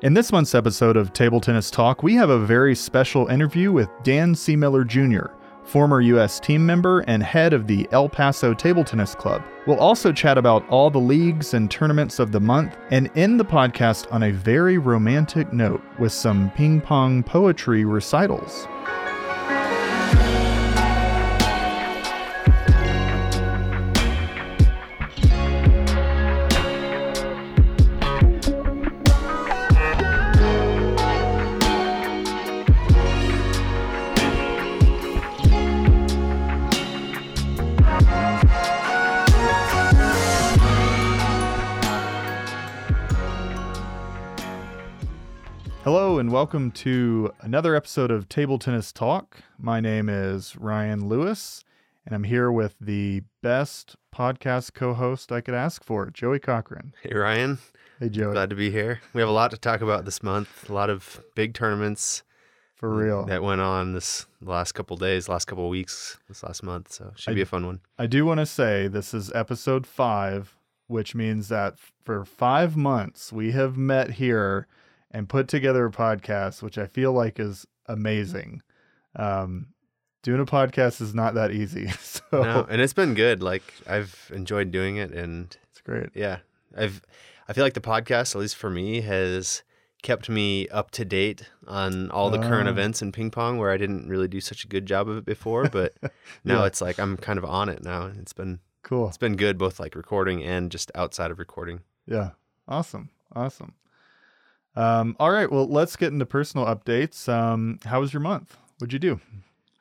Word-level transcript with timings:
In 0.00 0.14
this 0.14 0.30
month's 0.30 0.54
episode 0.54 0.96
of 0.96 1.12
Table 1.12 1.40
Tennis 1.40 1.72
Talk, 1.72 2.04
we 2.04 2.14
have 2.14 2.30
a 2.30 2.38
very 2.38 2.76
special 2.76 3.26
interview 3.26 3.72
with 3.72 3.88
Dan 4.04 4.32
Seemiller 4.32 4.86
Jr., 4.86 5.34
former 5.64 6.00
U.S. 6.00 6.38
team 6.38 6.64
member 6.64 7.00
and 7.08 7.20
head 7.20 7.52
of 7.52 7.66
the 7.66 7.88
El 7.90 8.08
Paso 8.08 8.54
Table 8.54 8.84
Tennis 8.84 9.16
Club. 9.16 9.42
We'll 9.66 9.80
also 9.80 10.12
chat 10.12 10.38
about 10.38 10.64
all 10.68 10.88
the 10.88 11.00
leagues 11.00 11.52
and 11.52 11.68
tournaments 11.68 12.20
of 12.20 12.30
the 12.30 12.38
month 12.38 12.76
and 12.92 13.10
end 13.16 13.40
the 13.40 13.44
podcast 13.44 14.06
on 14.12 14.22
a 14.22 14.30
very 14.30 14.78
romantic 14.78 15.52
note 15.52 15.82
with 15.98 16.12
some 16.12 16.52
ping 16.52 16.80
pong 16.80 17.24
poetry 17.24 17.84
recitals. 17.84 18.68
Welcome 46.38 46.70
to 46.70 47.32
another 47.40 47.74
episode 47.74 48.12
of 48.12 48.28
Table 48.28 48.60
Tennis 48.60 48.92
Talk. 48.92 49.38
My 49.58 49.80
name 49.80 50.08
is 50.08 50.54
Ryan 50.56 51.08
Lewis, 51.08 51.64
and 52.06 52.14
I'm 52.14 52.22
here 52.22 52.52
with 52.52 52.76
the 52.80 53.22
best 53.42 53.96
podcast 54.14 54.72
co-host 54.72 55.32
I 55.32 55.40
could 55.40 55.54
ask 55.54 55.82
for, 55.82 56.08
Joey 56.10 56.38
Cochran. 56.38 56.94
Hey 57.02 57.12
Ryan, 57.12 57.58
Hey 57.98 58.08
Joey, 58.08 58.34
glad 58.34 58.50
to 58.50 58.54
be 58.56 58.70
here. 58.70 59.00
We 59.14 59.20
have 59.20 59.28
a 59.28 59.32
lot 59.32 59.50
to 59.50 59.56
talk 59.56 59.80
about 59.80 60.04
this 60.04 60.22
month. 60.22 60.70
A 60.70 60.72
lot 60.72 60.90
of 60.90 61.20
big 61.34 61.54
tournaments 61.54 62.22
for 62.76 62.88
real. 62.94 63.24
that 63.26 63.42
went 63.42 63.60
on 63.60 63.92
this 63.94 64.26
last 64.40 64.72
couple 64.76 64.96
days, 64.96 65.28
last 65.28 65.46
couple 65.46 65.68
weeks, 65.68 66.18
this 66.28 66.44
last 66.44 66.62
month. 66.62 66.92
So 66.92 67.10
should 67.16 67.32
I- 67.32 67.34
be 67.34 67.42
a 67.42 67.46
fun 67.46 67.66
one. 67.66 67.80
I 67.98 68.06
do 68.06 68.24
want 68.24 68.38
to 68.38 68.46
say 68.46 68.86
this 68.86 69.12
is 69.12 69.32
episode 69.34 69.88
five, 69.88 70.54
which 70.86 71.16
means 71.16 71.48
that 71.48 71.80
for 72.04 72.24
five 72.24 72.76
months 72.76 73.32
we 73.32 73.50
have 73.50 73.76
met 73.76 74.12
here 74.12 74.68
and 75.10 75.28
put 75.28 75.48
together 75.48 75.86
a 75.86 75.90
podcast, 75.90 76.62
which 76.62 76.78
I 76.78 76.86
feel 76.86 77.12
like 77.12 77.38
is 77.40 77.66
amazing. 77.86 78.62
Um, 79.16 79.68
doing 80.22 80.40
a 80.40 80.46
podcast 80.46 81.00
is 81.00 81.14
not 81.14 81.34
that 81.34 81.50
easy, 81.52 81.88
so 82.00 82.22
No, 82.32 82.66
and 82.68 82.80
it's 82.80 82.92
been 82.92 83.14
good. 83.14 83.42
Like 83.42 83.62
I've 83.86 84.30
enjoyed 84.34 84.70
doing 84.70 84.96
it, 84.96 85.12
and 85.12 85.56
it's 85.70 85.80
great. 85.80 86.10
yeah, 86.14 86.38
I've 86.76 87.00
I 87.48 87.52
feel 87.54 87.64
like 87.64 87.74
the 87.74 87.80
podcast, 87.80 88.34
at 88.34 88.40
least 88.40 88.56
for 88.56 88.68
me, 88.68 89.00
has 89.00 89.62
kept 90.02 90.28
me 90.28 90.68
up 90.68 90.90
to 90.92 91.04
date 91.04 91.48
on 91.66 92.10
all 92.10 92.30
the 92.30 92.38
current 92.38 92.68
Ah. 92.68 92.70
events 92.70 93.02
in 93.02 93.10
ping 93.10 93.30
pong 93.32 93.58
where 93.58 93.70
I 93.72 93.76
didn't 93.78 94.08
really 94.08 94.28
do 94.28 94.40
such 94.40 94.62
a 94.64 94.68
good 94.68 94.86
job 94.86 95.08
of 95.08 95.16
it 95.16 95.24
before, 95.24 95.64
but 95.72 95.94
now 96.44 96.60
Yeah. 96.60 96.66
it's 96.66 96.80
like 96.80 97.00
I'm 97.00 97.16
kind 97.16 97.38
of 97.38 97.44
on 97.44 97.68
it 97.68 97.82
now. 97.82 98.06
It's 98.20 98.32
been 98.34 98.60
Cool. 98.82 99.08
it's 99.08 99.16
been 99.18 99.34
good 99.36 99.58
both 99.58 99.80
like 99.80 99.94
recording 99.96 100.42
and 100.44 100.70
just 100.70 100.92
outside 100.94 101.30
of 101.30 101.38
recording. 101.38 101.80
Yeah. 102.06 102.30
Awesome. 102.68 103.10
Awesome. 103.34 103.74
Um, 104.78 105.16
all 105.18 105.30
right. 105.32 105.50
Well, 105.50 105.66
let's 105.66 105.96
get 105.96 106.12
into 106.12 106.24
personal 106.24 106.66
updates. 106.66 107.28
Um, 107.28 107.80
how 107.84 108.00
was 108.00 108.12
your 108.12 108.20
month? 108.20 108.56
What'd 108.78 108.92
you 108.92 108.98
do? 109.00 109.20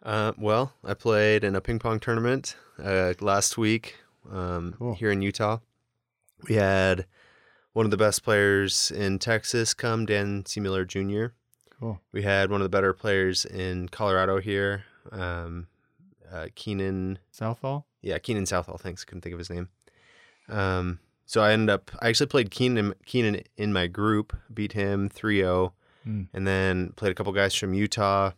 Uh, 0.01 0.31
well, 0.37 0.73
I 0.83 0.93
played 0.95 1.43
in 1.43 1.55
a 1.55 1.61
ping 1.61 1.77
pong 1.79 1.99
tournament 1.99 2.55
uh, 2.83 3.13
last 3.19 3.57
week 3.57 3.97
um, 4.31 4.73
Cool. 4.77 4.95
here 4.95 5.11
in 5.11 5.21
Utah. 5.21 5.59
We 6.47 6.55
had 6.55 7.05
one 7.73 7.85
of 7.85 7.91
the 7.91 7.97
best 7.97 8.23
players 8.23 8.89
in 8.89 9.19
Texas 9.19 9.73
come, 9.75 10.05
Dan 10.07 10.43
Seemiller 10.43 10.85
Jr. 10.87 11.33
Cool. 11.79 11.99
We 12.11 12.23
had 12.23 12.49
one 12.49 12.61
of 12.61 12.65
the 12.65 12.69
better 12.75 12.93
players 12.93 13.45
in 13.45 13.89
Colorado 13.89 14.39
here, 14.39 14.85
um, 15.11 15.67
uh, 16.31 16.47
Keenan. 16.55 17.19
Southall? 17.31 17.85
Yeah, 18.01 18.17
Keenan 18.17 18.47
Southall. 18.47 18.77
Thanks, 18.79 19.03
couldn't 19.05 19.21
think 19.21 19.33
of 19.33 19.39
his 19.39 19.51
name. 19.51 19.69
Um, 20.49 20.99
so 21.27 21.41
I 21.43 21.51
ended 21.51 21.69
up. 21.69 21.91
I 22.01 22.07
actually 22.09 22.25
played 22.27 22.49
Keenan 22.49 22.95
Keenan 23.05 23.43
in 23.55 23.71
my 23.71 23.85
group, 23.85 24.35
beat 24.51 24.73
him 24.73 25.09
3-0, 25.09 25.73
Hmm. 26.03 26.23
and 26.33 26.47
then 26.47 26.93
played 26.95 27.11
a 27.11 27.15
couple 27.15 27.31
guys 27.33 27.53
from 27.53 27.73
Utah, 27.75 28.31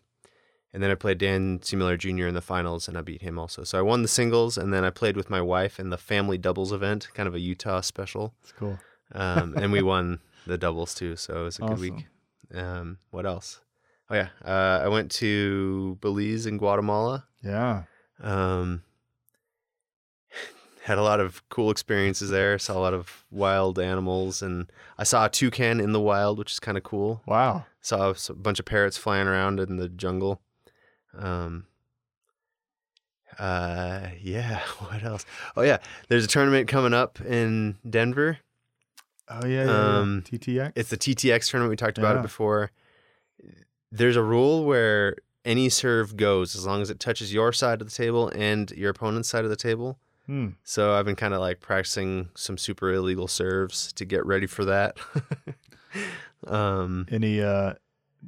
and 0.73 0.81
then 0.83 0.91
I 0.91 0.95
played 0.95 1.17
Dan 1.19 1.59
Seemiller 1.59 1.97
Jr. 1.97 2.27
in 2.27 2.33
the 2.33 2.41
finals, 2.41 2.87
and 2.87 2.97
I 2.97 3.01
beat 3.01 3.21
him 3.21 3.37
also. 3.39 3.63
So 3.63 3.77
I 3.79 3.81
won 3.81 4.01
the 4.01 4.07
singles, 4.07 4.57
and 4.57 4.73
then 4.73 4.83
I 4.83 4.89
played 4.89 5.15
with 5.15 5.29
my 5.29 5.41
wife 5.41 5.79
in 5.79 5.89
the 5.89 5.97
family 5.97 6.37
doubles 6.37 6.71
event, 6.73 7.07
kind 7.13 7.27
of 7.27 7.35
a 7.35 7.39
Utah 7.39 7.81
special, 7.81 8.33
It's 8.43 8.51
cool. 8.53 8.77
um, 9.13 9.55
and 9.55 9.71
we 9.71 9.81
won 9.93 10.19
the 10.47 10.57
doubles 10.57 10.93
too. 10.95 11.15
So 11.15 11.41
it 11.41 11.43
was 11.45 11.59
a 11.59 11.61
good 11.61 11.79
week. 11.79 12.07
Um, 12.53 12.97
what 13.11 13.25
else? 13.25 13.61
Oh 14.09 14.15
yeah, 14.15 14.29
uh, 14.43 14.81
I 14.83 14.87
went 14.87 15.11
to 15.21 15.97
Belize 16.01 16.47
and 16.47 16.57
Guatemala. 16.57 17.25
Yeah. 17.43 17.83
Um, 18.21 18.81
had 20.89 20.97
a 20.97 21.03
lot 21.03 21.19
of 21.19 21.47
cool 21.49 21.69
experiences 21.71 22.29
there. 22.29 22.57
Saw 22.59 22.77
a 22.77 22.81
lot 22.81 22.93
of 22.93 23.23
wild 23.31 23.79
animals, 23.79 24.41
and 24.41 24.69
I 24.97 25.03
saw 25.03 25.25
a 25.25 25.29
toucan 25.29 25.79
in 25.79 25.93
the 25.93 25.99
wild, 26.01 26.37
which 26.39 26.51
is 26.51 26.59
kind 26.59 26.77
of 26.77 26.83
cool. 26.83 27.21
Wow. 27.25 27.65
Saw 27.79 28.09
a 28.29 28.33
bunch 28.33 28.59
of 28.59 28.65
parrots 28.65 28.97
flying 28.97 29.27
around 29.27 29.59
in 29.59 29.77
the 29.77 29.87
jungle. 29.87 30.41
Um. 31.17 31.65
Uh, 33.37 34.07
yeah. 34.21 34.59
What 34.79 35.03
else? 35.03 35.25
Oh 35.55 35.61
yeah, 35.61 35.77
there's 36.07 36.25
a 36.25 36.27
tournament 36.27 36.67
coming 36.67 36.93
up 36.93 37.21
in 37.21 37.77
Denver. 37.89 38.39
Oh 39.29 39.45
yeah. 39.45 39.65
yeah, 39.65 39.65
yeah. 39.65 39.97
Um, 39.99 40.23
TTX. 40.25 40.71
It's 40.75 40.89
the 40.89 40.97
TTX 40.97 41.49
tournament. 41.51 41.69
We 41.69 41.75
talked 41.77 41.97
about 41.99 42.15
Yeah. 42.15 42.19
it 42.19 42.23
before. 42.23 42.71
There's 43.91 44.15
a 44.15 44.23
rule 44.23 44.65
where 44.65 45.15
any 45.45 45.69
serve 45.69 46.17
goes 46.17 46.55
as 46.55 46.65
long 46.65 46.81
as 46.81 46.89
it 46.89 46.99
touches 46.99 47.31
your 47.33 47.53
side 47.53 47.81
of 47.81 47.87
the 47.89 47.93
table 47.95 48.29
and 48.35 48.71
your 48.71 48.89
opponent's 48.89 49.29
side 49.29 49.43
of 49.43 49.49
the 49.49 49.55
table. 49.55 49.99
Hmm. 50.29 50.49
So 50.63 50.93
I've 50.93 51.05
been 51.05 51.15
kind 51.15 51.33
of 51.33 51.39
like 51.39 51.59
practicing 51.59 52.29
some 52.35 52.55
super 52.59 52.93
illegal 52.93 53.27
serves 53.27 53.91
to 53.93 54.05
get 54.05 54.23
ready 54.27 54.45
for 54.45 54.63
that. 54.65 54.95
um, 56.47 57.07
Any 57.11 57.41
uh, 57.41 57.73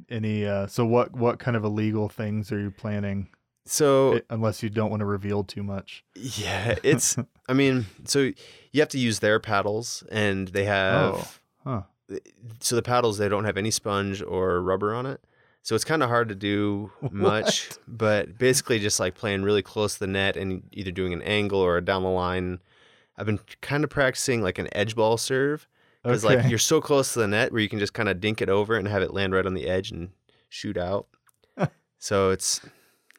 any 0.09 0.45
uh, 0.45 0.65
so 0.67 0.83
what 0.85 1.13
what 1.13 1.37
kind 1.39 1.55
of 1.55 1.63
illegal 1.63 2.09
things 2.09 2.51
are 2.51 2.59
you 2.59 2.71
planning? 2.71 3.29
so 3.65 4.15
I- 4.15 4.21
unless 4.31 4.63
you 4.63 4.69
don't 4.71 4.89
want 4.89 5.01
to 5.01 5.05
reveal 5.05 5.43
too 5.43 5.61
much. 5.63 6.03
yeah, 6.15 6.75
it's. 6.83 7.17
I 7.47 7.53
mean, 7.53 7.85
so 8.05 8.31
you 8.71 8.79
have 8.79 8.89
to 8.89 8.97
use 8.99 9.19
their 9.19 9.39
paddles, 9.39 10.03
and 10.11 10.47
they 10.47 10.65
have. 10.65 11.13
Oh. 11.13 11.27
Huh. 11.63 12.17
So 12.61 12.75
the 12.75 12.81
paddles 12.81 13.19
they 13.19 13.29
don't 13.29 13.45
have 13.45 13.57
any 13.57 13.69
sponge 13.71 14.21
or 14.21 14.59
rubber 14.61 14.93
on 14.95 15.05
it. 15.05 15.21
So 15.63 15.75
it's 15.75 15.83
kind 15.83 16.01
of 16.01 16.09
hard 16.09 16.29
to 16.29 16.35
do 16.35 16.91
much, 17.11 17.69
but 17.87 18.37
basically 18.37 18.79
just 18.79 18.99
like 18.99 19.13
playing 19.15 19.43
really 19.43 19.61
close 19.61 19.93
to 19.93 19.99
the 20.01 20.07
net 20.07 20.35
and 20.37 20.63
either 20.71 20.91
doing 20.91 21.13
an 21.13 21.21
angle 21.21 21.59
or 21.59 21.77
a 21.77 21.81
down 21.85 22.03
the 22.03 22.09
line. 22.09 22.59
I've 23.17 23.25
been 23.27 23.39
kind 23.61 23.83
of 23.83 23.89
practicing 23.89 24.41
like 24.41 24.57
an 24.57 24.67
edge 24.71 24.95
ball 24.95 25.17
serve 25.17 25.67
because 26.03 26.25
Okay. 26.25 26.37
like 26.37 26.49
you're 26.49 26.57
so 26.57 26.81
close 26.81 27.13
to 27.13 27.19
the 27.19 27.27
net 27.27 27.51
where 27.51 27.61
you 27.61 27.69
can 27.69 27.77
just 27.77 27.93
kind 27.93 28.09
of 28.09 28.19
dink 28.19 28.41
it 28.41 28.49
over 28.49 28.75
and 28.75 28.87
have 28.87 29.03
it 29.03 29.13
land 29.13 29.33
right 29.33 29.45
on 29.45 29.53
the 29.53 29.67
edge 29.67 29.91
and 29.91 30.09
shoot 30.49 30.77
out. 30.77 31.07
so 31.99 32.31
it's 32.31 32.61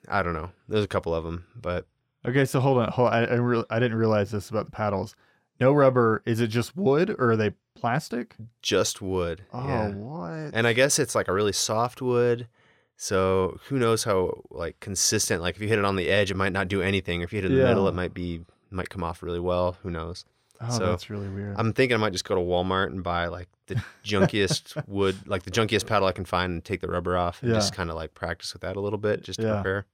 I 0.08 0.22
don't 0.24 0.34
know. 0.34 0.50
There's 0.68 0.84
a 0.84 0.88
couple 0.88 1.14
of 1.14 1.22
them, 1.24 1.46
but 1.54 1.86
Okay, 2.26 2.44
so 2.44 2.58
hold 2.60 2.78
on. 2.78 2.88
Hold 2.90 3.08
on. 3.08 3.14
I 3.14 3.26
I, 3.26 3.34
re- 3.34 3.64
I 3.70 3.78
didn't 3.78 3.98
realize 3.98 4.30
this 4.32 4.50
about 4.50 4.64
the 4.66 4.72
paddles. 4.72 5.14
No 5.60 5.72
rubber. 5.72 6.22
Is 6.26 6.40
it 6.40 6.48
just 6.48 6.76
wood 6.76 7.10
or 7.18 7.30
are 7.32 7.36
they 7.36 7.52
plastic? 7.74 8.34
just 8.62 9.00
wood. 9.02 9.42
Oh, 9.52 9.66
yeah. 9.66 9.88
what? 9.90 10.50
And 10.54 10.66
I 10.66 10.72
guess 10.72 10.98
it's 10.98 11.14
like 11.14 11.28
a 11.28 11.32
really 11.32 11.52
soft 11.52 12.00
wood. 12.02 12.48
So 12.96 13.58
who 13.68 13.78
knows 13.78 14.04
how 14.04 14.42
like 14.50 14.78
consistent 14.80 15.42
like 15.42 15.56
if 15.56 15.62
you 15.62 15.68
hit 15.68 15.78
it 15.78 15.84
on 15.84 15.96
the 15.96 16.08
edge 16.08 16.30
it 16.30 16.36
might 16.36 16.52
not 16.52 16.68
do 16.68 16.80
anything. 16.82 17.20
Or 17.20 17.24
if 17.24 17.32
you 17.32 17.40
hit 17.40 17.46
it 17.50 17.52
in 17.54 17.58
the 17.58 17.64
middle 17.64 17.88
it 17.88 17.94
might 17.94 18.14
be 18.14 18.42
might 18.70 18.90
come 18.90 19.02
off 19.02 19.22
really 19.22 19.40
well. 19.40 19.76
Who 19.82 19.90
knows? 19.90 20.24
oh, 20.60 20.70
so, 20.78 20.86
that's 20.86 21.10
really 21.10 21.28
weird. 21.28 21.56
I'm 21.58 21.72
thinking 21.72 21.94
I 21.96 21.98
might 21.98 22.12
just 22.12 22.24
go 22.24 22.36
to 22.36 22.40
Walmart 22.40 22.86
and 22.86 23.02
buy 23.02 23.26
like 23.26 23.48
the 23.66 23.82
junkiest 24.04 24.80
wood, 24.88 25.16
like 25.26 25.42
the 25.42 25.50
junkiest 25.50 25.86
paddle 25.86 26.06
I 26.06 26.12
can 26.12 26.24
find 26.24 26.52
and 26.52 26.64
take 26.64 26.80
the 26.80 26.86
rubber 26.88 27.16
off 27.16 27.42
and 27.42 27.52
just 27.52 27.74
kind 27.74 27.90
of 27.90 27.96
like 27.96 28.14
practice 28.14 28.52
with 28.52 28.62
that 28.62 28.76
a 28.76 28.80
little 28.80 28.98
bit 29.00 29.24
just 29.24 29.40
to 29.40 29.46
Yeah. 29.46 29.54
prepare. 29.54 29.86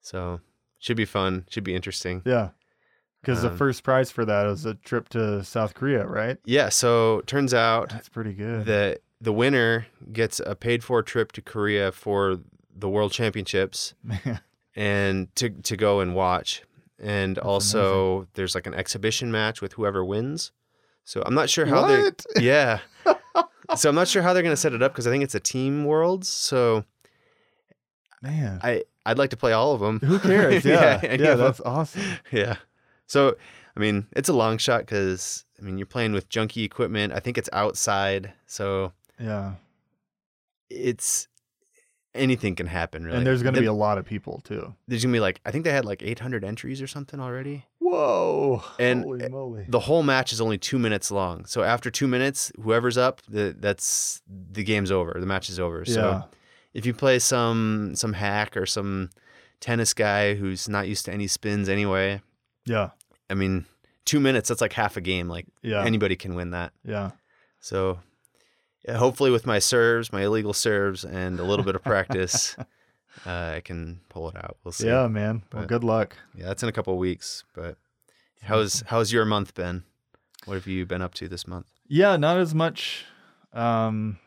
So 0.00 0.40
should 0.78 0.96
be 0.96 1.04
fun. 1.04 1.44
Should 1.50 1.64
be 1.64 1.74
interesting. 1.74 2.22
yeah, 2.24 2.50
because 3.24 3.42
the 3.42 3.48
Um, 3.50 3.56
first 3.56 3.82
prize 3.82 4.10
for 4.10 4.24
that 4.24 4.46
is 4.46 4.64
a 4.66 4.74
trip 4.74 5.08
to 5.10 5.42
South 5.44 5.74
Korea, 5.74 6.06
right? 6.06 6.38
Yeah. 6.44 6.68
So 6.68 7.22
turns 7.26 7.52
out 7.54 7.88
That's 7.90 8.08
pretty 8.08 8.32
good. 8.34 8.66
That 8.66 9.00
the 9.20 9.32
winner 9.32 9.86
gets 10.12 10.40
a 10.44 10.54
paid 10.54 10.84
for 10.84 11.02
trip 11.02 11.32
to 11.32 11.40
Korea 11.42 11.90
for 11.92 12.38
the 12.76 12.88
World 12.88 13.12
Championships 13.12 13.94
and 14.76 15.34
to 15.36 15.50
to 15.50 15.76
go 15.76 16.00
and 16.00 16.14
watch. 16.14 16.62
And 16.98 17.38
also 17.38 18.28
there's 18.34 18.54
like 18.54 18.66
an 18.66 18.74
exhibition 18.74 19.30
match 19.32 19.60
with 19.60 19.74
whoever 19.74 20.04
wins. 20.04 20.52
So 21.04 21.22
I'm 21.26 21.34
not 21.34 21.50
sure 21.50 21.66
how 21.66 21.86
they 21.86 22.10
Yeah. 22.40 22.78
so 23.76 23.88
I'm 23.88 23.94
not 23.94 24.08
sure 24.08 24.22
how 24.22 24.32
they're 24.32 24.42
going 24.42 24.52
to 24.54 24.60
set 24.60 24.72
it 24.72 24.82
up 24.82 24.92
because 24.92 25.06
I 25.06 25.10
think 25.10 25.24
it's 25.24 25.34
a 25.34 25.40
team 25.40 25.84
worlds. 25.84 26.28
So 26.28 26.84
man, 28.22 28.60
I 28.62 28.84
I'd 29.06 29.18
like 29.18 29.30
to 29.30 29.36
play 29.36 29.52
all 29.52 29.72
of 29.74 29.80
them. 29.80 30.00
who 30.00 30.18
cares? 30.18 30.64
Yeah, 30.64 31.00
yeah, 31.02 31.32
'em. 31.32 31.38
that's 31.38 31.60
awesome. 31.60 32.02
yeah. 32.32 32.56
So 33.06 33.36
I 33.76 33.80
mean, 33.80 34.06
it's 34.14 34.28
a 34.28 34.32
long 34.32 34.58
shot 34.58 34.80
because 34.80 35.44
I 35.58 35.62
mean 35.62 35.78
you're 35.78 35.86
playing 35.86 36.12
with 36.12 36.28
junky 36.28 36.64
equipment. 36.64 37.12
I 37.12 37.20
think 37.20 37.38
it's 37.38 37.48
outside, 37.52 38.32
so 38.46 38.92
Yeah. 39.18 39.54
it's 40.70 41.28
anything 42.14 42.54
can 42.54 42.68
happen. 42.68 43.04
Really, 43.04 43.16
And 43.18 43.26
there's 43.26 43.42
going 43.42 43.54
to 43.54 43.60
be 43.60 43.66
a 43.66 43.72
lot 43.72 43.98
of 43.98 44.04
people 44.04 44.40
too. 44.44 44.72
there's 44.86 45.02
gonna 45.04 45.12
be 45.12 45.20
like 45.20 45.40
I 45.44 45.50
think 45.50 45.64
they 45.64 45.72
had 45.72 45.84
like 45.84 46.02
800 46.02 46.44
entries 46.44 46.80
or 46.80 46.86
something 46.86 47.18
already. 47.20 47.66
Whoa. 47.80 48.62
And, 48.78 49.02
Holy 49.02 49.24
eh, 49.24 49.28
moly. 49.28 49.66
The 49.68 49.80
whole 49.80 50.02
match 50.02 50.32
is 50.32 50.40
only 50.40 50.56
two 50.58 50.78
minutes 50.78 51.10
long. 51.10 51.44
So 51.44 51.62
after 51.62 51.90
two 51.90 52.06
minutes, 52.06 52.52
whoever's 52.60 52.96
up, 52.96 53.20
the, 53.28 53.54
that's 53.58 54.22
the 54.28 54.62
game's 54.64 54.90
over. 54.90 55.16
The 55.18 55.26
match 55.26 55.48
is 55.50 55.58
over. 55.60 55.84
So 55.84 56.00
yeah. 56.00 56.22
if 56.72 56.86
you 56.86 56.94
play 56.94 57.18
some 57.18 57.94
some 57.96 58.12
hack 58.12 58.56
or 58.56 58.66
some 58.66 59.10
tennis 59.60 59.92
guy 59.92 60.34
who's 60.34 60.68
not 60.68 60.86
used 60.88 61.04
to 61.06 61.12
any 61.12 61.26
spins 61.26 61.68
anyway, 61.68 62.20
Yeah. 62.66 62.90
I 63.30 63.34
mean, 63.34 63.64
two 64.04 64.20
minutes 64.20 64.48
that's 64.48 64.60
like 64.60 64.72
half 64.72 64.96
a 64.96 65.00
game. 65.00 65.28
Like 65.28 65.46
Yeah. 65.62 65.84
anybody 65.84 66.16
can 66.16 66.34
win 66.34 66.50
that. 66.50 66.72
yeah. 66.84 67.12
So 67.60 67.98
hopefully 68.88 69.30
with 69.30 69.46
my 69.46 69.58
serves, 69.58 70.12
my 70.12 70.22
illegal 70.24 70.52
serves, 70.52 71.04
and 71.04 71.40
a 71.40 71.44
little 71.44 71.64
bit 71.64 71.74
of 71.74 71.82
practice, 71.82 72.54
uh, 73.26 73.54
I 73.56 73.62
can 73.64 74.00
pull 74.10 74.28
it 74.28 74.36
out. 74.36 74.58
We'll 74.64 74.72
see. 74.72 74.86
Yeah, 74.88 75.06
man. 75.08 75.42
Well, 75.52 75.64
good 75.66 75.84
luck. 75.84 76.16
Yeah, 76.36 76.46
that's 76.46 76.62
in 76.62 76.68
a 76.68 76.72
couple 76.72 76.92
of 76.92 76.98
weeks. 76.98 77.44
But 77.54 77.78
how's 78.42 78.82
how's 78.88 79.12
your 79.12 79.24
month 79.24 79.54
been? 79.54 79.84
What 80.44 80.54
have 80.54 80.66
you 80.66 80.84
been 80.84 81.00
up 81.00 81.14
to 81.14 81.28
this 81.28 81.46
month? 81.46 81.66
Yeah, 81.88 82.16
not 82.18 82.38
as 82.38 82.54
much. 82.54 83.06
Um, 83.54 84.18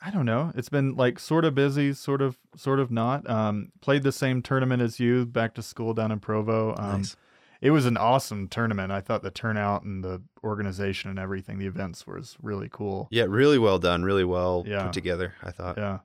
I 0.00 0.10
don't 0.10 0.24
know. 0.26 0.52
It's 0.54 0.70
been 0.70 0.94
like 0.94 1.18
sort 1.18 1.44
of 1.44 1.54
busy, 1.54 1.92
sort 1.92 2.22
of, 2.22 2.38
sort 2.56 2.80
of 2.80 2.90
not. 2.90 3.28
Um, 3.28 3.70
played 3.82 4.02
the 4.02 4.12
same 4.12 4.40
tournament 4.42 4.80
as 4.82 4.98
you, 4.98 5.26
back 5.26 5.54
to 5.54 5.62
school 5.62 5.92
down 5.94 6.10
in 6.10 6.20
Provo. 6.20 6.74
Um, 6.78 6.98
Nice. 7.02 7.16
It 7.62 7.70
was 7.70 7.86
an 7.86 7.96
awesome 7.96 8.48
tournament. 8.48 8.90
I 8.92 9.00
thought 9.00 9.22
the 9.22 9.30
turnout 9.30 9.84
and 9.84 10.02
the 10.04 10.20
organization 10.44 11.08
and 11.10 11.18
everything, 11.18 11.58
the 11.58 11.66
events 11.66 12.06
was 12.06 12.36
really 12.42 12.68
cool. 12.70 13.08
Yeah, 13.10 13.24
really 13.28 13.58
well 13.58 13.78
done. 13.78 14.02
Really 14.04 14.24
well 14.24 14.64
Yeah. 14.66 14.82
put 14.84 14.92
together. 14.92 15.32
I 15.42 15.52
thought. 15.52 15.78
Yeah. 15.78 16.00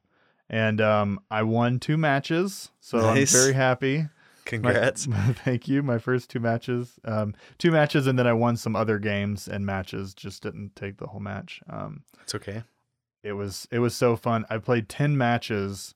And 0.50 0.80
um, 0.80 1.20
I 1.30 1.44
won 1.44 1.80
two 1.80 1.98
matches, 1.98 2.72
so 2.80 3.00
Nice. 3.00 3.34
I'm 3.36 3.42
very 3.42 3.54
happy. 3.54 3.98
My- 4.04 4.10
Congrats. 4.46 5.06
thank 5.44 5.68
you. 5.68 5.84
My 5.84 5.98
first 5.98 6.30
two 6.30 6.40
matches, 6.40 7.00
um, 7.04 7.34
two 7.58 7.70
matches, 7.72 8.08
and 8.08 8.18
then 8.18 8.28
I 8.28 8.32
won 8.34 8.56
some 8.56 8.78
other 8.78 8.98
games 8.98 9.48
and 9.50 9.66
matches. 9.66 10.14
Just 10.14 10.44
didn't 10.44 10.74
take 10.74 10.98
the 11.00 11.08
whole 11.08 11.20
match. 11.20 11.60
Um, 11.70 12.04
It's 12.24 12.34
okay. 12.36 12.64
it 13.24 13.34
was 13.34 13.68
it 13.72 13.80
was 13.80 13.94
so 13.94 14.16
fun. 14.16 14.46
I 14.50 14.60
played 14.60 14.88
ten 14.88 15.18
matches 15.18 15.96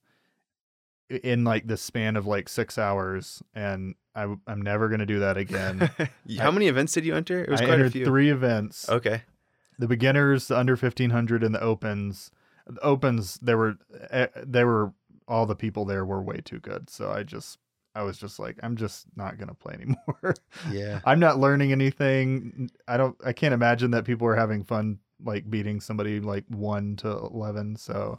in 1.24 1.44
like 1.44 1.68
the 1.68 1.78
span 1.78 2.16
of 2.16 2.25
like 2.25 2.50
six 2.50 2.78
hours, 2.78 3.44
and 3.54 3.96
I, 4.16 4.24
am 4.24 4.62
never 4.62 4.90
gonna 4.90 5.06
do 5.06 5.19
that 5.19 5.38
again. 5.38 5.90
How 6.40 6.52
many 6.52 6.68
events 6.68 6.94
did 6.94 7.06
you 7.06 7.16
enter? 7.16 7.44
It 7.44 7.50
was 7.50 7.62
I 7.62 7.66
quite 7.66 7.81
a 7.81 7.90
few. 7.90 8.06
three 8.06 8.30
events: 8.30 8.90
Okay. 8.90 9.24
the 9.80 9.88
beginners, 9.88 10.48
the 10.48 10.58
under 10.58 10.75
fifteen 10.75 11.10
hundred, 11.10 11.44
and 11.44 11.54
the 11.54 11.62
opens. 11.62 12.31
The 12.68 12.81
opens, 12.81 13.40
there 13.42 13.58
were 13.58 13.78
eh, 14.12 14.28
there 14.44 14.68
were 14.68 14.94
all 15.28 15.46
the 15.46 15.56
people 15.56 15.86
there 15.86 16.06
were 16.06 16.22
way 16.22 16.42
too 16.44 16.60
good. 16.60 16.90
So 16.90 17.12
I 17.12 17.24
just 17.24 17.57
I 17.96 18.04
was 18.04 18.18
just 18.18 18.40
like, 18.40 18.57
I'm 18.64 18.75
just 18.75 19.06
not 19.16 19.38
gonna 19.38 19.54
play 19.54 19.74
anymore. 19.74 20.36
Yeah. 20.72 21.02
I'm 21.06 21.19
not 21.19 21.40
learning 21.40 21.72
anything. 21.72 22.69
I 22.88 22.98
don't. 22.98 23.16
I 23.25 23.34
can't 23.34 23.54
imagine 23.54 23.92
that 23.92 24.06
people 24.06 24.28
are 24.28 24.36
having 24.36 24.64
fun 24.64 25.00
like 25.24 25.50
beating 25.50 25.80
somebody 25.80 26.19
like 26.19 26.46
one 26.50 26.96
to 26.98 27.10
eleven. 27.10 27.75
So 27.75 28.18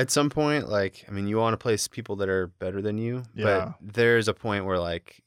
At 0.00 0.10
some 0.10 0.30
point, 0.30 0.68
like, 0.68 1.04
I 1.08 1.10
mean, 1.12 1.26
you 1.28 1.36
want 1.36 1.52
to 1.52 1.58
place 1.58 1.86
people 1.86 2.16
that 2.16 2.28
are 2.30 2.46
better 2.46 2.80
than 2.80 2.96
you, 2.96 3.24
Yeah. 3.34 3.72
but 3.80 3.94
there's 3.94 4.28
a 4.28 4.34
point 4.34 4.64
where, 4.64 4.78
like, 4.78 5.22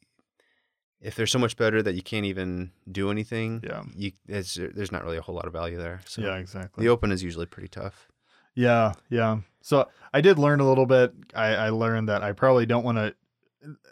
if 0.99 1.15
they're 1.15 1.27
so 1.27 1.37
much 1.37 1.57
better 1.57 1.83
that 1.83 1.93
you 1.93 2.01
can't 2.01 2.25
even 2.25 2.71
do 2.91 3.11
anything, 3.11 3.61
yeah, 3.63 3.83
you 3.95 4.13
it's, 4.27 4.55
there's 4.55 4.91
not 4.91 5.03
really 5.03 5.17
a 5.17 5.21
whole 5.21 5.35
lot 5.35 5.45
of 5.45 5.53
value 5.53 5.77
there. 5.77 6.01
So 6.07 6.21
yeah, 6.21 6.37
exactly. 6.37 6.83
the 6.83 6.89
open 6.89 7.11
is 7.11 7.21
usually 7.21 7.45
pretty 7.45 7.67
tough. 7.67 8.07
Yeah, 8.55 8.93
yeah. 9.09 9.39
So 9.61 9.87
I 10.13 10.21
did 10.21 10.39
learn 10.39 10.59
a 10.59 10.67
little 10.67 10.85
bit. 10.85 11.13
I, 11.35 11.49
I 11.55 11.69
learned 11.69 12.07
that 12.09 12.23
I 12.23 12.31
probably 12.31 12.65
don't 12.65 12.83
want 12.85 12.97
to. 12.97 13.13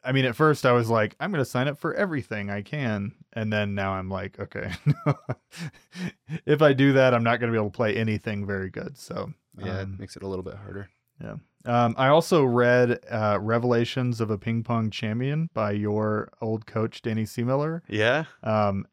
I 0.03 0.11
mean, 0.13 0.25
at 0.25 0.35
first 0.35 0.65
I 0.65 0.71
was 0.71 0.89
like, 0.89 1.15
I'm 1.19 1.31
going 1.31 1.43
to 1.43 1.49
sign 1.49 1.67
up 1.67 1.77
for 1.77 1.93
everything 1.93 2.49
I 2.49 2.61
can, 2.61 3.13
and 3.33 3.51
then 3.53 3.75
now 3.75 3.91
I'm 3.93 4.09
like, 4.09 4.39
okay, 4.39 4.71
if 6.45 6.61
I 6.61 6.73
do 6.73 6.93
that, 6.93 7.13
I'm 7.13 7.23
not 7.23 7.39
going 7.39 7.51
to 7.51 7.55
be 7.55 7.59
able 7.59 7.71
to 7.71 7.75
play 7.77 7.95
anything 7.95 8.45
very 8.45 8.69
good. 8.69 8.97
So 8.97 9.31
Yeah, 9.57 9.79
um, 9.79 9.93
it 9.93 9.99
makes 9.99 10.15
it 10.15 10.23
a 10.23 10.27
little 10.27 10.43
bit 10.43 10.55
harder. 10.55 10.89
Yeah. 11.21 11.35
Um, 11.65 11.93
I 11.97 12.07
also 12.07 12.43
read 12.43 12.99
uh, 13.09 13.37
Revelations 13.39 14.19
of 14.19 14.31
a 14.31 14.37
Ping 14.37 14.63
Pong 14.63 14.89
Champion 14.89 15.49
by 15.53 15.71
your 15.71 16.31
old 16.41 16.65
coach, 16.65 17.01
Danny 17.03 17.25
Seemiller. 17.25 17.81
Yeah. 17.87 18.25
Um, 18.41 18.87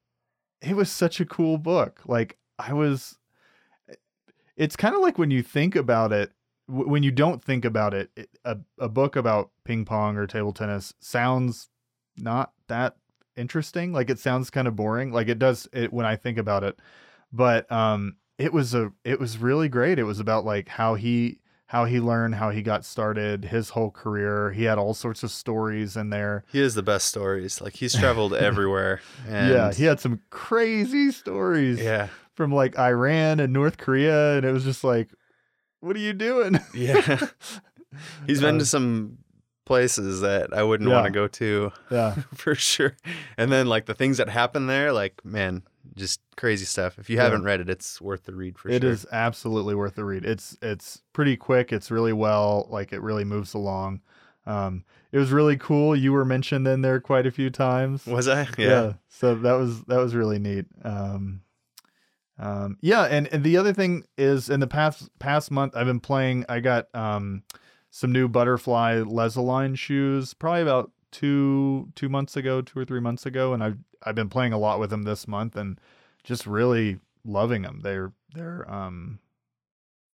it 0.60 0.76
was 0.76 0.90
such 0.90 1.20
a 1.20 1.24
cool 1.24 1.56
book. 1.56 2.02
Like, 2.04 2.36
I 2.58 2.74
was, 2.74 3.16
it's 4.56 4.76
kind 4.76 4.94
of 4.94 5.00
like 5.00 5.16
when 5.16 5.30
you 5.30 5.42
think 5.42 5.76
about 5.76 6.12
it, 6.12 6.32
w- 6.68 6.90
when 6.90 7.02
you 7.02 7.10
don't 7.10 7.42
think 7.42 7.64
about 7.64 7.94
it, 7.94 8.10
it 8.16 8.28
a, 8.44 8.58
a 8.78 8.88
book 8.88 9.16
about 9.16 9.50
ping 9.64 9.86
pong 9.86 10.18
or 10.18 10.26
table 10.26 10.52
tennis 10.52 10.92
sounds 11.00 11.70
not 12.18 12.52
that 12.66 12.96
interesting. 13.36 13.92
Like, 13.92 14.10
it 14.10 14.18
sounds 14.18 14.50
kind 14.50 14.68
of 14.68 14.76
boring. 14.76 15.12
Like, 15.12 15.28
it 15.28 15.38
does 15.38 15.66
it 15.72 15.90
when 15.92 16.04
I 16.04 16.16
think 16.16 16.36
about 16.36 16.64
it. 16.64 16.78
But 17.32 17.70
um, 17.72 18.16
it 18.38 18.52
was 18.52 18.74
a, 18.74 18.92
it 19.04 19.18
was 19.20 19.38
really 19.38 19.68
great. 19.68 19.98
It 19.98 20.04
was 20.04 20.20
about 20.20 20.44
like 20.44 20.68
how 20.68 20.94
he, 20.94 21.40
how 21.66 21.84
he 21.84 22.00
learned, 22.00 22.36
how 22.36 22.50
he 22.50 22.62
got 22.62 22.84
started, 22.84 23.44
his 23.46 23.70
whole 23.70 23.90
career. 23.90 24.52
He 24.52 24.64
had 24.64 24.78
all 24.78 24.94
sorts 24.94 25.22
of 25.22 25.30
stories 25.30 25.96
in 25.96 26.10
there. 26.10 26.44
He 26.52 26.60
has 26.60 26.74
the 26.74 26.82
best 26.82 27.08
stories. 27.08 27.60
Like 27.60 27.74
he's 27.74 27.94
traveled 27.98 28.32
everywhere. 28.34 29.00
And 29.28 29.50
yeah, 29.52 29.72
he 29.72 29.84
had 29.84 30.00
some 30.00 30.20
crazy 30.30 31.10
stories 31.10 31.78
Yeah. 31.80 32.08
from 32.34 32.52
like 32.54 32.78
Iran 32.78 33.40
and 33.40 33.52
North 33.52 33.76
Korea, 33.76 34.36
and 34.36 34.46
it 34.46 34.52
was 34.52 34.64
just 34.64 34.82
like, 34.84 35.10
what 35.80 35.94
are 35.96 36.00
you 36.00 36.12
doing? 36.12 36.58
Yeah. 36.74 37.26
He's 38.26 38.40
been 38.40 38.56
Uh, 38.56 38.60
to 38.60 38.66
some 38.66 39.18
places 39.64 40.20
that 40.22 40.52
I 40.52 40.62
wouldn't 40.62 40.88
want 40.90 41.04
to 41.06 41.10
go 41.10 41.26
to 41.28 41.72
yeah, 41.90 42.14
for 42.34 42.54
sure. 42.54 42.96
And 43.36 43.50
then 43.52 43.66
like 43.66 43.86
the 43.86 43.94
things 43.94 44.16
that 44.18 44.28
happen 44.28 44.66
there, 44.66 44.92
like 44.92 45.24
man, 45.24 45.62
just 45.98 46.20
crazy 46.36 46.64
stuff. 46.64 46.98
If 46.98 47.10
you 47.10 47.16
Yeah. 47.16 47.24
haven't 47.24 47.42
read 47.42 47.60
it, 47.60 47.68
it's 47.68 48.00
worth 48.00 48.24
the 48.24 48.34
read 48.34 48.58
for 48.58 48.68
it 48.68 48.80
sure. 48.82 48.90
It 48.90 48.92
is 48.94 49.06
absolutely 49.12 49.74
worth 49.74 49.96
the 49.96 50.04
read. 50.04 50.24
It's 50.24 50.56
it's 50.62 51.02
pretty 51.12 51.36
quick. 51.36 51.72
It's 51.72 51.90
really 51.90 52.12
well, 52.12 52.66
like 52.70 52.92
it 52.92 53.02
really 53.02 53.24
moves 53.24 53.52
along. 53.54 54.00
Um, 54.46 54.84
it 55.12 55.18
was 55.18 55.30
really 55.30 55.56
cool. 55.58 55.94
You 55.94 56.12
were 56.14 56.24
mentioned 56.24 56.66
in 56.66 56.80
there 56.80 57.00
quite 57.00 57.26
a 57.26 57.30
few 57.30 57.50
times. 57.50 58.06
Was 58.06 58.28
I? 58.28 58.48
Yeah. 58.56 58.94
So 59.08 59.34
that 59.34 59.52
was 59.52 59.82
that 59.84 59.98
was 59.98 60.14
really 60.14 60.38
neat. 60.38 60.64
Um, 60.82 61.42
um, 62.38 62.78
yeah, 62.80 63.02
and, 63.04 63.26
and 63.32 63.42
the 63.42 63.56
other 63.56 63.72
thing 63.72 64.04
is 64.16 64.48
in 64.48 64.60
the 64.60 64.66
past 64.68 65.10
past 65.18 65.50
month 65.50 65.76
I've 65.76 65.86
been 65.86 66.00
playing. 66.00 66.44
I 66.48 66.60
got 66.60 66.86
um, 66.94 67.42
some 67.90 68.12
new 68.12 68.28
butterfly 68.28 69.00
Lezoline 69.00 69.76
shoes, 69.76 70.34
probably 70.34 70.62
about 70.62 70.92
two 71.10 71.88
two 71.96 72.08
months 72.08 72.36
ago, 72.36 72.62
two 72.62 72.78
or 72.78 72.84
three 72.84 73.00
months 73.00 73.26
ago, 73.26 73.52
and 73.54 73.62
I've 73.64 73.78
I've 74.02 74.14
been 74.14 74.28
playing 74.28 74.52
a 74.52 74.58
lot 74.58 74.80
with 74.80 74.90
them 74.90 75.02
this 75.02 75.26
month 75.28 75.56
and 75.56 75.80
just 76.24 76.46
really 76.46 76.98
loving 77.24 77.62
them. 77.62 77.80
They're 77.82 78.12
they're 78.34 78.70
um 78.70 79.18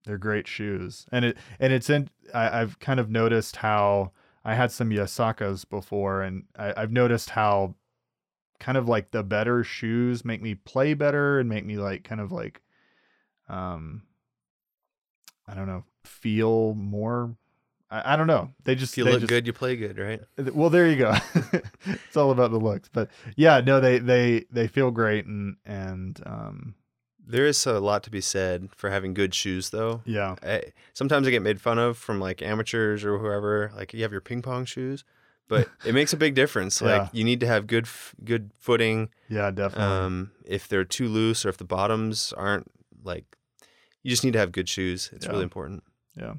they're 0.05 0.17
great 0.17 0.47
shoes, 0.47 1.05
and 1.11 1.25
it 1.25 1.37
and 1.59 1.71
it's 1.73 1.89
in. 1.89 2.09
I, 2.33 2.61
I've 2.61 2.79
kind 2.79 2.99
of 2.99 3.09
noticed 3.09 3.57
how 3.57 4.11
I 4.43 4.55
had 4.55 4.71
some 4.71 4.89
Yasakas 4.89 5.69
before, 5.69 6.21
and 6.21 6.43
I, 6.57 6.73
I've 6.75 6.91
noticed 6.91 7.31
how 7.31 7.75
kind 8.59 8.77
of 8.77 8.87
like 8.87 9.11
the 9.11 9.23
better 9.23 9.63
shoes 9.63 10.23
make 10.23 10.41
me 10.41 10.55
play 10.55 10.93
better 10.93 11.39
and 11.39 11.49
make 11.49 11.65
me 11.65 11.77
like 11.77 12.03
kind 12.03 12.21
of 12.21 12.31
like 12.31 12.61
um 13.49 14.03
I 15.47 15.53
don't 15.53 15.67
know 15.67 15.83
feel 16.03 16.73
more. 16.73 17.35
I, 17.93 18.13
I 18.13 18.15
don't 18.15 18.27
know. 18.27 18.49
They 18.63 18.75
just 18.75 18.93
If 18.93 18.97
you 18.99 19.03
look 19.05 19.19
just, 19.21 19.29
good, 19.29 19.45
you 19.47 19.53
play 19.53 19.75
good, 19.75 19.97
right? 19.97 20.21
well, 20.53 20.69
there 20.69 20.87
you 20.89 20.95
go. 20.97 21.13
it's 21.85 22.17
all 22.17 22.31
about 22.31 22.51
the 22.51 22.57
looks, 22.59 22.89
but 22.91 23.09
yeah, 23.35 23.61
no, 23.61 23.79
they 23.79 23.99
they 23.99 24.45
they 24.51 24.67
feel 24.67 24.91
great 24.91 25.25
and 25.25 25.57
and 25.65 26.19
um 26.25 26.75
There 27.25 27.45
is 27.45 27.65
a 27.65 27.79
lot 27.79 28.03
to 28.03 28.09
be 28.09 28.21
said 28.21 28.69
for 28.75 28.89
having 28.89 29.13
good 29.13 29.33
shoes, 29.33 29.69
though. 29.69 30.01
yeah 30.05 30.35
I, 30.43 30.63
sometimes 30.93 31.27
I 31.27 31.31
get 31.31 31.41
made 31.41 31.61
fun 31.61 31.79
of 31.79 31.97
from 31.97 32.19
like 32.19 32.41
amateurs 32.41 33.05
or 33.05 33.17
whoever. 33.19 33.71
Like 33.75 33.93
you 33.93 34.01
have 34.03 34.11
your 34.11 34.21
ping 34.21 34.41
pong 34.41 34.65
shoes, 34.65 35.03
but 35.47 35.69
it 35.85 35.93
makes 35.93 36.13
a 36.13 36.17
big 36.17 36.33
difference. 36.35 36.81
Yeah. 36.81 36.87
Like 36.97 37.09
you 37.13 37.23
need 37.23 37.39
to 37.41 37.47
have 37.47 37.67
good 37.67 37.87
good 38.23 38.51
footing. 38.59 39.09
yeah 39.29 39.51
definitely 39.51 40.05
Um, 40.05 40.31
if 40.45 40.67
they're 40.67 40.83
too 40.97 41.07
loose 41.07 41.45
or 41.45 41.49
if 41.49 41.57
the 41.57 41.63
bottoms 41.77 42.33
aren't 42.35 42.67
like, 43.03 43.25
you 44.03 44.09
just 44.09 44.23
need 44.23 44.33
to 44.33 44.39
have 44.39 44.51
good 44.51 44.67
shoes. 44.67 45.09
It's 45.13 45.25
Yeah. 45.25 45.31
really 45.31 45.43
important. 45.43 45.83
yeah. 46.17 46.33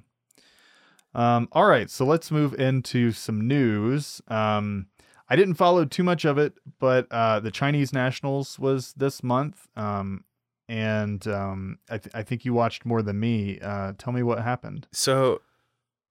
Um, 1.14 1.48
all 1.52 1.66
right, 1.66 1.88
so 1.90 2.04
let's 2.04 2.30
move 2.30 2.54
into 2.54 3.12
some 3.12 3.46
news. 3.46 4.20
Um, 4.28 4.86
I 5.28 5.36
didn't 5.36 5.54
follow 5.54 5.84
too 5.84 6.02
much 6.02 6.24
of 6.24 6.38
it, 6.38 6.54
but 6.78 7.06
uh, 7.10 7.40
the 7.40 7.50
Chinese 7.50 7.92
Nationals 7.92 8.58
was 8.58 8.92
this 8.94 9.22
month, 9.22 9.68
um, 9.76 10.24
and 10.68 11.26
um, 11.26 11.78
I, 11.88 11.98
th- 11.98 12.14
I 12.14 12.22
think 12.22 12.44
you 12.44 12.52
watched 12.52 12.84
more 12.84 13.02
than 13.02 13.20
me. 13.20 13.58
Uh, 13.60 13.92
tell 13.96 14.12
me 14.12 14.22
what 14.22 14.40
happened. 14.42 14.86
So 14.92 15.40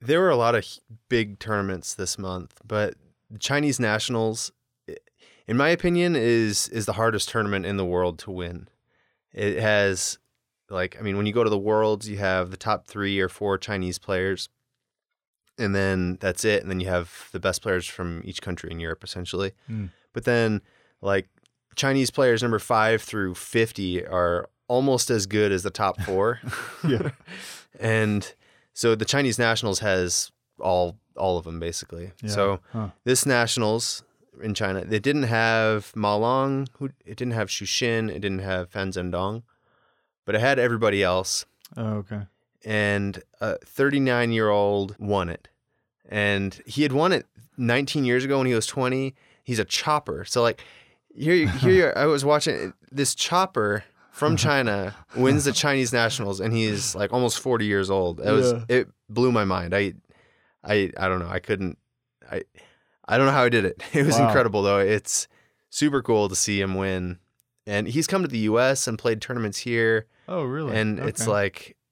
there 0.02 0.20
were 0.20 0.30
a 0.30 0.36
lot 0.36 0.56
of 0.56 0.66
big 1.10 1.40
tournaments 1.40 1.94
this 1.94 2.18
month, 2.18 2.60
but 2.66 2.96
the 3.30 3.40
Chinese 3.40 3.80
Nationals, 3.80 4.52
in 5.48 5.58
my 5.58 5.70
opinion, 5.70 6.16
is 6.16 6.70
is 6.70 6.86
the 6.86 6.94
hardest 6.94 7.30
tournament 7.30 7.66
in 7.66 7.78
the 7.78 7.86
world 7.86 8.20
to 8.20 8.32
win. 8.32 8.68
It 9.32 9.60
has 9.60 10.18
like 10.70 10.98
I 11.00 11.02
mean, 11.02 11.18
when 11.18 11.26
you 11.26 11.34
go 11.34 11.44
to 11.44 11.50
the 11.50 11.58
worlds, 11.58 12.10
you 12.10 12.18
have 12.18 12.52
the 12.52 12.58
top 12.58 12.88
three 12.88 13.20
or 13.20 13.30
four 13.30 13.58
Chinese 13.58 14.00
players, 14.00 14.50
and 15.58 15.74
then 15.76 16.18
that's 16.20 16.44
it. 16.46 16.62
And 16.62 16.70
then 16.72 16.80
you 16.80 16.88
have 16.88 17.30
the 17.32 17.40
best 17.40 17.62
players 17.62 17.86
from 17.88 18.22
each 18.26 18.42
country 18.42 18.72
in 18.72 18.80
Europe, 18.80 19.04
essentially. 19.04 19.52
Mm. 19.70 19.90
But 20.14 20.26
then, 20.26 20.62
like 21.02 21.28
Chinese 21.76 22.12
players 22.12 22.42
number 22.42 22.60
five 22.60 23.02
through 23.02 23.36
fifty 23.36 24.06
are 24.06 24.50
almost 24.68 25.10
as 25.10 25.26
good 25.26 25.52
as 25.52 25.64
the 25.64 25.70
top 25.70 26.00
four. 26.02 26.40
Yeah. 26.88 27.12
and 27.80 28.34
so 28.74 28.96
the 28.96 29.06
Chinese 29.06 29.40
nationals 29.40 29.80
has 29.80 30.32
all 30.60 30.98
all 31.16 31.38
of 31.38 31.46
them 31.46 31.60
basically. 31.60 32.12
Yeah. 32.22 32.30
So 32.30 32.60
Huh. 32.72 32.90
this 33.04 33.26
nationals 33.26 34.04
in 34.42 34.54
China, 34.54 34.84
they 34.84 35.00
didn't 35.00 35.24
have 35.24 35.96
Ma 35.96 36.16
Long, 36.16 36.68
who 36.80 36.90
it 37.06 37.16
didn't 37.18 37.34
have 37.34 37.50
Xu 37.50 37.66
Xin, 37.68 38.10
it 38.10 38.20
didn't 38.20 38.40
have 38.40 38.70
Fan 38.70 38.92
Zhendong, 38.92 39.44
but 40.26 40.36
it 40.36 40.42
had 40.42 40.58
everybody 40.60 41.04
else. 41.04 41.46
Oh, 41.78 41.94
okay. 41.98 42.22
And 42.66 43.22
a 43.42 43.58
39 43.66 44.32
year 44.32 44.50
old 44.50 44.96
won 45.00 45.30
it, 45.30 45.50
and 46.08 46.60
he 46.66 46.84
had 46.84 46.94
won 46.94 47.12
it 47.12 47.26
19 47.58 48.06
years 48.06 48.24
ago 48.24 48.38
when 48.38 48.48
he 48.48 48.54
was 48.54 48.66
20. 48.68 49.14
He's 49.44 49.60
a 49.60 49.66
chopper, 49.66 50.24
so 50.26 50.42
like 50.42 50.62
here, 51.14 51.48
here 51.60 51.94
I 51.96 52.06
was 52.06 52.24
watching 52.24 52.74
this 52.92 53.14
chopper 53.16 53.84
from 54.12 54.34
uh-huh. 54.36 54.44
China 54.44 54.96
wins 55.18 55.44
the 55.44 55.52
Chinese 55.52 55.92
nationals, 55.92 56.40
and 56.40 56.54
he's 56.54 56.96
like 56.96 57.12
almost 57.12 57.40
40 57.40 57.66
years 57.66 57.90
old. 57.90 58.20
It 58.22 58.32
was 58.32 58.54
Yeah. 58.54 58.64
it 58.70 58.88
blew 59.10 59.32
my 59.32 59.44
mind. 59.44 59.74
I, 59.76 59.94
I, 60.64 60.92
I 60.98 61.10
don't 61.10 61.20
know. 61.20 61.28
I 61.30 61.40
couldn't. 61.40 61.78
I, 62.32 62.44
I 63.06 63.18
don't 63.18 63.26
know 63.26 63.34
how 63.34 63.44
he 63.44 63.50
did 63.50 63.66
it. 63.66 63.84
It 63.94 64.06
was 64.06 64.18
Wow. 64.18 64.28
incredible 64.28 64.62
though. 64.62 64.80
It's 64.80 65.28
super 65.70 66.02
cool 66.02 66.30
to 66.30 66.36
see 66.36 66.62
him 66.62 66.76
win, 66.76 67.20
and 67.68 67.88
he's 67.90 68.08
come 68.08 68.22
to 68.22 68.30
the 68.30 68.38
U.S. 68.50 68.88
and 68.88 68.98
played 68.98 69.22
tournaments 69.22 69.58
here, 69.58 70.06
Oh, 70.30 70.44
really? 70.44 70.78
and 70.78 71.00
it's 71.00 71.28
like, 71.28 71.76
I 71.76 71.83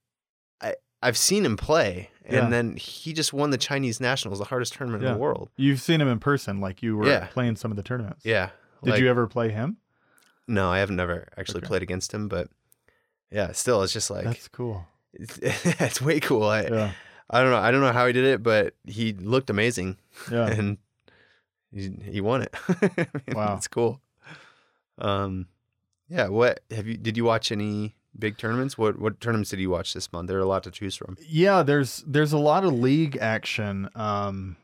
I've 1.01 1.17
seen 1.17 1.45
him 1.45 1.57
play, 1.57 2.09
and 2.25 2.33
Yeah. 2.35 2.49
then 2.49 2.75
he 2.75 3.13
just 3.13 3.33
won 3.33 3.49
the 3.49 3.57
Chinese 3.57 3.99
nationals, 3.99 4.39
the 4.39 4.45
hardest 4.45 4.73
tournament 4.73 5.03
in 5.03 5.11
the 5.13 5.17
world. 5.19 5.49
you've 5.57 5.81
seen 5.81 5.99
him 6.01 6.07
in 6.07 6.19
person, 6.19 6.59
like 6.61 6.83
you 6.83 6.95
were 6.97 7.07
Yeah. 7.07 7.27
playing 7.27 7.55
some 7.55 7.71
of 7.71 7.77
the 7.77 7.83
tournaments. 7.83 8.23
Yeah. 8.25 8.49
Did 8.83 8.91
Like- 8.91 8.99
you 9.01 9.09
ever 9.09 9.27
play 9.27 9.49
him? 9.49 9.77
No, 10.47 10.69
I 10.71 10.79
have 10.79 10.89
never 10.91 11.27
actually 11.37 11.59
Okay. 11.59 11.67
played 11.67 11.83
against 11.83 12.13
him, 12.13 12.27
but 12.27 12.49
yeah, 13.31 13.51
still, 13.53 13.81
it's 13.83 13.93
just 13.93 14.09
like 14.11 14.25
That's 14.25 14.47
cool. 14.47 14.85
it's, 15.13 15.37
it's 15.41 16.01
way 16.01 16.19
cool. 16.19 16.43
I 16.43 16.63
Yeah. 16.63 16.91
I 17.29 17.41
don't 17.41 17.51
know. 17.51 17.57
I 17.57 17.71
don't 17.71 17.79
know 17.81 17.93
how 17.93 18.05
he 18.07 18.13
did 18.13 18.25
it, 18.25 18.43
but 18.43 18.75
he 18.85 19.13
looked 19.13 19.49
amazing, 19.49 19.97
Yeah. 20.31 20.47
and 20.51 20.77
he, 21.71 21.89
he 22.11 22.21
won 22.21 22.41
it. 22.41 22.53
I 22.67 22.75
mean, 23.27 23.37
Wow. 23.37 23.55
it's 23.55 23.67
cool. 23.69 24.01
Um, 24.97 25.47
yeah. 26.09 26.27
What 26.27 26.59
have 26.71 26.87
you? 26.87 26.97
Did 26.97 27.15
you 27.17 27.23
watch 27.23 27.51
any 27.51 27.95
big 28.17 28.37
tournaments? 28.37 28.77
What 28.77 28.99
what 28.99 29.19
tournaments 29.19 29.49
did 29.49 29.59
you 29.59 29.69
watch 29.69 29.93
this 29.93 30.11
month? 30.11 30.27
There 30.27 30.37
are 30.37 30.41
a 30.41 30.47
lot 30.47 30.63
to 30.63 30.71
choose 30.71 30.95
from. 30.95 31.17
Yeah, 31.27 31.63
there's 31.63 32.03
there's 32.07 32.33
a 32.33 32.37
lot 32.37 32.63
of 32.63 32.73
league 32.73 33.17
action. 33.17 33.89
Um, 33.95 34.57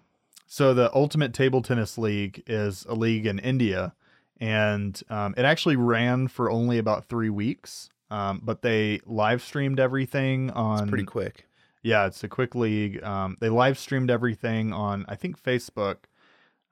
so 0.45 0.73
the 0.73 0.93
Ultimate 0.95 1.33
Table 1.33 1.61
Tennis 1.61 1.97
League 1.97 2.43
is 2.47 2.85
a 2.87 2.95
league 2.95 3.25
in 3.25 3.39
India, 3.39 3.93
and 4.39 5.01
um, 5.09 5.33
it 5.37 5.45
actually 5.45 5.75
ran 5.75 6.27
for 6.27 6.49
only 6.49 6.77
about 6.77 7.05
three 7.05 7.29
weeks. 7.29 7.89
Um, 8.09 8.41
but 8.41 8.61
they 8.61 9.01
live 9.05 9.41
streamed 9.41 9.79
everything 9.79 10.49
on. 10.51 10.83
It's 10.83 10.89
pretty 10.89 11.03
quick. 11.03 11.45
Yeah, 11.83 12.05
it's 12.05 12.23
a 12.23 12.29
quick 12.29 12.55
league. 12.55 13.03
Um, 13.03 13.37
they 13.41 13.49
live 13.49 13.77
streamed 13.77 14.09
everything 14.09 14.71
on 14.73 15.05
I 15.09 15.15
think 15.15 15.41
Facebook, 15.41 15.97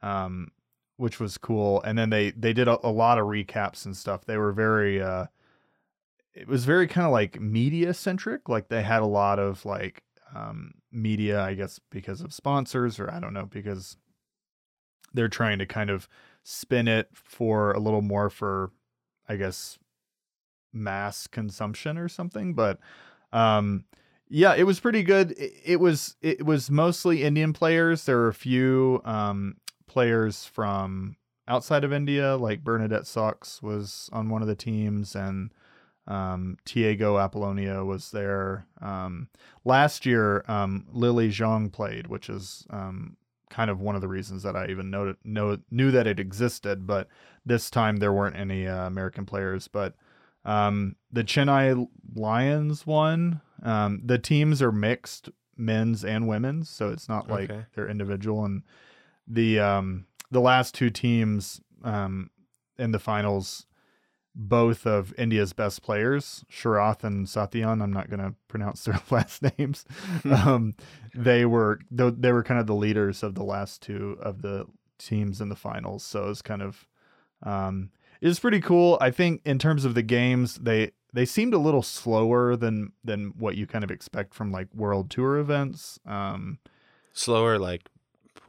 um, 0.01 0.51
which 0.97 1.19
was 1.19 1.37
cool. 1.37 1.81
And 1.83 1.97
then 1.97 2.09
they 2.09 2.31
they 2.31 2.53
did 2.53 2.67
a, 2.67 2.85
a 2.85 2.89
lot 2.89 3.17
of 3.19 3.25
recaps 3.25 3.85
and 3.85 3.95
stuff. 3.95 4.25
They 4.25 4.37
were 4.37 4.53
very 4.53 5.01
uh, 5.01 5.25
it 6.35 6.47
was 6.47 6.65
very 6.65 6.85
kind 6.87 7.05
of 7.05 7.13
like 7.13 7.39
media 7.39 7.93
centric. 7.93 8.49
Like 8.49 8.67
they 8.67 8.83
had 8.83 9.01
a 9.01 9.07
lot 9.07 9.39
of 9.39 9.65
like 9.65 10.03
um, 10.35 10.73
media, 10.91 11.41
I 11.41 11.53
guess, 11.53 11.79
because 11.89 12.21
of 12.21 12.33
sponsors 12.33 12.99
or 12.99 13.09
I 13.09 13.19
don't 13.19 13.33
know 13.33 13.45
because 13.45 13.97
they're 15.13 15.29
trying 15.29 15.59
to 15.59 15.65
kind 15.65 15.89
of 15.89 16.09
spin 16.43 16.87
it 16.87 17.09
for 17.13 17.71
a 17.71 17.79
little 17.79 18.01
more 18.01 18.29
for, 18.29 18.71
I 19.29 19.37
guess, 19.37 19.79
mass 20.73 21.25
consumption 21.25 21.97
or 21.97 22.09
something. 22.09 22.53
But 22.53 22.79
um, 23.31 23.85
yeah, 24.27 24.55
it 24.55 24.63
was 24.63 24.81
pretty 24.81 25.03
good. 25.03 25.31
It, 25.31 25.53
it 25.63 25.79
was 25.79 26.17
it 26.21 26.45
was 26.45 26.69
mostly 26.69 27.23
Indian 27.23 27.53
players. 27.53 28.05
There 28.05 28.17
were 28.17 28.27
a 28.27 28.33
few 28.33 29.01
um, 29.05 29.55
players 29.87 30.45
from 30.45 31.15
outside 31.47 31.85
of 31.85 31.93
India, 31.93 32.35
like 32.35 32.63
Bernadette 32.63 33.03
Szocs 33.03 33.61
was 33.61 34.09
on 34.11 34.29
one 34.29 34.41
of 34.41 34.49
the 34.49 34.55
teams, 34.55 35.15
and 35.15 35.51
um, 36.07 36.57
Tiago 36.65 37.17
Apolonia 37.17 37.83
was 37.83 38.11
there. 38.11 38.67
Um, 38.81 39.27
last 39.63 40.05
year, 40.05 40.43
um, 40.47 40.85
Lily 40.91 41.29
Zhang 41.29 41.71
played, 41.71 42.07
which 42.07 42.29
is 42.29 42.65
um, 42.69 43.17
kind 43.49 43.69
of 43.69 43.79
one 43.79 43.95
of 43.95 44.01
the 44.01 44.07
reasons 44.07 44.43
that 44.43 44.55
I 44.55 44.67
even 44.67 44.89
know, 44.89 45.15
know 45.23 45.57
knew 45.71 45.91
that 45.91 46.07
it 46.07 46.19
existed. 46.19 46.85
But 46.85 47.07
this 47.45 47.69
time 47.69 47.97
there 47.97 48.13
weren't 48.13 48.35
any 48.35 48.67
uh, 48.67 48.85
American 48.87 49.25
players. 49.25 49.67
But 49.67 49.95
um, 50.43 50.95
the 51.11 51.23
Chennai 51.23 51.87
Lions 52.15 52.85
won. 52.85 53.41
Um, 53.63 54.01
the 54.03 54.19
teams 54.19 54.61
are 54.61 54.71
mixed, 54.71 55.29
men's 55.57 56.03
and 56.05 56.27
women's, 56.27 56.69
so 56.69 56.89
it's 56.89 57.09
not 57.09 57.29
like 57.29 57.49
Okay. 57.49 57.65
they're 57.73 57.89
individual. 57.89 58.45
And 58.45 58.61
the 59.27 59.59
um, 59.59 60.05
the 60.29 60.41
last 60.41 60.75
two 60.75 60.89
teams 60.91 61.61
um, 61.83 62.29
in 62.77 62.91
the 62.91 62.99
finals, 62.99 63.65
both 64.35 64.85
of 64.85 65.13
India's 65.17 65.53
best 65.53 65.81
players, 65.81 66.43
Sharath 66.51 67.03
and 67.03 67.25
Satyan. 67.25 67.81
I'm 67.81 67.93
not 67.93 68.09
going 68.09 68.19
to 68.19 68.35
pronounce 68.47 68.83
their 68.85 68.99
last 69.09 69.41
names. 69.57 69.85
um, 70.25 70.75
they 71.13 71.45
were 71.45 71.79
they 71.89 72.31
were 72.31 72.43
kind 72.43 72.59
of 72.59 72.67
the 72.67 72.75
leaders 72.75 73.23
of 73.23 73.35
the 73.35 73.43
last 73.43 73.81
two 73.81 74.17
of 74.21 74.41
the 74.41 74.65
teams 74.97 75.41
in 75.41 75.49
the 75.49 75.55
finals. 75.55 76.03
So 76.03 76.29
it's 76.29 76.41
kind 76.41 76.61
of 76.61 76.85
um, 77.43 77.91
it 78.21 78.27
was 78.27 78.39
pretty 78.39 78.59
cool. 78.61 78.97
I 78.99 79.11
think 79.11 79.41
in 79.45 79.59
terms 79.59 79.85
of 79.85 79.93
the 79.93 80.01
games, 80.01 80.55
they 80.55 80.91
they 81.13 81.25
seemed 81.25 81.53
a 81.53 81.59
little 81.59 81.81
slower 81.81 82.55
than 82.55 82.91
than 83.03 83.33
what 83.37 83.55
you 83.55 83.65
kind 83.65 83.83
of 83.83 83.91
expect 83.91 84.33
from 84.33 84.51
like 84.51 84.67
world 84.73 85.09
tour 85.09 85.37
events. 85.37 85.99
Um, 86.05 86.59
Slower, 87.13 87.57
like, 87.57 87.87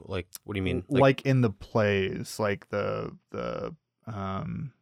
like 0.00 0.26
what 0.42 0.54
do 0.54 0.58
you 0.58 0.64
mean? 0.64 0.84
like, 0.88 1.22
in 1.22 1.42
the 1.42 1.50
plays, 1.50 2.40
like 2.40 2.68
the 2.70 3.16
the 3.30 3.74
um, 4.06 4.72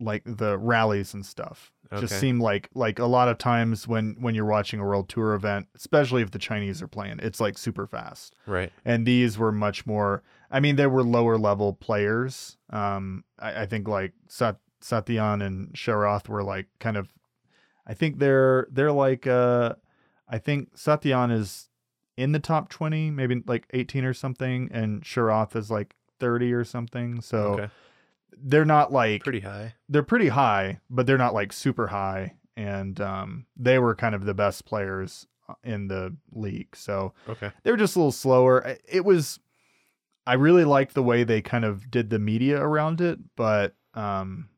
like 0.00 0.22
the 0.24 0.56
rallies 0.58 1.14
and 1.14 1.24
stuff. 1.26 1.72
Just 2.00 2.12
seem 2.20 2.38
like 2.40 2.68
like 2.74 2.98
a 2.98 3.06
lot 3.06 3.28
of 3.28 3.38
times 3.38 3.88
when 3.88 4.16
when 4.20 4.34
you're 4.34 4.44
watching 4.44 4.78
a 4.78 4.84
world 4.84 5.08
tour 5.08 5.32
event, 5.34 5.68
especially 5.74 6.22
if 6.22 6.30
the 6.30 6.38
Chinese 6.38 6.82
are 6.82 6.86
playing, 6.88 7.18
it's 7.22 7.40
like 7.40 7.56
super 7.56 7.86
fast. 7.86 8.34
right. 8.46 8.70
and 8.84 9.06
these 9.06 9.38
were 9.38 9.52
much 9.52 9.86
more 9.86 10.22
i 10.50 10.60
mean 10.60 10.76
there 10.76 10.88
were 10.88 11.02
lower 11.02 11.36
level 11.36 11.72
players 11.74 12.56
um 12.70 13.22
i, 13.38 13.62
I 13.62 13.66
think 13.66 13.86
like 13.88 14.12
Sat, 14.28 14.56
satyan 14.82 15.44
and 15.44 15.72
sharath 15.74 16.28
were 16.28 16.42
like 16.42 16.66
kind 16.78 16.96
of 16.96 17.12
i 17.86 17.94
think 17.94 18.18
they're 18.18 18.66
they're 18.70 18.92
like 18.92 19.26
uh 19.26 19.74
i 20.28 20.38
think 20.38 20.74
satyan 20.76 21.32
is 21.32 21.68
in 22.16 22.32
the 22.32 22.38
top 22.38 22.68
20 22.68 23.10
maybe 23.10 23.42
like 23.46 23.66
18 23.72 24.04
or 24.04 24.14
something 24.14 24.68
and 24.72 25.02
sharath 25.02 25.54
is 25.56 25.70
like 25.70 25.94
30 26.20 26.52
or 26.52 26.64
something 26.64 27.20
so 27.20 27.38
okay. 27.38 27.68
They're 28.36 28.64
not 28.64 28.92
like 28.92 29.22
Pretty 29.24 29.40
high. 29.40 29.74
they're 29.88 30.02
pretty 30.02 30.28
high, 30.28 30.80
but 30.90 31.06
they're 31.06 31.18
not 31.18 31.34
like 31.34 31.52
super 31.52 31.88
high. 31.88 32.34
And 32.56 33.00
um, 33.00 33.46
they 33.56 33.78
were 33.78 33.94
kind 33.94 34.14
of 34.14 34.24
the 34.24 34.34
best 34.34 34.64
players 34.64 35.26
uh, 35.48 35.54
in 35.62 35.88
the 35.88 36.16
league. 36.32 36.74
So 36.74 37.14
Okay. 37.28 37.50
they 37.62 37.70
were 37.70 37.76
just 37.76 37.94
a 37.96 37.98
little 38.00 38.10
slower. 38.12 38.76
It 38.88 39.04
was, 39.04 39.38
I 40.26 40.34
really 40.34 40.64
liked 40.64 40.94
the 40.94 41.02
way 41.02 41.22
they 41.24 41.40
kind 41.40 41.64
of 41.64 41.90
did 41.90 42.10
the 42.10 42.18
media 42.18 42.60
around 42.60 43.00
it, 43.00 43.18
but 43.36 43.74
um, 43.94 44.48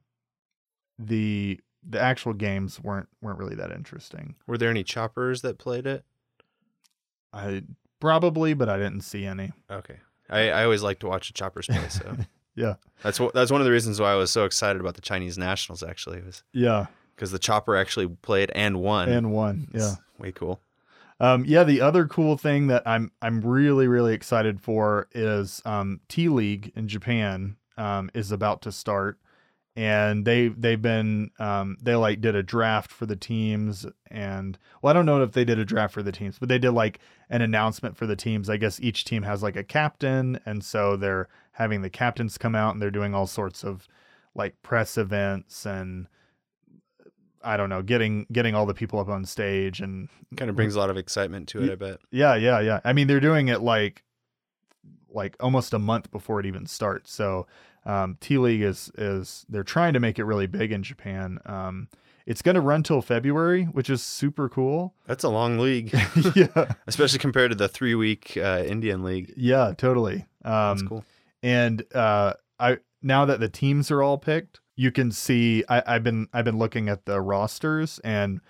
the 0.99 1.61
the 1.89 2.01
actual 2.01 2.35
games 2.35 2.79
weren't 2.81 3.09
weren't 3.23 3.39
really 3.39 3.55
that 3.57 3.71
interesting. 3.73 4.35
Were 4.47 4.59
there 4.59 4.69
any 4.71 4.85
choppers 4.85 5.41
that 5.43 5.59
played 5.59 5.87
it? 5.87 6.05
I 7.33 7.63
probably, 8.01 8.55
but 8.55 8.69
I 8.69 8.77
didn't 8.79 9.01
see 9.03 9.25
any. 9.25 9.53
Okay. 9.71 9.99
I, 10.29 10.51
I 10.51 10.65
always 10.65 10.83
like 10.83 10.99
to 11.01 11.07
watch 11.09 11.29
the 11.29 11.33
choppers 11.33 11.67
play, 11.67 11.89
so 11.89 12.17
Yeah, 12.55 12.75
that's 13.03 13.21
what 13.21 13.35
that's 13.35 13.51
one 13.51 13.61
of 13.61 13.65
the 13.65 13.71
reasons 13.71 14.01
why 14.01 14.13
I 14.13 14.17
was 14.17 14.31
so 14.31 14.45
excited 14.45 14.81
about 14.81 14.95
the 14.95 15.01
Chinese 15.01 15.39
nationals. 15.39 15.83
Actually, 15.83 16.21
was 16.23 16.43
yeah, 16.53 16.87
because 17.15 17.31
the 17.31 17.39
chopper 17.39 17.77
actually 17.77 18.09
played 18.09 18.51
and 18.55 18.81
won. 18.81 19.09
and 19.09 19.33
one. 19.33 19.69
Yeah. 19.73 19.95
Way 20.19 20.33
cool. 20.33 20.61
Um, 21.21 21.45
yeah, 21.47 21.65
the 21.65 21.83
other 21.83 22.07
cool 22.07 22.37
thing 22.37 22.69
that 22.69 22.83
I'm 22.87 23.13
I'm 23.21 23.41
really 23.43 23.87
really 23.87 24.15
excited 24.15 24.61
for 24.61 25.09
is 25.13 25.61
um, 25.65 26.01
T 26.09 26.29
League 26.29 26.73
in 26.75 26.89
Japan 26.89 27.57
um, 27.77 28.11
is 28.15 28.33
about 28.33 28.63
to 28.63 28.73
start, 28.73 29.19
and 29.77 30.25
they 30.25 30.49
they've 30.49 30.81
been 30.83 31.31
um, 31.39 31.77
they 31.81 31.95
like 31.95 32.21
did 32.21 32.35
a 32.35 32.43
draft 32.43 32.91
for 32.91 33.07
the 33.07 33.17
teams, 33.17 33.87
and 34.11 34.59
well 34.83 34.91
I 34.91 34.95
don't 34.95 35.07
know 35.07 35.23
if 35.23 35.33
they 35.33 35.45
did 35.45 35.59
a 35.59 35.65
draft 35.65 35.95
for 35.95 36.03
the 36.03 36.13
teams, 36.13 36.39
but 36.39 36.49
they 36.49 36.59
did 36.59 36.73
like 36.73 36.99
an 37.29 37.43
announcement 37.43 37.97
for 37.97 38.07
the 38.07 38.17
teams. 38.17 38.51
I 38.51 38.57
guess 38.57 38.81
each 38.81 39.05
team 39.05 39.23
has 39.23 39.43
like 39.43 39.57
a 39.57 39.65
captain, 39.65 40.41
and 40.45 40.65
so 40.65 40.97
they're 40.97 41.29
having 41.53 41.83
the 41.83 41.91
captains 41.91 42.39
come 42.39 42.55
out 42.55 42.73
and 42.73 42.81
they're 42.83 42.91
doing 42.91 43.15
all 43.15 43.27
sorts 43.27 43.63
of 43.65 43.87
like 44.35 44.61
press 44.63 44.97
events 44.97 45.67
and 45.67 46.07
I 47.43 47.57
don't 47.57 47.69
know, 47.71 47.83
getting 47.83 48.27
getting 48.33 48.55
all 48.55 48.67
the 48.67 48.75
people 48.75 48.99
up 48.99 49.09
on 49.09 49.25
stage 49.25 49.81
and 49.81 50.09
Kind 50.37 50.51
of 50.51 50.57
brings 50.57 50.75
a 50.77 50.79
lot 50.79 50.91
of 50.91 50.97
excitement 50.97 51.49
to 51.49 51.63
it, 51.63 51.73
I 51.73 51.75
bet. 51.75 51.99
yeah, 52.11 52.35
yeah, 52.37 52.61
yeah. 52.61 52.81
I 52.85 52.93
mean, 52.93 53.07
they're 53.07 53.19
doing 53.21 53.49
it 53.49 53.61
like 53.63 54.03
like 55.13 55.37
almost 55.41 55.73
a 55.75 55.79
month 55.79 56.11
before 56.11 56.39
it 56.39 56.47
even 56.47 56.67
starts. 56.67 57.13
So 57.13 57.47
um, 57.87 58.17
T 58.21 58.39
League 58.39 58.63
is 58.63 58.91
is 58.99 59.45
they're 59.49 59.63
trying 59.63 59.93
to 59.95 60.01
make 60.01 60.19
it 60.19 60.25
really 60.25 60.47
big 60.47 60.73
in 60.73 60.83
Japan. 60.83 61.39
Um, 61.47 61.89
it's 62.27 62.43
going 62.43 62.55
to 62.55 62.61
run 62.61 62.83
till 62.83 63.03
February, 63.03 63.65
which 63.65 63.89
is 63.91 64.03
super 64.03 64.49
cool. 64.49 64.95
That's 65.07 65.25
a 65.25 65.29
long 65.29 65.59
league, 65.59 65.93
yeah, 66.37 66.73
especially 66.87 67.19
compared 67.19 67.51
to 67.51 67.57
the 67.57 67.69
three 67.69 67.95
week 67.95 68.37
uh, 68.37 68.63
Indian 68.67 69.03
league. 69.03 69.33
yeah, 69.37 69.73
totally. 69.77 70.27
That's 70.43 70.83
Um, 70.83 70.89
cool. 70.89 71.05
and 71.43 71.83
uh, 71.95 72.35
I 72.59 72.79
now 73.03 73.25
that 73.25 73.41
the 73.41 73.49
teams 73.49 73.91
are 73.91 74.03
all 74.03 74.19
picked, 74.19 74.61
you 74.77 74.91
can 74.93 75.11
see. 75.11 75.65
I, 75.69 75.83
I've 75.87 76.05
been 76.05 76.29
I've 76.33 76.45
been 76.45 76.59
looking 76.59 76.89
at 76.89 77.07
the 77.07 77.21
rosters, 77.21 77.99
and 78.05 78.41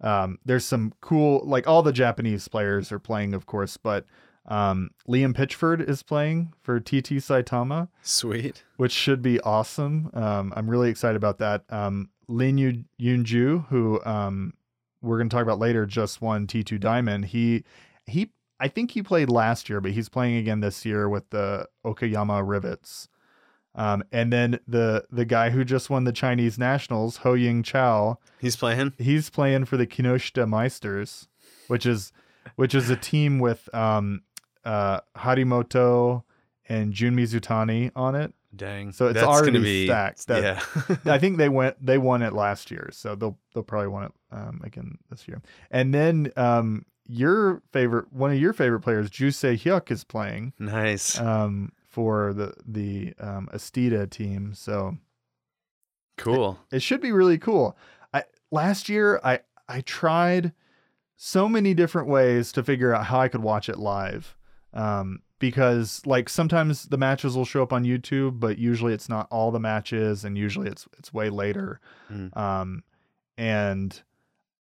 um, 0.00 0.38
there's 0.44 0.64
some 0.64 0.92
cool 1.00 1.42
like 1.44 1.68
all 1.68 1.82
the 1.82 1.92
Japanese 1.92 2.48
players 2.48 2.90
are 2.90 2.98
playing, 2.98 3.34
of 3.34 3.46
course, 3.46 3.76
but 3.76 4.06
um, 4.48 4.90
Liam 5.06 5.34
Pitchford 5.34 5.86
is 5.88 6.02
playing 6.02 6.52
for 6.62 6.80
TT 6.80 7.20
Saitama, 7.20 7.88
Sweet. 8.02 8.64
which 8.76 8.92
should 8.92 9.22
be 9.22 9.40
awesome. 9.40 10.10
Um, 10.14 10.52
I'm 10.56 10.68
really 10.68 10.88
excited 10.90 11.16
about 11.16 11.38
that. 11.38 11.64
Um, 11.68 12.08
Lin 12.28 12.58
Yu- 12.58 12.84
Yunju, 13.00 13.68
who 13.68 14.02
um, 14.04 14.54
we're 15.02 15.18
going 15.18 15.28
to 15.28 15.34
talk 15.34 15.42
about 15.42 15.58
later, 15.58 15.86
just 15.86 16.20
won 16.22 16.46
T2 16.46 16.80
Diamond. 16.80 17.26
He 17.26 17.64
he 18.06 18.30
I 18.60 18.68
think 18.68 18.90
he 18.92 19.02
played 19.02 19.30
last 19.30 19.68
year, 19.68 19.80
but 19.80 19.92
he's 19.92 20.08
playing 20.08 20.36
again 20.36 20.60
this 20.60 20.84
year 20.84 21.08
with 21.08 21.30
the 21.30 21.68
Okayama 21.84 22.42
Rivets. 22.46 23.08
Um, 23.74 24.02
and 24.10 24.32
then 24.32 24.58
the 24.66 25.04
the 25.10 25.24
guy 25.24 25.50
who 25.50 25.64
just 25.64 25.88
won 25.90 26.04
the 26.04 26.12
Chinese 26.12 26.58
Nationals, 26.58 27.18
Hou 27.18 27.36
Yingchao, 27.36 28.16
He's 28.40 28.56
playing. 28.56 28.94
he's 28.98 29.30
playing 29.30 29.66
for 29.66 29.76
the 29.76 29.86
Kinoshita 29.86 30.48
Meisters, 30.48 31.28
which 31.68 31.86
is 31.86 32.12
which 32.56 32.74
is 32.74 32.90
a 32.90 32.96
team 32.96 33.38
with 33.38 33.72
um, 33.74 34.22
uh, 34.64 35.00
Harimoto 35.16 36.22
and 36.68 36.92
Jun 36.92 37.16
Mizutani 37.16 37.90
on 37.96 38.14
it. 38.14 38.32
Dang. 38.54 38.92
So 38.92 39.06
it's 39.06 39.14
That's 39.14 39.26
already 39.26 39.58
be, 39.58 39.86
stacked. 39.86 40.26
That- 40.26 40.42
yeah. 40.42 40.96
I 41.12 41.18
think 41.20 41.36
they 41.36 41.48
went 41.48 41.84
they 41.84 41.98
won 41.98 42.22
it 42.22 42.32
last 42.32 42.70
year, 42.70 42.88
so 42.92 43.14
they'll 43.14 43.38
they'll 43.54 43.62
probably 43.62 43.88
win 43.88 44.04
it 44.04 44.12
um, 44.32 44.60
again 44.64 44.98
this 45.10 45.28
year. 45.28 45.42
And 45.70 45.92
then 45.92 46.32
um, 46.36 46.84
your 47.06 47.62
favorite 47.72 48.12
one 48.12 48.30
of 48.32 48.38
your 48.38 48.52
favorite 48.52 48.80
players, 48.80 49.10
Joo 49.10 49.30
Sae-hyuk, 49.30 49.90
is 49.90 50.04
playing 50.04 50.54
nice. 50.58 51.18
um, 51.20 51.72
for 51.86 52.32
the 52.32 52.54
the 52.66 53.14
um, 53.20 53.48
Asteeda 53.52 54.08
team. 54.08 54.54
So 54.54 54.96
cool. 56.16 56.58
it 56.72 56.82
should 56.82 57.00
be 57.00 57.12
really 57.12 57.38
cool. 57.38 57.76
I 58.14 58.24
last 58.50 58.88
year 58.88 59.20
I 59.22 59.40
I 59.68 59.82
tried 59.82 60.52
so 61.16 61.48
many 61.48 61.74
different 61.74 62.08
ways 62.08 62.52
to 62.52 62.62
figure 62.62 62.94
out 62.94 63.06
how 63.06 63.20
I 63.20 63.28
could 63.28 63.42
watch 63.42 63.68
it 63.68 63.78
live. 63.78 64.36
Um, 64.78 65.22
because 65.40 66.02
like 66.06 66.28
sometimes 66.28 66.84
the 66.84 66.96
matches 66.96 67.36
will 67.36 67.44
show 67.44 67.62
up 67.62 67.72
on 67.72 67.84
YouTube, 67.84 68.40
but 68.40 68.58
usually 68.58 68.94
it's 68.94 69.08
not 69.08 69.26
all 69.30 69.50
the 69.50 69.60
matches, 69.60 70.24
and 70.24 70.38
usually 70.38 70.68
it's 70.68 70.86
it's 70.98 71.12
way 71.12 71.30
later. 71.30 71.80
Mm. 72.10 72.36
Um, 72.36 72.84
and 73.36 74.00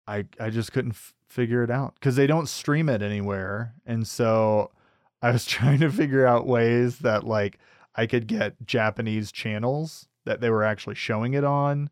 I 0.06 0.26
I 0.38 0.50
just 0.50 0.72
couldn't 0.72 0.92
f- 0.92 1.14
figure 1.28 1.62
it 1.62 1.70
out 1.70 1.94
because 1.94 2.16
they 2.16 2.26
don't 2.26 2.48
stream 2.48 2.88
it 2.88 3.02
anywhere, 3.02 3.74
and 3.86 4.06
so 4.06 4.70
I 5.22 5.30
was 5.30 5.44
trying 5.44 5.80
to 5.80 5.90
figure 5.90 6.26
out 6.26 6.46
ways 6.46 6.98
that 6.98 7.24
like 7.24 7.58
I 7.94 8.06
could 8.06 8.26
get 8.26 8.66
Japanese 8.66 9.30
channels 9.30 10.08
that 10.24 10.40
they 10.40 10.50
were 10.50 10.64
actually 10.64 10.94
showing 10.96 11.34
it 11.34 11.44
on, 11.44 11.90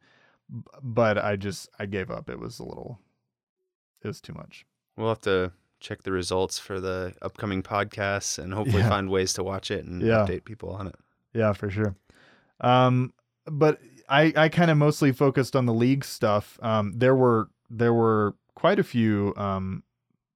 but 0.83 1.19
I 1.19 1.37
just 1.37 1.69
I 1.79 1.87
gave 1.87 2.11
up. 2.11 2.29
It 2.29 2.39
was 2.39 2.59
a 2.59 2.65
little, 2.65 3.01
it 4.03 4.09
was 4.09 4.21
too 4.21 4.35
much. 4.35 4.67
We'll 4.97 5.09
have 5.09 5.21
to 5.23 5.53
check 5.81 6.03
the 6.03 6.13
results 6.13 6.59
for 6.59 6.81
the 6.81 7.15
upcoming 7.23 7.63
podcasts 7.63 8.39
and 8.39 8.53
hopefully 8.59 8.83
Yeah. 8.83 8.89
find 8.89 9.09
ways 9.11 9.33
to 9.35 9.45
watch 9.45 9.71
it 9.71 9.85
and 9.85 10.03
Yeah. 10.03 10.25
update 10.27 10.45
people 10.45 10.71
on 10.71 10.87
it. 10.87 10.97
Yeah, 11.33 11.53
for 11.53 11.71
sure. 11.71 11.95
Um, 12.61 13.13
but 13.47 13.79
I 14.09 14.33
I 14.37 14.49
kind 14.49 14.71
of 14.71 14.77
mostly 14.79 15.13
focused 15.13 15.55
on 15.55 15.67
the 15.67 15.75
league 15.75 16.05
stuff. 16.05 16.59
Um, 16.63 16.93
there 16.97 17.15
were 17.15 17.49
there 17.71 17.93
were 17.95 18.35
quite 18.55 18.79
a 18.79 18.83
few 18.85 19.35
um 19.37 19.83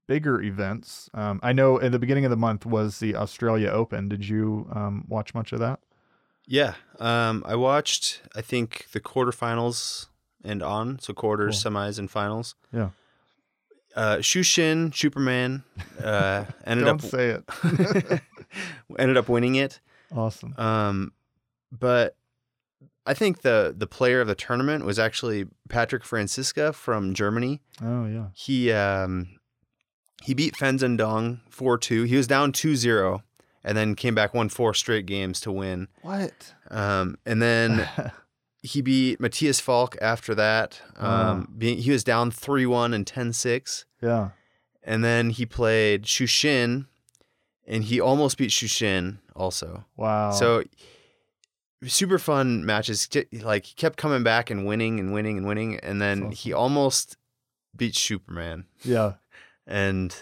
bigger 0.07 0.43
events. 0.43 1.09
Um, 1.15 1.41
I 1.43 1.53
know 1.53 1.81
at 1.81 1.93
the 1.93 1.99
beginning 1.99 2.25
of 2.25 2.31
the 2.31 2.37
month 2.37 2.67
was 2.67 2.99
the 2.99 3.17
Australia 3.17 3.69
Open. 3.71 4.09
Did 4.09 4.29
you 4.29 4.69
um 4.73 5.05
watch 5.09 5.35
much 5.35 5.53
of 5.53 5.59
that? 5.61 5.81
Yeah. 6.47 6.75
Um, 6.99 7.43
I 7.47 7.55
watched, 7.55 8.21
I 8.35 8.43
think, 8.43 8.87
the 8.93 9.01
quarterfinals 9.01 10.07
and 10.45 10.63
on. 10.63 10.99
So 10.99 11.15
quarters, 11.15 11.63
semis, 11.63 11.99
and 11.99 12.11
finals. 12.11 12.55
Yeah. 12.73 12.91
Uh, 13.95 14.17
Xu 14.17 14.41
Xin, 14.41 14.95
Superman, 14.95 15.63
uh, 16.03 16.45
ended 16.65 16.87
Don't 16.87 17.05
up 17.05 17.11
say 17.11 17.31
it. 17.31 18.21
ended 18.99 19.17
up 19.17 19.29
winning 19.29 19.55
it. 19.57 19.81
awesome. 20.15 20.55
Um, 20.59 21.13
but 21.71 22.17
I 23.07 23.15
think 23.15 23.43
the 23.43 23.75
the 23.77 23.87
player 23.87 24.21
of 24.21 24.29
the 24.29 24.35
tournament 24.35 24.85
was 24.85 24.99
actually 24.99 25.47
Patrick 25.69 26.05
Franziska 26.05 26.73
from 26.73 27.15
Germany. 27.15 27.61
Oh 27.83 28.07
yeah. 28.07 28.27
He 28.35 28.73
um, 28.73 29.29
he 30.23 30.35
beat 30.35 30.57
Fan 30.57 30.79
Zhendong 30.79 31.41
4-2. 31.51 32.07
He 32.07 32.17
was 32.17 32.27
down 32.29 32.53
2-0 32.53 33.23
and 33.65 33.77
then 33.77 33.95
came 33.95 34.15
back 34.15 34.35
won 34.35 34.49
four 34.49 34.73
straight 34.75 35.07
games 35.07 35.41
to 35.41 35.53
win. 35.53 35.89
What? 36.03 36.55
Um, 36.71 37.17
and 37.27 37.43
then 37.43 37.89
he 38.63 38.81
beat 38.81 39.19
Mattias 39.21 39.61
Falck 39.61 39.97
after 40.01 40.35
that. 40.37 40.81
Um, 40.97 41.53
being, 41.59 41.79
he 41.79 41.91
was 41.91 42.05
down 42.05 42.31
3-1 42.31 42.95
and 42.95 43.05
10-6. 43.07 43.85
yeah. 44.01 44.31
And 44.85 45.05
then 45.05 45.31
he 45.31 45.47
played 45.47 46.03
Xu 46.05 46.27
Xin 46.27 46.87
and 47.69 47.85
he 47.85 48.01
almost 48.01 48.37
beat 48.37 48.51
Xu 48.51 48.67
Xin 48.67 49.19
also. 49.37 49.85
Wow. 49.97 50.33
So 50.33 50.65
super 51.87 52.19
fun 52.19 52.65
matches. 52.67 53.09
Like 53.33 53.67
he 53.67 53.75
kept 53.75 53.97
coming 53.97 54.23
back 54.25 54.51
and 54.51 54.67
winning 54.67 54.99
and 54.99 55.13
winning 55.13 55.39
and 55.39 55.47
winning, 55.47 55.79
and 55.81 56.01
then 56.03 56.21
That's 56.31 56.41
he 56.43 56.53
almost 56.53 57.17
beat 57.77 57.95
Superman. 57.97 58.67
yeah. 58.83 59.15
And 59.65 60.13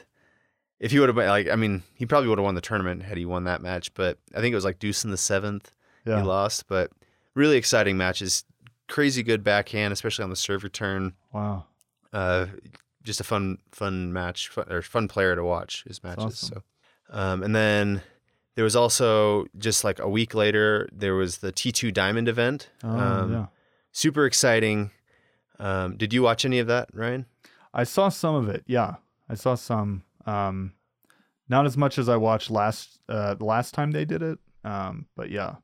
if 0.79 0.90
he 0.90 0.98
would 0.98 1.09
have 1.09 1.16
been 1.16 1.26
like, 1.29 1.48
I 1.48 1.57
mean, 1.57 1.83
he 1.94 2.05
probably 2.05 2.29
would 2.29 2.37
have 2.38 2.44
won 2.44 2.55
the 2.55 2.61
tournament 2.61 3.03
had 3.05 3.16
he 3.16 3.24
won 3.24 3.44
that 3.44 3.62
match. 3.62 3.94
But 3.94 4.18
I 4.35 4.40
think 4.42 4.53
it 4.53 4.55
was 4.55 4.66
like 4.66 4.79
Deuce 4.79 5.03
in 5.03 5.11
the 5.11 5.16
seventh. 5.16 5.72
Yeah. 6.05 6.20
He 6.20 6.26
lost, 6.26 6.68
but 6.68 6.90
really 7.35 7.57
exciting 7.57 7.97
matches. 7.97 8.45
Crazy 8.88 9.23
good 9.23 9.45
backhand, 9.45 9.93
especially 9.93 10.25
on 10.25 10.31
the 10.31 10.37
serve 10.37 10.64
return. 10.64 11.14
Wow. 11.33 11.66
Uh, 12.12 12.47
just 13.03 13.21
a 13.21 13.25
fun, 13.25 13.59
fun 13.71 14.12
match, 14.12 14.49
fun, 14.49 14.71
or 14.71 14.83
fun 14.83 15.09
player 15.09 15.35
to 15.37 15.45
watch 15.45 15.85
his 15.87 16.03
matches. 16.03 16.25
awesome. 16.25 16.62
So, 17.09 17.19
um, 17.19 17.43
and 17.43 17.55
then 17.55 18.03
there 18.57 18.64
was 18.64 18.77
also 18.77 19.47
just 19.59 19.85
like 19.85 19.99
a 19.99 20.09
week 20.09 20.35
later, 20.35 20.88
there 20.93 21.14
was 21.14 21.38
the 21.38 21.53
T2 21.53 21.95
Diamond 21.95 22.29
event. 22.29 22.69
Oh 22.83 22.88
um, 22.88 23.33
yeah. 23.33 23.47
Super 23.93 24.27
exciting. 24.27 24.90
Um, 25.59 25.97
did 25.97 26.12
you 26.12 26.23
watch 26.23 26.45
any 26.45 26.59
of 26.59 26.66
that, 26.66 26.88
Ryan? 26.93 27.27
I 27.73 27.85
saw 27.85 28.09
some 28.09 28.35
of 28.35 28.49
it. 28.49 28.64
Yeah, 28.66 28.97
I 29.29 29.35
saw 29.35 29.55
some. 29.55 30.03
Um, 30.27 30.73
not 31.49 31.66
as 31.66 31.77
much 31.77 31.99
as 31.99 32.09
I 32.09 32.16
watched 32.16 32.51
last 32.51 33.01
uh, 33.09 33.35
the 33.35 33.45
last 33.45 33.75
time 33.75 33.93
they 33.93 34.05
did 34.05 34.23
it. 34.23 34.38
Um, 34.64 35.07
but 35.16 35.31
yeah. 35.31 35.57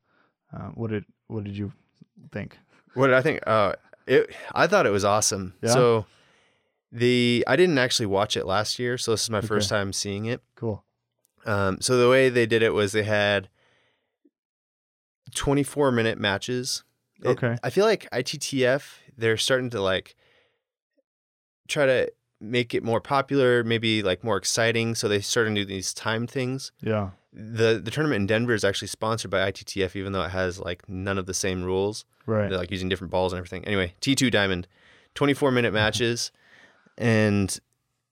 Uh, 0.52 0.68
what 0.74 0.90
did 0.90 1.04
what 1.28 1.44
did 1.44 1.56
you 1.56 1.72
think? 2.32 2.58
What 2.94 3.08
did 3.08 3.16
I 3.16 3.22
think? 3.22 3.40
Uh, 3.46 3.74
it. 4.06 4.30
I 4.54 4.66
thought 4.66 4.86
it 4.86 4.90
was 4.90 5.04
awesome. 5.04 5.54
Yeah? 5.62 5.70
So 5.70 6.06
the 6.92 7.44
I 7.46 7.56
didn't 7.56 7.78
actually 7.78 8.06
watch 8.06 8.36
it 8.36 8.46
last 8.46 8.78
year, 8.78 8.96
so 8.98 9.10
this 9.10 9.22
is 9.24 9.30
my 9.30 9.38
Okay. 9.38 9.46
first 9.48 9.68
time 9.68 9.92
seeing 9.92 10.24
it. 10.26 10.40
Cool. 10.54 10.84
Um, 11.44 11.80
so 11.80 11.96
the 11.96 12.08
way 12.08 12.28
they 12.28 12.46
did 12.46 12.62
it 12.62 12.72
was 12.74 12.92
they 12.92 13.02
had 13.04 13.48
24 15.34 15.92
minute 15.92 16.18
matches. 16.18 16.82
It- 17.22 17.28
Okay. 17.28 17.56
I 17.62 17.70
feel 17.70 17.84
like 17.84 18.08
ITTF 18.12 18.98
they're 19.16 19.36
starting 19.38 19.70
to 19.70 19.80
like 19.80 20.14
try 21.68 21.86
to 21.86 22.12
make 22.40 22.74
it 22.74 22.82
more 22.84 23.00
popular, 23.00 23.64
maybe 23.64 24.02
like 24.02 24.22
more 24.22 24.36
exciting. 24.36 24.94
So 24.94 25.08
they 25.08 25.20
started 25.20 25.54
to 25.54 25.62
do 25.62 25.64
these 25.64 25.94
time 25.94 26.26
things. 26.26 26.70
Yeah. 26.82 27.10
The 27.38 27.78
the 27.84 27.90
tournament 27.90 28.20
in 28.22 28.26
Denver 28.26 28.54
is 28.54 28.64
actually 28.64 28.88
sponsored 28.88 29.30
by 29.30 29.50
ITTF, 29.52 29.94
even 29.94 30.12
though 30.12 30.22
it 30.22 30.30
has 30.30 30.58
like 30.58 30.88
none 30.88 31.18
of 31.18 31.26
the 31.26 31.34
same 31.34 31.62
rules. 31.62 32.04
Right. 32.24 32.48
They're 32.48 32.58
like 32.58 32.70
using 32.70 32.88
different 32.88 33.10
balls 33.10 33.32
and 33.32 33.38
everything. 33.38 33.64
Anyway, 33.66 33.92
T2 34.00 34.30
Diamond, 34.30 34.66
24 35.14 35.50
minute 35.50 35.72
matches. 35.72 36.32
and 36.98 37.58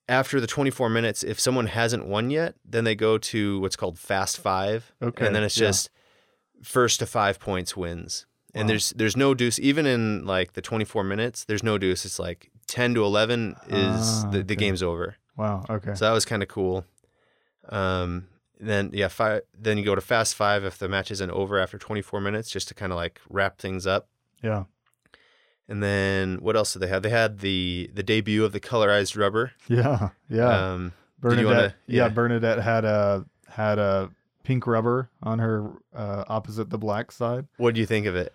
after 0.06 0.38
the 0.38 0.46
24 0.46 0.90
minutes, 0.90 1.22
if 1.24 1.40
someone 1.40 1.66
hasn't 1.68 2.04
won 2.06 2.30
yet, 2.30 2.54
then 2.62 2.84
they 2.84 2.94
go 2.94 3.16
to 3.16 3.58
what's 3.60 3.74
called 3.76 3.98
Fast 3.98 4.38
Five. 4.38 4.92
Okay, 5.00 5.26
And 5.26 5.34
then 5.34 5.42
it's 5.42 5.56
yeah. 5.56 5.68
just 5.68 5.88
first 6.62 6.98
to 7.00 7.06
five 7.06 7.40
points 7.40 7.74
wins. 7.74 8.26
And 8.52 8.64
Wow. 8.64 8.68
there's 8.68 8.90
there's 8.90 9.16
no 9.16 9.32
deuce. 9.32 9.58
Even 9.58 9.86
in 9.86 10.26
like 10.26 10.52
the 10.52 10.60
24 10.60 11.02
minutes, 11.04 11.44
there's 11.46 11.62
no 11.62 11.78
deuce. 11.78 12.04
It's 12.04 12.18
like 12.18 12.50
10 12.66 12.92
to 12.94 13.04
11 13.04 13.56
is 13.68 14.24
Ah, 14.24 14.28
the, 14.30 14.38
the 14.42 14.52
okay. 14.52 14.54
game's 14.56 14.82
over. 14.82 15.16
Wow. 15.38 15.64
Okay. 15.70 15.94
So 15.94 16.04
that 16.04 16.12
was 16.12 16.26
kind 16.26 16.42
of 16.42 16.48
cool. 16.50 16.84
Um, 17.70 18.28
then 18.60 18.90
yeah, 18.92 19.08
five. 19.08 19.42
Then 19.58 19.78
you 19.78 19.84
go 19.84 19.94
to 19.94 20.00
fast 20.00 20.34
five 20.34 20.64
if 20.64 20.78
the 20.78 20.88
match 20.88 21.10
isn't 21.10 21.30
over 21.30 21.58
after 21.58 21.78
24 21.78 22.20
minutes, 22.20 22.50
just 22.50 22.68
to 22.68 22.74
kind 22.74 22.92
of 22.92 22.96
like 22.96 23.20
wrap 23.28 23.58
things 23.58 23.86
up. 23.86 24.08
yeah. 24.42 24.64
And 25.66 25.82
then 25.82 26.36
what 26.42 26.56
else 26.56 26.74
did 26.74 26.80
they 26.80 26.88
have? 26.88 27.02
They 27.02 27.08
had 27.10 27.38
the 27.38 27.90
the 27.94 28.02
debut 28.02 28.44
of 28.44 28.52
the 28.52 28.60
colorized 28.60 29.16
rubber. 29.18 29.52
Yeah, 29.68 30.10
yeah. 30.28 30.72
Um, 30.72 30.92
Bernadette, 31.18 31.46
wanna- 31.46 31.74
yeah. 31.86 32.02
yeah. 32.04 32.08
Bernadette 32.08 32.58
had 32.60 32.84
a 32.84 33.24
had 33.48 33.78
a 33.78 34.10
pink 34.42 34.66
rubber 34.66 35.08
on 35.22 35.38
her 35.38 35.70
uh, 35.94 36.24
opposite 36.28 36.68
the 36.68 36.76
black 36.76 37.10
side. 37.10 37.46
what 37.56 37.72
do 37.74 37.80
you 37.80 37.86
think 37.86 38.04
of 38.04 38.14
it? 38.14 38.34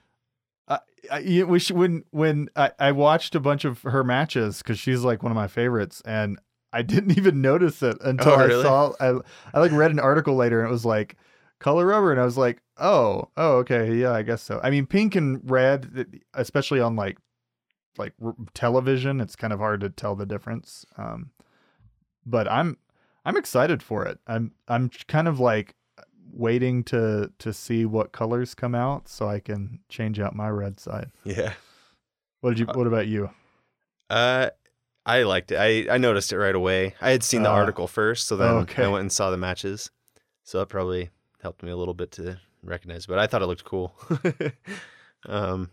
I, 0.68 0.80
I 1.12 1.44
we 1.44 1.60
should, 1.60 1.78
when 1.78 2.04
when 2.10 2.50
I, 2.56 2.72
I 2.80 2.92
watched 2.94 3.36
a 3.36 3.40
bunch 3.40 3.64
of 3.64 3.84
her 3.84 4.04
matches 4.04 4.58
because 4.64 4.80
she's 4.80 5.02
like 5.04 5.22
one 5.22 5.32
of 5.32 5.36
my 5.36 5.48
favorites, 5.48 6.02
and 6.06 6.40
I 6.72 6.82
didn't 6.82 7.12
even 7.18 7.42
notice 7.42 7.82
it 7.82 7.98
until 8.02 8.34
Oh, 8.34 8.36
I 8.36 8.50
saw 8.50 8.94
I 9.00 9.20
I 9.54 9.60
like 9.60 9.72
read 9.72 9.92
an 9.92 10.00
article 10.00 10.36
later 10.36 10.62
and 10.62 10.70
it 10.70 10.72
was 10.72 10.86
like 10.86 11.16
color 11.60 11.88
rubber, 11.88 12.12
and 12.12 12.20
I 12.20 12.26
was 12.26 12.38
like, 12.38 12.62
oh, 12.78 13.30
oh, 13.38 13.58
okay, 13.58 13.94
yeah, 13.94 14.12
I 14.12 14.22
guess 14.24 14.42
so. 14.42 14.60
I 14.64 14.70
mean, 14.70 14.86
pink 14.86 15.16
and 15.16 15.42
red, 15.50 16.22
especially 16.34 16.80
on 16.80 16.96
like 16.96 17.18
like 17.98 18.14
r- 18.24 18.36
television, 18.54 19.20
it's 19.20 19.36
kind 19.36 19.54
of 19.54 19.60
hard 19.60 19.82
to 19.82 19.90
tell 19.90 20.16
the 20.16 20.26
difference. 20.26 20.86
Um, 20.98 21.32
but 22.26 22.50
I'm 22.50 22.78
I'm 23.26 23.38
excited 23.38 23.84
for 23.84 24.06
it. 24.06 24.20
I'm 24.26 24.54
I'm 24.68 24.90
kind 25.08 25.28
of 25.28 25.40
like 25.40 25.76
waiting 26.32 26.84
to 26.86 27.32
to 27.40 27.54
see 27.54 27.86
what 27.86 28.12
colors 28.12 28.56
come 28.56 28.76
out 28.76 29.10
so 29.10 29.28
I 29.28 29.40
can 29.40 29.80
change 29.90 30.20
out 30.20 30.36
my 30.36 30.50
red 30.50 30.80
side. 30.80 31.12
Yeah. 31.24 31.54
What 32.42 32.52
did 32.52 32.60
you? 32.60 32.66
What 32.68 32.88
about 32.88 33.08
you? 33.08 33.32
Uh, 34.10 34.50
I 35.10 35.24
liked 35.24 35.52
it. 35.52 35.58
I, 35.58 35.94
I 35.96 35.98
noticed 35.98 36.32
it 36.34 36.38
right 36.38 36.56
away. 36.56 36.96
I 37.02 37.10
had 37.12 37.24
seen 37.24 37.44
the 37.44 37.50
Uh, 37.50 37.54
article 37.54 37.88
first, 37.88 38.28
so 38.28 38.36
then 38.38 38.50
okay. 38.64 38.84
I 38.86 38.88
went 38.88 39.02
and 39.02 39.12
saw 39.12 39.32
the 39.32 39.38
matches. 39.38 39.90
So 40.44 40.60
that 40.60 40.68
probably 40.68 41.10
helped 41.42 41.64
me 41.64 41.72
a 41.72 41.78
little 41.78 41.94
bit 41.94 42.12
to 42.14 42.38
recognize. 42.64 43.06
But 43.06 43.20
I 43.20 43.28
thought 43.28 43.42
it 43.42 43.46
looked 43.48 43.64
cool. 43.66 43.94
um, 45.28 45.70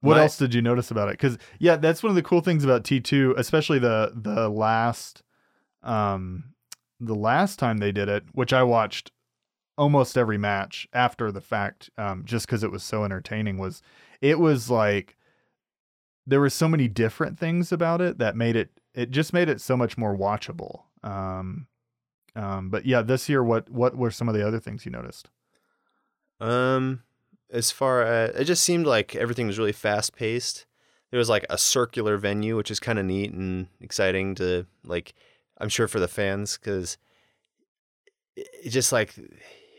What 0.00 0.16
My- 0.16 0.22
else 0.22 0.36
did 0.38 0.54
you 0.54 0.62
notice 0.62 0.90
about 0.90 1.08
it? 1.08 1.12
Because 1.12 1.38
yeah, 1.58 1.76
that's 1.76 2.02
one 2.02 2.10
of 2.10 2.16
the 2.16 2.22
cool 2.22 2.40
things 2.40 2.64
about 2.64 2.84
T 2.84 3.00
two, 3.00 3.34
especially 3.36 3.78
the 3.78 4.12
the 4.14 4.48
last, 4.48 5.22
um, 5.82 6.52
the 7.00 7.14
last 7.14 7.58
time 7.58 7.78
they 7.78 7.92
did 7.92 8.08
it, 8.08 8.24
which 8.32 8.52
I 8.52 8.62
watched 8.62 9.10
almost 9.78 10.16
every 10.16 10.38
match 10.38 10.86
after 10.92 11.30
the 11.32 11.40
fact, 11.40 11.90
um, 11.98 12.24
just 12.24 12.46
because 12.46 12.62
it 12.62 12.70
was 12.70 12.82
so 12.82 13.04
entertaining. 13.04 13.58
Was 13.58 13.82
it 14.20 14.38
was 14.38 14.70
like 14.70 15.16
there 16.26 16.40
were 16.40 16.50
so 16.50 16.68
many 16.68 16.88
different 16.88 17.38
things 17.38 17.72
about 17.72 18.00
it 18.00 18.18
that 18.18 18.36
made 18.36 18.56
it 18.56 18.70
it 18.94 19.10
just 19.10 19.32
made 19.32 19.48
it 19.48 19.60
so 19.60 19.76
much 19.76 19.96
more 19.98 20.16
watchable. 20.16 20.82
Um, 21.02 21.66
um, 22.34 22.70
but 22.70 22.86
yeah, 22.86 23.02
this 23.02 23.28
year, 23.28 23.42
what 23.42 23.70
what 23.70 23.96
were 23.96 24.10
some 24.10 24.28
of 24.28 24.34
the 24.34 24.46
other 24.46 24.60
things 24.60 24.84
you 24.84 24.92
noticed? 24.92 25.28
um, 26.40 27.02
as 27.50 27.70
far 27.70 28.02
as 28.02 28.34
it 28.36 28.44
just 28.44 28.62
seemed 28.62 28.86
like 28.86 29.14
everything 29.14 29.46
was 29.46 29.58
really 29.58 29.72
fast 29.72 30.14
paced. 30.14 30.66
There 31.10 31.18
was 31.18 31.28
like 31.28 31.46
a 31.48 31.56
circular 31.56 32.16
venue, 32.16 32.56
which 32.56 32.70
is 32.70 32.80
kind 32.80 32.98
of 32.98 33.04
neat 33.04 33.32
and 33.32 33.68
exciting 33.80 34.34
to 34.36 34.66
like. 34.84 35.14
I'm 35.58 35.70
sure 35.70 35.88
for 35.88 36.00
the 36.00 36.08
fans 36.08 36.58
because 36.58 36.98
it, 38.36 38.48
it 38.64 38.70
just 38.70 38.92
like 38.92 39.14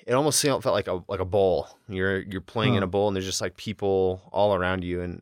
it 0.07 0.13
almost 0.13 0.41
felt 0.41 0.65
like 0.65 0.87
a 0.87 1.03
like 1.07 1.19
a 1.19 1.25
bowl. 1.25 1.67
You're 1.87 2.19
you're 2.21 2.41
playing 2.41 2.75
in 2.75 2.83
a 2.83 2.87
bowl 2.87 3.07
and 3.07 3.15
there's 3.15 3.25
just 3.25 3.41
like 3.41 3.57
people 3.57 4.21
all 4.31 4.55
around 4.55 4.83
you 4.83 5.01
and 5.01 5.21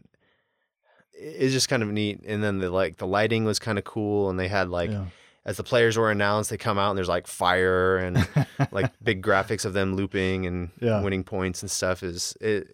it's 1.18 1.54
just 1.54 1.70
kind 1.70 1.82
of 1.84 1.90
neat. 1.90 2.22
And 2.26 2.44
then 2.44 2.60
the 2.60 2.70
like 2.70 2.98
the 2.98 3.08
lighting 3.08 3.46
was 3.46 3.60
kind 3.60 3.78
of 3.78 3.84
cool 3.84 4.30
and 4.30 4.40
they 4.40 4.48
had 4.48 4.70
like 4.70 4.90
yeah. 4.92 5.06
as 5.46 5.58
the 5.58 5.64
players 5.64 5.98
were 5.98 6.12
announced, 6.12 6.50
they 6.50 6.58
come 6.58 6.78
out 6.78 6.90
and 6.90 6.98
there's 6.98 7.08
like 7.10 7.28
fire 7.28 7.98
and 7.98 8.28
like 8.72 8.92
big 9.04 9.22
graphics 9.24 9.66
of 9.66 9.74
them 9.74 9.96
looping 9.96 10.46
and 10.46 10.72
Yeah. 10.80 11.02
winning 11.02 11.24
points 11.24 11.62
and 11.62 11.72
stuff 11.72 12.04
is 12.04 12.36
it 12.42 12.68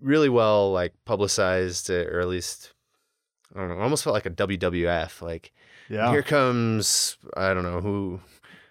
really 0.00 0.28
well 0.30 0.72
like 0.72 0.94
publicized 1.04 1.90
or 1.90 2.20
at 2.20 2.28
least 2.28 2.72
I 3.54 3.60
don't 3.60 3.68
know, 3.68 3.80
almost 3.82 4.04
felt 4.04 4.14
like 4.14 4.26
a 4.26 4.30
WWF 4.30 5.20
like 5.22 5.52
yeah, 5.88 6.10
here 6.10 6.22
comes 6.22 7.16
I 7.36 7.52
don't 7.52 7.64
know 7.64 7.80
who 7.80 8.20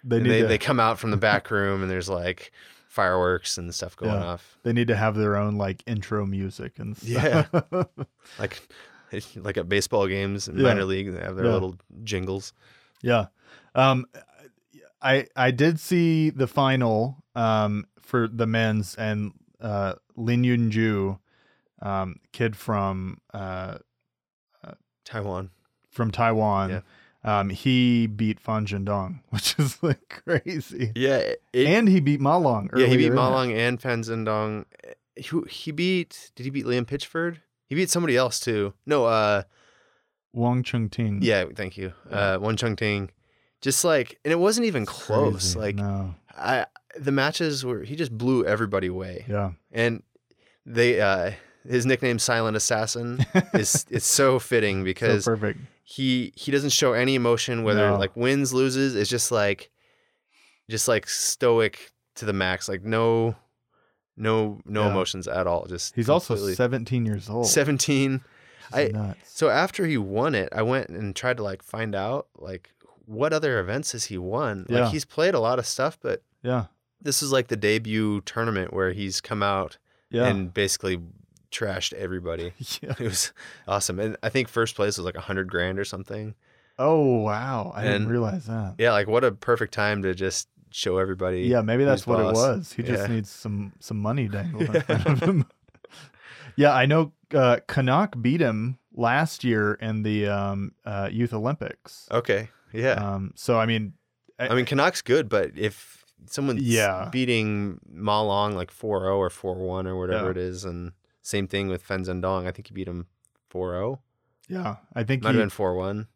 they 0.02 0.18
they, 0.20 0.40
to, 0.40 0.46
they 0.48 0.58
come 0.58 0.80
out 0.80 0.98
from 0.98 1.10
the 1.10 1.16
back 1.28 1.50
room 1.50 1.82
and 1.82 1.90
there's 1.90 2.08
like 2.08 2.50
fireworks 2.90 3.56
and 3.56 3.72
stuff 3.74 3.96
going 3.96 4.10
Yeah. 4.20 4.26
off 4.26 4.58
they 4.64 4.72
need 4.72 4.88
to 4.88 4.96
have 4.96 5.14
their 5.14 5.36
own 5.36 5.56
like 5.56 5.82
intro 5.86 6.26
music 6.26 6.78
and 6.80 7.00
Yeah. 7.02 7.46
like 8.38 8.60
like 9.36 9.56
at 9.56 9.68
baseball 9.68 10.06
games 10.08 10.48
in 10.48 10.56
Yeah. 10.58 10.64
minor 10.64 10.84
league 10.84 11.12
they 11.12 11.20
have 11.20 11.36
their 11.36 11.46
Yeah. 11.46 11.52
little 11.52 11.76
jingles 12.02 12.52
yeah. 13.02 13.26
Um, 13.74 14.06
I 15.00 15.26
I 15.36 15.52
did 15.52 15.78
see 15.80 16.30
the 16.30 16.46
final 16.48 17.22
um 17.34 17.86
for 18.02 18.26
the 18.28 18.46
men's 18.46 18.94
and 18.96 19.32
uh 19.60 19.94
Lin 20.16 20.42
Yunju, 20.42 21.18
um 21.80 22.16
kid 22.32 22.56
from 22.56 23.18
uh 23.32 23.78
Taiwan 25.04 25.50
from 25.90 26.10
Taiwan. 26.10 26.82
Um, 27.22 27.50
he 27.50 28.06
beat 28.06 28.40
Fan 28.40 28.64
Zhendong, 28.66 29.20
which 29.30 29.54
is 29.58 29.82
like 29.82 30.08
crazy. 30.24 30.92
yeah 30.94 31.18
it, 31.52 31.66
and 31.66 31.88
he 31.88 32.00
beat 32.00 32.20
Ma 32.20 32.36
Long. 32.36 32.70
yeah 32.74 32.86
he 32.86 32.96
beat 32.96 33.10
earlier 33.10 33.12
in 33.12 33.12
it. 33.12 33.20
Malong 33.20 33.54
and 33.56 33.80
Fan 33.82 34.02
Zhendong 34.02 34.64
who 35.28 35.42
he 35.44 35.70
beat 35.70 36.30
did 36.34 36.44
he 36.44 36.50
beat 36.50 36.64
Liam 36.64 36.86
Pitchford 36.86 37.38
he 37.66 37.74
beat 37.74 37.90
somebody 37.90 38.16
else 38.16 38.40
too 38.40 38.72
no 38.86 39.04
uh 39.04 39.42
Wong 40.32 40.62
Chun 40.62 40.88
Ting. 40.88 41.18
yeah 41.22 41.44
thank 41.54 41.76
you 41.76 41.92
uh 42.10 42.38
Wong 42.40 42.56
Chun 42.56 42.74
Ting 42.76 43.10
just 43.60 43.84
like 43.84 44.18
and 44.24 44.32
it 44.32 44.38
wasn't 44.38 44.66
even 44.66 44.84
It's 44.84 44.92
close 44.92 45.54
crazy. 45.54 45.58
like 45.58 45.74
no. 45.76 46.14
I 46.34 46.66
the 46.98 47.12
matches 47.12 47.64
were 47.66 47.82
he 47.82 47.96
just 47.96 48.16
blew 48.16 48.46
everybody 48.46 48.86
away 48.86 49.26
Yeah. 49.28 49.50
and 49.72 50.02
they 50.64 51.00
uh 51.00 51.32
his 51.68 51.84
nickname 51.84 52.18
Silent 52.18 52.56
Assassin 52.56 53.26
is 53.52 53.84
it's 53.90 54.06
so 54.06 54.38
fitting 54.38 54.84
because 54.84 55.24
so 55.24 55.32
perfect. 55.32 55.60
He 55.92 56.32
he 56.36 56.52
doesn't 56.52 56.70
show 56.70 56.92
any 56.92 57.14
emotion 57.16 57.64
whether 57.64 57.90
No. 57.90 57.96
like 57.98 58.14
wins 58.16 58.52
loses 58.54 58.94
it's 58.94 59.10
just 59.10 59.32
like 59.32 59.70
just 60.70 60.86
like 60.86 61.08
stoic 61.08 61.90
to 62.14 62.24
the 62.24 62.32
max 62.32 62.68
like 62.68 62.84
no 62.84 63.34
no 64.16 64.60
no 64.64 64.82
Yeah. 64.84 64.90
emotions 64.90 65.26
at 65.26 65.46
all 65.48 65.66
just 65.66 65.94
He's 65.96 66.08
also 66.08 66.36
17 66.36 67.04
years 67.06 67.28
old. 67.28 67.46
17 67.46 68.20
I- 68.72 68.88
nuts. 68.88 69.32
so 69.34 69.48
after 69.48 69.84
he 69.86 69.96
won 69.98 70.34
it 70.36 70.48
i 70.52 70.62
went 70.62 70.90
and 70.90 71.16
tried 71.16 71.38
to 71.38 71.42
like 71.42 71.62
find 71.62 71.94
out 71.94 72.28
like 72.36 72.70
what 73.06 73.32
other 73.32 73.58
events 73.58 73.90
has 73.92 74.04
he 74.04 74.18
won 74.18 74.66
Yeah. 74.68 74.82
like 74.84 74.92
he's 74.92 75.04
played 75.04 75.34
a 75.34 75.40
lot 75.40 75.58
of 75.58 75.66
stuff 75.66 75.98
but 76.00 76.22
Yeah. 76.42 76.66
this 77.02 77.20
is 77.22 77.32
like 77.32 77.48
the 77.48 77.56
debut 77.56 78.20
tournament 78.20 78.72
where 78.72 78.92
he's 78.92 79.20
come 79.20 79.42
out 79.42 79.78
Yeah. 80.10 80.26
and 80.26 80.54
basically 80.54 81.00
trashed 81.50 81.92
everybody 81.94 82.52
yeah. 82.80 82.92
it 82.98 83.00
was 83.00 83.32
awesome 83.66 83.98
and 83.98 84.16
i 84.22 84.28
think 84.28 84.48
first 84.48 84.74
place 84.76 84.96
was 84.96 85.04
like 85.04 85.16
a 85.16 85.20
hundred 85.20 85.50
grand 85.50 85.78
or 85.78 85.84
something 85.84 86.34
Oh 86.82 87.18
wow! 87.18 87.72
I 87.76 87.82
didn't 87.82 88.08
realize 88.08 88.46
that. 88.46 88.76
Yeah, 88.78 88.92
like 88.92 89.06
what 89.06 89.22
a 89.22 89.32
perfect 89.32 89.74
time 89.74 90.00
to 90.02 90.14
just 90.14 90.48
show 90.70 90.96
everybody. 90.96 91.42
Yeah, 91.42 91.60
maybe 91.60 91.84
that's 91.84 92.06
what 92.06 92.16
boss. 92.20 92.30
it 92.30 92.32
was. 92.56 92.72
He 92.72 92.82
just 92.82 93.06
needs 93.10 93.28
some 93.28 93.74
some 93.80 93.98
money 93.98 94.28
dangled 94.28 94.74
in 94.74 94.80
front 94.80 95.06
of 95.06 95.20
him. 95.28 95.44
yeah, 96.56 96.72
I 96.74 96.86
know. 96.86 97.12
Uh, 97.34 97.58
Kanak 97.68 98.22
beat 98.22 98.40
him 98.40 98.78
last 98.94 99.44
year 99.44 99.74
in 99.74 100.04
the 100.04 100.28
um, 100.28 100.72
uh, 100.86 101.10
Youth 101.12 101.34
Olympics. 101.34 102.08
Okay. 102.10 102.48
Yeah. 102.72 102.92
Um, 102.92 103.32
so 103.36 103.58
I 103.60 103.66
mean, 103.66 103.92
I 104.38 104.54
mean, 104.54 104.64
Kanak's 104.64 105.02
good, 105.02 105.28
but 105.28 105.50
if 105.56 106.02
someone's 106.26 106.62
Yeah. 106.62 107.10
beating 107.12 107.78
Ma 107.92 108.22
Long 108.22 108.54
like 108.54 108.70
4 108.70 109.00
0 109.00 109.18
or 109.18 109.28
4 109.28 109.54
1 109.54 109.86
or 109.86 109.98
whatever 109.98 110.24
Yeah. 110.26 110.30
it 110.30 110.36
is, 110.38 110.64
and 110.64 110.92
same 111.22 111.46
thing 111.48 111.68
with 111.68 111.82
Fan 111.82 112.04
Zhendong, 112.04 112.46
I 112.46 112.50
think 112.52 112.68
he 112.68 112.74
beat 112.74 112.88
him 112.88 113.06
4 113.50 113.72
0. 113.72 114.00
yeah, 114.48 114.76
I 114.94 115.04
think 115.04 115.22
Might 115.22 115.30
he, 115.32 115.36
have 115.38 115.42
been 115.42 115.50
4 115.50 115.74
1. 115.74 116.06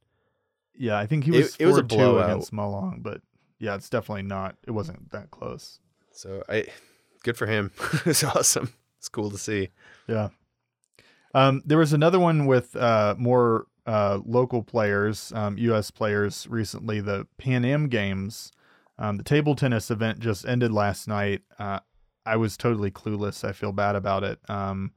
yeah, 0.76 0.98
I 0.98 1.06
think 1.06 1.24
he 1.24 1.30
It- 1.30 1.36
was 1.38 1.56
it 1.56 1.66
was 1.66 1.78
a 1.78 1.82
4-2 1.82 1.88
blowout. 1.88 2.24
against 2.30 2.52
Malong, 2.52 3.02
but 3.02 3.20
yeah, 3.58 3.74
it's 3.74 3.88
definitely 3.90 4.22
not. 4.22 4.56
It 4.66 4.72
wasn't 4.72 5.10
that 5.12 5.30
close. 5.30 5.78
So 6.12 6.42
I, 6.48 6.66
good 7.22 7.36
for 7.36 7.46
him. 7.46 7.70
it's 8.06 8.22
awesome. 8.24 8.72
It's 8.98 9.08
cool 9.08 9.30
to 9.30 9.38
see. 9.38 9.70
Yeah. 10.08 10.28
Um, 11.34 11.62
there 11.66 11.78
was 11.78 11.92
another 11.92 12.20
one 12.20 12.46
with 12.46 12.76
uh, 12.76 13.14
more 13.18 13.66
uh, 13.86 14.20
local 14.24 14.62
players, 14.62 15.32
um, 15.34 15.58
U.S. 15.58 15.90
players 15.90 16.46
recently. 16.48 17.00
The 17.00 17.26
Pan 17.38 17.64
Am 17.64 17.88
Games, 17.88 18.52
um, 18.98 19.16
the 19.16 19.24
table 19.24 19.54
tennis 19.56 19.90
event 19.90 20.20
just 20.20 20.46
ended 20.46 20.70
last 20.72 21.08
night. 21.08 21.42
Uh, 21.58 21.80
I 22.26 22.36
was 22.36 22.56
totally 22.56 22.90
clueless. 22.90 23.44
I 23.44 23.52
feel 23.52 23.72
bad 23.72 23.96
about 23.96 24.24
it. 24.24 24.38
Um, 24.48 24.92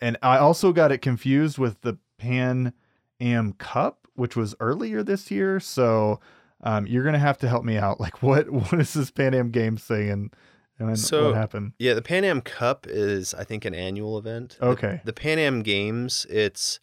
and 0.00 0.16
I 0.22 0.38
also 0.38 0.72
got 0.72 0.92
it 0.92 0.98
confused 0.98 1.58
with 1.58 1.80
the 1.82 1.98
Pan 2.18 2.72
Am 3.20 3.52
Cup, 3.54 4.06
which 4.14 4.36
was 4.36 4.54
earlier 4.60 5.02
this 5.02 5.30
year. 5.30 5.58
So 5.60 6.20
um, 6.62 6.86
you're 6.86 7.04
gonna 7.04 7.18
have 7.18 7.38
to 7.38 7.48
help 7.48 7.64
me 7.64 7.76
out. 7.76 7.98
Like, 8.00 8.22
what 8.22 8.50
what 8.50 8.74
is 8.80 8.94
this 8.94 9.10
Pan 9.10 9.34
Am 9.34 9.50
Games 9.50 9.82
thing, 9.84 10.10
and 10.10 10.34
and 10.78 10.98
So- 10.98 11.26
what 11.26 11.34
happened? 11.36 11.72
Yeah, 11.78 11.94
the 11.94 12.02
Pan 12.02 12.24
Am 12.24 12.40
Cup 12.40 12.86
is, 12.88 13.34
I 13.34 13.42
think, 13.44 13.64
an 13.64 13.74
annual 13.74 14.16
event. 14.18 14.56
Okay. 14.62 15.00
The, 15.04 15.12
Pan 15.12 15.38
Am 15.40 15.62
Games, 15.62 16.24
it's 16.30 16.78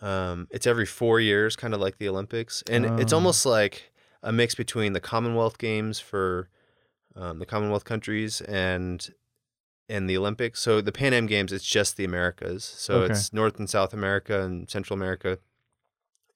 um, 0.00 0.48
it's 0.50 0.66
every 0.66 0.86
four 0.86 1.20
years, 1.20 1.54
kind 1.54 1.74
of 1.74 1.80
like 1.80 1.98
the 1.98 2.08
Olympics, 2.08 2.62
and 2.70 2.86
it's 3.00 3.12
Oh. 3.12 3.16
almost 3.16 3.44
like 3.46 3.92
a 4.22 4.32
mix 4.32 4.54
between 4.54 4.94
the 4.94 5.00
Commonwealth 5.00 5.58
Games 5.58 6.00
for 6.00 6.48
um, 7.16 7.38
the 7.38 7.46
Commonwealth 7.46 7.84
countries 7.84 8.40
and 8.42 9.12
and 9.88 10.08
the 10.08 10.16
Olympics. 10.16 10.60
So 10.60 10.80
the 10.80 10.92
Pan 10.92 11.12
Am 11.12 11.26
Games, 11.26 11.52
it's 11.52 11.64
just 11.66 11.96
the 11.96 12.04
Americas. 12.04 12.64
So 12.64 13.00
Okay. 13.02 13.12
it's 13.12 13.32
North 13.32 13.58
and 13.58 13.68
South 13.68 13.92
America 13.92 14.40
and 14.42 14.70
Central 14.70 14.96
America, 14.96 15.38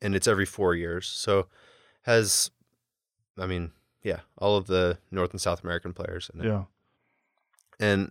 and 0.02 0.14
it's 0.14 0.26
every 0.28 0.44
four 0.44 0.74
years. 0.74 1.06
So 1.06 1.46
has, 2.02 2.50
I 3.38 3.46
mean, 3.46 3.70
yeah, 4.02 4.20
all 4.36 4.56
of 4.56 4.66
the 4.66 4.98
North 5.10 5.30
and 5.30 5.40
South 5.40 5.62
American 5.64 5.92
players 5.94 6.30
in 6.34 6.40
it. 6.40 6.46
Yeah. 6.46 6.64
And 7.80 8.10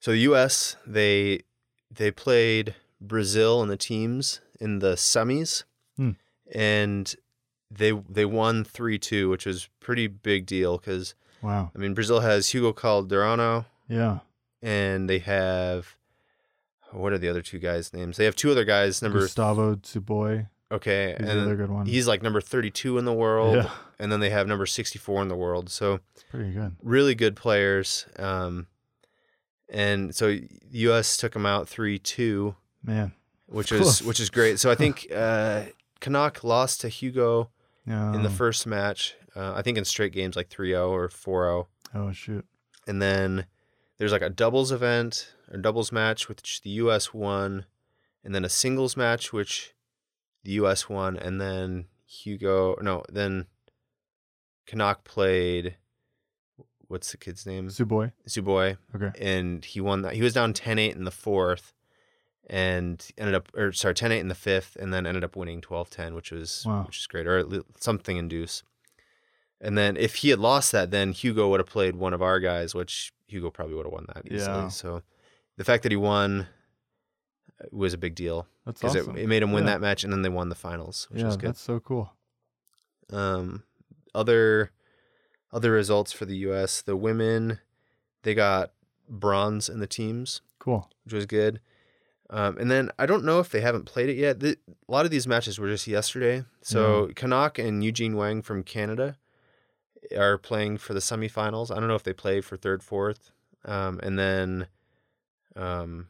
so 0.00 0.10
the 0.12 0.18
U.S. 0.18 0.76
they 0.86 1.42
they 1.90 2.10
played 2.10 2.74
Brazil 3.00 3.62
and 3.62 3.70
the 3.70 3.76
teams 3.76 4.40
in 4.60 4.80
the 4.80 4.94
semis, 4.94 5.64
Hmm. 5.96 6.10
and 6.52 7.14
they 7.70 7.92
they 7.92 8.24
won 8.24 8.64
three 8.64 8.98
two, 8.98 9.28
which 9.30 9.46
was 9.46 9.68
pretty 9.80 10.06
big 10.08 10.46
deal 10.46 10.78
because 10.78 11.14
Wow. 11.42 11.70
I 11.74 11.78
mean 11.78 11.94
Brazil 11.94 12.20
has 12.20 12.48
Hugo 12.50 12.72
Calderano 12.72 13.66
Yeah. 13.88 14.18
and 14.62 15.08
they 15.08 15.18
have 15.20 15.94
what 16.92 17.12
are 17.12 17.18
the 17.18 17.28
other 17.28 17.42
two 17.42 17.58
guys' 17.58 17.92
names? 17.92 18.16
They 18.16 18.24
have 18.24 18.34
two 18.36 18.50
other 18.50 18.64
guys. 18.64 19.02
Number 19.02 19.20
Gustavo 19.20 19.74
Tsuboi. 19.76 20.48
okay, 20.72 21.14
He's 21.18 21.26
the 21.26 21.42
other 21.42 21.56
good 21.56 21.70
one. 21.70 21.86
he's 21.86 22.08
like 22.08 22.22
number 22.22 22.40
thirty 22.40 22.70
two 22.70 22.96
in 22.98 23.04
the 23.04 23.12
world, 23.12 23.56
yeah. 23.56 23.70
and 23.98 24.10
then 24.10 24.20
they 24.20 24.30
have 24.30 24.46
number 24.46 24.64
sixty 24.66 24.98
four 24.98 25.20
in 25.22 25.28
the 25.28 25.36
world. 25.36 25.68
So 25.70 26.00
It's 26.14 26.24
pretty 26.30 26.50
good. 26.52 26.76
really 26.82 27.14
good 27.14 27.36
players. 27.36 28.06
Um, 28.18 28.68
and 29.68 30.14
so 30.14 30.28
the 30.28 30.48
U.S. 30.70 31.16
took 31.18 31.32
them 31.34 31.44
out 31.46 31.68
three 31.68 31.98
two, 31.98 32.54
Man. 32.82 33.12
which 33.46 33.70
is 33.70 34.02
which 34.02 34.18
is 34.18 34.30
great. 34.30 34.58
So 34.58 34.70
I 34.70 34.74
think 34.74 35.06
uh, 35.14 35.64
Kanak 36.00 36.42
lost 36.42 36.80
to 36.80 36.88
Hugo 36.88 37.50
Yeah. 37.86 38.14
in 38.14 38.22
the 38.22 38.30
first 38.30 38.66
match. 38.66 39.14
Uh, 39.38 39.52
I 39.56 39.62
think 39.62 39.78
in 39.78 39.84
straight 39.84 40.12
games 40.12 40.34
like 40.36 40.48
3-0 40.50 40.88
or 40.90 41.08
4-0. 41.08 41.66
Oh 41.94 42.12
shoot. 42.12 42.44
and 42.86 43.00
then 43.00 43.46
there's 43.98 44.12
like 44.12 44.22
a 44.22 44.28
doubles 44.30 44.72
event 44.72 45.32
or 45.50 45.58
doubles 45.58 45.90
match 45.92 46.28
which 46.28 46.60
the 46.62 46.70
U.S. 46.70 47.14
won, 47.14 47.64
and 48.24 48.34
then 48.34 48.44
a 48.44 48.48
singles 48.48 48.96
match 48.96 49.32
which 49.32 49.74
the 50.44 50.52
U.S. 50.52 50.88
won, 50.88 51.16
and 51.16 51.40
then 51.40 51.86
Hugo 52.06 52.76
no 52.82 53.04
then 53.10 53.46
Kanak 54.66 55.04
played. 55.04 55.76
What's 56.88 57.10
the 57.10 57.18
kid's 57.18 57.44
name? 57.44 57.68
Tsuboi. 57.68 58.12
Tsuboi. 58.26 58.78
Okay. 58.96 59.10
and 59.20 59.62
he 59.64 59.78
won 59.80 60.02
that. 60.02 60.14
He 60.14 60.22
was 60.22 60.32
down 60.32 60.54
10-8 60.54 60.96
in 60.96 61.04
the 61.04 61.10
fourth 61.10 61.74
and 62.48 63.06
ended 63.18 63.34
up 63.34 63.50
or 63.54 63.72
sorry 63.72 63.92
10-8 63.94 64.20
in 64.20 64.28
the 64.28 64.34
fifth 64.34 64.74
and 64.80 64.90
then 64.92 65.06
ended 65.06 65.22
up 65.22 65.36
winning 65.36 65.60
12-10 65.60 66.14
which 66.14 66.30
was 66.32 66.64
Wow. 66.66 66.84
which 66.86 66.98
is 66.98 67.06
great 67.06 67.26
or 67.26 67.44
something 67.78 68.16
in 68.16 68.26
deuce. 68.28 68.62
And 69.60 69.76
then 69.76 69.96
if 69.96 70.16
he 70.16 70.28
had 70.30 70.38
lost 70.38 70.72
that 70.72 70.90
then 70.90 71.12
Hugo 71.12 71.48
would 71.48 71.60
have 71.60 71.68
played 71.68 71.96
one 71.96 72.12
of 72.14 72.22
our 72.22 72.38
guys 72.40 72.74
which 72.74 73.12
Hugo 73.26 73.50
probably 73.50 73.74
would 73.74 73.86
have 73.86 73.92
won 73.92 74.06
that 74.14 74.24
easily. 74.30 74.56
Yeah. 74.56 74.68
So 74.68 75.02
the 75.56 75.64
fact 75.64 75.82
that 75.82 75.92
he 75.92 75.96
won 75.96 76.46
uh, 77.60 77.66
was 77.72 77.92
a 77.92 77.98
big 77.98 78.14
deal 78.14 78.46
That's 78.64 78.80
because 78.80 78.96
awesome. 78.96 79.16
it, 79.16 79.22
it 79.22 79.28
made 79.28 79.42
him 79.42 79.52
win 79.52 79.64
Yeah. 79.64 79.72
that 79.72 79.80
match 79.80 80.04
and 80.04 80.12
then 80.12 80.22
they 80.22 80.28
won 80.28 80.48
the 80.48 80.54
finals 80.54 81.06
which 81.10 81.20
yeah, 81.20 81.26
was 81.26 81.36
good. 81.36 81.48
that's 81.50 81.60
so 81.60 81.80
cool. 81.80 82.12
Um, 83.12 83.64
other 84.14 84.70
other 85.52 85.70
results 85.70 86.12
for 86.12 86.26
the 86.26 86.36
U.S. 86.38 86.82
The 86.82 86.96
women, 86.96 87.58
they 88.22 88.34
got 88.34 88.72
bronze 89.08 89.68
in 89.70 89.80
the 89.80 89.86
teams, 89.86 90.42
Cool. 90.58 90.90
which 91.04 91.14
was 91.14 91.24
good. 91.26 91.60
Um, 92.28 92.58
and 92.58 92.70
then 92.70 92.90
I 92.98 93.06
don't 93.06 93.24
know 93.24 93.40
if 93.40 93.48
they 93.48 93.62
haven't 93.62 93.86
played 93.86 94.10
it 94.10 94.16
yet. 94.16 94.40
The, 94.40 94.58
a 94.86 94.92
lot 94.92 95.06
of 95.06 95.10
these 95.10 95.26
matches 95.26 95.58
were 95.58 95.68
just 95.68 95.86
yesterday. 95.86 96.44
So 96.60 97.08
Kanak 97.14 97.58
and 97.64 97.82
Eugene 97.82 98.14
Wang 98.16 98.42
from 98.42 98.62
Canada 98.62 99.16
are 100.16 100.38
playing 100.38 100.78
for 100.78 100.94
the 100.94 101.00
semifinals. 101.00 101.70
I 101.70 101.78
don't 101.78 101.88
know 101.88 101.94
if 101.94 102.02
they 102.02 102.12
play 102.12 102.40
for 102.40 102.56
third, 102.56 102.82
fourth. 102.82 103.30
Um, 103.64 103.98
and 104.02 104.18
then, 104.18 104.66
um, 105.56 106.08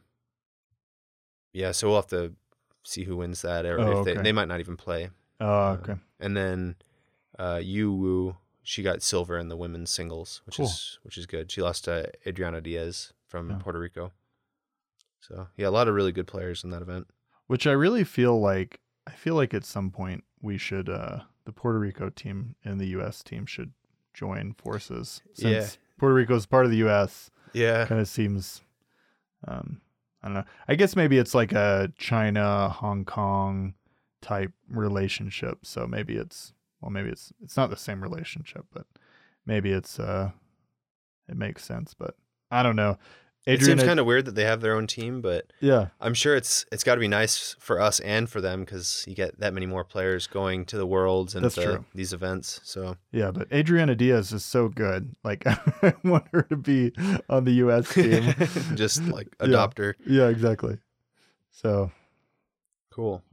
yeah, 1.53 1.71
so 1.71 1.87
we'll 1.87 1.97
have 1.97 2.07
to 2.07 2.33
see 2.83 3.03
who 3.03 3.17
wins 3.17 3.41
that, 3.41 3.65
or 3.65 3.79
Oh, 3.79 3.99
if 3.99 4.05
they 4.05 4.11
okay. 4.13 4.21
they 4.21 4.31
might 4.31 4.47
not 4.47 4.59
even 4.59 4.77
play. 4.77 5.09
Oh, 5.39 5.71
okay. 5.81 5.95
And 6.19 6.35
then 6.37 6.75
uh, 7.37 7.59
Yu 7.63 7.91
Wu, 7.91 8.37
she 8.63 8.83
got 8.83 9.01
silver 9.01 9.37
in 9.37 9.47
the 9.49 9.57
women's 9.57 9.89
singles, 9.89 10.41
which 10.45 10.57
Cool. 10.57 10.65
is 10.65 10.99
which 11.03 11.17
is 11.17 11.25
good. 11.25 11.51
She 11.51 11.61
lost 11.61 11.85
to 11.85 12.11
Adriana 12.27 12.61
Diaz 12.61 13.13
from 13.27 13.49
Yeah. 13.49 13.57
Puerto 13.57 13.79
Rico. 13.79 14.11
So 15.21 15.47
yeah, 15.57 15.67
a 15.67 15.71
lot 15.71 15.87
of 15.87 15.95
really 15.95 16.11
good 16.11 16.27
players 16.27 16.63
in 16.63 16.69
that 16.69 16.81
event. 16.81 17.07
Which 17.47 17.65
I 17.65 17.71
really 17.71 18.03
feel 18.03 18.39
like 18.39 18.79
I 19.07 19.11
feel 19.11 19.35
like 19.35 19.53
at 19.53 19.65
some 19.65 19.89
point 19.91 20.23
we 20.41 20.57
should 20.57 20.87
uh 20.89 21.21
the 21.45 21.51
Puerto 21.51 21.79
Rico 21.79 22.09
team 22.09 22.55
and 22.63 22.79
the 22.79 22.87
US 22.99 23.23
team 23.23 23.45
should 23.47 23.71
join 24.19 24.53
forces. 24.53 25.21
Since 25.33 25.45
Yeah. 25.45 25.67
Puerto 25.97 26.13
Rico 26.15 26.35
is 26.35 26.45
part 26.45 26.65
of 26.65 26.71
the 26.71 26.77
US, 26.87 27.31
Yeah, 27.53 27.85
kind 27.85 28.01
of 28.01 28.07
seems 28.07 28.61
um 29.47 29.81
I 30.21 30.27
don't 30.27 30.33
know. 30.35 30.43
I 30.67 30.75
guess 30.75 30.95
maybe 30.97 31.17
it's 31.17 31.33
like 31.33 31.53
a 31.53 31.91
China, 31.97 32.69
Hong 32.69 33.05
Kong 33.05 33.73
type 34.21 34.51
relationship. 34.69 35.59
So 35.63 35.87
maybe 35.87 36.15
it's 36.15 36.53
well 36.81 36.91
maybe 36.91 37.09
it's 37.09 37.31
it's 37.41 37.55
not 37.55 37.69
the 37.69 37.77
same 37.77 38.01
relationship, 38.03 38.65
but 38.73 38.85
maybe 39.45 39.71
it's 39.71 39.99
uh 39.99 40.31
it 41.29 41.37
makes 41.37 41.63
sense, 41.63 41.93
but 41.93 42.15
I 42.51 42.63
don't 42.63 42.75
know. 42.75 42.97
It 43.53 43.61
seems 43.63 43.83
kind 43.83 43.99
of 43.99 44.05
weird 44.05 44.25
that 44.25 44.35
they 44.35 44.43
have 44.45 44.61
their 44.61 44.75
own 44.75 44.87
team, 44.87 45.21
but 45.21 45.51
Yeah. 45.59 45.87
I'm 45.99 46.13
sure 46.13 46.35
it's 46.35 46.65
it's 46.71 46.83
got 46.83 46.95
to 46.95 46.99
be 47.01 47.07
nice 47.07 47.55
for 47.59 47.79
us 47.81 47.99
and 48.01 48.29
for 48.29 48.41
them 48.41 48.61
because 48.61 49.03
you 49.07 49.15
get 49.15 49.39
that 49.39 49.53
many 49.53 49.65
more 49.65 49.83
players 49.83 50.27
going 50.27 50.65
to 50.65 50.77
the 50.77 50.85
worlds 50.85 51.35
and 51.35 51.43
the- 51.45 51.83
these 51.95 52.13
events. 52.13 52.59
So 52.63 52.97
Yeah, 53.11 53.31
but 53.31 53.51
Adriana 53.51 53.95
Diaz 53.95 54.31
is 54.31 54.45
so 54.45 54.69
good. 54.69 55.15
Like 55.23 55.45
I 55.47 55.93
want 56.03 56.25
her 56.33 56.43
to 56.43 56.55
be 56.57 56.91
on 57.29 57.45
the 57.45 57.53
US 57.65 57.89
team. 57.93 58.33
just 58.75 59.03
like 59.05 59.27
Yeah. 59.39 59.47
adopt 59.47 59.77
her. 59.79 59.95
yeah, 60.05 60.27
exactly. 60.27 60.77
So 61.51 61.91
Cool. 62.91 63.23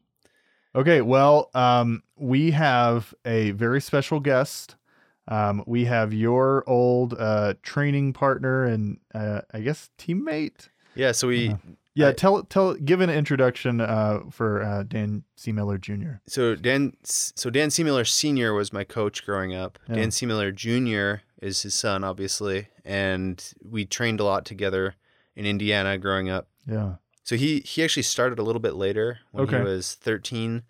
okay, 0.74 1.00
well, 1.00 1.50
um, 1.54 2.02
we 2.16 2.50
have 2.52 3.14
a 3.24 3.50
very 3.52 3.80
special 3.80 4.20
guest. 4.20 4.76
Um, 5.28 5.62
we 5.66 5.84
have 5.86 6.12
your 6.12 6.62
old 6.68 7.14
uh, 7.18 7.54
training 7.62 8.12
partner 8.12 8.64
and 8.64 8.98
uh, 9.14 9.40
I 9.52 9.60
guess 9.60 9.90
teammate. 9.98 10.68
Yeah. 10.94 11.12
So 11.12 11.28
we 11.28 11.48
Uh-huh. 11.50 11.58
Yeah, 11.98 12.08
I- 12.08 12.12
tell 12.12 12.42
tell 12.44 12.74
give 12.74 13.00
an 13.00 13.08
introduction 13.08 13.80
uh, 13.80 14.20
for 14.30 14.62
uh, 14.62 14.82
Dan 14.82 15.24
Seemiller 15.38 15.80
Jr. 15.80 16.20
So 16.26 16.54
Dan, 16.54 16.92
so 17.02 17.48
Dan 17.48 17.70
Seemiller 17.70 18.06
Senior 18.06 18.52
was 18.52 18.70
my 18.70 18.84
coach 18.84 19.24
growing 19.24 19.54
up. 19.54 19.78
Yeah. 19.88 19.94
Dan 19.96 20.10
Miller 20.28 20.52
Junior 20.52 21.22
is 21.40 21.62
his 21.62 21.72
son, 21.74 22.04
obviously, 22.04 22.68
and 22.84 23.42
we 23.64 23.86
trained 23.86 24.20
a 24.20 24.24
lot 24.24 24.44
together 24.44 24.94
in 25.34 25.46
Indiana 25.46 25.96
growing 25.96 26.28
up. 26.28 26.48
Yeah. 26.66 26.96
So 27.24 27.34
he 27.34 27.60
he 27.60 27.82
actually 27.82 28.02
started 28.02 28.38
a 28.38 28.42
little 28.42 28.60
bit 28.60 28.74
later 28.74 29.20
when 29.32 29.44
Okay. 29.44 29.56
he 29.56 29.64
was 29.64 29.94
thirteen, 29.94 30.64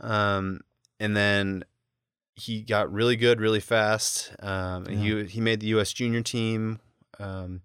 um, 0.00 0.60
and 0.98 1.16
then 1.16 1.64
he 2.36 2.62
got 2.62 2.92
really 2.92 3.16
good 3.16 3.40
really 3.40 3.60
fast. 3.60 4.34
Um, 4.40 4.86
and 4.86 4.98
he 4.98 5.24
he 5.24 5.40
made 5.40 5.60
the 5.60 5.68
U.S. 5.68 5.92
Junior 5.92 6.22
team. 6.22 6.80
Um, 7.18 7.62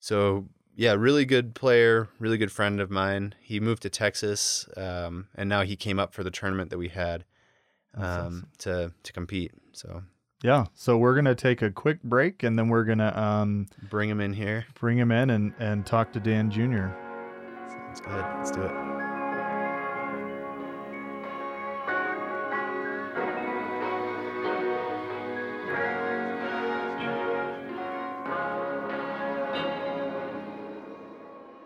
so 0.00 0.48
yeah, 0.76 0.92
really 0.92 1.24
good 1.24 1.54
player, 1.54 2.08
really 2.18 2.36
good 2.36 2.52
friend 2.52 2.80
of 2.80 2.90
mine. 2.90 3.34
He 3.40 3.60
moved 3.60 3.82
to 3.82 3.90
Texas, 3.90 4.68
um, 4.76 5.28
and 5.34 5.48
now 5.48 5.62
he 5.62 5.76
came 5.76 5.98
up 5.98 6.14
for 6.14 6.24
the 6.24 6.30
tournament 6.30 6.70
that 6.70 6.78
we 6.78 6.88
had 6.88 7.24
um, 7.96 8.04
awesome. 8.04 8.48
to 8.58 8.92
to 9.02 9.12
compete. 9.12 9.52
So 9.72 10.02
Yeah. 10.42 10.66
So 10.74 10.96
we're 10.98 11.14
gonna 11.14 11.34
take 11.34 11.62
a 11.62 11.70
quick 11.70 12.02
break 12.02 12.42
and 12.42 12.58
then 12.58 12.68
we're 12.68 12.84
gonna 12.84 13.16
um, 13.16 13.66
bring 13.88 14.08
him 14.08 14.20
in 14.20 14.32
here. 14.32 14.66
bring 14.78 14.98
him 14.98 15.10
in 15.10 15.30
and, 15.30 15.54
and 15.58 15.86
talk 15.86 16.12
to 16.12 16.20
Dan 16.20 16.50
Jr. 16.50 16.88
Sounds 17.68 18.00
good. 18.00 18.24
Let's 18.36 18.50
do 18.50 18.62
it. 18.62 18.93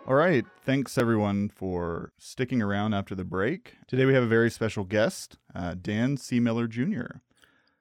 All 0.09 0.15
right. 0.15 0.43
Thanks 0.65 0.97
everyone 0.97 1.49
for 1.49 2.13
sticking 2.17 2.63
around 2.63 2.95
after 2.95 3.13
the 3.13 3.23
break. 3.23 3.75
Today 3.87 4.05
we 4.05 4.15
have 4.15 4.23
a 4.23 4.25
very 4.25 4.49
special 4.49 4.83
guest, 4.83 5.37
uh, 5.53 5.75
Dan 5.79 6.17
Seemiller 6.17 6.67
Jr. 6.67 7.17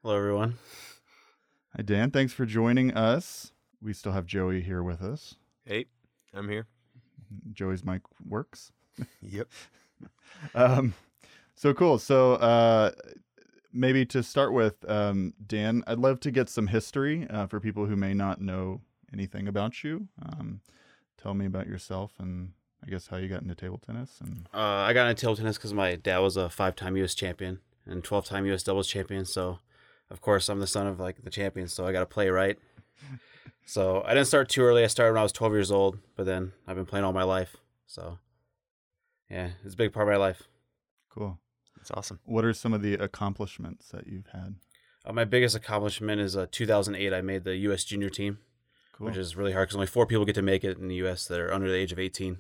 Hello, 0.03 0.14
everyone. 0.14 0.59
Hi, 1.75 1.83
Dan. 1.83 2.11
Thanks 2.11 2.35
for 2.35 2.45
joining 2.45 2.93
us. 2.93 3.53
We 3.81 3.95
still 3.95 4.12
have 4.12 4.27
Joey 4.27 4.61
here 4.61 4.83
with 4.83 5.01
us. 5.01 5.37
Hey, 5.64 5.87
I'm 6.35 6.51
here. 6.51 6.67
Joey's 7.51 7.83
mic 7.83 8.03
works. 8.23 8.73
Yep. 9.23 9.49
Um, 10.55 10.95
so 11.55 11.73
cool. 11.75 11.99
So 11.99 12.35
uh, 12.35 12.93
maybe 13.73 14.05
to 14.07 14.23
start 14.23 14.53
with, 14.53 14.88
um, 14.88 15.33
Dan, 15.45 15.83
I'd 15.87 15.99
love 15.99 16.21
to 16.21 16.31
get 16.31 16.49
some 16.51 16.67
history 16.67 17.27
uh, 17.29 17.47
for 17.47 17.59
people 17.59 17.87
who 17.87 17.97
may 17.97 18.12
not 18.14 18.41
know 18.41 18.83
anything 19.12 19.49
about 19.49 19.83
you. 19.83 20.07
Um, 20.23 20.61
tell 21.22 21.35
me 21.35 21.46
about 21.46 21.66
yourself 21.66 22.12
and 22.18 22.52
I 22.85 22.90
guess 22.90 23.09
how 23.09 23.16
you 23.16 23.28
got 23.28 23.42
into 23.42 23.54
table 23.54 23.78
tennis. 23.78 24.18
And 24.20 24.48
Uh, 24.54 24.59
I 24.59 24.92
got 24.92 25.09
into 25.09 25.20
table 25.20 25.37
tennis 25.37 25.57
because 25.57 25.74
my 25.74 25.96
dad 25.96 26.18
was 26.18 26.37
a 26.37 26.48
five-time 26.48 26.96
U.S. 26.98 27.14
champion 27.14 27.61
and 27.87 28.02
12-time 28.04 28.46
U.S. 28.46 28.62
doubles 28.62 28.87
champion. 28.88 29.24
So, 29.24 29.59
of 30.11 30.20
course, 30.20 30.48
I'm 30.48 30.61
the 30.61 30.66
son 30.66 30.87
of 30.87 31.00
like 31.00 31.22
the 31.22 31.31
champion. 31.31 31.68
So 31.68 31.87
I 31.87 31.92
got 31.92 32.00
to 32.00 32.07
play 32.07 32.28
right. 32.28 32.59
so 33.66 34.02
I 34.07 34.14
didn't 34.14 34.28
start 34.28 34.48
too 34.48 34.62
early. 34.62 34.85
I 34.85 34.87
started 34.87 35.12
when 35.12 35.20
I 35.20 35.22
was 35.24 35.33
12 35.33 35.52
years 35.52 35.72
old, 35.72 35.98
but 36.16 36.24
then 36.26 36.52
I've 36.66 36.76
been 36.76 36.87
playing 36.87 37.04
all 37.04 37.12
my 37.12 37.24
life. 37.24 37.57
So 37.87 38.18
yeah, 39.31 39.50
it's 39.64 39.74
a 39.74 39.76
big 39.76 39.92
part 39.92 40.09
of 40.09 40.12
my 40.12 40.18
life. 40.18 40.42
Cool. 41.11 41.38
That's 41.76 41.90
awesome. 41.90 42.20
What 42.24 42.44
are 42.44 42.52
some 42.52 42.72
of 42.72 42.83
the 42.83 42.94
accomplishments 42.94 43.88
that 43.88 44.07
you've 44.07 44.28
had? 44.33 44.57
Uh, 45.04 45.12
my 45.12 45.24
biggest 45.24 45.54
accomplishment 45.57 46.20
is 46.20 46.37
uh, 46.37 46.46
2008. 46.50 47.12
I 47.12 47.20
made 47.22 47.44
the 47.44 47.57
U.S. 47.57 47.85
junior 47.85 48.11
team, 48.11 48.38
Cool. 48.98 49.06
which 49.06 49.16
is 49.16 49.37
really 49.37 49.52
hard 49.52 49.68
because 49.68 49.76
only 49.76 49.87
four 49.87 50.06
people 50.06 50.24
get 50.24 50.34
to 50.34 50.42
make 50.42 50.64
it 50.64 50.76
in 50.76 50.88
the 50.88 50.96
U.S. 50.96 51.26
that 51.28 51.38
are 51.40 51.52
under 51.54 51.68
the 51.70 51.76
age 51.76 51.92
of 51.92 51.98
18. 52.00 52.38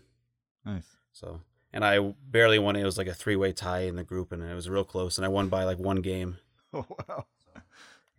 nice. 0.66 0.96
So, 1.12 1.40
and 1.72 1.84
I 1.84 1.98
barely 2.28 2.58
won. 2.58 2.74
It. 2.76 2.82
It 2.82 2.84
was 2.84 2.98
like 2.98 3.06
a 3.06 3.14
three-way 3.14 3.52
tie 3.52 3.80
in 3.82 3.96
the 3.96 4.04
group, 4.04 4.32
and 4.32 4.42
it 4.42 4.54
was 4.54 4.68
real 4.68 4.84
close. 4.84 5.16
And 5.18 5.24
I 5.24 5.28
won 5.28 5.48
by 5.48 5.64
like 5.64 5.78
one 5.78 6.00
game. 6.02 6.38
Oh 6.74 6.84
wow. 7.08 7.24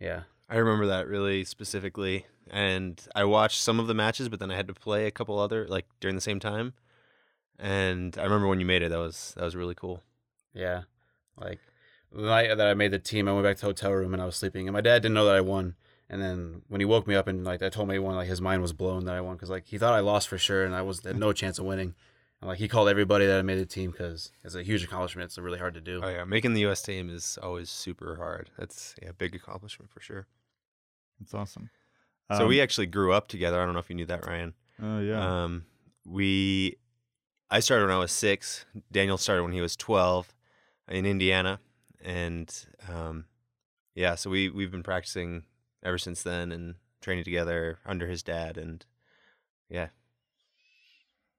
Yeah, 0.00 0.22
I 0.48 0.56
remember 0.56 0.86
that 0.86 1.06
really 1.06 1.44
specifically, 1.44 2.26
and 2.50 3.00
I 3.14 3.22
watched 3.24 3.60
some 3.60 3.78
of 3.78 3.86
the 3.86 3.94
matches, 3.94 4.28
but 4.28 4.40
then 4.40 4.50
I 4.50 4.56
had 4.56 4.66
to 4.68 4.74
play 4.74 5.06
a 5.06 5.10
couple 5.12 5.38
other 5.38 5.68
like 5.68 5.86
during 6.00 6.16
the 6.16 6.20
same 6.20 6.40
time. 6.40 6.72
And 7.58 8.16
I 8.18 8.24
remember 8.24 8.48
when 8.48 8.58
you 8.58 8.66
made 8.66 8.82
it. 8.82 8.88
That 8.88 8.98
was 8.98 9.34
that 9.36 9.44
was 9.44 9.54
really 9.54 9.74
cool. 9.76 10.02
yeah. 10.54 10.82
Like 11.36 11.60
the 12.12 12.22
night 12.22 12.48
that 12.54 12.66
I 12.66 12.74
made 12.74 12.90
the 12.90 12.98
team, 12.98 13.28
I 13.28 13.32
went 13.32 13.44
back 13.44 13.56
to 13.56 13.60
the 13.62 13.66
hotel 13.68 13.92
room 13.92 14.12
and 14.14 14.22
I 14.22 14.26
was 14.26 14.36
sleeping, 14.36 14.66
and 14.66 14.74
my 14.74 14.80
dad 14.80 15.02
didn't 15.02 15.14
know 15.14 15.26
that 15.26 15.36
I 15.36 15.40
won. 15.42 15.74
And 16.12 16.20
then 16.20 16.62
when 16.66 16.80
he 16.80 16.84
woke 16.84 17.06
me 17.06 17.14
up 17.14 17.28
and 17.28 17.44
like 17.44 17.62
I 17.62 17.68
told 17.68 17.88
me 17.88 17.94
he 17.94 17.98
won, 18.00 18.16
like 18.16 18.26
his 18.26 18.40
mind 18.40 18.62
was 18.62 18.72
blown 18.72 19.04
that 19.04 19.14
I 19.14 19.20
won 19.20 19.36
because 19.36 19.48
like 19.48 19.66
he 19.66 19.78
thought 19.78 19.94
I 19.94 20.00
lost 20.00 20.28
for 20.28 20.38
sure, 20.38 20.64
and 20.64 20.74
I 20.74 20.82
was 20.82 21.04
had 21.04 21.16
no 21.16 21.32
chance 21.32 21.60
of 21.60 21.64
winning. 21.64 21.94
And 22.40 22.48
like 22.48 22.58
he 22.58 22.66
called 22.66 22.88
everybody 22.88 23.26
that 23.26 23.38
I 23.38 23.42
made 23.42 23.60
the 23.60 23.66
team 23.66 23.92
because 23.92 24.32
it's 24.42 24.56
a 24.56 24.64
huge 24.64 24.82
accomplishment. 24.82 25.26
It's 25.26 25.38
really 25.38 25.60
hard 25.60 25.74
to 25.74 25.80
do. 25.80 26.00
Oh 26.02 26.08
yeah, 26.08 26.24
making 26.24 26.54
the 26.54 26.62
U.S. 26.62 26.82
team 26.82 27.08
is 27.08 27.38
always 27.40 27.70
super 27.70 28.16
hard. 28.16 28.50
That's 28.58 28.96
yeah, 29.00 29.10
a 29.10 29.12
big 29.12 29.36
accomplishment 29.36 29.88
for 29.88 30.00
sure. 30.00 30.26
That's 31.20 31.32
awesome. 31.32 31.70
so 32.36 32.42
Um, 32.42 32.48
we 32.48 32.60
actually 32.60 32.86
grew 32.86 33.12
up 33.12 33.28
together. 33.28 33.60
I 33.60 33.64
don't 33.64 33.74
know 33.74 33.80
if 33.80 33.88
you 33.88 33.94
knew 33.96 34.06
that, 34.06 34.26
Ryan. 34.26 34.54
Oh 34.82 34.98
yeah. 34.98 35.44
Um, 35.44 35.64
we, 36.04 36.76
I 37.50 37.60
started 37.60 37.86
when 37.86 37.94
I 37.94 38.00
was 38.00 38.10
six. 38.10 38.64
Daniel 38.90 39.16
started 39.16 39.44
when 39.44 39.52
he 39.52 39.60
was 39.60 39.76
twelve, 39.76 40.34
in 40.88 41.06
Indiana, 41.06 41.60
and 42.02 42.52
um, 42.88 43.26
yeah, 43.94 44.16
so 44.16 44.28
we 44.28 44.48
we've 44.48 44.72
been 44.72 44.82
practicing 44.82 45.44
ever 45.82 45.98
since 45.98 46.22
then 46.22 46.52
and 46.52 46.74
training 47.00 47.24
together 47.24 47.78
under 47.86 48.06
his 48.06 48.22
dad, 48.22 48.56
and 48.58 48.84
yeah, 49.68 49.88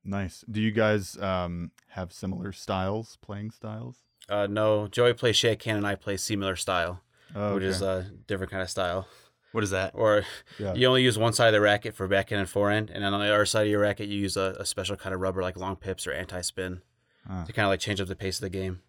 nice. 0.04 0.43
Do 0.49 0.62
you 0.62 0.71
guys 0.71 1.17
um 1.17 1.71
have 1.89 2.13
similar 2.13 2.51
styles, 2.51 3.17
playing 3.21 3.51
styles? 3.51 3.97
Uh, 4.30 4.47
no, 4.47 4.88
Joey 4.88 5.13
plays 5.13 5.36
shake 5.36 5.63
hand 5.63 5.77
and 5.80 5.88
I 5.88 5.95
play 5.95 6.15
similar 6.17 6.56
style, 6.56 7.01
Oh, 7.36 7.56
which 7.56 7.63
okay. 7.63 7.69
is 7.69 7.82
a 7.82 8.12
different 8.27 8.51
kind 8.51 8.63
of 8.63 8.69
style. 8.69 9.08
what 9.51 9.63
is 9.63 9.71
that? 9.71 9.91
Or 9.93 10.23
yeah. 10.58 10.73
you 10.73 10.88
only 10.88 11.04
use 11.04 11.17
one 11.17 11.34
side 11.34 11.47
of 11.47 11.54
the 11.54 11.60
racket 11.62 11.93
for 11.95 12.08
backhand 12.08 12.39
and 12.39 12.49
forehand, 12.49 12.89
and 12.93 13.04
then 13.04 13.13
on 13.13 13.19
the 13.19 13.34
other 13.34 13.45
side 13.45 13.63
of 13.63 13.71
your 13.71 13.82
racket, 13.82 14.08
you 14.08 14.17
use 14.17 14.38
a, 14.38 14.56
a 14.60 14.65
special 14.65 14.95
kind 14.95 15.13
of 15.13 15.19
rubber 15.21 15.41
like 15.41 15.58
long 15.58 15.75
pips 15.75 16.08
or 16.08 16.13
anti 16.13 16.41
spin 16.41 16.82
Ah, 17.30 17.43
to 17.43 17.54
kind 17.54 17.65
of 17.65 17.69
like 17.69 17.80
change 17.80 17.99
up 18.01 18.08
the 18.08 18.15
pace 18.15 18.38
of 18.38 18.41
the 18.41 18.49
game. 18.49 18.82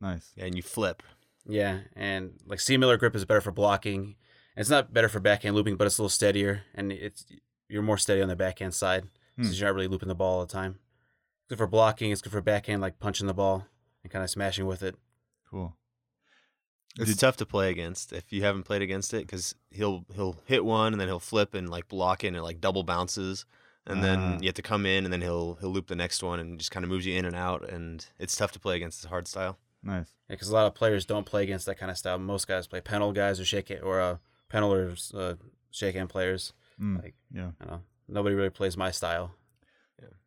nice. 0.00 0.32
Yeah, 0.36 0.44
and 0.44 0.54
you 0.54 0.62
flip. 0.62 1.02
Yeah, 1.46 1.80
and 1.96 2.34
like 2.46 2.58
Seemiller 2.60 2.98
grip 2.98 3.16
is 3.16 3.24
better 3.24 3.40
for 3.40 3.50
blocking. 3.52 4.14
It's 4.56 4.68
not 4.70 4.92
better 4.92 5.08
for 5.08 5.20
backhand 5.20 5.54
looping, 5.54 5.76
but 5.76 5.86
it's 5.86 5.98
a 5.98 6.02
little 6.02 6.08
steadier, 6.10 6.62
and 6.74 6.92
it's 6.92 7.24
you're 7.68 7.82
more 7.82 7.98
steady 7.98 8.20
on 8.22 8.28
the 8.28 8.36
backhand 8.36 8.74
side 8.74 9.04
Hmm. 9.36 9.44
since 9.44 9.58
you're 9.58 9.68
not 9.68 9.74
really 9.74 9.88
looping 9.88 10.08
the 10.08 10.14
ball 10.14 10.40
all 10.40 10.46
the 10.46 10.52
time. 10.52 10.78
Good 11.48 11.56
for 11.58 11.66
blocking. 11.66 12.10
It's 12.10 12.20
good 12.20 12.32
for 12.32 12.42
backhand, 12.42 12.82
like 12.82 12.98
punching 12.98 13.26
the 13.26 13.32
ball 13.34 13.66
and 14.02 14.12
kind 14.12 14.22
of 14.22 14.28
smashing 14.30 14.66
with 14.66 14.82
it. 14.82 14.94
Cool. 15.50 15.74
It's 16.98 17.10
Did- 17.10 17.18
tough 17.20 17.38
to 17.38 17.46
play 17.46 17.70
against 17.70 18.12
if 18.12 18.30
you 18.32 18.42
haven't 18.42 18.64
played 18.64 18.82
against 18.82 19.14
it 19.14 19.26
because 19.26 19.54
he'll 19.70 20.04
he'll 20.14 20.36
hit 20.44 20.64
one 20.64 20.92
and 20.92 21.00
then 21.00 21.08
he'll 21.08 21.18
flip 21.18 21.54
and 21.54 21.70
like 21.70 21.88
block 21.88 22.22
it 22.24 22.28
and 22.28 22.36
it 22.36 22.42
like 22.42 22.60
double 22.60 22.82
bounces 22.82 23.46
and 23.86 24.00
Ah. 24.00 24.02
then 24.02 24.42
you 24.42 24.48
have 24.48 24.54
to 24.56 24.62
come 24.62 24.84
in 24.84 25.04
and 25.04 25.12
then 25.12 25.22
he'll 25.22 25.54
he'll 25.54 25.70
loop 25.72 25.86
the 25.86 25.96
next 25.96 26.22
one 26.22 26.38
and 26.38 26.58
just 26.58 26.70
kind 26.70 26.84
of 26.84 26.90
moves 26.90 27.06
you 27.06 27.16
in 27.16 27.24
and 27.24 27.34
out 27.34 27.66
and 27.66 28.06
it's 28.18 28.36
tough 28.36 28.52
to 28.52 28.60
play 28.60 28.76
against 28.76 29.00
his 29.00 29.08
hard 29.08 29.26
style. 29.26 29.58
Nice. 29.82 30.08
Yeah, 30.28 30.34
because 30.34 30.50
a 30.50 30.54
lot 30.54 30.66
of 30.66 30.74
players 30.74 31.06
don't 31.06 31.24
play 31.24 31.42
against 31.42 31.64
that 31.64 31.78
kind 31.78 31.90
of 31.90 31.96
style. 31.96 32.18
Most 32.18 32.46
guys 32.46 32.66
play 32.66 32.82
penhold 32.82 33.14
guys 33.14 33.40
or 33.40 33.46
shake 33.46 33.70
it 33.70 33.82
or 33.82 33.98
uh, 34.00 34.18
penhold 34.52 35.14
or 35.14 35.18
uh, 35.18 35.34
shake 35.70 35.94
hand 35.94 36.08
players. 36.10 36.52
Mm, 36.80 37.02
Like 37.02 37.14
yeah. 37.32 37.50
I 37.60 37.64
don't 37.64 37.70
know, 37.72 37.80
nobody 38.08 38.34
really 38.34 38.50
plays 38.50 38.76
my 38.76 38.90
style. 38.90 39.34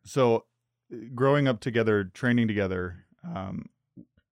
So, 0.04 0.46
uh, 0.94 0.98
growing 1.14 1.48
up 1.48 1.60
together, 1.60 2.04
training 2.04 2.48
together, 2.48 3.06
um, 3.24 3.66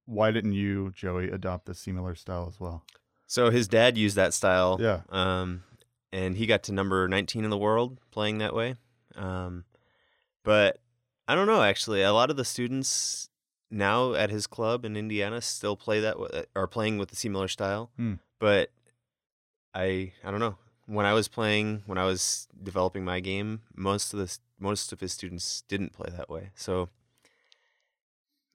why 0.06 0.32
didn't 0.32 0.54
you, 0.54 0.92
Joey, 0.96 1.30
adopt 1.30 1.66
the 1.66 1.74
similar 1.74 2.16
style 2.16 2.46
as 2.48 2.60
well? 2.60 2.86
So 3.26 3.50
his 3.50 3.68
dad 3.68 3.98
used 3.98 4.16
that 4.16 4.34
style. 4.34 4.78
Yeah. 4.80 5.02
Um, 5.10 5.64
and 6.12 6.38
he 6.38 6.46
got 6.46 6.64
to 6.64 6.72
number 6.74 7.08
19 7.08 7.44
in 7.44 7.50
the 7.50 7.58
world 7.58 7.98
playing 8.12 8.38
that 8.38 8.54
way. 8.54 8.76
Um, 9.16 9.66
but 10.44 10.80
I 11.28 11.34
don't 11.34 11.48
know, 11.48 11.64
actually. 11.64 12.04
A 12.04 12.14
lot 12.14 12.30
of 12.30 12.38
the 12.38 12.46
students 12.46 13.30
now 13.72 14.14
at 14.14 14.30
his 14.30 14.46
club 14.46 14.86
in 14.86 14.96
Indiana 14.96 15.42
still 15.42 15.76
play 15.76 16.00
that, 16.02 16.18
w- 16.18 16.44
are 16.56 16.68
playing 16.68 17.00
with 17.00 17.10
the 17.10 17.16
similar 17.16 17.48
style. 17.48 17.90
Hmm. 17.96 18.16
But 18.40 18.70
I, 19.74 20.14
I 20.24 20.32
don't 20.32 20.40
know. 20.40 20.58
When 20.86 21.06
I 21.06 21.14
was 21.14 21.28
playing, 21.28 21.84
when 21.86 21.98
I 21.98 22.06
was 22.06 22.48
developing 22.62 23.06
my 23.06 23.20
game, 23.20 23.62
most 23.76 24.14
of 24.14 24.20
the 24.20 24.38
most 24.60 24.92
of 24.94 25.00
his 25.00 25.12
students 25.14 25.64
didn't 25.68 25.94
play 25.94 26.10
that 26.16 26.30
way. 26.30 26.50
So 26.56 26.90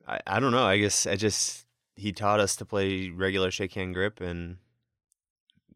I, 0.07 0.21
I 0.27 0.41
don't 0.41 0.53
know. 0.53 0.65
I 0.65 0.79
guess 0.79 1.07
I 1.07 1.17
just 1.17 1.67
he 1.97 2.13
taught 2.13 2.41
us 2.41 2.55
to 2.57 2.65
play 2.65 3.09
regular 3.11 3.51
shake 3.51 3.75
hand 3.75 3.95
grip, 3.95 4.21
and 4.21 4.59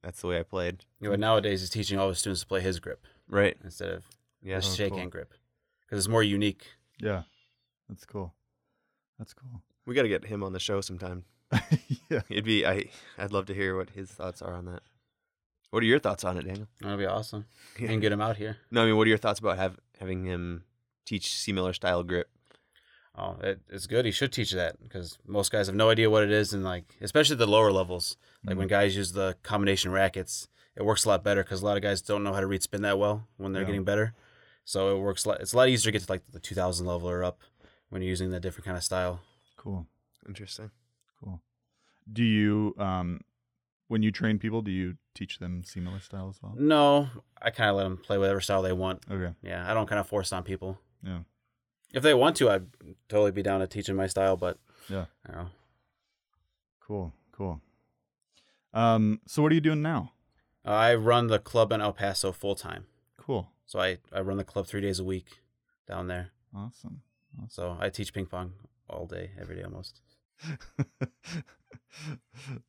that's 0.02 0.20
the 0.20 0.26
way 0.28 0.38
I 0.38 0.42
played. 0.42 0.85
You 1.00 1.07
know, 1.09 1.12
but 1.12 1.20
nowadays 1.20 1.61
he's 1.61 1.70
teaching 1.70 1.98
all 1.98 2.09
his 2.09 2.18
students 2.18 2.42
to 2.42 2.46
play 2.46 2.61
his 2.61 2.81
grip 2.81 3.07
Right. 3.28 3.57
instead 3.64 3.88
of 3.90 4.05
Yeah. 4.42 4.61
the 4.61 4.66
Oh, 4.66 4.70
shake 4.70 4.90
cool. 4.90 4.98
hand 4.98 5.12
grip 5.12 5.35
because 5.81 5.98
it's 5.98 6.09
more 6.09 6.22
unique. 6.22 6.66
Yeah. 6.98 7.22
That's 7.88 8.05
cool. 8.05 8.35
That's 9.18 9.35
cool. 9.35 9.62
We 9.87 9.94
got 9.94 10.02
to 10.02 10.09
get 10.09 10.26
him 10.26 10.42
on 10.42 10.52
the 10.52 10.61
show 10.61 10.81
sometime. 10.81 11.24
yeah. 12.11 12.20
It'd 12.28 12.44
be 12.44 12.64
I. 12.66 12.90
I'd 13.18 13.33
love 13.33 13.46
to 13.46 13.55
hear 13.55 13.76
what 13.76 13.90
his 13.90 14.11
thoughts 14.11 14.40
are 14.42 14.55
on 14.55 14.66
that. 14.66 14.83
What 15.72 15.82
are 15.82 15.87
your 15.87 15.98
thoughts 16.00 16.22
on 16.22 16.37
it, 16.37 16.42
Daniel? 16.44 16.68
That'd 16.82 16.98
be 16.98 17.06
awesome. 17.06 17.46
And 17.80 18.02
get 18.02 18.12
him 18.12 18.20
out 18.20 18.37
here. 18.37 18.58
No, 18.70 18.82
I 18.82 18.87
mean, 18.87 18.96
what 18.98 19.06
are 19.06 19.08
your 19.08 19.16
thoughts 19.16 19.40
about 19.40 19.56
have, 19.56 19.78
having 19.98 20.26
him 20.26 20.64
teach 21.06 21.28
Seemiller 21.28 21.74
style 21.74 22.02
grip? 22.02 22.28
Oh, 23.16 23.37
it, 23.42 23.61
it's 23.70 23.87
good. 23.87 24.04
He 24.04 24.11
should 24.11 24.32
teach 24.32 24.52
that 24.52 24.82
because 24.82 25.16
most 25.26 25.50
guys 25.50 25.68
have 25.68 25.74
no 25.74 25.88
idea 25.88 26.11
what 26.11 26.24
it 26.24 26.30
is, 26.30 26.52
and 26.52 26.62
like 26.62 26.85
especially 27.00 27.37
the 27.37 27.46
lower 27.46 27.72
levels, 27.72 28.18
like 28.44 28.58
when 28.58 28.68
guys 28.68 28.94
use 28.94 29.12
the 29.12 29.35
combination 29.42 29.92
rackets, 29.92 30.46
it 30.76 30.85
works 30.85 31.06
a 31.06 31.08
lot 31.08 31.24
better 31.24 31.42
because 31.42 31.62
a 31.62 31.64
lot 31.64 31.78
of 31.78 31.82
guys 31.82 32.02
don't 32.02 32.22
know 32.22 32.35
how 32.35 32.40
to 32.40 32.46
read 32.46 32.62
spin 32.62 32.82
that 32.82 32.98
well 32.98 33.26
when 33.38 33.52
they're 33.54 33.62
Yeah. 33.62 33.66
getting 33.68 33.85
better. 33.85 34.12
So 34.66 34.94
it 34.94 35.00
works. 35.00 35.26
It's 35.40 35.54
a 35.54 35.56
lot 35.56 35.70
easier 35.70 35.88
to 35.90 35.98
get 35.98 36.06
to 36.06 36.12
like 36.12 36.22
the 36.30 36.38
2000 36.38 36.85
level 36.87 37.08
or 37.08 37.24
up 37.24 37.40
when 37.88 38.02
you're 38.02 38.11
using 38.11 38.30
that 38.32 38.40
different 38.40 38.66
kind 38.66 38.76
of 38.76 38.85
style. 38.85 39.20
Cool. 39.56 39.87
Interesting. 40.28 40.70
Cool. 41.18 41.40
Do 42.12 42.22
you, 42.24 42.74
um, 42.78 43.22
when 43.92 44.02
you 44.02 44.11
train 44.11 44.38
people, 44.38 44.62
do 44.62 44.70
you 44.70 44.96
teach 45.14 45.38
them 45.38 45.62
similar 45.62 46.00
style 46.00 46.31
as 46.31 46.42
well? 46.42 46.55
No, 46.59 47.09
I 47.42 47.50
kind 47.50 47.68
of 47.68 47.76
let 47.76 47.83
them 47.85 47.98
play 47.98 48.16
whatever 48.16 48.40
style 48.40 48.62
they 48.62 48.72
want. 48.72 49.02
Okay. 49.11 49.35
Yeah, 49.42 49.70
I 49.70 49.74
don't 49.74 49.87
kind 49.87 50.00
of 50.00 50.07
force 50.07 50.33
on 50.33 50.42
people. 50.44 50.78
Yeah. 51.05 51.20
If 51.92 52.02
they 52.02 52.14
want 52.14 52.37
to, 52.37 52.48
I'd 52.48 52.66
totally 53.11 53.33
be 53.33 53.42
down 53.42 53.61
to 53.61 53.66
teaching 53.66 53.94
my 53.94 54.07
style, 54.07 54.38
but 54.38 54.59
Yeah. 54.88 55.05
I 55.26 55.33
don't 55.33 55.42
know. 55.42 55.50
Cool. 56.81 57.12
Cool. 57.33 57.61
Um, 58.72 59.20
so 59.26 59.42
what 59.42 59.52
are 59.52 59.55
you 59.55 59.61
doing 59.61 59.83
now? 59.83 60.12
I 60.64 60.94
run 60.94 61.26
the 61.26 61.38
club 61.38 61.70
in 61.70 61.83
El 61.83 61.92
Paso 61.92 62.33
full 62.33 62.55
time. 62.55 62.87
Cool. 63.18 63.50
So 63.66 63.78
I, 63.78 63.98
I 64.11 64.20
run 64.22 64.38
the 64.38 64.44
club 64.44 64.66
three 64.66 64.81
days 64.81 64.98
a 65.00 65.05
week 65.05 65.40
down 65.87 66.07
there. 66.07 66.31
Awesome. 66.57 67.02
So 67.48 67.76
I 67.78 67.90
teach 67.90 68.14
ping 68.14 68.26
pong 68.26 68.52
all 68.88 69.05
day, 69.07 69.33
every 69.38 69.57
day 69.57 69.62
almost. 69.62 70.00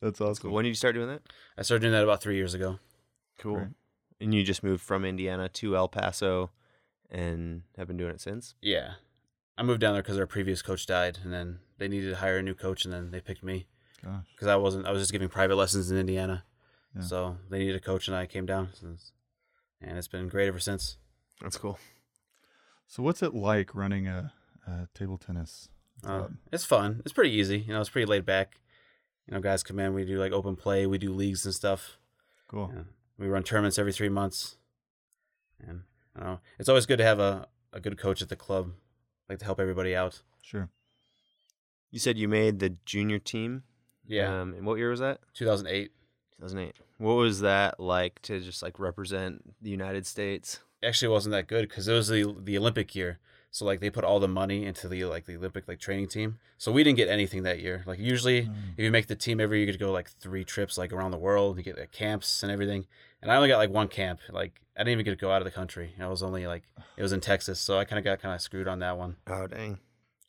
That's 0.02 0.22
awesome. 0.22 0.52
When 0.52 0.64
did 0.64 0.70
you 0.70 0.76
start 0.76 0.96
doing 0.96 1.08
that? 1.08 1.22
I 1.58 1.62
started 1.64 1.82
doing 1.82 1.94
that 1.94 2.04
about 2.04 2.22
three 2.22 2.36
years 2.36 2.54
ago. 2.54 2.80
Cool. 3.40 3.56
Great. 3.56 3.68
And 4.20 4.34
you 4.34 4.44
just 4.44 4.64
moved 4.64 4.82
from 4.84 5.06
Indiana 5.06 5.50
to 5.50 5.76
El 5.76 5.88
Paso, 5.88 6.52
and 7.10 7.64
have 7.78 7.88
been 7.88 7.98
doing 7.98 8.12
it 8.12 8.22
since. 8.22 8.56
Yeah. 8.62 8.94
I 9.58 9.64
moved 9.64 9.82
down 9.82 9.94
there 9.94 10.02
because 10.02 10.18
our 10.18 10.28
previous 10.28 10.62
coach 10.62 10.86
died, 10.86 11.20
and 11.24 11.32
then 11.34 11.60
they 11.78 11.88
needed 11.88 12.10
to 12.12 12.16
hire 12.18 12.38
a 12.38 12.44
new 12.44 12.54
coach, 12.56 12.86
and 12.86 12.94
then 12.94 13.12
they 13.12 13.22
picked 13.22 13.44
me 13.44 13.68
Gosh. 14.04 14.26
because 14.36 14.48
I 14.48 14.56
wasn't. 14.56 14.86
I 14.88 14.92
was 14.92 15.02
just 15.02 15.12
giving 15.12 15.30
private 15.30 15.56
lessons 15.56 15.92
in 15.92 15.98
Indiana, 15.98 16.44
Yeah. 16.96 17.02
so 17.02 17.38
they 17.50 17.60
needed 17.60 17.76
a 17.76 17.80
coach, 17.80 18.08
and 18.08 18.16
I 18.16 18.26
came 18.26 18.46
down, 18.46 18.70
since, 18.74 19.12
and 19.82 19.98
it's 19.98 20.08
been 20.08 20.28
great 20.28 20.48
ever 20.48 20.60
since. 20.60 20.98
That's 21.42 21.58
cool. 21.58 21.78
So 22.88 23.04
what's 23.04 23.22
it 23.24 23.34
like 23.34 23.76
running 23.76 24.08
a, 24.08 24.32
a 24.68 24.88
table 24.94 25.18
tennis 25.18 25.70
Uh, 26.06 26.28
it's 26.52 26.66
fun. 26.66 27.02
It's 27.06 27.14
pretty 27.14 27.32
easy. 27.32 27.60
You 27.60 27.74
know, 27.74 27.82
it's 27.82 27.90
pretty 27.90 28.06
laid 28.06 28.26
back. 28.26 28.60
You 29.28 29.34
know, 29.34 29.40
guys 29.40 29.64
come 29.64 29.80
in. 29.80 29.94
We 29.94 30.06
do 30.06 30.20
like 30.20 30.32
open 30.34 30.56
play. 30.56 30.86
We 30.86 30.98
do 30.98 31.14
leagues 31.14 31.46
and 31.46 31.54
stuff. 31.54 31.98
cool. 32.48 32.72
Yeah. 32.76 32.84
We 33.18 33.28
run 33.28 33.44
tournaments 33.44 33.78
every 33.80 33.94
three 33.94 34.10
months, 34.10 34.58
and 35.66 35.84
I 36.16 36.20
don't 36.20 36.30
know. 36.30 36.40
It's 36.60 36.68
always 36.68 36.86
good 36.86 36.98
to 36.98 37.04
have 37.06 37.20
a, 37.20 37.48
a 37.72 37.80
good 37.80 37.98
coach 37.98 38.22
at 38.22 38.30
the 38.30 38.36
club, 38.36 38.72
like 39.30 39.40
to 39.40 39.46
help 39.46 39.60
everybody 39.60 39.96
out. 39.96 40.22
Sure. 40.42 40.70
You 41.92 42.00
said 42.00 42.18
you 42.18 42.28
made 42.28 42.60
the 42.60 42.76
junior 42.86 43.20
team. 43.20 43.64
Yeah, 44.06 44.42
Um, 44.42 44.54
and 44.56 44.66
what 44.66 44.78
year 44.80 44.90
was 44.90 45.00
that? 45.00 45.20
2008. 45.36 45.92
2008. 46.40 46.76
What 46.98 47.14
was 47.14 47.40
that 47.42 47.80
like 47.80 48.20
to 48.24 48.40
just 48.42 48.62
like 48.64 48.80
represent 48.80 49.42
the 49.62 49.70
United 49.70 50.06
States? 50.08 50.60
Actually, 50.84 51.12
it 51.12 51.16
wasn't 51.16 51.32
that 51.34 51.48
good 51.48 51.70
because 51.70 51.88
it 51.88 51.94
was 51.94 52.08
the 52.10 52.36
the 52.42 52.58
Olympic 52.58 52.94
year. 52.96 53.20
So 53.54 53.66
like 53.66 53.80
they 53.82 53.90
put 53.92 54.04
all 54.04 54.20
the 54.20 54.28
money 54.28 54.66
into 54.66 54.88
the 54.88 55.06
like 55.06 55.26
the 55.28 55.36
Olympic 55.38 55.68
like 55.68 55.80
training 55.80 56.08
team. 56.08 56.40
So 56.58 56.72
we 56.72 56.84
didn't 56.84 56.98
get 56.98 57.08
anything 57.08 57.44
that 57.44 57.60
year. 57.60 57.84
Like 57.86 58.00
usually, 58.00 58.44
Mm. 58.48 58.74
if 58.76 58.80
you 58.84 58.90
make 58.90 59.06
the 59.08 59.16
team 59.16 59.40
every 59.40 59.58
year, 59.60 59.68
you 59.68 59.72
get 59.72 59.78
to 59.80 59.86
go 59.86 59.92
like 59.92 60.10
three 60.10 60.44
trips 60.44 60.76
like 60.78 60.92
around 60.92 61.12
the 61.12 61.18
world. 61.20 61.58
You 61.58 61.64
get 61.64 61.78
like, 61.78 61.92
camps 61.92 62.42
and 62.42 62.52
everything. 62.52 62.88
And 63.22 63.32
I 63.32 63.36
only 63.36 63.48
got 63.50 63.60
like 63.60 63.70
one 63.70 63.88
camp. 63.90 64.20
Like 64.32 64.60
I 64.76 64.80
didn't 64.80 64.94
even 64.94 65.06
get 65.06 65.12
to 65.12 65.18
go 65.18 65.32
out 65.32 65.42
of 65.42 65.46
the 65.46 65.52
country. 65.52 65.94
I 66.00 66.08
was 66.08 66.24
only 66.24 66.48
like 66.48 66.64
it 66.98 67.04
was 67.04 67.14
in 67.14 67.22
Texas, 67.22 67.60
so 67.60 67.78
I 67.78 67.86
kind 67.86 68.00
of 68.00 68.04
got 68.04 68.20
kind 68.22 68.34
of 68.34 68.42
screwed 68.42 68.68
on 68.68 68.80
that 68.80 68.98
one. 68.98 69.18
Oh 69.28 69.46
dang. 69.48 69.78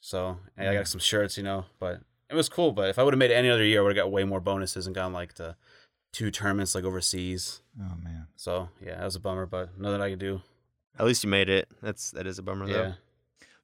So 0.01 0.37
and 0.57 0.69
I 0.69 0.75
got 0.75 0.87
some 0.89 1.01
shirts, 1.01 1.39
you 1.39 1.43
know, 1.45 1.65
but 1.81 2.01
it 2.29 2.35
was 2.35 2.51
cool. 2.51 2.73
But 2.73 2.91
if 2.91 2.99
I 2.99 3.03
would 3.05 3.15
have 3.15 3.19
made 3.19 3.31
it 3.31 3.35
any 3.37 3.49
other 3.49 3.65
year, 3.65 3.81
I 3.81 3.83
would 3.85 3.97
have 3.97 4.05
got 4.05 4.13
way 4.13 4.25
more 4.25 4.41
bonuses 4.41 4.87
and 4.87 4.95
gone 4.95 5.15
like 5.15 5.33
to 5.35 5.57
two 6.13 6.31
tournaments 6.31 6.75
like 6.75 6.85
overseas. 6.85 7.63
Oh 7.81 7.95
man. 8.03 8.27
So 8.37 8.69
yeah, 8.85 8.97
that 8.97 9.05
was 9.05 9.17
a 9.17 9.21
bummer, 9.21 9.47
but 9.47 9.79
nothing 9.81 10.03
I 10.03 10.11
could 10.11 10.19
do. 10.19 10.43
At 10.99 11.07
least 11.07 11.25
you 11.25 11.31
made 11.31 11.49
it. 11.49 11.69
That's 11.83 12.11
that 12.11 12.27
is 12.27 12.39
a 12.39 12.43
bummer 12.43 12.67
Yeah. 12.69 12.73
though. 12.75 12.95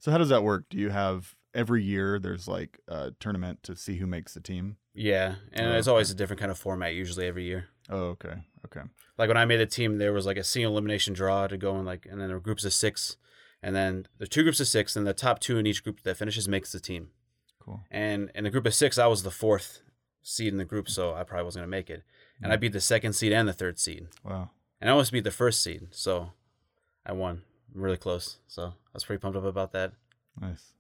So 0.01 0.11
how 0.11 0.18
does 0.18 0.30
that 0.30 0.42
work? 0.42 0.64
Do 0.70 0.78
you 0.78 0.90
have 0.90 1.34
every 1.55 1.82
year 1.84 2.18
there's 2.18 2.48
like 2.48 2.80
a 2.88 3.12
tournament 3.20 3.62
to 3.64 3.76
see 3.76 3.98
who 3.98 4.07
makes 4.07 4.34
the 4.34 4.40
team? 4.40 4.76
Yeah, 4.94 5.36
and 5.53 5.68
Oh, 5.68 5.72
it's 5.76 5.86
okay. 5.86 5.92
always 5.92 6.11
a 6.11 6.14
different 6.14 6.40
kind 6.40 6.51
of 6.51 6.59
format 6.59 6.94
usually 6.94 7.26
every 7.26 7.44
year. 7.44 7.68
Oh, 7.88 8.09
okay. 8.16 8.34
Okay. 8.64 8.80
Like 9.18 9.28
when 9.28 9.36
I 9.36 9.44
made 9.44 9.61
the 9.61 9.66
team, 9.66 9.98
there 9.98 10.12
was 10.12 10.26
like 10.26 10.36
a 10.36 10.44
single 10.44 10.72
elimination 10.72 11.12
draw 11.14 11.46
to 11.46 11.57
go 11.57 11.78
in 11.78 11.84
like, 11.84 12.07
and 12.11 12.20
then 12.20 12.28
there 12.28 12.36
were 12.36 12.40
groups 12.40 12.64
of 12.64 12.72
six, 12.72 13.16
and 13.62 13.76
then 13.76 14.07
there's 14.18 14.28
two 14.28 14.42
groups 14.42 14.61
of 14.61 14.68
six, 14.68 14.96
and 14.96 15.07
the 15.07 15.12
top 15.12 15.38
two 15.38 15.59
in 15.59 15.66
each 15.66 15.84
group 15.84 16.03
that 16.03 16.16
finishes 16.16 16.48
makes 16.48 16.72
the 16.72 16.80
team. 16.80 17.11
Cool. 17.59 17.82
And 17.90 18.30
in 18.34 18.44
the 18.44 18.51
group 18.51 18.66
of 18.66 18.74
six, 18.74 18.96
I 18.96 19.07
was 19.07 19.22
the 19.22 19.30
fourth 19.30 19.82
seed 20.22 20.53
in 20.53 20.59
the 20.59 20.64
group, 20.64 20.88
so 20.88 21.14
I 21.14 21.24
probably 21.24 21.44
wasn't 21.44 21.62
gonna 21.62 21.70
make 21.70 21.90
it. 21.90 22.03
And 22.42 22.53
I 22.53 22.57
mm. 22.57 22.61
beat 22.61 22.72
the 22.72 22.80
second 22.80 23.12
seed 23.12 23.32
and 23.34 23.46
the 23.46 23.53
third 23.53 23.78
seed, 23.78 24.09
Wow. 24.24 24.51
and 24.80 24.88
I 24.88 24.92
almost 24.92 25.12
beat 25.12 25.24
the 25.24 25.30
first 25.30 25.62
seed, 25.62 25.88
so 25.90 26.30
I 27.05 27.12
won 27.12 27.42
really 27.74 27.98
close. 27.98 28.38
So 28.48 28.74
I 28.93 28.95
was 28.95 29.05
pretty 29.05 29.20
pumped 29.20 29.38
up 29.38 29.45
about 29.45 29.72
that. 29.72 29.93
Nice. 30.41 30.72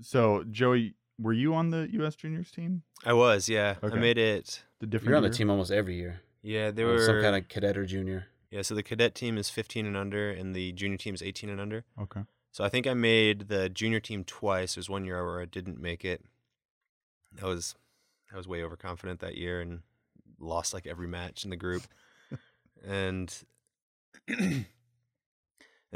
So 0.00 0.44
Joey, 0.50 0.94
were 1.18 1.32
you 1.32 1.54
on 1.54 1.70
the 1.70 1.88
U.S. 1.92 2.14
Juniors 2.14 2.50
team? 2.50 2.82
I 3.04 3.12
was, 3.12 3.48
yeah. 3.48 3.76
Okay. 3.82 3.96
I 3.96 4.00
made 4.00 4.18
it. 4.18 4.62
The 4.80 4.86
different. 4.86 5.08
You're 5.08 5.16
on 5.16 5.22
the 5.22 5.30
team 5.30 5.50
almost 5.50 5.70
every 5.70 5.96
year. 5.96 6.20
Yeah, 6.42 6.70
they 6.70 6.82
Or 6.82 6.92
were 6.92 7.04
some 7.04 7.20
kind 7.20 7.36
of 7.36 7.48
cadet 7.48 7.76
or 7.76 7.84
junior. 7.84 8.26
Yeah, 8.50 8.62
so 8.62 8.74
the 8.74 8.82
cadet 8.82 9.14
team 9.14 9.36
is 9.36 9.50
15 9.50 9.84
and 9.84 9.96
under 9.96 10.30
and 10.30 10.54
the 10.54 10.72
junior 10.72 10.96
team 10.96 11.14
is 11.14 11.22
18 11.22 11.50
and 11.50 11.60
under. 11.60 11.84
Okay. 12.00 12.20
So 12.52 12.64
I 12.64 12.68
think 12.68 12.86
I 12.86 12.94
made 12.94 13.48
the 13.48 13.68
junior 13.68 14.00
team 14.00 14.24
twice. 14.24 14.74
There's 14.74 14.88
one 14.88 15.04
year 15.04 15.24
where 15.24 15.40
I 15.40 15.44
didn't 15.44 15.80
make 15.80 16.04
it. 16.04 16.24
That 17.34 17.44
was 17.44 17.74
I 18.32 18.36
was 18.36 18.48
way 18.48 18.62
overconfident 18.62 19.20
that 19.20 19.36
year 19.36 19.60
and 19.60 19.80
lost 20.38 20.72
like 20.72 20.86
every 20.86 21.08
match 21.08 21.44
in 21.44 21.50
the 21.50 21.56
group. 21.56 21.82
and 22.86 23.34
and 24.28 24.64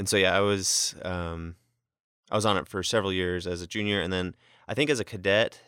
so 0.05 0.16
yeah, 0.16 0.37
I 0.37 0.41
was 0.41 0.95
um 1.03 1.57
I 2.33 2.35
was 2.35 2.47
on 2.47 2.57
it 2.57 2.66
for 2.66 2.83
several 2.83 3.12
years 3.12 3.47
as 3.47 3.61
a 3.62 3.66
junior 3.66 4.01
and 4.01 4.12
then 4.12 4.35
I 4.66 4.74
think 4.74 4.89
as 4.91 4.99
a 4.99 5.05
cadet 5.05 5.61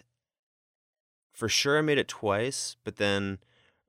for 1.30 1.48
sure 1.48 1.78
I 1.78 1.82
made 1.82 1.98
it 1.98 2.08
twice, 2.08 2.76
but 2.84 2.96
then 2.96 3.38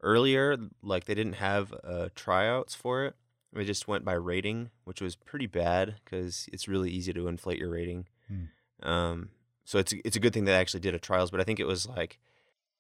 earlier 0.02 0.58
like 0.84 1.06
they 1.06 1.16
didn't 1.16 1.34
have 1.36 1.74
uh, 1.84 2.10
tryouts 2.16 2.76
for 2.76 3.06
it. 3.06 3.16
We 3.54 3.64
just 3.64 3.88
went 3.88 4.04
by 4.04 4.14
rating, 4.14 4.72
which 4.84 5.00
was 5.00 5.16
pretty 5.16 5.48
bad 5.48 5.96
because 6.04 6.50
it's 6.52 6.68
really 6.68 6.92
easy 6.92 7.14
to 7.14 7.28
inflate 7.30 7.60
your 7.60 7.70
rating. 7.70 8.08
Hmm. 8.28 8.88
Um, 8.88 9.30
so 9.64 9.80
it's 9.80 9.94
it's 10.04 10.18
a 10.18 10.20
good 10.20 10.34
thing 10.34 10.44
they 10.44 10.54
actually 10.54 10.82
did 10.82 10.94
a 10.94 11.00
trials, 11.00 11.32
but 11.32 11.40
I 11.40 11.46
think 11.46 11.62
it 11.62 11.68
was 11.68 11.88
like 11.88 12.20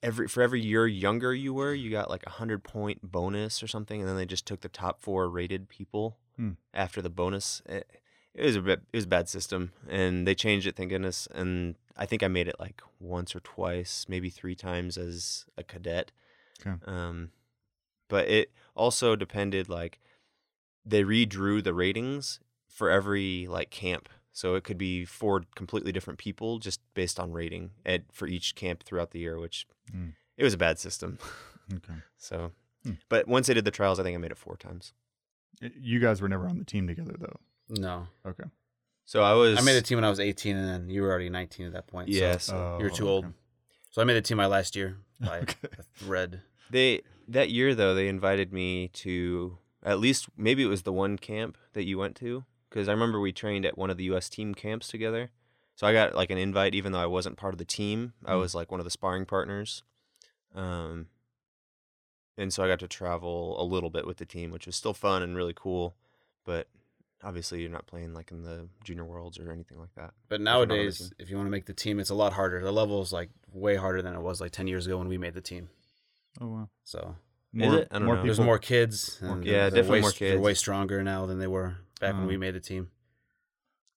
every 0.04 0.28
for 0.28 0.42
every 0.42 0.62
year 0.62 0.86
younger 0.86 1.34
you 1.34 1.54
were, 1.54 1.74
you 1.74 1.90
got 1.90 2.10
like 2.10 2.26
a 2.28 2.32
hundred 2.32 2.64
point 2.64 3.10
bonus 3.10 3.64
or 3.64 3.68
something, 3.68 4.02
and 4.02 4.10
then 4.10 4.18
they 4.18 4.26
just 4.26 4.46
took 4.46 4.60
the 4.60 4.68
top 4.70 5.02
four 5.02 5.30
rated 5.30 5.70
people 5.70 6.18
Hmm. 6.36 6.52
after 6.74 7.02
the 7.02 7.10
bonus. 7.10 7.62
It, 7.66 7.90
it 8.36 8.46
was 8.46 8.56
a 8.56 8.62
bit, 8.62 8.82
it 8.94 8.98
was 8.98 9.06
a 9.06 9.08
bad 9.08 9.28
system, 9.30 9.72
and 9.90 10.28
they 10.28 10.36
changed 10.36 10.68
it, 10.68 10.76
thank 10.76 10.90
goodness. 10.90 11.28
And 11.34 11.76
I 11.98 12.06
think 12.06 12.22
I 12.22 12.28
made 12.28 12.48
it 12.48 12.60
like 12.60 12.82
once 13.00 13.36
or 13.36 13.40
twice, 13.40 14.06
maybe 14.10 14.30
three 14.30 14.56
times 14.56 14.98
as 14.98 15.46
a 15.58 15.64
cadet. 15.64 16.12
Okay. 16.66 16.76
Um, 16.86 17.32
but 18.10 18.28
it 18.28 18.52
also 18.76 19.16
depended 19.16 19.70
like 19.70 20.00
they 20.86 21.04
redrew 21.04 21.64
the 21.64 21.74
ratings 21.74 22.40
for 22.68 22.90
every 22.90 23.48
like 23.48 23.70
camp. 23.72 24.10
So 24.32 24.56
it 24.56 24.64
could 24.66 24.78
be 24.78 25.06
four 25.06 25.44
completely 25.56 25.92
different 25.94 26.20
people 26.20 26.60
just 26.60 26.82
based 26.94 27.20
on 27.20 27.32
rating 27.32 27.72
at 27.86 28.04
for 28.12 28.28
each 28.28 28.54
camp 28.56 28.84
throughout 28.84 29.12
the 29.12 29.20
year, 29.20 29.40
which 29.40 29.66
Mm. 29.96 30.14
it 30.36 30.44
was 30.44 30.54
a 30.54 30.58
bad 30.58 30.78
system. 30.80 31.20
Okay. 31.74 31.94
so, 32.18 32.52
Hmm. 32.84 32.94
but 33.10 33.28
once 33.28 33.48
they 33.48 33.54
did 33.54 33.66
the 33.66 33.72
trials, 33.72 34.00
I 34.00 34.04
think 34.04 34.16
I 34.16 34.18
made 34.20 34.32
it 34.32 34.38
four 34.38 34.58
times. 34.58 34.94
You 35.62 36.00
guys 36.00 36.22
were 36.22 36.28
never 36.30 36.48
on 36.50 36.58
the 36.60 36.66
team 36.66 36.86
together 36.88 37.16
though. 37.18 37.40
No, 37.70 38.08
Okay. 38.26 38.44
So 39.06 39.22
I 39.22 39.34
was 39.34 39.58
I 39.60 39.62
made 39.62 39.76
a 39.76 39.82
team 39.82 39.98
when 39.98 40.04
I 40.06 40.10
was 40.10 40.20
18, 40.20 40.56
and 40.56 40.68
then 40.68 40.90
you 40.90 41.02
were 41.04 41.10
already 41.10 41.30
19 41.30 41.68
at 41.68 41.74
that 41.74 41.88
point. 41.88 42.10
Yeah. 42.10 42.20
so 42.20 42.26
Yes, 42.26 42.50
Oh, 42.50 42.78
you 42.80 42.86
were 42.86 42.90
too 42.90 43.04
okay. 43.06 43.12
old. 43.28 43.34
So 43.92 44.02
I 44.02 44.06
made 44.06 44.18
a 44.18 44.22
team 44.22 44.38
my 44.38 44.46
last 44.48 44.76
year 44.76 44.98
by 45.20 45.38
Okay. 45.42 45.56
a 45.78 45.84
thread. 45.98 46.42
They 46.70 47.02
that 47.28 47.50
year 47.50 47.76
though 47.76 47.94
they 47.96 48.08
invited 48.08 48.52
me 48.52 48.88
to 48.90 49.58
at 49.84 50.00
least 50.00 50.28
maybe 50.36 50.64
it 50.64 50.68
was 50.68 50.82
the 50.84 50.94
one 50.94 51.18
camp 51.18 51.58
that 51.74 51.84
you 51.86 51.98
went 51.98 52.16
to 52.18 52.44
because 52.70 52.88
I 52.90 52.92
remember 52.92 53.20
we 53.20 53.32
trained 53.32 53.66
at 53.66 53.78
one 53.78 53.90
of 53.92 53.98
the 53.98 54.04
U.S. 54.06 54.30
team 54.30 54.54
camps 54.56 54.88
together. 54.88 55.30
So 55.76 55.86
I 55.86 55.94
got 55.94 56.16
like 56.16 56.30
an 56.32 56.38
invite 56.38 56.74
even 56.76 56.92
though 56.92 57.00
I 57.00 57.06
wasn't 57.06 57.38
part 57.38 57.54
of 57.54 57.58
the 57.60 57.66
team. 57.66 58.14
I 58.26 58.34
Mm. 58.34 58.40
was 58.40 58.56
like 58.56 58.72
one 58.72 58.80
of 58.80 58.86
the 58.86 58.90
sparring 58.92 59.26
partners. 59.26 59.84
Um, 60.56 61.08
and 62.38 62.52
so 62.54 62.64
I 62.64 62.68
got 62.68 62.80
to 62.80 62.88
travel 62.88 63.62
a 63.62 63.64
little 63.64 63.90
bit 63.90 64.06
with 64.08 64.18
the 64.18 64.26
team, 64.26 64.52
which 64.52 64.66
was 64.66 64.76
still 64.76 64.94
fun 64.94 65.22
and 65.22 65.36
really 65.36 65.54
cool. 65.56 65.96
But 66.44 66.68
obviously, 67.26 67.60
you're 67.62 67.70
not 67.72 67.88
playing 67.88 68.14
like 68.14 68.32
in 68.32 68.44
the 68.44 68.70
junior 68.84 69.04
worlds 69.04 69.38
or 69.40 69.52
anything 69.52 69.80
like 69.80 69.94
that. 69.96 70.14
But 70.30 70.40
not 70.40 70.62
on 70.62 70.68
the 70.70 70.76
nowadays, 70.76 71.12
if 71.20 71.30
you 71.30 71.36
want 71.36 71.48
to 71.48 71.52
make 71.52 71.66
the 71.66 71.74
team, 71.74 72.00
it's 72.00 72.10
a 72.12 72.16
lot 72.16 72.32
harder. 72.34 72.62
The 72.62 72.72
level 72.72 73.02
is 73.02 73.12
like 73.12 73.30
way 73.52 73.76
harder 73.76 74.02
than 74.02 74.14
it 74.16 74.22
was 74.22 74.40
like 74.40 74.52
10 74.52 74.68
years 74.68 74.86
ago 74.86 74.98
when 74.98 75.08
we 75.08 75.18
made 75.18 75.34
the 75.34 75.42
team. 75.42 75.70
Oh 76.40 76.48
wow. 76.48 76.70
So 76.84 77.16
Is 77.54 77.74
it? 77.74 77.88
I 77.92 78.00
don't 78.00 78.08
know. 78.08 78.24
there's 78.24 78.40
more 78.40 78.60
kids. 78.60 79.20
More 79.22 79.36
kids. 79.38 79.48
Yeah, 79.48 79.66
definitely 79.70 79.92
way, 79.92 80.02
more 80.02 80.12
kids. 80.12 80.32
They're 80.32 80.40
way 80.40 80.54
stronger 80.54 81.04
now 81.04 81.26
than 81.26 81.40
they 81.40 81.48
were 81.48 81.78
back 82.00 82.14
when 82.14 82.24
Oh. 82.24 82.28
we 82.28 82.38
made 82.38 82.54
the 82.56 82.60
team. 82.60 82.90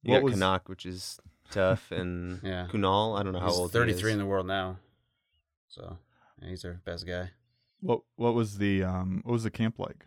You 0.03 0.13
What 0.13 0.19
got 0.21 0.25
was- 0.25 0.35
Kanak, 0.37 0.61
which 0.69 0.87
is 0.87 1.21
tough, 1.51 1.91
and 2.01 2.41
Yeah. 2.43 2.69
Kunal. 2.71 3.19
I 3.19 3.23
don't 3.23 3.33
know 3.33 3.41
how 3.41 3.47
He's 3.49 3.59
old 3.59 3.73
33 3.73 3.93
he 4.01 4.07
is. 4.09 4.13
in 4.15 4.19
the 4.19 4.27
world 4.27 4.47
now. 4.47 4.79
So 5.69 5.99
yeah, 6.41 6.49
he's 6.49 6.65
our 6.65 6.81
best 6.85 7.07
guy. 7.07 7.31
What 7.81 8.01
What 8.17 8.35
was 8.35 8.59
the 8.59 8.83
um 8.85 9.21
What 9.25 9.33
was 9.33 9.43
the 9.45 9.51
camp 9.51 9.79
like? 9.79 10.07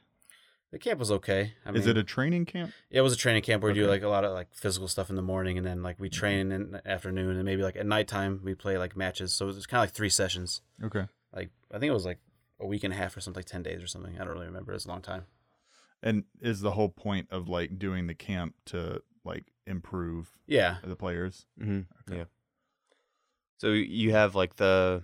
The 0.72 0.80
camp 0.80 1.00
was 1.00 1.12
okay. 1.12 1.54
I 1.66 1.70
Is 1.72 1.86
mean, 1.86 1.90
it 1.90 1.98
a 1.98 2.04
training 2.04 2.46
camp? 2.46 2.72
Yeah, 2.90 3.00
it 3.00 3.02
was 3.02 3.12
a 3.14 3.18
training 3.18 3.42
camp 3.44 3.62
where 3.62 3.74
we 3.74 3.80
do 3.80 3.88
like 3.88 4.04
a 4.04 4.08
lot 4.08 4.24
of 4.24 4.32
like 4.32 4.54
physical 4.54 4.88
stuff 4.88 5.10
in 5.10 5.18
the 5.18 5.22
morning, 5.22 5.58
and 5.58 5.68
then 5.68 5.84
like 5.84 6.00
we 6.00 6.10
train 6.10 6.52
in 6.52 6.72
the 6.72 6.88
afternoon, 6.88 7.36
and 7.36 7.44
maybe 7.44 7.62
like 7.62 7.76
at 7.76 7.86
nighttime 7.86 8.40
we 8.44 8.56
play 8.56 8.78
like 8.78 8.96
matches. 8.96 9.34
So 9.34 9.50
it 9.50 9.56
was 9.56 9.68
kind 9.68 9.80
of 9.80 9.90
like 9.90 9.94
three 9.94 10.10
sessions. 10.10 10.62
Okay. 10.82 11.08
Like 11.36 11.50
I 11.74 11.80
think 11.80 11.90
it 11.90 11.94
was 11.94 12.06
like 12.06 12.20
a 12.60 12.66
week 12.66 12.86
and 12.86 12.94
a 12.94 12.98
half 12.98 13.18
or 13.18 13.22
something, 13.22 13.40
like 13.40 13.46
ten 13.46 13.64
days 13.64 13.84
or 13.84 13.88
something. 13.88 14.16
I 14.16 14.20
don't 14.20 14.34
really 14.34 14.46
remember. 14.46 14.72
It 14.72 14.76
was 14.76 14.86
a 14.86 14.90
long 14.90 15.02
time. 15.02 15.26
And 16.02 16.24
is 16.40 16.62
the 16.62 16.72
whole 16.72 16.90
point 16.90 17.28
of 17.32 17.50
like 17.50 17.78
doing 17.78 18.08
the 18.08 18.16
camp 18.16 18.56
to 18.68 19.02
like 19.26 19.52
improve 19.68 20.32
Yeah, 20.48 20.78
the 20.84 20.96
players? 20.96 21.46
hmm 21.60 21.82
Okay. 22.08 22.20
Yeah. 22.20 22.24
So 23.58 23.72
you 23.74 24.12
have 24.12 24.36
like 24.36 24.56
the 24.56 25.04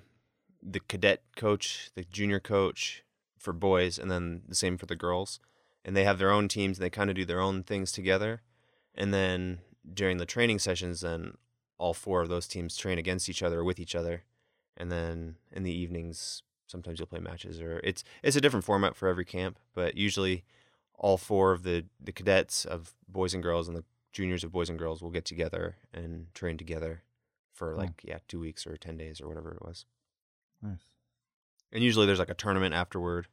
the 0.64 0.80
cadet 0.80 1.24
coach, 1.36 1.92
the 1.94 2.04
junior 2.04 2.40
coach 2.40 3.04
for 3.38 3.54
boys, 3.54 4.00
and 4.00 4.10
then 4.10 4.44
the 4.48 4.56
same 4.56 4.78
for 4.78 4.88
the 4.88 4.96
girls, 4.96 5.40
and 5.88 5.96
they 5.96 6.04
have 6.04 6.20
their 6.20 6.30
own 6.32 6.48
teams 6.48 6.78
and 6.78 6.86
they 6.86 6.90
kind 6.92 7.10
of 7.10 7.16
do 7.16 7.26
their 7.26 7.40
own 7.42 7.64
things 7.64 7.92
together, 7.92 8.42
and 8.94 9.12
then 9.14 9.60
during 9.92 10.18
the 10.18 10.26
training 10.26 10.60
sessions, 10.60 11.02
then 11.02 11.38
all 11.80 11.94
four 11.96 12.22
of 12.22 12.30
those 12.30 12.48
teams 12.48 12.76
train 12.78 12.98
against 13.00 13.30
each 13.30 13.42
other 13.42 13.62
or 13.62 13.64
with 13.64 13.80
each 13.80 13.96
other, 13.96 14.24
and 14.76 14.92
then 14.92 15.38
in 15.52 15.64
the 15.64 15.72
evenings 15.72 16.44
sometimes 16.68 17.00
you'll 17.00 17.08
play 17.08 17.20
matches 17.22 17.62
or 17.62 17.80
it's 17.86 18.04
it's 18.22 18.36
a 18.36 18.42
different 18.42 18.66
format 18.66 18.96
for 18.96 19.08
every 19.08 19.24
camp, 19.26 19.58
but 19.74 19.96
usually 19.98 20.44
all 21.00 21.18
four 21.18 21.54
of 21.54 21.64
the 21.64 21.86
the 22.04 22.12
cadets 22.12 22.66
of 22.66 22.94
boys 23.08 23.34
and 23.34 23.42
girls 23.42 23.68
and 23.70 23.78
the 23.78 23.86
juniors 24.12 24.44
of 24.44 24.52
boys 24.52 24.70
and 24.70 24.78
girls 24.80 25.02
will 25.02 25.12
get 25.12 25.24
together 25.26 25.78
and 25.94 26.28
train 26.34 26.58
together 26.58 27.04
for 27.54 27.70
Cool. 27.72 27.78
like 27.84 28.02
yeah 28.04 28.18
two 28.28 28.40
weeks 28.40 28.66
or 28.68 28.76
10 28.76 28.98
days 28.98 29.22
or 29.22 29.28
whatever 29.28 29.52
it 29.52 29.62
was 29.62 29.86
Nice. 30.62 30.80
and 31.72 31.84
usually 31.84 32.06
there's 32.08 32.18
like 32.20 32.30
a 32.32 32.34
tournament 32.34 32.74
afterward 32.74 33.28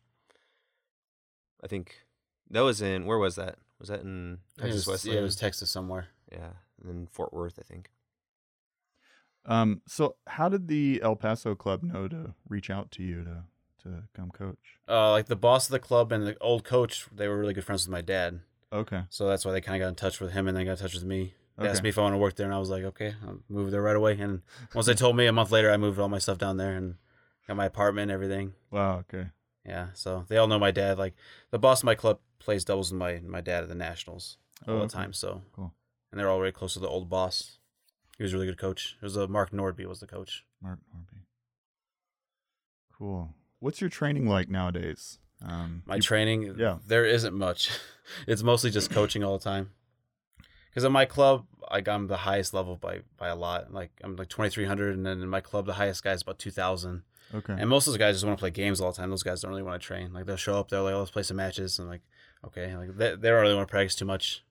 i 1.62 1.66
think 1.66 2.03
that 2.50 2.60
was 2.60 2.80
in 2.82 3.06
where 3.06 3.18
was 3.18 3.36
that 3.36 3.56
was 3.78 3.88
that 3.88 4.00
in 4.00 4.38
it 4.58 4.62
texas 4.62 4.86
was, 4.86 5.04
yeah, 5.06 5.14
it 5.14 5.22
was 5.22 5.36
Texas 5.36 5.70
somewhere. 5.70 6.08
yeah 6.30 6.50
and 6.80 6.88
then 6.88 7.08
fort 7.10 7.32
worth 7.32 7.58
i 7.58 7.62
think 7.62 7.90
Um. 9.46 9.82
So, 9.86 10.16
how 10.26 10.48
did 10.48 10.68
the 10.68 11.00
El 11.02 11.16
Paso 11.16 11.54
club 11.54 11.82
know 11.82 12.08
to 12.08 12.34
reach 12.48 12.70
out 12.70 12.90
to 12.92 13.02
you 13.02 13.24
to 13.24 13.44
to 13.82 14.02
come 14.16 14.30
coach? 14.30 14.78
Uh, 14.88 15.10
like 15.10 15.26
the 15.26 15.36
boss 15.36 15.66
of 15.66 15.72
the 15.72 15.78
club 15.78 16.12
and 16.12 16.26
the 16.26 16.34
old 16.40 16.64
coach, 16.64 17.06
they 17.14 17.28
were 17.28 17.38
really 17.38 17.52
good 17.52 17.64
friends 17.64 17.86
with 17.86 17.92
my 17.92 18.00
dad. 18.00 18.40
Okay. 18.72 19.02
So 19.10 19.28
that's 19.28 19.44
why 19.44 19.52
they 19.52 19.60
kind 19.60 19.76
of 19.76 19.84
got 19.84 19.88
in 19.90 19.94
touch 19.96 20.18
with 20.18 20.32
him, 20.32 20.48
and 20.48 20.56
then 20.56 20.64
got 20.64 20.72
in 20.72 20.78
touch 20.78 20.94
with 20.94 21.04
me. 21.04 21.34
They 21.58 21.68
asked 21.68 21.82
me 21.82 21.90
if 21.90 21.98
I 21.98 22.02
want 22.02 22.14
to 22.14 22.18
work 22.18 22.36
there, 22.36 22.46
and 22.46 22.54
I 22.54 22.58
was 22.58 22.70
like, 22.70 22.84
okay, 22.84 23.14
I'll 23.22 23.38
move 23.50 23.70
there 23.70 23.82
right 23.82 23.94
away. 23.94 24.18
And 24.18 24.40
once 24.74 24.86
they 24.86 24.94
told 24.94 25.14
me, 25.14 25.26
a 25.26 25.32
month 25.32 25.52
later, 25.52 25.70
I 25.70 25.76
moved 25.76 26.00
all 26.00 26.08
my 26.08 26.18
stuff 26.18 26.38
down 26.38 26.56
there 26.56 26.72
and 26.74 26.94
got 27.46 27.56
my 27.56 27.66
apartment, 27.66 28.10
and 28.10 28.12
everything. 28.12 28.54
Wow. 28.70 29.00
Okay. 29.00 29.28
Yeah, 29.66 29.88
so 29.92 30.24
they 30.28 30.38
all 30.38 30.48
know 30.48 30.58
my 30.58 30.70
dad. 30.70 30.98
Like 30.98 31.14
the 31.50 31.58
boss 31.58 31.80
of 31.82 31.84
my 31.84 31.94
club 31.94 32.18
plays 32.44 32.64
doubles 32.64 32.92
with 32.92 32.98
my 32.98 33.20
my 33.26 33.40
dad 33.40 33.62
at 33.64 33.68
the 33.68 33.74
nationals 33.74 34.38
all 34.68 34.74
Oh, 34.74 34.78
the 34.78 34.84
okay. 34.84 34.92
time. 34.94 35.12
So 35.12 35.42
Cool. 35.54 35.72
and 36.10 36.18
they're 36.20 36.28
all 36.30 36.38
very 36.38 36.52
close 36.52 36.74
to 36.74 36.80
the 36.80 36.88
old 36.88 37.08
boss. 37.10 37.58
He 38.16 38.22
was 38.22 38.32
a 38.32 38.36
really 38.36 38.46
good 38.46 38.58
coach. 38.58 38.96
It 39.00 39.04
was 39.04 39.16
uh, 39.18 39.26
Mark 39.26 39.50
Nordby 39.50 39.86
was 39.86 40.00
the 40.00 40.06
coach. 40.06 40.44
Mark 40.62 40.78
Nordby. 40.94 41.22
Cool. 42.96 43.34
What's 43.60 43.80
your 43.80 43.90
training 43.90 44.28
like 44.28 44.48
nowadays? 44.48 45.18
Um, 45.44 45.82
My 45.86 45.96
you- 45.96 46.02
training, 46.02 46.54
yeah. 46.58 46.78
there 46.86 47.04
isn't 47.04 47.34
much. 47.34 47.70
it's 48.26 48.42
mostly 48.42 48.70
just 48.70 48.90
coaching 48.90 49.24
all 49.24 49.36
the 49.36 49.42
time. 49.44 49.70
Because 50.70 50.84
in 50.84 50.92
my 50.92 51.04
club, 51.04 51.46
like 51.70 51.88
I'm 51.88 52.06
the 52.08 52.16
highest 52.18 52.52
level 52.54 52.76
by 52.76 53.00
by 53.16 53.28
a 53.28 53.36
lot. 53.36 53.72
Like 53.72 53.90
I'm 54.02 54.16
like 54.16 54.28
2,300, 54.28 54.94
and 54.96 55.04
then 55.06 55.20
in 55.22 55.28
my 55.28 55.40
club, 55.40 55.66
the 55.66 55.74
highest 55.74 56.02
guy 56.02 56.12
is 56.12 56.22
about 56.22 56.38
2,000. 56.38 57.02
okay. 57.34 57.54
And 57.58 57.68
most 57.70 57.86
of 57.86 57.92
those 57.92 57.98
guys 57.98 58.14
just 58.16 58.24
want 58.24 58.36
to 58.38 58.42
play 58.42 58.50
games 58.50 58.80
all 58.80 58.90
the 58.92 58.96
time. 58.96 59.10
Those 59.10 59.22
guys 59.22 59.40
don't 59.40 59.50
really 59.50 59.62
want 59.62 59.80
to 59.80 59.86
train. 59.86 60.12
Like 60.12 60.26
they'll 60.26 60.36
show 60.36 60.58
up, 60.58 60.68
they're 60.68 60.80
like, 60.80 60.94
oh, 60.94 60.98
"Let's 61.00 61.10
play 61.12 61.22
some 61.22 61.36
matches," 61.36 61.78
and 61.78 61.88
like, 61.88 62.02
okay, 62.46 62.76
like 62.76 62.96
they, 62.96 63.14
they 63.16 63.28
don't 63.30 63.42
really 63.42 63.54
want 63.54 63.66
to 63.68 63.70
practice 63.70 63.94
too 63.94 64.04
much. 64.04 64.42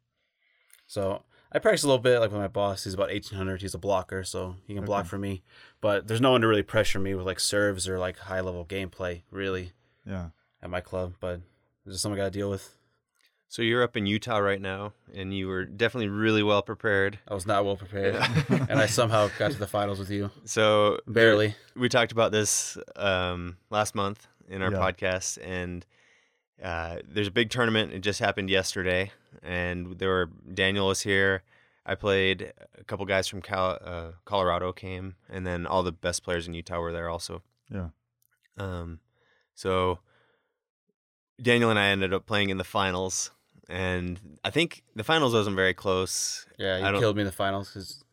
So 0.88 1.24
I 1.52 1.60
practice 1.60 1.84
a 1.84 1.88
little 1.88 2.02
bit. 2.02 2.20
Like 2.20 2.32
with 2.32 2.40
my 2.42 2.48
boss, 2.48 2.84
he's 2.84 2.94
about 2.94 3.10
1,800. 3.10 3.62
He's 3.62 3.74
a 3.74 3.80
blocker, 3.80 4.24
so 4.24 4.56
he 4.68 4.74
can 4.76 4.86
block 4.86 5.02
Okay. 5.02 5.10
for 5.10 5.18
me. 5.18 5.44
But 5.82 6.08
there's 6.08 6.22
no 6.22 6.32
one 6.32 6.42
to 6.42 6.48
really 6.48 6.64
pressure 6.64 7.00
me 7.00 7.14
with 7.14 7.26
like 7.26 7.40
serves 7.40 7.88
or 7.88 8.00
like 8.00 8.18
high 8.18 8.42
level 8.42 8.66
gameplay 8.66 9.22
really 9.32 9.72
yeah. 10.06 10.30
at 10.62 10.70
my 10.70 10.82
club. 10.82 11.14
But 11.20 11.42
it's 11.86 11.94
just 11.96 12.02
something 12.04 12.20
I 12.20 12.26
got 12.26 12.34
to 12.34 12.40
deal 12.40 12.50
with. 12.50 12.76
So 13.50 13.62
you're 13.62 13.84
up 13.84 13.96
in 13.96 14.08
Utah 14.08 14.40
right 14.40 14.60
now, 14.60 14.94
and 15.14 15.32
you 15.32 15.48
were 15.48 15.64
definitely 15.64 16.08
really 16.10 16.42
well 16.42 16.64
prepared. 16.64 17.20
I 17.28 17.36
was 17.36 17.46
not 17.46 17.64
well 17.66 17.76
prepared, 17.78 18.16
and 18.50 18.80
I 18.80 18.88
somehow 18.88 19.30
got 19.38 19.52
to 19.52 19.60
the 19.60 19.68
finals 19.68 20.00
with 20.00 20.10
you. 20.10 20.32
So 20.46 20.98
Barely. 21.06 21.54
we 21.76 21.88
talked 21.88 22.12
about 22.12 22.32
this 22.32 22.80
um, 22.96 23.58
last 23.70 23.94
month 23.94 24.26
in 24.50 24.64
our 24.64 24.72
Yeah. 24.72 24.80
podcast, 24.80 25.38
and 25.46 25.86
uh, 26.62 26.98
there's 27.08 27.28
a 27.28 27.32
big 27.32 27.50
tournament. 27.50 27.94
It 27.94 28.00
just 28.00 28.20
happened 28.20 28.50
yesterday, 28.50 29.12
and 29.42 29.98
there 30.00 30.10
were 30.10 30.30
Daniel 30.54 30.88
was 30.88 31.02
here. 31.02 31.44
I 31.86 31.96
played. 31.96 32.54
A 32.78 32.84
couple 32.86 33.06
guys 33.06 33.28
from 33.28 33.42
Cal- 33.42 33.80
uh, 33.84 34.12
Colorado 34.26 34.72
came, 34.74 35.16
and 35.30 35.46
then 35.48 35.66
all 35.66 35.84
the 35.84 35.92
best 35.92 36.24
players 36.24 36.48
in 36.48 36.54
Utah 36.54 36.80
were 36.80 36.92
there 36.92 37.10
also. 37.10 37.42
Yeah. 37.70 37.90
Um, 38.58 39.00
so 39.56 40.00
Daniel 41.42 41.70
and 41.70 41.80
I 41.80 41.88
ended 41.88 42.14
up 42.14 42.26
playing 42.26 42.50
in 42.50 42.58
the 42.58 42.64
finals, 42.64 43.32
and 43.70 44.20
I 44.44 44.50
think 44.50 44.84
the 44.96 45.04
finals 45.04 45.34
wasn't 45.34 45.56
very 45.56 45.74
close. 45.74 46.46
Yeah, 46.58 46.76
I 46.76 46.92
you 46.92 47.00
killed 47.00 47.16
me 47.16 47.22
in 47.22 47.28
the 47.28 47.32
finals 47.32 47.70
because 47.70 48.04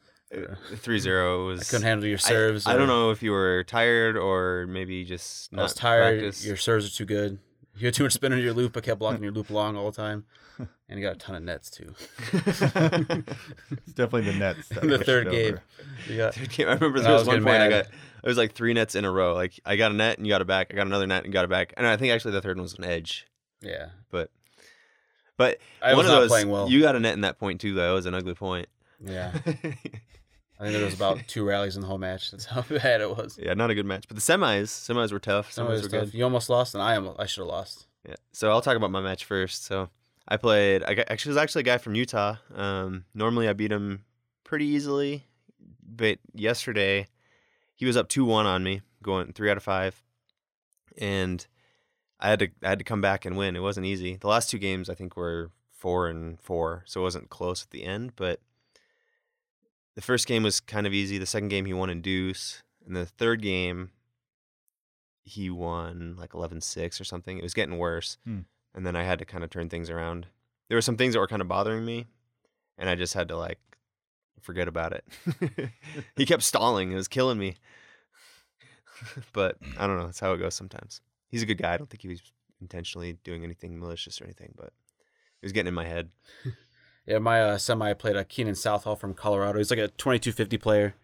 Three 0.77 0.99
zero 1.01 1.47
was. 1.49 1.61
I 1.61 1.65
couldn't 1.65 1.87
handle 1.87 2.07
your 2.09 2.19
I- 2.19 2.29
serves. 2.29 2.67
I, 2.67 2.77
don't 2.77 2.87
know 2.89 3.11
if 3.11 3.23
you 3.23 3.33
were 3.33 3.65
tired 3.65 4.17
or 4.17 4.67
maybe 4.69 5.05
just 5.05 5.53
not 5.53 5.61
I 5.61 5.65
was 5.65 5.75
tired. 5.75 6.21
practiced. 6.21 6.45
Your 6.45 6.57
serves 6.57 6.87
are 6.87 6.97
too 6.97 7.05
good. 7.05 7.39
You 7.81 7.87
had 7.87 7.95
too 7.95 8.03
much 8.03 8.13
spin 8.13 8.33
on 8.33 8.39
your 8.41 8.53
loop. 8.53 8.77
I 8.77 8.81
kept 8.81 8.99
blocking 8.99 9.23
your 9.23 9.33
loop 9.33 9.49
long 9.51 9.77
all 9.77 9.91
the 9.91 9.97
time, 9.97 10.25
and 10.59 10.99
you 10.99 11.03
got 11.05 11.17
a 11.17 11.19
ton 11.19 11.35
of 11.37 11.43
nets 11.43 11.71
too. 11.71 11.95
It's 12.33 13.93
definitely 13.95 14.23
the 14.33 14.39
nets. 14.39 14.69
that 14.69 14.81
the 14.83 14.99
third 15.03 15.31
game, 15.31 15.61
over. 16.11 16.31
Third 16.33 16.51
game, 16.51 16.69
I 16.69 16.75
remember 16.75 17.01
there 17.01 17.13
was 17.13 17.21
was 17.23 17.29
one 17.29 17.37
getting 17.37 17.45
point 17.49 17.63
I 17.63 17.69
got. 17.71 17.87
It 17.87 18.29
was 18.29 18.37
like 18.37 18.53
three 18.53 18.75
nets 18.75 18.95
in 18.95 19.05
a 19.05 19.11
row. 19.11 19.35
Like 19.35 19.59
I 19.65 19.77
got 19.77 19.93
a 19.93 19.95
net 19.95 20.19
and 20.19 20.27
you 20.27 20.33
got 20.33 20.43
it 20.43 20.47
back. 20.47 20.69
I 20.73 20.77
got 20.77 20.87
another 20.87 21.07
net 21.07 21.25
and 21.25 21.33
got 21.33 21.45
it 21.45 21.51
back. 21.51 21.73
And 21.77 21.87
I 21.87 21.97
think 21.97 22.13
actually 22.13 22.33
the 22.33 22.43
third 22.43 22.57
one 22.59 22.63
was 22.65 22.75
an 22.75 22.85
edge. 22.85 23.27
yeah. 23.63 23.87
But 24.11 24.31
but 25.39 25.59
I 25.81 25.95
one 25.95 26.05
was 26.05 26.13
of 26.13 26.21
those 26.21 26.29
playing 26.29 26.51
well. 26.51 26.69
you 26.69 26.83
got 26.83 26.97
a 26.97 27.01
net 27.01 27.15
in 27.15 27.23
that 27.23 27.39
point 27.39 27.61
too 27.63 27.73
though. 27.73 27.93
It 27.93 27.95
was 27.95 28.07
an 28.07 28.15
ugly 28.15 28.35
point. 28.35 28.69
yeah, 29.03 29.33
I 30.61 30.65
think 30.65 30.75
there 30.77 30.85
was 30.85 30.95
about 30.95 31.27
two 31.27 31.43
rallies 31.45 31.75
in 31.77 31.81
the 31.81 31.87
whole 31.89 31.97
match. 31.97 32.31
That's 32.31 32.45
how 32.45 32.61
bad 32.69 33.01
it 33.01 33.17
was. 33.17 33.39
yeah, 33.43 33.55
not 33.55 33.71
a 33.71 33.75
good 33.75 33.87
match. 33.87 34.07
But 34.07 34.17
the 34.17 34.21
semis, 34.21 34.65
semis 34.65 35.11
were 35.11 35.19
tough. 35.19 35.55
Semis 35.55 35.69
was 35.69 35.83
were 35.83 35.89
tough. 35.89 36.11
good. 36.11 36.15
You 36.15 36.25
almost 36.25 36.51
lost, 36.51 36.75
and 36.75 36.83
I 36.83 36.97
almost, 36.97 37.19
I 37.19 37.25
should 37.25 37.41
have 37.41 37.49
lost. 37.49 37.87
Yeah. 38.07 38.17
So 38.33 38.51
I'll 38.51 38.61
talk 38.61 38.77
about 38.77 38.91
my 38.91 39.01
match 39.01 39.25
first. 39.25 39.65
So 39.65 39.89
I 40.29 40.37
played. 40.37 40.85
I 40.85 40.93
got, 40.95 41.11
actually 41.11 41.31
it 41.31 41.37
was 41.37 41.43
actually 41.43 41.61
a 41.61 41.65
guy 41.65 41.79
from 41.79 41.95
Utah. 41.95 42.37
Um, 42.55 43.05
normally 43.15 43.49
I 43.49 43.55
beat 43.55 43.73
him 43.73 44.05
pretty 44.45 44.67
easily, 44.67 45.25
but 45.83 46.19
yesterday 46.35 47.09
he 47.75 47.87
was 47.87 47.97
up 47.97 48.09
two 48.11 48.27
one 48.27 48.45
on 48.45 48.63
me, 48.63 48.83
going 49.03 49.33
three 49.33 49.51
out 49.51 49.57
of 49.57 49.63
five, 49.63 50.03
and 50.99 51.47
I 52.19 52.29
had 52.29 52.39
to 52.41 52.49
I 52.63 52.69
had 52.69 52.79
to 52.81 52.85
come 52.85 53.01
back 53.01 53.25
and 53.25 53.37
win. 53.37 53.57
It 53.57 53.63
wasn't 53.63 53.87
easy. 53.87 54.17
The 54.17 54.29
last 54.29 54.51
two 54.51 54.59
games 54.59 54.91
I 54.91 54.95
think 54.95 55.17
were 55.17 55.51
four 55.73 56.09
and 56.09 56.39
four, 56.39 56.85
so 56.87 57.01
it 57.01 57.05
wasn't 57.05 57.31
close 57.31 57.63
at 57.63 57.71
the 57.71 57.85
end. 57.85 58.13
But 58.15 58.41
the 59.95 60.03
first 60.03 60.27
game 60.27 60.43
was 60.43 60.61
kind 60.61 60.87
of 60.87 60.93
easy. 60.93 61.19
The 61.19 61.27
second 61.27 61.49
game 61.49 61.67
he 61.67 61.73
won 61.73 61.91
in 61.91 62.01
deuce, 62.01 62.63
and 62.87 62.97
the 62.97 63.07
third 63.07 63.43
game 63.43 63.91
he 65.23 65.51
won 65.51 66.17
like 66.19 66.31
11-6 66.31 67.01
or 67.01 67.05
something. 67.05 67.39
It 67.39 67.43
was 67.43 67.55
getting 67.55 67.79
worse. 67.79 68.19
Hmm. 68.25 68.41
And 68.75 68.87
then 68.87 68.97
I 68.97 69.03
had 69.03 69.19
to 69.19 69.25
kind 69.25 69.45
of 69.45 69.51
turn 69.51 69.69
things 69.69 69.91
around. 69.91 70.27
There 70.69 70.77
were 70.77 70.83
some 70.83 70.97
things 70.97 71.15
that 71.15 71.21
were 71.21 71.27
kind 71.27 71.43
of 71.43 71.49
bothering 71.49 71.85
me, 71.85 72.07
and 72.79 72.89
I 72.89 72.95
just 72.95 73.15
had 73.15 73.29
to 73.29 73.37
like 73.37 73.59
forget 74.41 74.69
about 74.69 74.93
it. 74.93 75.05
he 76.17 76.27
kept 76.27 76.43
stalling. 76.43 76.93
It 76.93 76.97
was 76.97 77.09
killing 77.09 77.39
me. 77.39 77.57
but 79.33 79.57
I 79.79 79.87
don't 79.87 79.99
know. 79.99 80.07
That's 80.07 80.21
how 80.21 80.33
it 80.33 80.39
goes 80.39 80.55
sometimes. 80.55 81.01
He's 81.29 81.43
a 81.43 81.47
good 81.47 81.59
guy. 81.59 81.75
I 81.75 81.77
don't 81.77 81.89
think 81.89 82.03
he 82.03 82.09
was 82.09 82.23
intentionally 82.61 83.19
doing 83.25 83.45
anything 83.45 83.79
malicious 83.79 84.21
or 84.21 84.25
anything, 84.25 84.53
but 84.57 84.67
it 84.67 85.45
was 85.45 85.53
getting 85.53 85.69
in 85.69 85.75
my 85.75 85.87
head. 85.87 86.11
Yeah, 87.11 87.19
my 87.19 87.43
uh, 87.43 87.59
semi 87.59 87.91
I 87.91 87.95
played 87.95 88.15
a 88.15 88.25
Keenan 88.25 88.55
Southall 88.55 88.95
from 88.95 89.15
Colorado. 89.15 89.59
He's 89.59 89.69
like 89.71 89.81
a 89.81 89.89
2250 89.89 90.59
player, 90.59 90.95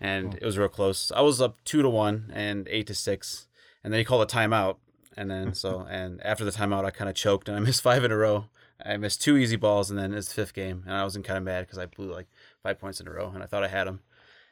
and 0.00 0.30
Cool. 0.30 0.38
it 0.40 0.46
was 0.46 0.56
real 0.56 0.68
close. 0.68 1.12
I 1.14 1.20
was 1.20 1.38
up 1.38 1.58
two 1.66 1.82
to 1.82 1.88
one 1.90 2.32
and 2.34 2.66
eight 2.70 2.86
to 2.86 2.94
six, 2.94 3.46
and 3.84 3.92
then 3.92 3.98
he 3.98 4.04
called 4.06 4.22
a 4.22 4.34
timeout, 4.34 4.76
and 5.18 5.30
then 5.30 5.52
so 5.62 5.86
and 5.90 6.18
after 6.24 6.46
the 6.46 6.50
timeout, 6.50 6.86
I 6.86 6.90
kind 6.90 7.10
of 7.10 7.14
choked 7.14 7.46
and 7.46 7.58
I 7.58 7.60
missed 7.66 7.82
five 7.82 8.04
in 8.04 8.10
a 8.10 8.16
row. 8.16 8.46
I 8.82 8.96
missed 8.96 9.20
two 9.20 9.36
easy 9.36 9.56
balls, 9.56 9.90
and 9.90 9.98
then 9.98 10.14
it's 10.14 10.28
the 10.28 10.34
fifth 10.34 10.54
game, 10.54 10.82
and 10.86 10.94
I 10.94 11.04
was 11.04 11.14
kind 11.18 11.36
of 11.36 11.42
mad 11.42 11.66
because 11.66 11.76
I 11.76 11.84
blew 11.84 12.10
like 12.10 12.28
five 12.62 12.78
points 12.78 12.98
in 12.98 13.06
a 13.06 13.12
row, 13.12 13.30
and 13.34 13.42
I 13.42 13.46
thought 13.46 13.62
I 13.62 13.68
had 13.68 13.86
him, 13.86 14.00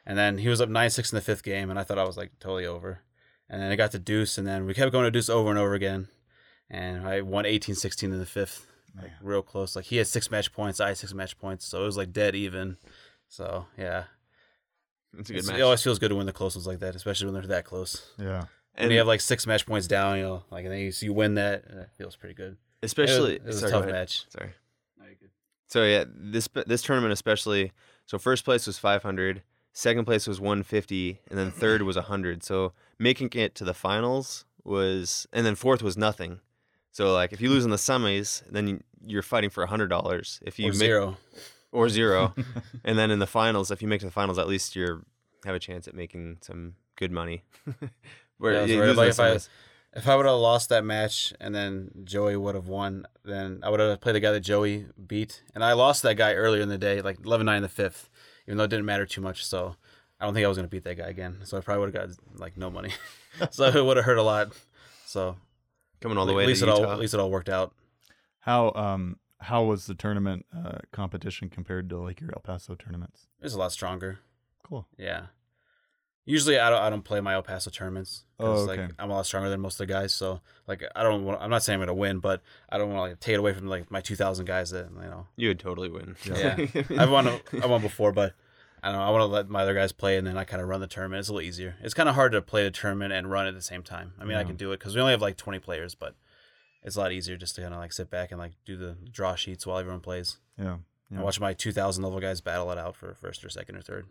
and 0.05 0.19
then 0.19 0.37
he 0.37 0.51
was 0.51 0.61
up 0.61 0.69
nine 0.69 0.91
six 0.91 1.11
in 1.11 1.17
the 1.17 1.23
fifth 1.23 1.43
game, 1.43 1.71
and 1.71 1.79
I 1.79 1.85
thought 1.85 1.99
I 1.99 2.05
was 2.05 2.19
like 2.19 2.33
totally 2.39 2.67
over, 2.67 3.01
and 3.49 3.63
then 3.63 3.73
it 3.73 3.77
got 3.77 3.93
to 3.93 3.99
deuce, 3.99 4.37
and 4.37 4.47
then 4.47 4.67
we 4.67 4.75
kept 4.75 4.93
going 4.93 5.07
to 5.07 5.11
deuce 5.11 5.31
over 5.31 5.49
and 5.49 5.59
over 5.59 5.73
again, 5.73 6.09
and 6.69 7.09
I 7.09 7.23
won 7.23 7.47
18-16 7.47 8.03
in 8.03 8.19
the 8.19 8.27
fifth 8.27 8.67
like 9.03 9.11
real 9.23 9.43
close. 9.43 9.77
Like 9.77 9.87
he 9.87 9.97
had 9.97 10.07
six 10.07 10.31
match 10.31 10.53
points, 10.53 10.81
I 10.81 10.89
had 10.89 10.99
six 10.99 11.13
match 11.15 11.39
points, 11.39 11.65
so 11.67 11.83
it 11.83 11.87
was 11.87 11.97
like 11.97 12.13
dead 12.13 12.35
even. 12.35 12.77
So 13.29 13.67
yeah, 13.77 14.05
It's 15.19 15.31
a 15.31 15.33
good 15.33 15.39
It's- 15.41 15.47
match. 15.53 15.59
it 15.59 15.63
always 15.63 15.83
feels 15.83 15.99
good 15.99 16.09
to 16.11 16.15
win 16.17 16.27
the 16.27 16.33
close 16.33 16.55
ones 16.57 16.67
like 16.67 16.81
that, 16.81 16.95
especially 16.97 17.27
when 17.27 17.35
they're 17.35 17.47
that 17.49 17.65
close. 17.65 18.11
Yeah. 18.19 18.45
And 18.75 18.85
and 18.85 18.93
you 18.93 18.99
have 18.99 19.07
like 19.07 19.21
six 19.21 19.47
match 19.47 19.67
points 19.67 19.87
down, 19.89 20.19
you 20.19 20.23
know, 20.23 20.45
like 20.51 20.65
and 20.65 20.73
then 20.73 20.81
you, 20.81 20.93
so 20.93 21.05
you 21.07 21.13
win 21.13 21.35
that, 21.35 21.65
and 21.69 21.81
it 21.81 21.89
feels 21.97 22.15
pretty 22.17 22.35
good. 22.35 22.57
especially 22.83 23.35
it 23.37 23.45
was, 23.45 23.61
it 23.61 23.65
was 23.65 23.71
sorry, 23.71 23.73
a 23.73 23.87
tough 23.87 23.91
match. 23.93 24.25
Sorry. 24.31 24.51
So 25.71 25.85
yeah, 25.85 26.05
this 26.09 26.49
this 26.67 26.83
tournament 26.83 27.13
especially. 27.13 27.73
So 28.07 28.19
first 28.19 28.45
place 28.47 28.67
was 28.67 28.79
500, 28.79 29.43
second 29.75 30.07
place 30.07 30.27
was 30.27 30.41
150, 30.41 31.21
and 31.29 31.39
then 31.39 31.51
third 31.51 31.83
was 31.83 31.97
100. 31.97 32.43
So 32.43 32.73
making 32.99 33.29
it 33.35 33.55
to 33.57 33.65
the 33.65 33.75
finals 33.75 34.47
was, 34.65 35.27
and 35.31 35.45
then 35.45 35.55
fourth 35.55 35.83
was 35.83 35.97
nothing. 35.99 36.41
So 36.99 37.13
like 37.13 37.33
if 37.33 37.41
you 37.41 37.49
lose 37.51 37.65
in 37.65 37.71
the 37.71 37.77
semis, 37.89 38.43
then 38.51 38.67
you- 38.69 38.83
you're 39.07 39.23
fighting 39.23 39.51
for 39.51 39.65
hundred 39.67 39.87
dollars. 39.89 40.41
If 40.43 40.59
you 40.59 40.67
Or 40.67 40.73
make, 40.73 40.79
zero. 40.91 41.17
or 41.71 41.89
zero, 41.89 42.35
and 42.85 42.99
then 42.99 43.13
in 43.13 43.21
the 43.21 43.27
finals, 43.27 43.71
if 43.71 43.81
you 43.83 43.87
make 43.89 43.99
it 44.01 44.01
to 44.01 44.07
the 44.07 44.13
finals, 44.21 44.37
at 44.39 44.49
least 44.49 44.75
you're 44.75 45.05
have 45.45 45.55
a 45.55 45.61
chance 45.61 45.87
at 45.87 45.95
making 45.95 46.39
some 46.41 46.75
good 46.97 47.13
money. 47.13 47.45
Where 48.39 48.53
Yeah, 48.55 48.65
you 48.65 48.83
right. 48.83 48.97
Like 48.97 49.11
if 49.11 49.21
I- 49.21 49.39
If 49.95 50.07
I 50.07 50.17
would 50.17 50.27
have 50.27 50.39
lost 50.39 50.69
that 50.69 50.85
match 50.85 51.33
and 51.41 51.55
then 51.55 51.91
Joey 52.05 52.37
would 52.37 52.55
have 52.57 52.67
won, 52.69 53.07
then 53.25 53.61
I 53.63 53.71
would 53.71 53.81
have 53.81 54.01
played 54.03 54.17
the 54.17 54.21
guy 54.21 54.33
that 54.33 54.41
Joey 54.41 54.87
beat. 55.07 55.43
And 55.55 55.65
I 55.65 55.73
lost 55.75 56.03
that 56.03 56.15
guy 56.17 56.35
earlier 56.35 56.61
in 56.63 56.69
the 56.69 56.77
day, 56.89 57.01
like 57.01 57.19
11 57.25 57.47
9 57.47 57.57
in 57.57 57.63
the 57.63 57.69
fifth, 57.83 58.11
even 58.47 58.59
though 58.59 58.65
it 58.65 58.71
didn't 58.75 58.85
matter 58.85 59.07
too 59.07 59.23
much. 59.23 59.47
So 59.47 59.77
I 60.21 60.25
don't 60.25 60.35
think 60.35 60.45
I 60.45 60.49
was 60.49 60.59
going 60.59 60.69
to 60.69 60.75
beat 60.77 60.85
that 60.85 60.97
guy 60.99 61.09
again. 61.09 61.39
So 61.45 61.57
I 61.57 61.61
probably 61.63 61.81
would 61.87 61.95
have 61.95 62.09
got 62.09 62.17
like 62.45 62.57
no 62.57 62.69
money. 62.71 62.93
so 63.51 63.65
it 63.65 63.83
would 63.87 63.97
have 63.97 64.05
hurt 64.05 64.19
a 64.19 64.23
lot. 64.23 64.53
So 65.07 65.37
coming 66.01 66.19
all 66.19 66.27
the 66.27 66.33
way. 66.33 66.45
at 66.45 66.47
way 66.47 66.53
least 66.53 66.63
to 66.63 66.69
it 66.69 66.71
all 66.73 66.91
at 66.91 66.99
least 66.99 67.15
it 67.15 67.21
all 67.21 67.31
worked 67.31 67.49
out. 67.49 67.75
How 68.41 68.73
um 68.75 69.17
how 69.41 69.63
was 69.65 69.87
the 69.87 69.95
tournament 69.95 70.47
uh, 70.57 70.79
competition 70.93 71.49
compared 71.49 71.89
to 71.91 71.99
like 71.99 72.21
your 72.21 72.31
El 72.35 72.41
Paso 72.41 72.75
tournaments? 72.75 73.29
It 73.41 73.45
was 73.45 73.55
a 73.55 73.59
lot 73.59 73.73
stronger. 73.73 74.19
Cool. 74.65 74.87
Yeah. 74.97 75.27
Usually 76.25 76.59
I 76.59 76.69
don't 76.69 76.81
I 76.83 76.91
don't 76.91 77.03
play 77.05 77.21
my 77.21 77.35
El 77.35 77.43
Paso 77.43 77.71
tournaments 77.71 78.25
Oh, 78.41 78.65
like 78.65 78.79
okay. 78.79 78.93
I'm 78.99 79.11
a 79.11 79.15
lot 79.15 79.27
stronger 79.27 79.49
than 79.49 79.61
most 79.61 79.75
of 79.81 79.87
the 79.87 79.93
guys. 79.93 80.13
So 80.13 80.41
like 80.67 80.83
I 80.95 81.03
don't 81.03 81.25
want 81.25 81.41
I'm 81.41 81.51
not 81.51 81.63
saying 81.63 81.77
I'm 81.77 81.81
gonna 81.87 81.95
win, 81.95 82.19
but 82.19 82.43
I 82.69 82.79
don't 82.79 82.89
want 82.93 82.99
to 82.99 83.03
like 83.11 83.21
take 83.21 83.35
it 83.35 83.39
away 83.39 83.53
from 83.55 83.67
like 83.67 83.91
my 83.91 84.01
2,000 84.01 84.45
guys 84.45 84.71
that 84.71 84.89
you 84.95 85.09
know 85.09 85.27
you 85.37 85.49
would 85.49 85.59
totally 85.61 85.89
win. 85.89 86.17
Yeah. 86.25 86.57
I've 86.99 87.11
won 87.11 87.29
I 87.63 87.67
won 87.67 87.81
before, 87.81 88.13
but 88.13 88.35
I 88.83 88.91
don't 88.91 89.01
know. 89.01 89.05
I 89.07 89.11
want 89.11 89.23
to 89.23 89.27
let 89.27 89.49
my 89.49 89.63
other 89.63 89.75
guys 89.75 89.93
play, 89.93 90.17
and 90.17 90.27
then 90.27 90.37
I 90.37 90.45
kind 90.45 90.63
of 90.63 90.69
run 90.69 90.81
the 90.81 90.87
tournament. 90.87 91.21
It's 91.21 91.29
a 91.29 91.33
little 91.33 91.47
easier. 91.49 91.77
It's 91.83 91.95
kind 91.95 92.09
of 92.09 92.15
hard 92.15 92.33
to 92.33 92.43
play 92.43 92.65
the 92.65 92.71
tournament 92.71 93.13
and 93.13 93.31
run 93.31 93.47
at 93.47 93.55
the 93.55 93.63
same 93.63 93.83
time. 93.83 94.13
I 94.21 94.25
mean, 94.25 94.37
I 94.37 94.45
can 94.45 94.57
do 94.57 94.73
it 94.73 94.79
because 94.79 94.95
we 94.95 95.01
only 95.01 95.13
have 95.13 95.23
like 95.23 95.37
20 95.37 95.59
players, 95.59 95.95
but 95.95 96.15
it's 96.83 96.97
a 96.97 97.01
lot 97.01 97.13
easier 97.13 97.37
just 97.37 97.55
to 97.57 97.63
kind 97.63 97.75
of 97.75 97.81
like 97.81 97.93
sit 97.93 98.09
back 98.11 98.31
and 98.31 98.39
like 98.39 98.53
do 98.65 98.77
the 98.77 98.97
draw 99.11 99.35
sheets 99.35 99.67
while 99.67 99.79
everyone 99.79 100.01
plays 100.01 100.39
Yeah. 100.59 100.65
Yeah. 101.11 101.17
and 101.17 101.23
watch 101.23 101.41
my 101.41 101.53
2,000 101.55 102.03
level 102.05 102.21
guys 102.21 102.41
battle 102.41 102.71
it 102.71 102.79
out 102.79 102.95
for 102.95 103.15
first 103.15 103.45
or 103.45 103.49
second 103.49 103.77
or 103.77 103.83
third. 103.83 104.07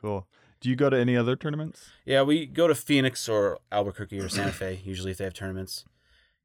Cool. 0.00 0.26
Do 0.60 0.68
you 0.70 0.76
go 0.76 0.90
to 0.90 0.96
any 0.98 1.16
other 1.16 1.36
tournaments? 1.36 1.90
Yeah, 2.04 2.22
we 2.22 2.46
go 2.46 2.66
to 2.68 2.74
Phoenix 2.74 3.28
or 3.28 3.58
Albuquerque 3.72 4.20
or 4.20 4.28
Santa 4.28 4.52
Fe 4.52 4.80
usually 4.84 5.10
if 5.10 5.18
they 5.18 5.24
have 5.24 5.34
tournaments. 5.34 5.84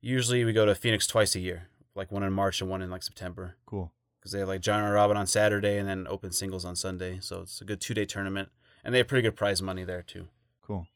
Usually 0.02 0.44
we 0.46 0.54
go 0.54 0.66
to 0.66 0.76
Phoenix 0.76 1.06
twice 1.08 1.36
a 1.36 1.40
year, 1.40 1.68
like 1.96 2.12
one 2.12 2.24
in 2.24 2.32
March 2.34 2.62
and 2.62 2.70
one 2.70 2.82
in 2.82 2.90
like 2.90 3.04
September, 3.04 3.56
Cool. 3.66 3.92
Because 4.20 4.32
they 4.32 4.40
have 4.40 4.48
like 4.48 4.62
John 4.62 4.84
and 4.84 4.94
Robin 4.94 5.18
on 5.18 5.28
Saturday 5.28 5.78
and 5.78 5.88
then 5.88 6.06
open 6.10 6.32
singles 6.32 6.66
on 6.66 6.76
Sunday. 6.76 7.20
So 7.22 7.42
it's 7.42 7.62
a 7.62 7.66
good 7.66 7.80
two 7.82 7.94
day 7.94 8.06
tournament, 8.06 8.50
and 8.84 8.94
they 8.94 9.00
have 9.00 9.08
pretty 9.08 9.24
good 9.24 9.36
prize 9.36 9.62
money 9.62 9.84
there 9.84 10.02
too. 10.02 10.28
Cool. 10.62 10.88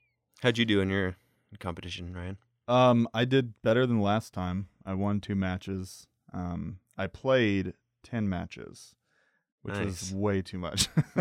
How'd 0.41 0.57
you 0.57 0.65
do 0.65 0.81
in 0.81 0.89
your 0.89 1.15
competition, 1.59 2.13
Ryan? 2.13 2.37
Um, 2.67 3.07
I 3.13 3.25
did 3.25 3.53
better 3.61 3.85
than 3.85 4.01
last 4.01 4.33
time. 4.33 4.67
I 4.85 4.93
won 4.93 5.19
two 5.19 5.35
matches. 5.35 6.07
Um, 6.33 6.79
I 6.97 7.07
played 7.07 7.73
ten 8.03 8.27
matches, 8.29 8.95
which 9.61 9.75
Nice. 9.75 9.85
was 9.85 10.13
way 10.13 10.41
too 10.41 10.57
much. 10.59 10.87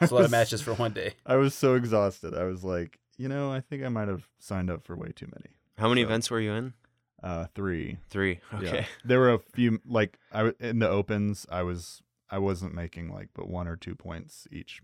It's 0.00 0.10
a 0.10 0.14
lot 0.14 0.24
of 0.24 0.30
matches 0.30 0.60
for 0.62 0.74
one 0.74 0.92
day. 0.92 1.14
I 1.26 1.36
was 1.36 1.54
so 1.54 1.74
exhausted. 1.74 2.34
I 2.34 2.44
was 2.44 2.62
like, 2.64 2.98
you 3.16 3.28
know, 3.28 3.52
I 3.52 3.60
think 3.60 3.84
I 3.84 3.88
might 3.88 4.08
have 4.08 4.28
signed 4.38 4.70
up 4.70 4.84
for 4.84 4.96
way 4.96 5.12
too 5.14 5.26
many. 5.26 5.54
How 5.78 5.88
many 5.88 6.02
So- 6.02 6.06
events 6.08 6.30
were 6.30 6.40
you 6.40 6.52
in? 6.52 6.74
Uh, 7.22 7.46
three. 7.54 7.98
Three. 8.10 8.40
Yeah. 8.52 8.58
Okay. 8.68 8.86
There 9.04 9.20
were 9.20 9.32
a 9.32 9.38
few 9.38 9.80
like 9.86 10.18
I 10.32 10.52
in 10.60 10.78
the 10.80 10.88
opens. 10.88 11.46
I 11.50 11.62
was 11.62 12.02
I 12.30 12.38
wasn't 12.38 12.74
making 12.74 13.12
like 13.12 13.28
but 13.34 13.48
one 13.48 13.68
or 13.68 13.76
two 13.76 13.94
points 13.94 14.48
each 14.50 14.80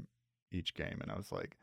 each 0.52 0.74
game, 0.74 0.98
and 1.02 1.10
I 1.10 1.16
was 1.16 1.32
like, 1.32 1.56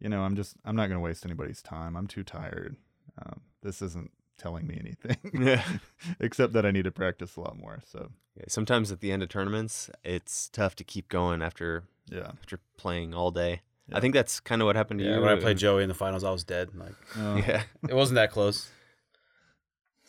you 0.00 0.08
know, 0.08 0.22
I'm 0.22 0.36
just 0.36 0.56
I'm 0.64 0.76
not 0.76 0.88
gonna 0.88 1.00
waste 1.00 1.24
anybody's 1.24 1.62
time. 1.62 1.96
I'm 1.96 2.06
too 2.06 2.24
tired. 2.24 2.76
Um, 3.24 3.40
this 3.62 3.80
isn't 3.82 4.10
telling 4.38 4.66
me 4.66 4.76
anything. 4.78 5.16
Yeah. 5.46 5.62
Except 6.20 6.52
that 6.52 6.66
I 6.66 6.70
need 6.70 6.84
to 6.84 6.90
practice 6.90 7.36
a 7.36 7.40
lot 7.40 7.56
more. 7.58 7.80
So 7.86 8.10
Yeah, 8.36 8.44
Sometimes 8.48 8.92
at 8.92 9.00
the 9.00 9.10
end 9.12 9.22
of 9.22 9.28
tournaments, 9.30 9.88
it's 10.04 10.48
tough 10.50 10.76
to 10.76 10.84
keep 10.84 11.08
going 11.08 11.40
after 11.40 11.84
yeah. 12.10 12.32
after 12.40 12.58
playing 12.76 13.14
all 13.14 13.30
day. 13.30 13.62
Yeah. 13.88 13.96
I 13.98 14.00
think 14.00 14.12
that's 14.14 14.40
kind 14.40 14.60
of 14.60 14.66
what 14.66 14.76
happened 14.76 15.00
to 15.00 15.06
Yeah, 15.06 15.14
you. 15.16 15.20
when 15.22 15.30
I 15.30 15.40
played 15.40 15.56
Joey 15.58 15.82
in 15.84 15.88
the 15.88 15.94
finals, 15.94 16.24
I 16.24 16.30
was 16.32 16.44
dead. 16.44 16.70
Like 16.74 16.94
Oh, 17.16 17.36
Yeah, 17.36 17.62
it 17.88 17.94
wasn't 17.94 18.16
that 18.16 18.30
close. 18.32 18.68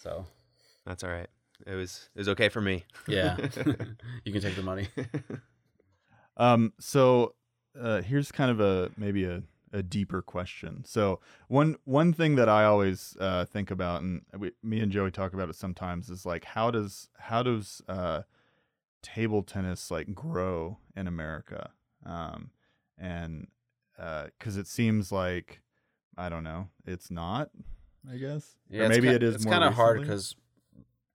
So 0.07 0.25
that's 0.85 1.03
all 1.03 1.09
right. 1.09 1.27
It 1.65 1.73
was 1.73 2.09
it 2.15 2.19
was 2.19 2.29
okay 2.29 2.49
for 2.49 2.61
me. 2.61 2.85
yeah, 3.07 3.35
you 4.23 4.31
can 4.31 4.41
take 4.41 4.55
the 4.55 4.63
money. 4.63 4.87
Um. 6.39 6.71
So 6.79 7.33
uh, 7.79 8.03
here's 8.03 8.31
kind 8.31 8.51
of 8.51 8.59
a 8.59 8.91
maybe 8.95 9.23
a, 9.23 9.41
a 9.73 9.81
deeper 9.81 10.21
question. 10.21 10.83
So 10.85 11.19
one 11.47 11.77
one 11.83 12.13
thing 12.13 12.35
that 12.35 12.47
I 12.47 12.63
always 12.65 13.17
uh, 13.19 13.45
think 13.45 13.71
about, 13.71 14.03
and 14.03 14.21
we, 14.37 14.51
me 14.61 14.79
and 14.81 14.91
Joey 14.91 15.09
talk 15.09 15.33
about 15.33 15.49
it 15.49 15.55
sometimes, 15.55 16.11
is 16.11 16.27
like 16.27 16.45
how 16.45 16.69
does 16.69 17.09
how 17.17 17.41
does 17.41 17.81
uh, 17.89 18.21
table 19.01 19.41
tennis 19.41 19.89
like 19.89 20.13
grow 20.13 20.77
in 20.95 21.07
America? 21.07 21.71
Um, 22.05 22.51
and 22.99 23.47
because 23.95 24.57
it 24.57 24.67
seems 24.67 25.11
like 25.11 25.61
I 26.15 26.29
don't 26.29 26.43
know, 26.43 26.67
it's 26.85 27.09
not. 27.09 27.49
I 28.11 28.17
guess. 28.17 28.55
Yeah, 28.69 28.81
or 28.81 28.85
it's 28.85 28.89
maybe 28.95 29.07
ki- 29.09 29.13
it 29.15 29.23
is. 29.23 29.35
It's 29.35 29.45
kind 29.45 29.63
of 29.63 29.73
hard 29.73 30.01
because 30.01 30.35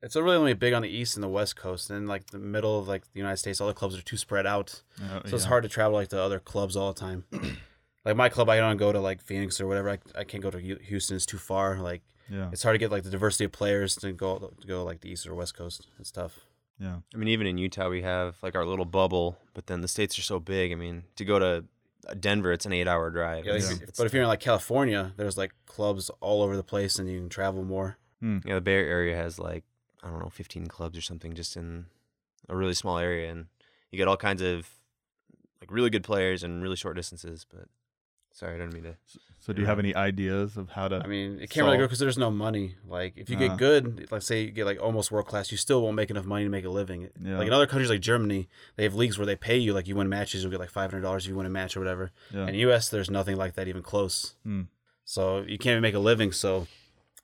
it's 0.03 0.17
really 0.17 0.37
only 0.37 0.55
big 0.55 0.73
on 0.73 0.83
the 0.83 0.89
east 0.89 1.17
and 1.17 1.23
the 1.23 1.29
west 1.29 1.57
coast, 1.57 1.91
and 1.91 2.09
like 2.09 2.27
the 2.31 2.39
middle 2.39 2.79
of 2.79 2.89
like 2.89 3.03
the 3.13 3.19
United 3.19 3.37
States, 3.39 3.61
all 3.61 3.69
the 3.69 3.75
clubs 3.75 3.97
are 3.97 4.03
too 4.03 4.17
spread 4.17 4.47
out, 4.47 4.83
Oh, 5.01 5.23
so 5.27 5.37
it's 5.37 5.45
hard 5.45 5.63
to 5.63 5.69
travel 5.69 5.95
like 5.95 6.09
to 6.09 6.21
other 6.21 6.39
clubs 6.41 6.77
all 6.77 6.93
the 6.93 6.99
time. 7.01 7.25
like 8.05 8.17
my 8.17 8.29
club, 8.29 8.49
I 8.49 8.57
don't 8.59 8.77
go 8.77 8.93
to 8.93 9.01
like 9.01 9.23
Phoenix 9.23 9.61
or 9.61 9.67
whatever. 9.67 9.91
I, 9.91 9.99
I 10.17 10.25
can't 10.25 10.43
go 10.43 10.51
to 10.51 10.59
Hu- 10.59 10.79
Houston; 10.83 11.17
it's 11.17 11.27
too 11.27 11.39
far. 11.39 11.77
Like 11.79 12.03
Yeah. 12.29 12.49
it's 12.53 12.63
hard 12.63 12.75
to 12.75 12.79
get 12.79 12.91
like 12.91 13.05
the 13.05 13.11
diversity 13.11 13.45
of 13.45 13.53
players 13.53 13.95
to 13.97 14.13
go 14.13 14.53
to 14.61 14.67
go 14.67 14.85
like 14.85 15.01
the 15.01 15.11
east 15.11 15.27
or 15.27 15.35
west 15.35 15.57
coast. 15.57 15.87
It's 16.01 16.11
tough. 16.11 16.41
Yeah. 16.81 16.97
I 17.15 17.17
mean, 17.17 17.29
even 17.29 17.47
in 17.47 17.59
Utah, 17.59 17.89
we 17.89 18.03
have 18.03 18.37
like 18.43 18.57
our 18.57 18.67
little 18.67 18.85
bubble, 18.87 19.39
but 19.55 19.67
then 19.69 19.83
the 19.83 19.89
states 19.89 20.19
are 20.19 20.23
so 20.23 20.41
big. 20.41 20.73
I 20.73 20.75
mean, 20.75 21.05
to 21.17 21.25
go 21.25 21.39
to 21.39 21.65
Denver, 22.19 22.53
it's 22.53 22.67
an 22.67 22.73
eight-hour 22.73 23.11
drive. 23.11 23.45
Yeah, 23.45 23.53
like, 23.53 23.63
It's- 23.63 23.81
if- 23.81 23.97
but 23.97 24.07
if 24.07 24.13
you're 24.13 24.23
in 24.23 24.29
like 24.29 24.41
California, 24.41 25.13
there's 25.17 25.37
like 25.37 25.53
clubs 25.67 26.11
all 26.21 26.43
over 26.43 26.57
the 26.57 26.65
place, 26.65 26.99
and 26.99 27.09
you 27.09 27.19
can 27.21 27.29
travel 27.29 27.65
more. 27.65 27.99
Hmm. 28.21 28.39
yeah, 28.45 28.55
the 28.55 28.61
Bay 28.61 28.75
Area 28.75 29.17
has 29.17 29.39
like 29.39 29.65
I 30.05 30.09
don't 30.11 30.19
know, 30.19 30.29
15 30.31 30.67
clubs 30.67 30.99
or 30.99 31.01
something, 31.01 31.33
just 31.35 31.57
in 31.57 31.87
a 32.49 32.57
really 32.57 32.75
small 32.75 32.99
area, 32.99 33.31
and 33.31 33.47
you 33.93 33.97
get 33.99 34.09
all 34.09 34.17
kinds 34.17 34.43
of 34.43 34.69
like 35.61 35.71
really 35.71 35.91
good 35.91 36.03
players 36.03 36.43
and 36.43 36.61
really 36.63 36.75
short 36.77 36.97
distances. 36.97 37.47
But 37.49 37.69
sorry, 38.33 38.55
I 38.55 38.59
didn't 38.59 38.75
mean 38.75 38.83
to. 38.83 38.97
So 39.45 39.53
do 39.53 39.61
you 39.61 39.67
have 39.67 39.81
any 39.81 39.93
ideas 39.93 40.57
of 40.57 40.69
how 40.71 40.87
to? 40.87 41.03
I 41.03 41.09
mean, 41.09 41.41
it 41.41 41.51
can't 41.51 41.65
really 41.67 41.77
go 41.77 41.83
because 41.83 41.99
there's 41.99 42.17
no 42.17 42.31
money. 42.31 42.77
Like, 42.87 43.15
if 43.17 43.29
you 43.29 43.37
Uh-huh. 43.37 43.49
get 43.49 43.59
good, 43.59 44.07
let's 44.13 44.25
say 44.25 44.43
you 44.45 44.53
get 44.53 44.67
like 44.67 44.81
almost 44.81 45.11
world 45.11 45.27
class, 45.27 45.51
you 45.51 45.59
still 45.59 45.83
won't 45.83 45.97
make 45.97 46.11
enough 46.11 46.25
money 46.25 46.45
to 46.45 46.49
make 46.51 46.65
a 46.65 46.69
living. 46.71 47.09
Yeah. 47.21 47.39
Like 47.39 47.49
in 47.49 47.53
other 47.53 47.67
countries 47.67 47.91
like 47.91 48.01
Germany, 48.01 48.49
they 48.77 48.85
have 48.85 48.95
leagues 48.95 49.19
where 49.19 49.27
they 49.27 49.35
pay 49.35 49.57
you. 49.57 49.73
Like 49.75 49.89
you 49.89 49.97
win 49.97 50.09
matches, 50.09 50.43
you'll 50.45 50.53
get 50.53 50.61
like 50.61 50.71
five 50.71 50.93
hundred 50.93 51.03
dollars 51.03 51.25
if 51.25 51.31
you 51.31 51.35
win 51.37 51.47
a 51.47 51.51
match 51.51 51.77
or 51.77 51.81
whatever. 51.81 52.13
yeah. 52.33 52.47
In 52.47 52.55
U.S., 52.55 52.89
there's 52.89 53.11
nothing 53.11 53.37
like 53.37 53.55
that 53.55 53.67
even 53.67 53.83
close. 53.83 54.37
Hmm. 54.45 54.63
So 55.05 55.39
you 55.41 55.59
can't 55.59 55.73
even 55.73 55.83
make 55.83 55.95
a 55.97 55.99
living. 55.99 56.31
So 56.31 56.69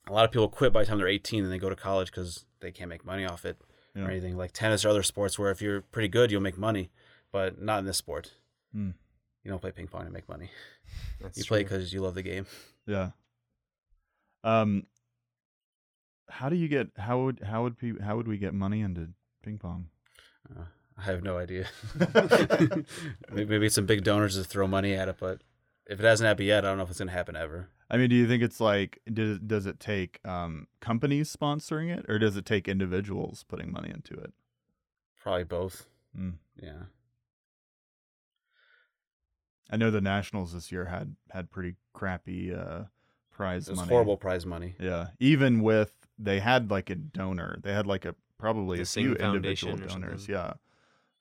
a 0.09 0.13
lot 0.13 0.25
of 0.25 0.33
people 0.33 0.49
quit 0.49 0.73
by 0.73 0.83
the 0.83 0.87
time 0.89 0.99
they're 0.99 1.07
18 1.07 1.45
and 1.45 1.53
they 1.53 1.59
go 1.59 1.69
to 1.71 1.77
college 1.77 2.11
because 2.11 2.47
they 2.59 2.73
can't 2.73 2.91
make 2.91 3.05
money 3.05 3.25
off 3.27 3.45
it 3.45 3.59
Yeah. 3.95 4.07
or 4.07 4.11
anything. 4.11 4.37
Like 4.37 4.51
tennis 4.53 4.85
or 4.85 4.89
other 4.89 5.05
sports 5.05 5.39
where 5.39 5.53
if 5.53 5.63
you're 5.63 5.83
pretty 5.83 6.09
good, 6.09 6.33
you'll 6.33 6.41
make 6.41 6.59
money, 6.59 6.91
but 7.31 7.63
not 7.63 7.79
in 7.79 7.85
this 7.85 7.97
sport. 7.99 8.33
Hmm. 8.73 8.91
You 9.49 9.53
don't 9.53 9.61
play 9.63 9.71
ping 9.71 9.87
pong 9.87 10.05
to 10.05 10.11
make 10.11 10.29
money. 10.29 10.51
That's 11.23 11.39
you 11.39 11.45
play 11.45 11.63
because 11.63 11.91
you 11.91 12.03
love 12.03 12.15
the 12.15 12.23
game. 12.23 12.45
Yeah. 12.87 13.13
Um. 14.45 14.83
How 16.29 16.51
do 16.51 16.57
you 16.57 16.69
get? 16.69 16.89
How 16.99 17.23
would 17.23 17.41
how 17.43 17.63
would 17.63 17.79
pe- 17.79 17.99
how 17.99 18.19
would 18.19 18.29
we 18.29 18.37
get 18.37 18.53
money 18.53 18.83
into 18.83 19.09
ping 19.43 19.57
pong? 19.57 19.87
Uh, 20.55 20.65
I 20.99 21.03
have 21.05 21.23
no 21.23 21.39
idea. 21.39 21.67
Maybe 23.33 23.47
maybe 23.47 23.71
some 23.71 23.87
big 23.87 24.05
donors 24.05 24.35
to 24.35 24.45
throw 24.45 24.67
money 24.67 24.93
at 24.93 25.09
it, 25.09 25.17
but 25.19 25.41
if 25.87 25.99
it 25.99 26.05
hasn't 26.05 26.27
happened 26.27 26.49
yet, 26.49 26.67
I 26.67 26.69
don't 26.69 26.77
know 26.77 26.85
if 26.85 26.91
it's 26.91 26.99
gonna 26.99 27.11
happen 27.11 27.35
ever. 27.35 27.71
I 27.91 27.97
mean, 27.97 28.11
do 28.11 28.17
you 28.17 28.29
think 28.29 28.43
it's 28.43 28.61
like 28.61 29.01
does 29.11 29.39
does 29.39 29.65
it 29.65 29.81
take 29.81 30.21
um 30.27 30.67
companies 30.83 31.35
sponsoring 31.35 31.89
it, 31.89 32.05
or 32.07 32.19
does 32.19 32.37
it 32.37 32.45
take 32.45 32.69
individuals 32.69 33.47
putting 33.49 33.73
money 33.73 33.89
into 33.89 34.13
it? 34.13 34.35
Probably 35.23 35.45
both. 35.45 35.87
Mm. 36.15 36.35
Yeah. 36.61 36.83
I 39.71 39.77
know 39.77 39.91
the 39.91 40.01
Nationals 40.01 40.53
this 40.53 40.73
year 40.73 40.87
had 40.87 41.17
had 41.31 41.51
pretty 41.51 41.75
crappy 41.93 42.53
uh 42.55 42.85
prize 43.31 43.69
It 43.69 43.73
was 43.73 43.81
money. 43.81 43.89
horrible 43.91 44.17
prize 44.17 44.45
money. 44.47 44.75
Yeah, 44.81 45.09
even 45.21 45.63
with 45.63 45.93
they 46.19 46.41
had 46.41 46.71
like 46.71 46.91
a 46.91 46.95
donor, 46.97 47.59
they 47.63 47.73
had 47.73 47.87
like 47.87 48.05
a 48.05 48.15
probably 48.39 48.79
The 48.79 48.83
a 48.83 48.87
few 48.87 49.15
individual 49.15 49.77
donors. 49.77 50.29
Yeah. 50.29 50.55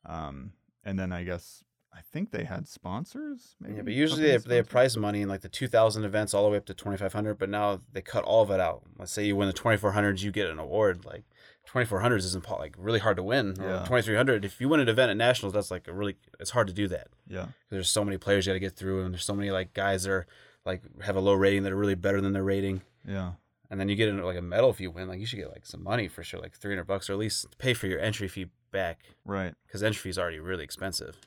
Um, 0.05 0.53
and 0.83 0.97
then 0.97 1.11
I 1.11 1.23
guess 1.23 1.63
I 1.93 1.99
think 2.01 2.31
they 2.31 2.43
had 2.43 2.67
sponsors. 2.67 3.55
Maybe 3.59 3.75
Yeah, 3.75 3.81
but 3.81 3.93
usually 3.93 4.21
they 4.23 4.31
have, 4.31 4.43
they 4.43 4.55
have 4.57 4.69
prize 4.69 4.95
money 4.95 5.21
in 5.21 5.27
like 5.29 5.41
the 5.41 5.49
2,000 5.49 6.03
events 6.03 6.33
all 6.33 6.43
the 6.45 6.51
way 6.51 6.57
up 6.57 6.65
to 6.67 6.73
2,500, 6.73 7.37
but 7.39 7.49
now 7.49 7.81
they 7.91 8.01
cut 8.01 8.23
all 8.23 8.43
of 8.43 8.51
it 8.51 8.59
out. 8.59 8.83
Let's 8.97 9.11
say 9.11 9.25
you 9.25 9.35
win 9.35 9.47
the 9.47 9.53
2,400s, 9.53 10.21
you 10.21 10.31
get 10.31 10.47
an 10.49 10.59
award. 10.59 11.05
Like 11.05 11.23
2,400s 11.71 12.19
isn't 12.19 12.49
like 12.49 12.75
really 12.77 12.99
hard 12.99 13.17
to 13.17 13.23
win. 13.23 13.55
Yeah. 13.59 13.79
2,300, 13.79 14.45
if 14.45 14.61
you 14.61 14.69
win 14.69 14.79
an 14.79 14.87
event 14.89 15.11
at 15.11 15.17
nationals, 15.17 15.53
that's 15.53 15.69
like 15.71 15.87
a 15.87 15.93
really 15.93 16.15
it's 16.39 16.51
hard 16.51 16.67
to 16.67 16.73
do 16.73 16.87
that. 16.87 17.07
Yeah, 17.27 17.47
There's 17.69 17.89
so 17.89 18.05
many 18.05 18.17
players 18.17 18.45
you 18.45 18.51
got 18.51 18.55
to 18.55 18.59
get 18.59 18.75
through, 18.75 19.03
and 19.03 19.13
there's 19.13 19.25
so 19.25 19.35
many 19.35 19.51
like 19.51 19.73
guys 19.73 20.03
that 20.03 20.11
are 20.11 20.27
like 20.65 20.81
have 21.03 21.15
a 21.15 21.19
low 21.19 21.33
rating 21.33 21.63
that 21.63 21.71
are 21.73 21.77
really 21.77 21.95
better 21.95 22.21
than 22.21 22.33
their 22.33 22.43
rating. 22.43 22.81
yeah, 23.05 23.33
And 23.69 23.79
then 23.79 23.89
you 23.89 23.95
get 23.95 24.13
like 24.15 24.37
a 24.37 24.41
medal 24.41 24.69
if 24.69 24.79
you 24.79 24.91
win. 24.91 25.07
Like 25.07 25.19
you 25.19 25.25
should 25.25 25.39
get 25.39 25.51
like 25.51 25.65
some 25.65 25.83
money 25.83 26.07
for 26.07 26.23
sure, 26.23 26.39
like 26.39 26.55
300 26.57 26.85
bucks, 26.85 27.09
or 27.09 27.13
at 27.13 27.19
least 27.19 27.57
pay 27.57 27.73
for 27.73 27.87
your 27.87 27.99
entry 27.99 28.27
fee 28.27 28.47
back 28.71 28.99
right. 29.25 29.53
because 29.65 29.83
entry 29.83 29.99
fee 30.03 30.09
is 30.09 30.19
already 30.19 30.39
really 30.39 30.63
expensive. 30.63 31.17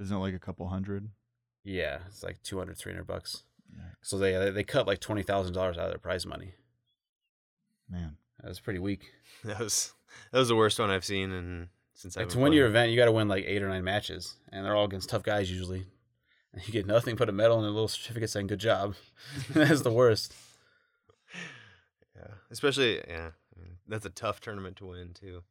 Isn't 0.00 0.16
it 0.16 0.20
like 0.20 0.34
a 0.34 0.38
couple 0.38 0.68
hundred? 0.68 1.08
Yeah, 1.64 1.98
it's 2.06 2.22
like 2.22 2.40
200, 2.44 2.76
300 2.76 3.04
bucks. 3.06 3.42
Yikes. 3.76 3.82
So 4.02 4.16
they 4.18 4.50
they 4.50 4.64
cut 4.64 4.86
like 4.86 4.98
twenty 5.00 5.22
thousand 5.22 5.52
dollars 5.54 5.76
out 5.76 5.84
of 5.86 5.90
their 5.90 5.98
prize 5.98 6.24
money. 6.24 6.54
Man, 7.90 8.16
That 8.40 8.48
was 8.48 8.60
pretty 8.60 8.78
weak. 8.78 9.12
That 9.44 9.60
was 9.60 9.92
that 10.32 10.38
was 10.38 10.48
the 10.48 10.56
worst 10.56 10.80
one 10.80 10.90
I've 10.90 11.04
seen, 11.04 11.30
and 11.30 11.68
since 11.94 12.16
Like 12.16 12.24
I've 12.24 12.30
to 12.30 12.36
been 12.36 12.42
win 12.44 12.52
your 12.54 12.66
event, 12.66 12.90
you 12.90 12.96
got 12.96 13.04
to 13.04 13.12
win 13.12 13.28
like 13.28 13.44
eight 13.46 13.62
or 13.62 13.68
nine 13.68 13.84
matches, 13.84 14.34
and 14.50 14.64
they're 14.64 14.74
all 14.74 14.86
against 14.86 15.10
tough 15.10 15.22
guys 15.22 15.48
usually. 15.48 15.86
And 16.52 16.62
you 16.66 16.72
get 16.72 16.86
nothing 16.86 17.14
but 17.14 17.28
a 17.28 17.32
medal 17.32 17.58
and 17.58 17.66
a 17.66 17.70
little 17.70 17.86
certificate 17.88 18.30
saying 18.30 18.48
"good 18.48 18.58
job." 18.58 18.96
That's 19.50 19.82
the 19.82 19.92
worst. 19.92 20.34
Yeah, 22.16 22.34
especially 22.50 22.96
yeah, 23.08 23.30
I 23.56 23.60
mean, 23.60 23.76
that's 23.86 24.04
a 24.04 24.10
tough 24.10 24.40
tournament 24.40 24.76
to 24.78 24.86
win 24.86 25.12
too. 25.14 25.42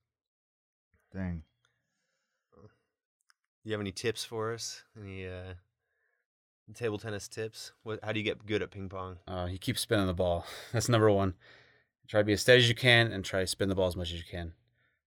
dang. 1.13 1.43
You 3.63 3.73
have 3.73 3.81
any 3.81 3.91
tips 3.91 4.23
for 4.23 4.53
us? 4.53 4.83
Any 4.97 5.27
uh, 5.27 5.53
table 6.73 6.97
tennis 6.97 7.27
tips? 7.27 7.73
What? 7.83 7.99
How 8.01 8.13
do 8.13 8.19
you 8.19 8.23
get 8.23 8.45
good 8.45 8.61
at 8.61 8.71
ping 8.71 8.87
pong? 8.87 9.17
Uh, 9.27 9.47
you 9.51 9.57
keep 9.57 9.77
spinning 9.77 10.07
the 10.07 10.13
ball. 10.13 10.45
That's 10.71 10.87
number 10.87 11.11
one. 11.11 11.33
Try 12.07 12.21
to 12.21 12.25
be 12.25 12.33
as 12.33 12.41
steady 12.41 12.59
as 12.59 12.69
you 12.69 12.75
can, 12.75 13.11
and 13.11 13.23
try 13.25 13.41
to 13.41 13.47
spin 13.47 13.69
the 13.69 13.75
ball 13.75 13.87
as 13.87 13.95
much 13.95 14.11
as 14.13 14.17
you 14.19 14.23
can. 14.29 14.53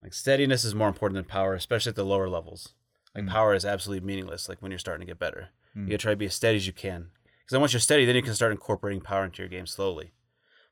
Like 0.04 0.14
steadiness 0.14 0.64
is 0.64 0.76
more 0.76 0.88
important 0.88 1.16
than 1.16 1.26
power, 1.26 1.54
especially 1.54 1.90
at 1.90 1.96
the 1.96 2.06
lower 2.06 2.30
levels. 2.30 2.74
Like 3.14 3.26
Mm. 3.26 3.30
power 3.30 3.54
is 3.54 3.66
absolutely 3.66 4.06
meaningless. 4.06 4.48
Like 4.50 4.62
when 4.62 4.72
you're 4.72 4.80
starting 4.80 5.06
to 5.06 5.12
get 5.12 5.20
better, 5.20 5.50
Mm. 5.76 5.84
you 5.84 5.88
gotta 5.90 5.98
try 5.98 6.12
to 6.14 6.18
be 6.18 6.26
as 6.28 6.36
steady 6.36 6.58
as 6.58 6.68
you 6.68 6.74
can. 6.74 7.10
Because 7.40 7.52
then 7.52 7.60
once 7.62 7.74
you're 7.74 7.80
steady, 7.80 8.06
then 8.06 8.16
you 8.16 8.22
can 8.22 8.34
start 8.36 8.52
incorporating 8.52 9.02
power 9.02 9.26
into 9.26 9.42
your 9.42 9.50
game 9.50 9.66
slowly. 9.66 10.14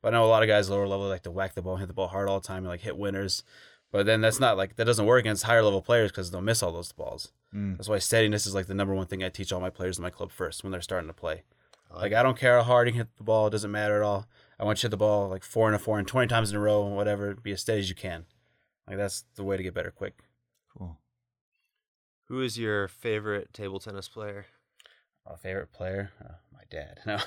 But 0.01 0.13
I 0.13 0.17
know 0.17 0.25
a 0.25 0.27
lot 0.27 0.43
of 0.43 0.47
guys 0.47 0.69
lower 0.69 0.87
level 0.87 1.07
like 1.07 1.23
to 1.23 1.31
whack 1.31 1.55
the 1.55 1.61
ball, 1.61 1.77
hit 1.77 1.87
the 1.87 1.93
ball 1.93 2.07
hard 2.09 2.27
all 2.29 2.39
the 2.39 2.47
time, 2.47 2.59
and 2.59 2.67
like 2.67 2.81
hit 2.81 2.97
winners. 2.97 3.43
But 3.91 4.05
then 4.05 4.21
that's 4.21 4.39
not 4.39 4.57
like 4.57 4.75
that 4.75 4.85
doesn't 4.85 5.05
work 5.05 5.19
against 5.19 5.43
higher 5.43 5.63
level 5.63 5.81
players 5.81 6.11
because 6.11 6.31
they'll 6.31 6.41
miss 6.41 6.61
all 6.63 6.71
those 6.71 6.91
balls. 6.91 7.31
Mm. 7.53 7.77
That's 7.77 7.87
why 7.89 7.99
steadiness 7.99 8.45
is 8.45 8.55
like 8.55 8.65
the 8.67 8.73
number 8.73 8.93
one 8.95 9.05
thing 9.07 9.23
I 9.23 9.29
teach 9.29 9.51
all 9.53 9.59
my 9.61 9.69
players 9.69 9.97
in 9.97 10.01
my 10.03 10.09
club 10.09 10.31
first 10.31 10.63
when 10.63 10.71
they're 10.71 10.81
starting 10.81 11.07
to 11.09 11.13
play. 11.13 11.43
Like 11.95 12.11
I 12.13 12.23
don't 12.23 12.37
care 12.37 12.57
how 12.57 12.63
hard 12.63 12.87
you 12.87 12.93
hit 12.95 13.15
the 13.17 13.23
ball; 13.23 13.47
it 13.47 13.51
doesn't 13.51 13.69
matter 13.71 13.97
at 13.97 14.01
all. 14.03 14.27
I 14.59 14.63
want 14.65 14.77
you 14.79 14.81
to 14.81 14.87
hit 14.87 14.91
the 14.91 14.97
ball 14.97 15.29
like 15.29 15.43
four 15.43 15.67
and 15.67 15.75
a 15.75 15.79
four 15.79 15.97
and 15.99 16.07
twenty 16.07 16.27
times 16.27 16.49
in 16.51 16.55
a 16.55 16.59
row, 16.59 16.83
whatever. 16.85 17.33
Be 17.35 17.51
as 17.53 17.61
steady 17.61 17.79
as 17.79 17.89
you 17.89 17.95
can. 17.95 18.25
Like 18.87 18.97
that's 18.97 19.23
the 19.35 19.43
way 19.43 19.57
to 19.57 19.63
get 19.63 19.73
better 19.73 19.91
quick. 19.91 20.19
Cool. 20.77 20.97
Who 22.27 22.41
is 22.41 22.57
your 22.57 22.87
favorite 22.87 23.53
table 23.53 23.79
tennis 23.79 24.07
player? 24.07 24.45
My 25.29 25.35
favorite 25.37 25.71
player, 25.71 26.11
uh, 26.23 26.33
my 26.53 26.63
dad. 26.69 26.99
No, 27.05 27.17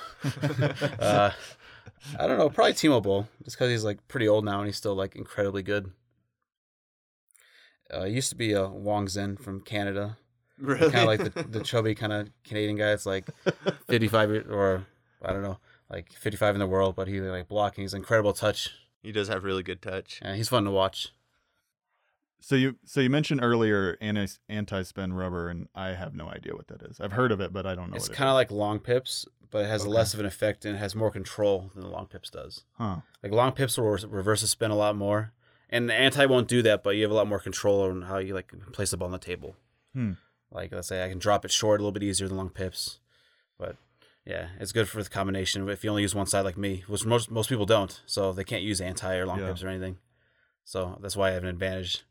uh, 1.05 1.31
I 2.19 2.27
don't 2.27 2.37
know. 2.37 2.49
Probably 2.49 2.73
Timo 2.73 3.01
Boll, 3.01 3.27
just 3.43 3.57
because 3.57 3.71
he's 3.71 3.83
like 3.83 4.07
pretty 4.07 4.27
old 4.27 4.45
now 4.45 4.59
and 4.59 4.67
he's 4.67 4.77
still 4.77 4.93
like 4.95 5.15
incredibly 5.15 5.63
good. 5.63 5.91
Uh, 7.93 8.03
used 8.03 8.29
to 8.29 8.35
be 8.35 8.51
a 8.53 8.67
Wang 8.67 9.05
Zhen 9.07 9.39
from 9.39 9.61
Canada, 9.61 10.17
Really? 10.59 10.91
kind 10.91 10.95
of 10.97 11.07
like 11.07 11.33
the, 11.33 11.43
the 11.43 11.61
chubby 11.63 11.95
kind 11.95 12.11
of 12.11 12.29
Canadian 12.43 12.75
guy. 12.77 12.91
It's 12.91 13.05
like 13.05 13.29
55 13.87 14.29
or 14.49 14.85
I 15.23 15.31
don't 15.33 15.41
know, 15.41 15.57
like 15.89 16.11
55 16.13 16.55
in 16.55 16.59
the 16.59 16.67
world, 16.67 16.95
but 16.95 17.07
he 17.07 17.19
like 17.21 17.47
blocking. 17.47 17.83
He's 17.83 17.93
incredible 17.93 18.33
touch, 18.33 18.71
he 19.01 19.11
does 19.11 19.27
have 19.27 19.43
really 19.43 19.63
good 19.63 19.81
touch. 19.81 20.19
and 20.21 20.35
he's 20.37 20.49
fun 20.49 20.63
to 20.65 20.71
watch. 20.71 21.09
So 22.39 22.55
you 22.55 22.75
so 22.85 22.99
you 23.01 23.09
mentioned 23.09 23.39
earlier 23.43 23.97
anti 23.99 24.27
anti 24.47 24.83
spin 24.83 25.13
rubber, 25.13 25.49
and 25.49 25.67
I 25.73 25.89
have 25.89 26.13
no 26.13 26.27
idea 26.29 26.53
what 26.55 26.67
that 26.67 26.83
is. 26.83 26.99
I've 26.99 27.13
heard 27.13 27.31
of 27.31 27.41
it, 27.41 27.51
but 27.51 27.65
I 27.65 27.73
don't 27.73 27.89
know. 27.89 27.95
It's 27.97 28.09
what 28.09 28.13
it 28.15 28.17
kind 28.17 28.29
of 28.29 28.33
is. 28.33 28.35
like 28.35 28.51
long 28.51 28.79
pips, 28.79 29.25
but 29.49 29.65
it 29.65 29.67
has 29.67 29.81
Okay. 29.81 29.89
less 29.91 30.13
of 30.13 30.19
an 30.19 30.25
effect 30.27 30.63
and 30.63 30.75
it 30.75 30.79
has 30.79 30.93
more 30.95 31.09
control 31.09 31.71
than 31.73 31.81
the 31.83 31.89
long 31.89 32.05
pips 32.05 32.29
does. 32.29 32.63
huh. 32.73 32.97
Like 33.23 33.31
long 33.31 33.53
pips 33.53 33.77
will 33.77 33.89
re- 33.89 34.03
reverse 34.07 34.41
the 34.41 34.47
spin 34.47 34.69
a 34.69 34.75
lot 34.75 34.95
more, 34.95 35.33
and 35.69 35.89
the 35.89 35.95
anti 35.95 36.25
won't 36.27 36.47
do 36.47 36.61
that, 36.61 36.83
but 36.83 36.95
you 36.95 37.01
have 37.01 37.11
a 37.11 37.15
lot 37.15 37.27
more 37.27 37.39
control 37.39 37.81
on 37.81 38.03
how 38.03 38.19
you 38.19 38.35
like 38.35 38.53
place 38.71 38.91
the 38.91 38.97
ball 38.97 39.07
on 39.07 39.11
the 39.13 39.17
table. 39.17 39.55
Hmm. 39.93 40.13
Like 40.51 40.71
let's 40.71 40.87
say 40.89 41.03
I 41.03 41.09
can 41.09 41.17
drop 41.19 41.43
it 41.43 41.51
short 41.51 41.79
a 41.79 41.83
little 41.83 41.91
bit 41.91 42.03
easier 42.03 42.27
than 42.27 42.37
long 42.37 42.49
pips, 42.51 42.99
but 43.57 43.77
yeah, 44.27 44.49
it's 44.59 44.73
good 44.73 44.89
for 44.89 45.01
the 45.01 45.09
combination. 45.09 45.67
If 45.69 45.83
you 45.83 45.89
only 45.89 46.01
use 46.01 46.13
one 46.13 46.27
side 46.27 46.41
like 46.45 46.57
me, 46.57 46.83
which 46.87 47.05
most 47.05 47.31
most 47.31 47.47
people 47.49 47.65
don't, 47.65 48.01
so 48.05 48.33
they 48.33 48.43
can't 48.43 48.61
use 48.63 48.81
anti 48.81 49.15
or 49.15 49.25
long 49.25 49.39
Yeah. 49.39 49.47
pips 49.47 49.63
or 49.63 49.69
anything. 49.69 49.97
So 50.65 50.99
that's 51.01 51.15
why 51.15 51.29
I 51.29 51.31
have 51.31 51.43
an 51.43 51.49
advantage. 51.49 52.03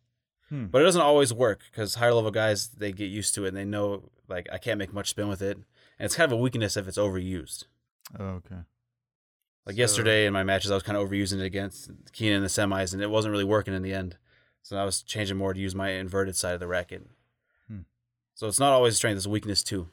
Hmm. 0.49 0.67
But 0.67 0.81
it 0.81 0.85
doesn't 0.87 1.03
always 1.03 1.33
work 1.33 1.61
because 1.71 1.97
higher 1.97 2.14
level 2.14 2.31
guys 2.31 2.69
they 2.69 2.91
get 2.93 3.11
used 3.11 3.35
to 3.35 3.45
it 3.45 3.49
and 3.49 3.57
they 3.57 3.64
know 3.64 4.11
like 4.29 4.49
I 4.51 4.59
can't 4.59 4.79
make 4.79 4.93
much 4.95 5.11
spin 5.11 5.29
with 5.29 5.43
it, 5.43 5.57
and 5.57 6.07
it's 6.07 6.17
kind 6.17 6.33
of 6.33 6.39
a 6.39 6.41
weakness 6.41 6.77
if 6.77 6.89
it's 6.89 6.99
overused. 6.99 7.64
Oh, 8.19 8.25
okay. 8.41 8.61
Like 9.67 9.75
So- 9.77 9.81
yesterday 9.81 10.27
in 10.27 10.33
my 10.33 10.43
matches, 10.45 10.71
I 10.71 10.75
was 10.75 10.83
kind 10.85 10.97
of 10.97 11.07
overusing 11.09 11.41
it 11.41 11.45
against 11.45 11.91
Keenan 12.12 12.37
in 12.39 12.43
the 12.43 12.49
semis, 12.49 12.93
and 12.95 13.03
it 13.03 13.11
wasn't 13.11 13.33
really 13.33 13.45
working 13.45 13.75
in 13.75 13.83
the 13.83 13.93
end. 13.93 14.17
So 14.62 14.77
I 14.79 14.85
was 14.85 15.03
changing 15.03 15.37
more 15.37 15.53
to 15.53 15.61
use 15.61 15.75
my 15.75 15.91
inverted 15.91 16.35
side 16.37 16.55
of 16.55 16.61
the 16.61 16.67
racket. 16.69 17.07
Hmm. 17.69 17.81
So 18.35 18.47
it's 18.47 18.59
not 18.61 18.73
always 18.73 18.95
a 18.95 18.97
strength; 18.97 19.17
it's 19.19 19.27
a 19.27 19.31
weakness 19.31 19.62
too. 19.62 19.89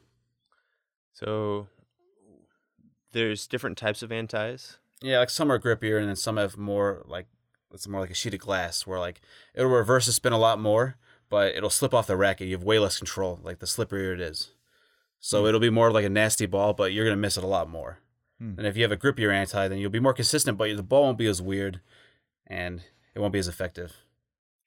So 1.13 1.67
there's 3.13 3.47
different 3.47 3.77
types 3.77 4.01
of 4.03 4.11
antis. 4.11 4.77
Yeah, 5.01 5.19
like 5.19 5.29
some 5.29 5.51
are 5.51 5.59
grippier, 5.59 5.99
and 5.99 6.07
then 6.09 6.15
some 6.15 6.37
have 6.37 6.57
more 6.57 7.03
like 7.07 7.27
it's 7.73 7.87
more 7.87 8.01
like 8.01 8.11
a 8.11 8.15
sheet 8.15 8.33
of 8.33 8.39
glass, 8.39 8.85
where 8.85 8.99
like 8.99 9.21
it'll 9.55 9.69
reverse 9.71 10.05
the 10.05 10.11
spin 10.11 10.33
a 10.33 10.37
lot 10.37 10.59
more, 10.59 10.97
but 11.29 11.55
it'll 11.55 11.69
slip 11.69 11.93
off 11.93 12.07
the 12.07 12.15
racket. 12.17 12.47
You 12.47 12.55
have 12.55 12.63
way 12.63 12.77
less 12.79 12.97
control, 12.97 13.39
like 13.43 13.59
the 13.59 13.65
slipperier 13.65 14.13
it 14.13 14.21
is. 14.21 14.51
So 15.19 15.41
Hmm. 15.43 15.47
it'll 15.47 15.59
be 15.59 15.69
more 15.69 15.91
like 15.91 16.05
a 16.05 16.09
nasty 16.09 16.45
ball, 16.45 16.73
but 16.73 16.93
you're 16.93 17.05
gonna 17.05 17.15
miss 17.17 17.37
it 17.37 17.43
a 17.43 17.47
lot 17.47 17.69
more. 17.69 17.99
Hmm. 18.39 18.53
And 18.57 18.67
if 18.67 18.75
you 18.77 18.83
have 18.83 18.91
a 18.91 18.97
grippier 18.97 19.33
anti, 19.33 19.67
then 19.67 19.77
you'll 19.79 19.89
be 19.89 19.99
more 19.99 20.13
consistent, 20.13 20.57
but 20.57 20.75
the 20.75 20.83
ball 20.83 21.03
won't 21.03 21.17
be 21.17 21.27
as 21.27 21.41
weird, 21.41 21.81
and 22.47 22.81
it 23.15 23.19
won't 23.19 23.33
be 23.33 23.39
as 23.39 23.47
effective. 23.47 23.93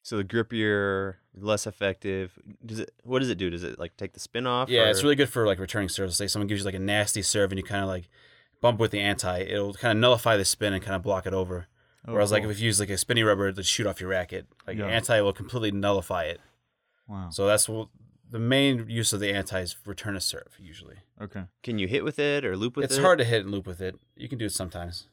So 0.03 0.17
the 0.19 0.25
grippier, 0.25 1.17
less 1.35 1.67
effective. 1.67 2.39
Does 2.65 2.79
it? 2.81 2.93
What 3.03 3.19
does 3.21 3.29
it 3.31 3.39
do? 3.39 3.51
Does 3.51 3.65
it 3.65 3.79
like 3.79 3.97
take 3.97 4.13
the 4.13 4.21
spin 4.21 4.47
off? 4.47 4.69
Yeah, 4.69 4.89
it's 4.89 5.03
really 5.03 5.17
good 5.17 5.29
for 5.29 5.47
like 5.47 5.59
returning 5.59 5.89
serves. 5.89 6.17
Say 6.17 6.27
someone 6.29 6.47
gives 6.47 6.61
you 6.61 6.65
like 6.65 6.75
a 6.75 6.79
nasty 6.79 7.23
serve 7.23 7.51
and 7.51 7.59
you 7.59 7.65
kind 7.65 7.83
of 7.83 7.89
like 7.89 8.09
bump 8.67 8.81
with 8.81 8.91
the 8.91 9.01
anti, 9.01 9.39
it'll 9.41 9.75
kind 9.75 9.97
of 9.97 10.01
nullify 10.01 10.37
the 10.37 10.45
spin 10.45 10.73
and 10.73 10.83
kind 10.83 10.97
of 10.97 11.03
block 11.03 11.27
it 11.27 11.33
over. 11.33 11.67
Oh, 12.07 12.13
Whereas 12.13 12.33
like 12.33 12.45
if 12.45 12.59
you 12.61 12.67
use 12.67 12.79
like 12.81 12.91
a 12.91 12.97
spinny 12.99 13.23
rubber 13.23 13.51
to 13.53 13.63
shoot 13.63 13.87
off 13.87 14.01
your 14.01 14.11
racket, 14.11 14.47
like 14.67 14.77
Yeah. 14.79 14.87
anti 14.87 15.21
will 15.21 15.33
completely 15.33 15.71
nullify 15.71 16.25
it. 16.25 16.41
wow. 17.09 17.31
So 17.31 17.47
that's 17.47 17.69
what 17.69 17.89
the 18.29 18.39
main 18.41 18.89
use 18.89 19.13
of 19.13 19.21
the 19.21 19.33
anti 19.33 19.61
is 19.61 19.77
return 19.87 20.17
a 20.17 20.21
serve 20.21 20.57
usually. 20.59 20.97
Okay. 21.21 21.45
Can 21.63 21.79
you 21.79 21.87
hit 21.87 22.03
with 22.05 22.19
it 22.19 22.45
or 22.45 22.57
loop 22.57 22.77
with 22.77 22.85
it's 22.87 22.95
it? 22.95 22.99
It's 22.99 23.05
hard 23.05 23.19
to 23.19 23.25
hit 23.25 23.43
and 23.43 23.51
loop 23.53 23.67
with 23.67 23.81
it. 23.81 23.95
You 24.17 24.29
can 24.29 24.39
do 24.39 24.47
it 24.47 24.53
sometimes, 24.53 25.09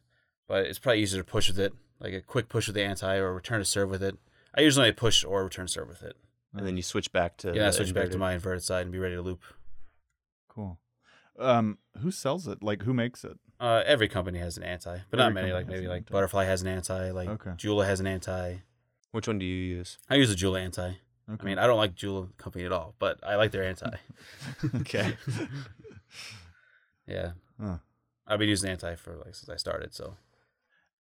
but 0.48 0.66
it's 0.66 0.80
probably 0.80 1.02
easier 1.02 1.22
to 1.22 1.30
push 1.30 1.48
with 1.48 1.60
it, 1.60 1.74
like 2.00 2.14
a 2.14 2.22
quick 2.22 2.50
push 2.50 2.68
with 2.68 2.76
the 2.76 2.84
anti 2.84 3.16
or 3.18 3.34
return 3.34 3.62
a 3.62 3.66
serve 3.66 3.90
with 3.92 4.02
it. 4.02 4.18
I 4.56 4.62
usually 4.62 4.86
only 4.88 4.94
push 4.94 5.24
or 5.24 5.44
return 5.44 5.68
serve 5.68 5.88
with 5.90 6.02
it. 6.04 6.16
and 6.56 6.66
then 6.68 6.78
you 6.78 6.84
switch 6.84 7.12
back 7.12 7.38
to. 7.38 7.48
Yeah, 7.56 7.64
I 7.64 7.66
the 7.68 7.74
switch 7.74 7.94
back 7.94 8.10
to 8.12 8.18
my 8.20 8.34
inverted 8.34 8.64
side 8.64 8.82
and 8.84 8.92
be 8.92 9.00
ready 9.00 9.16
to 9.16 9.22
loop. 9.24 9.42
Cool. 10.50 10.78
Um, 11.40 11.78
who 12.00 12.12
sells 12.12 12.48
it? 12.48 12.62
Like, 12.62 12.84
who 12.84 12.94
makes 12.94 13.24
it? 13.24 13.38
Uh, 13.60 13.82
every 13.86 14.08
company 14.08 14.40
has 14.40 14.58
an 14.58 14.64
anti, 14.64 14.98
but 15.10 15.20
Every 15.20 15.26
not 15.26 15.34
many. 15.34 15.48
company 15.50 15.54
Like 15.54 15.66
has 15.66 15.72
maybe 15.74 15.86
an 15.86 15.90
like 15.92 15.98
anti. 16.02 16.12
Butterfly 16.12 16.46
has 16.46 16.62
an 16.62 16.68
anti. 16.68 17.12
Like 17.12 17.30
Okay. 17.30 17.52
Joola 17.52 17.86
has 17.86 18.00
an 18.00 18.08
anti. 18.08 18.58
Which 19.12 19.28
one 19.28 19.40
do 19.40 19.46
you 19.46 19.76
use? 19.76 19.98
I 20.10 20.16
use 20.16 20.32
a 20.32 20.36
Joola 20.36 20.60
anti. 20.62 20.90
Okay. 21.30 21.38
I 21.40 21.44
mean, 21.46 21.58
I 21.60 21.68
don't 21.68 21.78
like 21.78 21.96
Joola 21.96 22.36
company 22.38 22.66
at 22.66 22.72
all, 22.74 22.96
but 23.00 23.20
I 23.24 23.36
like 23.36 23.52
their 23.52 23.64
anti. 23.64 23.90
Okay. 24.82 25.16
yeah, 27.08 27.32
Huh. 27.62 27.78
I've 28.28 28.40
been 28.40 28.50
using 28.50 28.70
anti 28.70 28.96
for 28.96 29.16
like 29.18 29.36
since 29.36 29.50
I 29.50 29.56
started. 29.58 29.94
So 29.94 30.16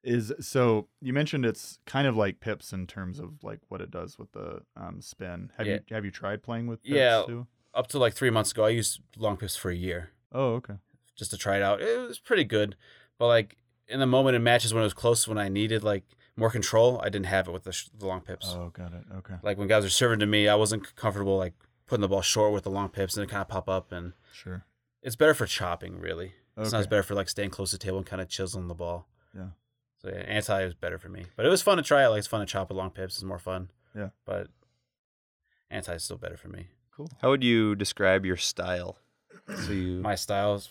is 0.04 0.34
so 0.42 0.88
you 1.02 1.14
mentioned 1.14 1.46
it's 1.46 1.80
kind 1.86 2.08
of 2.08 2.16
like 2.18 2.40
pips 2.42 2.74
in 2.74 2.86
terms 2.88 3.20
of 3.20 3.44
like 3.44 3.60
what 3.70 3.82
it 3.82 3.90
does 3.92 4.18
with 4.20 4.32
the 4.34 4.62
um, 4.76 5.02
spin. 5.02 5.52
Have 5.58 5.68
Yeah. 5.68 5.74
you 5.90 5.96
have 5.96 6.06
you 6.06 6.12
tried 6.12 6.44
playing 6.44 6.68
with 6.68 6.84
pips 6.84 6.96
Yeah. 6.96 7.24
too? 7.26 7.48
up 7.74 7.88
to 7.88 7.98
like 7.98 8.14
three 8.14 8.30
months 8.30 8.52
ago, 8.52 8.66
I 8.66 8.70
used 8.70 9.02
long 9.18 9.36
pips 9.38 9.56
for 9.56 9.72
a 9.72 9.76
year 9.76 10.12
Oh, 10.34 10.54
okay. 10.56 10.76
just 11.16 11.32
to 11.32 11.38
try 11.38 11.58
it 11.58 11.62
out. 11.62 11.82
It 11.82 12.08
was 12.08 12.20
pretty 12.20 12.44
good, 12.44 12.76
but 13.20 13.28
like 13.28 13.58
in 13.88 14.00
the 14.00 14.06
moment 14.08 14.36
in 14.36 14.44
matches 14.44 14.74
when 14.74 14.82
it 14.82 14.86
was 14.86 14.94
close, 14.94 15.28
when 15.28 15.38
I 15.38 15.50
needed 15.50 15.84
like 15.84 16.04
more 16.36 16.50
control, 16.50 17.00
I 17.02 17.10
didn't 17.10 17.28
have 17.28 17.48
it 17.48 17.52
with 17.52 17.64
the, 17.66 17.72
sh- 17.72 17.90
the 17.98 18.08
long 18.08 18.22
pips. 18.22 18.54
Oh, 18.58 18.70
got 18.74 18.94
it. 18.94 19.04
Okay. 19.18 19.36
Like 19.44 19.58
when 19.58 19.68
guys 19.68 19.86
are 19.86 19.90
serving 19.90 20.20
to 20.20 20.26
me, 20.26 20.48
I 20.48 20.56
wasn't 20.56 20.96
comfortable 20.96 21.38
like 21.38 21.54
putting 21.86 22.02
the 22.02 22.08
ball 22.08 22.22
short 22.22 22.54
with 22.54 22.64
the 22.64 22.72
long 22.72 22.90
pips, 22.90 23.16
and 23.16 23.24
it 23.24 23.30
kind 23.30 23.42
of 23.42 23.48
pop 23.50 23.70
up 23.70 23.92
and. 23.92 24.14
Sure. 24.32 24.66
It's 25.04 25.16
better 25.18 25.34
for 25.34 25.46
chopping, 25.46 26.00
really. 26.00 26.34
It's 26.58 26.72
not 26.72 26.78
Okay. 26.78 26.82
as 26.82 26.88
better 26.88 27.04
for 27.04 27.14
like 27.14 27.28
staying 27.30 27.50
close 27.50 27.72
to 27.72 27.78
the 27.78 27.84
table 27.84 27.98
and 27.98 28.06
kind 28.06 28.22
of 28.22 28.30
chiseling 28.30 28.68
the 28.68 28.74
ball. 28.74 29.08
Yeah. 29.36 29.48
So 30.02 30.10
yeah, 30.10 30.22
anti 30.22 30.64
is 30.64 30.74
better 30.74 30.98
for 30.98 31.10
me, 31.10 31.26
but 31.36 31.46
it 31.46 31.50
was 31.50 31.62
fun 31.62 31.78
to 31.78 31.84
try. 31.84 32.06
it. 32.06 32.08
Like 32.10 32.20
it's 32.20 32.28
fun 32.28 32.40
to 32.40 32.46
chop 32.46 32.70
with 32.70 32.78
long 32.78 32.90
pips. 32.90 33.16
It's 33.16 33.24
more 33.24 33.38
fun. 33.40 33.70
Yeah. 33.96 34.10
But 34.26 34.48
anti 35.70 35.94
is 35.94 36.04
still 36.04 36.18
better 36.18 36.38
for 36.38 36.48
me. 36.48 36.68
Cool. 36.96 37.10
How 37.22 37.30
would 37.30 37.44
you 37.44 37.76
describe 37.76 38.26
your 38.26 38.38
style? 38.38 38.98
So 39.48 39.72
you. 39.72 40.00
My 40.00 40.16
style 40.16 40.56
is 40.56 40.70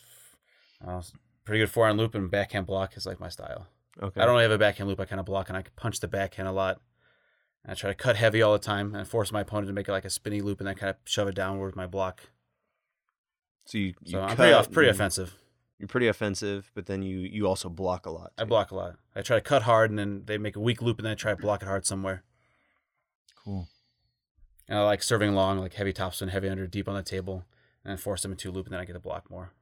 uh, 0.87 1.03
pretty 1.45 1.61
good 1.61 1.71
forehand 1.71 1.99
loop 1.99 2.15
and 2.15 2.31
backhand 2.31 2.67
block 2.67 2.97
is 2.97 3.07
like 3.07 3.21
my 3.21 3.29
style. 3.29 3.67
okay. 4.01 4.21
I 4.21 4.25
don't 4.25 4.35
really 4.35 4.45
have 4.45 4.53
a 4.53 4.59
backhand 4.59 4.89
loop. 4.89 5.01
I 5.01 5.05
kind 5.05 5.21
of 5.21 5.27
block 5.27 5.49
and 5.49 5.57
I 5.57 5.65
punch 5.77 6.01
the 6.01 6.09
backhand 6.09 6.49
a 6.49 6.53
lot. 6.53 6.81
And 7.65 7.73
I 7.73 7.75
try 7.75 7.91
to 7.91 7.95
cut 7.95 8.17
heavy 8.17 8.43
all 8.43 8.53
the 8.53 8.59
time 8.59 8.95
and 8.95 9.07
force 9.07 9.31
my 9.31 9.43
opponent 9.43 9.69
to 9.69 9.73
make 9.73 9.89
it 9.89 9.93
like 9.93 10.05
a 10.05 10.11
spinny 10.11 10.41
loop 10.41 10.61
and 10.61 10.67
then 10.67 10.75
kind 10.75 10.91
of 10.91 10.97
shove 11.05 11.29
it 11.29 11.35
downward 11.35 11.67
with 11.67 11.77
my 11.77 11.87
block. 11.87 12.23
So 13.67 13.79
you. 13.79 13.95
you 14.03 14.13
So 14.13 14.21
I'm 14.21 14.37
pretty 14.37 14.53
off, 14.53 14.71
pretty 14.71 14.91
offensive. 14.91 15.35
You're 15.79 15.89
pretty 15.89 16.09
offensive, 16.09 16.71
but 16.75 16.87
then 16.87 17.03
you 17.03 17.19
you 17.19 17.49
also 17.49 17.69
block 17.69 18.07
a 18.07 18.11
lot. 18.11 18.33
I 18.39 18.45
block 18.45 18.71
a 18.71 18.77
lot. 18.77 18.97
I 19.17 19.23
try 19.23 19.37
to 19.37 19.43
cut 19.43 19.63
hard 19.63 19.91
and 19.91 19.99
then 19.99 20.23
they 20.27 20.39
make 20.39 20.55
a 20.57 20.61
weak 20.61 20.81
loop 20.81 20.99
and 20.99 21.05
then 21.05 21.13
I 21.13 21.17
try 21.17 21.33
to 21.33 21.37
block 21.37 21.63
it 21.63 21.67
hard 21.67 21.87
somewhere. 21.87 22.23
Cool. 23.45 23.69
And 24.69 24.79
I 24.79 24.83
like 24.83 25.03
serving 25.03 25.35
long, 25.35 25.59
like 25.59 25.75
heavy 25.75 25.93
topspin, 25.93 26.31
heavy 26.31 26.49
under, 26.49 26.67
deep 26.67 26.89
on 26.89 26.95
the 26.95 27.03
table, 27.03 27.45
and 27.85 27.91
then 27.91 27.97
force 27.97 28.23
them 28.23 28.33
into 28.33 28.51
a 28.51 28.53
loop, 28.53 28.67
and 28.67 28.73
then 28.73 28.81
I 28.81 28.85
get 28.85 28.95
to 28.95 29.01
block 29.01 29.31
more. 29.31 29.53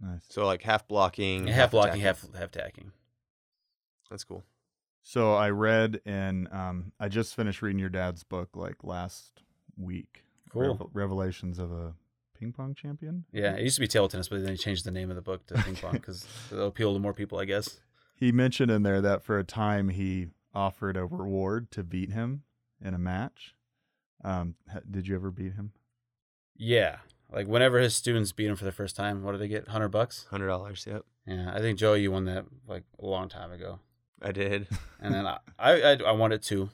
Nice. 0.00 0.22
So 0.28 0.44
like 0.46 0.62
half 0.62 0.86
blocking, 0.88 1.46
half 1.46 1.70
blocking, 1.70 2.02
attacking. 2.02 2.30
half 2.32 2.40
half 2.40 2.50
tacking. 2.50 2.92
That's 4.10 4.24
cool. 4.24 4.44
So 5.02 5.34
I 5.34 5.50
read 5.50 6.00
and 6.06 6.48
um, 6.50 6.92
I 6.98 7.08
just 7.08 7.34
finished 7.34 7.62
reading 7.62 7.78
your 7.78 7.90
dad's 7.90 8.24
book 8.24 8.50
like 8.54 8.82
last 8.82 9.42
week. 9.76 10.24
Cool. 10.50 10.62
Revel- 10.62 10.90
Revelations 10.92 11.58
of 11.58 11.72
a 11.72 11.94
ping 12.38 12.52
pong 12.52 12.74
champion. 12.74 13.24
Yeah, 13.32 13.54
it 13.54 13.62
used 13.62 13.76
to 13.76 13.80
be 13.80 13.86
table 13.86 14.08
tennis, 14.08 14.28
but 14.28 14.42
then 14.42 14.52
he 14.52 14.56
changed 14.56 14.84
the 14.84 14.90
name 14.90 15.10
of 15.10 15.16
the 15.16 15.22
book 15.22 15.46
to 15.46 15.54
ping 15.62 15.76
pong 15.76 15.92
because 15.92 16.26
it'll 16.50 16.68
appeal 16.68 16.92
to 16.94 16.98
more 17.00 17.14
people, 17.14 17.38
I 17.38 17.44
guess. 17.44 17.80
He 18.14 18.32
mentioned 18.32 18.70
in 18.70 18.82
there 18.82 19.00
that 19.00 19.22
for 19.22 19.38
a 19.38 19.44
time 19.44 19.90
he 19.90 20.28
offered 20.54 20.96
a 20.96 21.04
reward 21.04 21.70
to 21.72 21.82
beat 21.82 22.10
him 22.12 22.42
in 22.82 22.94
a 22.94 22.98
match. 22.98 23.54
Um, 24.22 24.54
did 24.90 25.06
you 25.06 25.14
ever 25.16 25.30
beat 25.30 25.54
him? 25.54 25.72
Yeah, 26.56 26.98
like 27.34 27.46
whenever 27.46 27.78
his 27.78 27.94
students 27.94 28.32
beat 28.32 28.46
him 28.46 28.56
for 28.56 28.64
the 28.64 28.72
first 28.72 28.96
time, 28.96 29.22
what 29.22 29.32
did 29.32 29.40
they 29.40 29.48
get? 29.48 29.68
Hundred 29.68 29.88
bucks. 29.88 30.26
Hundred 30.30 30.46
dollars. 30.46 30.86
Yep. 30.88 31.04
Yeah, 31.26 31.52
I 31.54 31.58
think 31.60 31.78
Joe, 31.78 31.94
you 31.94 32.10
won 32.10 32.24
that 32.26 32.44
like 32.68 32.84
a 32.98 33.06
long 33.06 33.28
time 33.28 33.50
ago, 33.52 33.80
I 34.22 34.32
did. 34.32 34.66
and 35.00 35.14
then 35.14 35.26
I 35.26 35.38
I, 35.58 35.96
I, 36.06 36.12
won 36.12 36.32
it 36.32 36.42
too, 36.42 36.70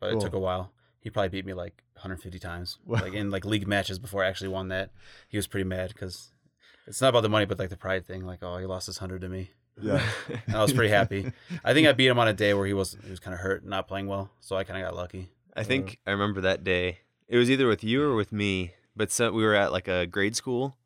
but 0.00 0.10
Cool. 0.10 0.18
it 0.18 0.22
took 0.24 0.34
a 0.34 0.38
while. 0.38 0.72
He 1.00 1.10
probably 1.10 1.28
beat 1.30 1.46
me 1.46 1.54
like 1.54 1.82
150 1.94 2.38
times, 2.38 2.78
Wow. 2.86 3.00
like 3.02 3.14
in 3.14 3.30
like 3.30 3.44
league 3.44 3.66
matches 3.66 3.98
before 3.98 4.22
I 4.24 4.28
actually 4.28 4.48
won 4.48 4.68
that. 4.68 4.90
He 5.28 5.36
was 5.38 5.46
pretty 5.46 5.64
mad 5.64 5.88
because 5.94 6.30
it's 6.86 7.00
not 7.00 7.08
about 7.08 7.22
the 7.22 7.28
money, 7.28 7.46
but 7.46 7.58
like 7.58 7.70
the 7.70 7.76
pride 7.76 8.06
thing. 8.06 8.24
Like, 8.26 8.42
oh, 8.42 8.58
he 8.58 8.66
lost 8.66 8.86
his 8.86 8.98
hundred 8.98 9.20
to 9.22 9.28
me. 9.28 9.50
Yeah. 9.80 10.02
And 10.46 10.56
I 10.56 10.62
was 10.62 10.72
pretty 10.72 10.90
happy. 10.92 11.32
I 11.64 11.72
think 11.74 11.86
I 11.88 11.92
beat 11.92 12.06
him 12.08 12.18
on 12.18 12.28
a 12.28 12.32
day 12.32 12.54
where 12.54 12.66
he 12.66 12.72
was 12.74 12.96
he 13.04 13.10
was 13.10 13.20
kind 13.20 13.34
of 13.34 13.40
hurt, 13.40 13.64
not 13.64 13.88
playing 13.88 14.06
well, 14.06 14.30
so 14.40 14.56
I 14.56 14.64
kind 14.64 14.82
of 14.82 14.86
got 14.88 14.96
lucky. 14.96 15.30
I 15.54 15.62
think 15.64 15.98
I 16.06 16.10
remember 16.10 16.42
that 16.42 16.64
day. 16.64 16.98
It 17.28 17.38
was 17.38 17.50
either 17.50 17.66
with 17.66 17.82
you 17.82 18.02
or 18.02 18.14
with 18.14 18.30
me, 18.30 18.72
but 18.96 19.10
so 19.12 19.30
we 19.32 19.44
were 19.44 19.54
at 19.54 19.70
like 19.72 19.88
a 19.88 20.06
grade 20.06 20.34
school, 20.34 20.76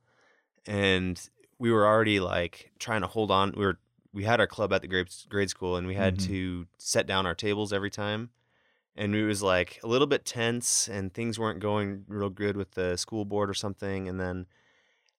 and 0.67 1.21
we 1.59 1.71
were 1.71 1.87
already 1.87 2.21
like 2.21 2.73
trying 2.79 3.01
to 3.03 3.07
hold 3.07 3.31
on. 3.31 3.53
We 3.57 3.65
were 3.65 3.79
we 4.13 4.25
had 4.25 4.41
our 4.41 4.47
club 4.47 4.73
at 4.73 4.83
the 4.83 4.89
grade 4.89 5.09
grade 5.29 5.51
school, 5.51 5.77
and 5.77 5.87
we 5.87 5.95
had 5.95 6.17
Mhm. 6.17 6.27
to 6.27 6.67
set 6.79 7.07
down 7.07 7.27
our 7.27 7.35
tables 7.35 7.73
every 7.73 7.91
time, 7.91 8.31
and 8.97 9.15
it 9.15 9.25
was 9.25 9.43
like 9.43 9.79
a 9.83 9.87
little 9.87 10.07
bit 10.09 10.25
tense, 10.25 10.89
and 10.89 11.15
things 11.15 11.39
weren't 11.39 11.61
going 11.61 12.05
real 12.09 12.31
good 12.31 12.57
with 12.57 12.73
the 12.73 12.97
school 12.97 13.25
board 13.25 13.49
or 13.49 13.55
something. 13.55 14.09
And 14.09 14.19
then, 14.21 14.47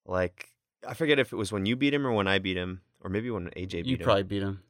like 0.06 0.50
I 0.88 0.94
forget 0.94 1.20
if 1.20 1.32
it 1.32 1.36
was 1.38 1.52
when 1.52 1.66
you 1.66 1.76
beat 1.76 1.94
him 1.94 2.06
or 2.06 2.12
when 2.12 2.28
I 2.28 2.40
beat 2.40 2.58
him, 2.58 2.82
or 3.02 3.10
maybe 3.10 3.30
when 3.30 3.50
AJ 3.56 3.84
beat 3.84 3.86
You 3.88 3.94
him. 3.96 4.00
You 4.00 4.06
probably 4.06 4.24
beat 4.24 4.44
him. 4.44 4.64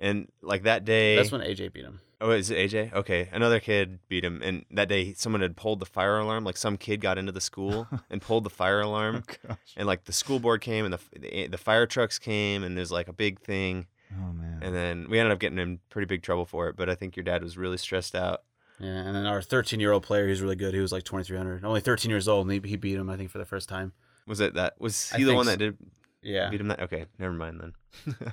And 0.00 0.28
like 0.42 0.62
that 0.62 0.84
day, 0.84 1.16
That's 1.16 1.30
when 1.32 1.42
AJ 1.42 1.68
beat 1.72 1.84
him. 1.84 2.00
Oh, 2.20 2.30
is 2.32 2.50
it 2.50 2.58
AJ? 2.70 2.92
Okay, 2.94 3.28
another 3.32 3.60
kid 3.60 4.00
beat 4.08 4.24
him, 4.24 4.42
and 4.42 4.64
that 4.72 4.88
day 4.88 5.12
someone 5.14 5.40
had 5.40 5.56
pulled 5.56 5.78
the 5.78 5.86
fire 5.86 6.18
alarm. 6.18 6.42
Like 6.44 6.56
some 6.56 6.76
kid 6.76 7.00
got 7.00 7.16
into 7.16 7.30
the 7.32 7.40
school 7.40 7.86
and 8.10 8.20
pulled 8.20 8.42
the 8.44 8.50
fire 8.50 8.80
alarm, 8.80 9.22
Oh, 9.28 9.34
gosh. 9.48 9.56
and 9.76 9.86
like 9.86 10.04
the 10.04 10.12
school 10.12 10.40
board 10.40 10.60
came, 10.60 10.84
and 10.84 10.92
the 10.94 11.00
the, 11.18 11.46
the 11.46 11.58
fire 11.58 11.86
trucks 11.86 12.18
came, 12.18 12.64
and 12.64 12.76
there's 12.76 12.90
like 12.90 13.06
a 13.08 13.12
big 13.12 13.40
thing, 13.40 13.86
Oh 14.12 14.32
man. 14.32 14.58
and 14.62 14.74
then 14.74 15.06
we 15.08 15.18
ended 15.20 15.32
up 15.32 15.38
getting 15.38 15.58
in 15.60 15.78
pretty 15.90 16.06
big 16.06 16.22
trouble 16.22 16.44
for 16.44 16.68
it. 16.68 16.76
But 16.76 16.90
I 16.90 16.96
think 16.96 17.14
your 17.16 17.22
dad 17.24 17.42
was 17.42 17.56
really 17.56 17.78
stressed 17.78 18.16
out. 18.16 18.42
Yeah, 18.80 18.88
and 18.88 19.14
then 19.14 19.26
our 19.26 19.40
13 19.42 19.78
year 19.80 19.92
old 19.92 20.02
player, 20.02 20.26
he's 20.28 20.40
really 20.42 20.56
good. 20.56 20.74
He 20.74 20.80
was 20.80 20.90
like 20.92 21.04
2300, 21.04 21.64
only 21.64 21.80
13 21.80 22.10
years 22.10 22.26
old, 22.28 22.48
and 22.50 22.64
he, 22.64 22.70
he 22.70 22.76
beat 22.76 22.96
him, 22.96 23.10
I 23.10 23.16
think, 23.16 23.30
for 23.30 23.38
the 23.38 23.44
first 23.44 23.68
time. 23.68 23.92
Was 24.26 24.40
it 24.40 24.54
that? 24.54 24.74
Was 24.80 25.10
I 25.14 25.18
he 25.18 25.24
the 25.24 25.34
one 25.34 25.44
so. 25.44 25.52
that 25.52 25.56
did 25.58 25.76
Yeah. 26.22 26.50
beat 26.50 26.60
him? 26.60 26.68
That 26.68 26.80
okay, 26.82 27.06
never 27.18 27.32
mind 27.34 27.60
then. 27.60 28.16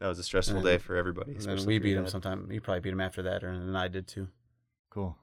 that 0.00 0.08
was 0.08 0.18
a 0.18 0.22
stressful 0.22 0.56
And 0.58 0.64
day 0.64 0.78
for 0.78 0.96
everybody. 0.96 1.32
And 1.32 1.42
then 1.42 1.64
we 1.66 1.78
beat 1.78 1.96
him 1.96 2.04
dad. 2.04 2.10
sometime. 2.10 2.48
He 2.50 2.60
probably 2.60 2.80
beat 2.80 2.92
him 2.92 3.00
after 3.00 3.22
that, 3.22 3.42
or 3.44 3.48
and 3.48 3.76
I 3.76 3.88
did 3.88 4.06
too. 4.06 4.28
cool. 4.90 5.16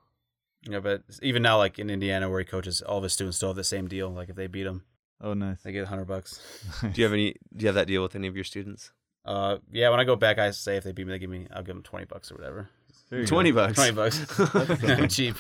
Yeah, 0.68 0.80
but 0.80 1.04
even 1.22 1.44
now, 1.44 1.58
like 1.60 1.78
in 1.78 1.90
Indiana, 1.92 2.28
where 2.30 2.40
he 2.40 2.46
coaches, 2.46 2.82
all 2.82 2.98
of 2.98 3.04
his 3.04 3.14
students 3.14 3.38
still 3.38 3.50
have 3.50 3.56
the 3.56 3.64
same 3.64 3.88
deal. 3.88 4.10
Like 4.10 4.30
if 4.30 4.36
they 4.36 4.48
beat 4.48 4.66
him, 4.66 4.84
Oh 5.22 5.34
nice. 5.36 5.62
they 5.62 5.72
get 5.72 5.86
hundred 5.88 6.06
bucks. 6.06 6.42
Do 6.82 6.90
you 6.96 7.04
have 7.04 7.14
any? 7.14 7.34
Do 7.56 7.64
you 7.64 7.68
have 7.68 7.76
that 7.76 7.88
deal 7.88 8.02
with 8.02 8.16
any 8.16 8.28
of 8.28 8.36
your 8.36 8.44
students? 8.44 8.92
Uh, 9.24 9.58
yeah. 9.72 9.90
When 9.90 10.00
I 10.00 10.04
go 10.06 10.16
back, 10.16 10.40
I 10.40 10.50
say 10.52 10.78
if 10.78 10.84
they 10.84 10.92
beat 10.92 11.06
me, 11.06 11.14
they 11.14 11.20
give 11.20 11.30
me, 11.30 11.48
I'll 11.54 11.62
give 11.64 11.76
them 11.76 11.84
twenty 11.84 12.06
bucks 12.06 12.32
or 12.32 12.36
whatever. 12.36 12.70
There 13.12 13.20
you 13.20 13.26
go. 13.26 13.30
Twenty 13.30 13.52
bucks. 13.52 13.76
Twenty 13.76 13.92
bucks. 13.92 14.40
I'm 14.84 15.08
cheap. 15.08 15.36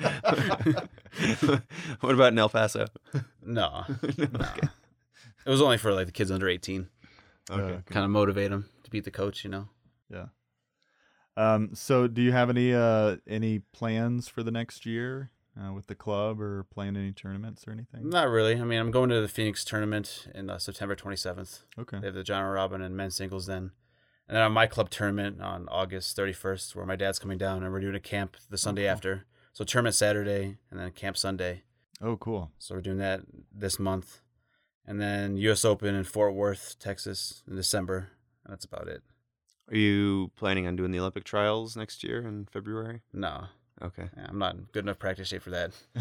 what 2.00 2.14
about 2.14 2.32
in 2.32 2.38
El 2.38 2.48
Paso? 2.48 2.86
No, 3.44 3.84
no. 4.18 4.24
Okay. 4.24 4.68
It 5.44 5.50
was 5.50 5.62
only 5.62 5.78
for 5.78 5.92
like 5.92 6.06
the 6.06 6.12
kids 6.12 6.30
under 6.32 6.48
eighteen. 6.48 6.88
Okay. 7.50 7.62
Okay. 7.62 7.82
Kind 7.86 8.04
of 8.04 8.10
motivate 8.10 8.50
them 8.50 8.68
to 8.84 8.90
beat 8.90 9.04
the 9.04 9.10
coach. 9.10 9.44
You 9.44 9.50
know. 9.50 9.68
Yeah. 10.10 10.26
Um. 11.36 11.70
So, 11.74 12.06
do 12.06 12.22
you 12.22 12.32
have 12.32 12.50
any 12.50 12.74
uh 12.74 13.16
any 13.26 13.58
plans 13.58 14.28
for 14.28 14.42
the 14.42 14.50
next 14.50 14.86
year 14.86 15.30
uh, 15.58 15.72
with 15.72 15.86
the 15.86 15.94
club 15.94 16.40
or 16.40 16.64
playing 16.64 16.96
any 16.96 17.12
tournaments 17.12 17.66
or 17.66 17.72
anything? 17.72 18.08
Not 18.08 18.28
really. 18.28 18.60
I 18.60 18.64
mean, 18.64 18.78
I'm 18.78 18.90
going 18.90 19.10
to 19.10 19.20
the 19.20 19.28
Phoenix 19.28 19.64
tournament 19.64 20.28
in 20.34 20.50
uh, 20.50 20.58
September 20.58 20.94
27th. 20.94 21.60
Okay. 21.78 21.98
They 22.00 22.06
have 22.06 22.14
the 22.14 22.24
round 22.28 22.52
robin 22.52 22.82
and 22.82 22.96
men's 22.96 23.16
singles 23.16 23.46
then. 23.46 23.72
And 24.28 24.36
then 24.36 24.42
on 24.42 24.52
my 24.52 24.66
club 24.66 24.90
tournament 24.90 25.40
on 25.40 25.68
August 25.68 26.16
31st, 26.16 26.74
where 26.74 26.84
my 26.86 26.96
dad's 26.96 27.18
coming 27.18 27.38
down 27.38 27.62
and 27.62 27.72
we're 27.72 27.80
doing 27.80 27.94
a 27.94 28.00
camp 28.00 28.36
the 28.50 28.58
Sunday 28.58 28.82
cool. 28.82 28.90
after. 28.90 29.26
So 29.52 29.64
tournament 29.64 29.94
Saturday 29.94 30.58
and 30.70 30.80
then 30.80 30.90
camp 30.90 31.16
Sunday. 31.16 31.62
Oh, 32.02 32.16
cool. 32.16 32.50
So 32.58 32.74
we're 32.74 32.80
doing 32.80 32.98
that 32.98 33.22
this 33.54 33.78
month. 33.78 34.20
And 34.86 35.00
then 35.00 35.36
US 35.38 35.64
Open 35.64 35.94
in 35.94 36.04
Fort 36.04 36.34
Worth, 36.34 36.76
Texas 36.78 37.42
in 37.48 37.56
December. 37.56 38.08
And 38.44 38.52
that's 38.52 38.64
about 38.64 38.88
it. 38.88 39.02
Are 39.68 39.76
you 39.76 40.30
planning 40.36 40.66
on 40.66 40.76
doing 40.76 40.92
the 40.92 41.00
Olympic 41.00 41.24
trials 41.24 41.76
next 41.76 42.04
year 42.04 42.26
in 42.26 42.46
February? 42.52 43.02
No, 43.12 43.46
Okay. 43.82 44.08
yeah, 44.16 44.26
I'm 44.28 44.38
not 44.38 44.54
in 44.54 44.68
good 44.72 44.84
enough 44.84 44.98
practice 44.98 45.26
shape 45.28 45.42
for 45.42 45.50
that. 45.50 45.72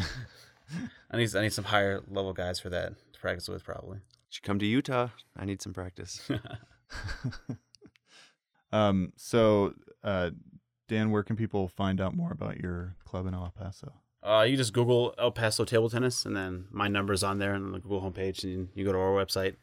I 1.11 1.17
need 1.17 1.35
I 1.35 1.41
need 1.41 1.53
some 1.53 1.65
higher 1.65 2.01
level 2.09 2.31
guys 2.33 2.59
for 2.59 2.69
that 2.69 2.93
to 3.13 3.19
practice 3.19 3.47
with 3.47 3.63
probably. 3.63 3.99
Should 4.29 4.43
come 4.43 4.59
to 4.59 4.65
Utah. 4.65 5.09
I 5.35 5.45
need 5.45 5.61
some 5.61 5.73
practice. 5.73 6.29
um. 8.71 9.13
So, 9.15 9.73
uh, 10.03 10.31
Dan, 10.87 11.11
where 11.11 11.23
can 11.23 11.35
people 11.35 11.67
find 11.67 11.99
out 11.99 12.15
more 12.15 12.31
about 12.31 12.57
your 12.59 12.95
club 13.05 13.25
in 13.27 13.33
El 13.33 13.51
Paso? 13.57 13.93
Uh, 14.25 14.41
you 14.43 14.57
just 14.57 14.73
Google 14.73 15.13
El 15.17 15.31
Paso 15.31 15.65
table 15.65 15.89
tennis, 15.89 16.25
and 16.25 16.35
then 16.35 16.65
my 16.71 16.87
number's 16.87 17.23
on 17.23 17.37
there 17.37 17.53
on 17.53 17.71
the 17.71 17.79
Google 17.79 18.01
homepage, 18.01 18.43
and 18.43 18.69
you 18.73 18.83
go 18.83 18.91
to 18.91 18.97
our 18.97 19.11
website, 19.11 19.55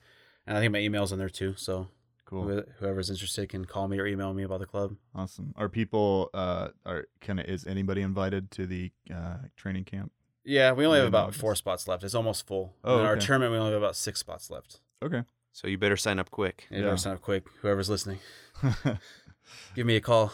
and 0.46 0.56
I 0.56 0.60
think 0.60 0.72
my 0.72 0.78
email's 0.78 1.10
on 1.12 1.18
there 1.18 1.28
too. 1.28 1.54
So 1.56 1.88
Cool. 2.24 2.62
whoever's 2.78 3.10
interested 3.10 3.48
can 3.50 3.64
call 3.66 3.88
me 3.88 3.98
or 3.98 4.06
email 4.06 4.32
me 4.32 4.42
about 4.42 4.60
the 4.60 4.66
club. 4.66 4.96
Awesome. 5.14 5.52
Are 5.56 5.68
people 5.68 6.30
uh 6.32 6.68
are 6.86 7.06
kind 7.20 7.38
of 7.40 7.46
is 7.46 7.66
anybody 7.66 8.00
invited 8.02 8.50
to 8.52 8.66
the 8.66 8.90
uh 9.14 9.38
training 9.56 9.84
camp? 9.84 10.12
Yeah, 10.44 10.72
we 10.72 10.86
only 10.86 10.98
have 11.00 11.08
about 11.08 11.24
August. 11.28 11.40
four 11.40 11.54
spots 11.54 11.86
left. 11.86 12.02
It's 12.04 12.14
almost 12.14 12.46
full. 12.46 12.74
Oh, 12.82 12.98
And 12.98 13.06
our 13.06 13.16
tournament, 13.16 13.52
we 13.52 13.58
only 13.58 13.72
have 13.72 13.82
about 13.82 13.96
six 13.96 14.18
spots 14.20 14.50
left. 14.50 14.80
Okay. 15.04 15.24
so 15.52 15.68
you 15.68 15.76
better 15.76 15.96
sign 15.96 16.18
up 16.18 16.30
quick. 16.30 16.66
You 16.70 16.78
Yeah. 16.78 16.84
better 16.84 16.96
sign 16.96 17.12
up 17.14 17.20
quick. 17.20 17.44
Whoever's 17.60 17.90
listening, 17.90 18.18
give 19.74 19.86
me 19.86 19.96
a 19.96 20.00
call. 20.00 20.32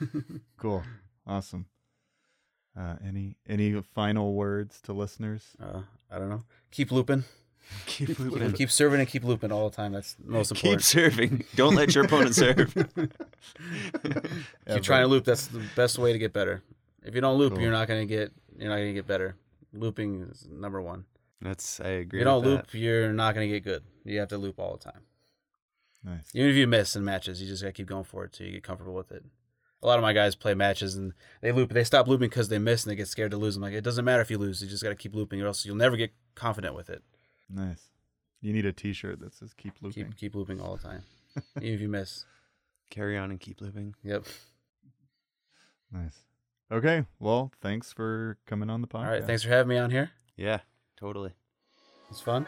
cool. 0.56 0.82
Awesome. 1.26 1.66
Uh, 2.80 2.96
any 3.06 3.36
any 3.46 3.78
final 3.94 4.32
words 4.34 4.80
to 4.82 4.92
listeners? 4.94 5.48
Uh, 5.62 5.82
I 6.10 6.18
don't 6.18 6.30
know. 6.30 6.44
Keep 6.70 6.92
looping. 6.92 7.24
Keep 7.86 8.16
Keep, 8.16 8.54
keep 8.56 8.70
serving 8.70 8.98
and 8.98 9.08
keep 9.08 9.22
looping 9.22 9.52
all 9.52 9.68
the 9.70 9.76
time. 9.76 9.92
That's 9.92 10.16
most 10.24 10.50
important. 10.50 10.80
Keep 10.82 10.82
serving. 10.82 11.44
Don't 11.54 11.74
let 11.76 11.94
your 11.94 12.04
opponent 12.04 12.34
serve. 12.34 12.74
If 14.04 14.66
you're 14.66 14.80
trying 14.80 15.02
to 15.02 15.06
loop, 15.08 15.24
that's 15.24 15.46
the 15.46 15.62
best 15.76 15.98
way 15.98 16.12
to 16.12 16.18
get 16.18 16.32
better. 16.32 16.62
If 17.04 17.14
you 17.14 17.20
don't 17.20 17.36
loop, 17.38 17.52
Cool. 17.54 17.62
you're 17.62 17.72
not 17.72 17.86
gonna 17.88 18.06
get 18.06 18.32
you're 18.58 18.70
not 18.70 18.76
gonna 18.76 18.92
get 18.92 19.06
better. 19.06 19.36
Looping 19.72 20.22
is 20.22 20.48
number 20.50 20.80
one. 20.82 21.04
That's 21.40 21.80
I 21.80 21.88
agree. 21.88 22.18
If 22.18 22.20
you 22.22 22.24
don't 22.24 22.42
with 22.44 22.52
loop, 22.52 22.74
you're 22.74 23.12
not 23.12 23.34
gonna 23.34 23.48
get 23.48 23.62
good. 23.64 23.82
You 24.04 24.18
have 24.20 24.28
to 24.28 24.38
loop 24.38 24.58
all 24.58 24.72
the 24.76 24.84
time. 24.90 25.02
Nice. 26.04 26.30
Even 26.34 26.50
if 26.50 26.56
you 26.56 26.66
miss 26.66 26.96
in 26.96 27.04
matches, 27.04 27.40
you 27.42 27.48
just 27.48 27.62
gotta 27.62 27.72
keep 27.72 27.86
going 27.86 28.04
for 28.04 28.24
it 28.24 28.32
till 28.32 28.46
you 28.46 28.52
get 28.52 28.62
comfortable 28.64 28.94
with 28.94 29.12
it. 29.12 29.24
A 29.82 29.86
lot 29.86 29.98
of 29.98 30.02
my 30.02 30.12
guys 30.12 30.34
play 30.34 30.54
matches 30.54 30.94
and 30.94 31.14
they 31.40 31.52
loop. 31.52 31.72
They 31.72 31.84
stop 31.84 32.06
looping 32.06 32.28
because 32.28 32.48
they 32.48 32.58
miss 32.58 32.84
and 32.84 32.92
they 32.92 32.96
get 32.96 33.08
scared 33.08 33.30
to 33.30 33.38
lose. 33.38 33.56
I'm 33.56 33.62
like, 33.62 33.72
it 33.72 33.82
doesn't 33.82 34.04
matter 34.04 34.20
if 34.20 34.30
you 34.30 34.36
lose. 34.38 34.62
You 34.62 34.68
just 34.68 34.82
gotta 34.82 34.94
keep 34.94 35.14
looping, 35.14 35.40
or 35.40 35.46
else 35.46 35.64
you'll 35.64 35.76
never 35.76 35.96
get 35.96 36.12
confident 36.34 36.74
with 36.74 36.90
it. 36.90 37.02
Nice. 37.48 37.88
You 38.42 38.52
need 38.52 38.66
a 38.66 38.72
T-shirt 38.72 39.20
that 39.20 39.34
says 39.34 39.54
"Keep 39.54 39.74
looping." 39.80 40.04
Keep 40.06 40.16
keep 40.16 40.34
looping 40.34 40.60
all 40.60 40.76
the 40.76 40.82
time, 40.82 41.02
even 41.60 41.74
if 41.74 41.80
you 41.80 41.88
miss. 41.88 42.24
Carry 42.90 43.16
on 43.16 43.30
and 43.30 43.40
keep 43.40 43.60
looping. 43.60 43.94
Yep. 44.02 44.24
Nice. 45.92 46.24
Okay. 46.70 47.04
Well, 47.18 47.52
thanks 47.60 47.92
for 47.92 48.38
coming 48.46 48.70
on 48.70 48.80
the 48.80 48.86
podcast. 48.86 49.04
All 49.04 49.10
right. 49.10 49.24
Thanks 49.24 49.42
for 49.42 49.48
having 49.48 49.68
me 49.68 49.78
on 49.78 49.90
here. 49.90 50.10
Yeah, 50.36 50.60
totally. 50.96 51.32
It's 52.10 52.20
fun. 52.20 52.46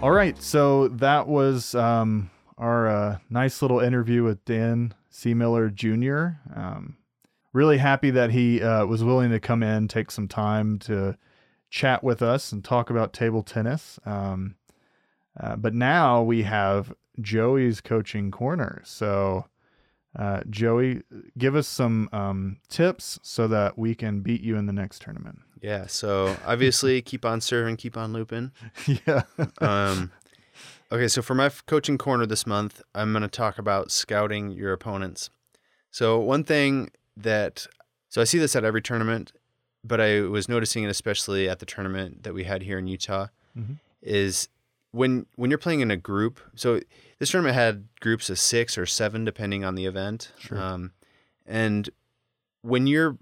All 0.00 0.12
right, 0.12 0.40
so 0.40 0.86
that 0.88 1.26
was 1.26 1.74
um, 1.74 2.30
our 2.56 2.86
uh, 2.86 3.18
nice 3.28 3.60
little 3.62 3.80
interview 3.80 4.22
with 4.22 4.44
Dan 4.44 4.94
Seemiller 5.10 5.74
Jr. 5.74 6.38
Um, 6.56 6.98
really 7.52 7.78
happy 7.78 8.10
that 8.12 8.30
he 8.30 8.62
uh, 8.62 8.86
was 8.86 9.02
willing 9.02 9.32
to 9.32 9.40
come 9.40 9.60
in, 9.64 9.88
take 9.88 10.12
some 10.12 10.28
time 10.28 10.78
to 10.80 11.18
chat 11.68 12.04
with 12.04 12.22
us 12.22 12.52
and 12.52 12.64
talk 12.64 12.90
about 12.90 13.12
table 13.12 13.42
tennis. 13.42 13.98
Um, 14.06 14.54
uh, 15.38 15.56
but 15.56 15.74
now 15.74 16.22
we 16.22 16.44
have 16.44 16.94
Joey's 17.20 17.80
coaching 17.80 18.30
corner. 18.30 18.80
So, 18.84 19.46
uh, 20.18 20.40
Joey, 20.50 21.02
give 21.38 21.54
us 21.54 21.68
some 21.68 22.08
um, 22.12 22.56
tips 22.68 23.18
so 23.22 23.46
that 23.48 23.78
we 23.78 23.94
can 23.94 24.20
beat 24.20 24.40
you 24.40 24.56
in 24.56 24.66
the 24.66 24.72
next 24.72 25.00
tournament. 25.02 25.38
Yeah. 25.62 25.86
So 25.86 26.36
obviously, 26.44 27.00
keep 27.10 27.24
on 27.24 27.40
serving, 27.40 27.76
keep 27.76 27.96
on 27.96 28.12
looping. 28.12 28.50
yeah. 29.06 29.22
Um, 29.60 30.10
okay, 30.92 31.08
so 31.08 31.22
for 31.22 31.34
my 31.34 31.50
coaching 31.66 31.98
corner 31.98 32.26
this 32.26 32.46
month, 32.46 32.82
I'm 32.94 33.12
going 33.12 33.22
to 33.22 33.28
talk 33.28 33.58
about 33.58 33.90
scouting 33.90 34.50
your 34.50 34.72
opponents. 34.72 35.30
So 35.90 36.18
one 36.18 36.44
thing 36.44 36.90
that, 37.16 37.66
so 38.08 38.20
I 38.20 38.24
see 38.24 38.38
this 38.38 38.54
at 38.56 38.64
every 38.64 38.82
tournament, 38.82 39.32
but 39.84 40.00
I 40.00 40.20
was 40.22 40.48
noticing 40.48 40.84
it 40.84 40.90
especially 40.90 41.48
at 41.48 41.60
the 41.60 41.66
tournament 41.66 42.24
that 42.24 42.34
we 42.34 42.44
had 42.44 42.62
here 42.62 42.78
in 42.78 42.86
Utah, 42.88 43.28
Mhm. 43.56 43.78
is 44.02 44.48
when 44.98 45.26
when 45.36 45.48
you're 45.48 45.58
playing 45.58 45.80
in 45.80 45.92
a 45.92 45.96
group. 45.96 46.40
So 46.56 46.80
this 47.20 47.30
tournament 47.30 47.54
had 47.54 47.84
groups 48.00 48.28
of 48.28 48.38
six 48.38 48.76
or 48.76 48.84
seven 48.84 49.24
depending 49.24 49.64
on 49.64 49.76
the 49.76 49.86
event. 49.86 50.32
Sure. 50.38 50.60
Um, 50.60 50.92
and 51.46 51.88
when 52.62 52.88
you're 52.88 53.16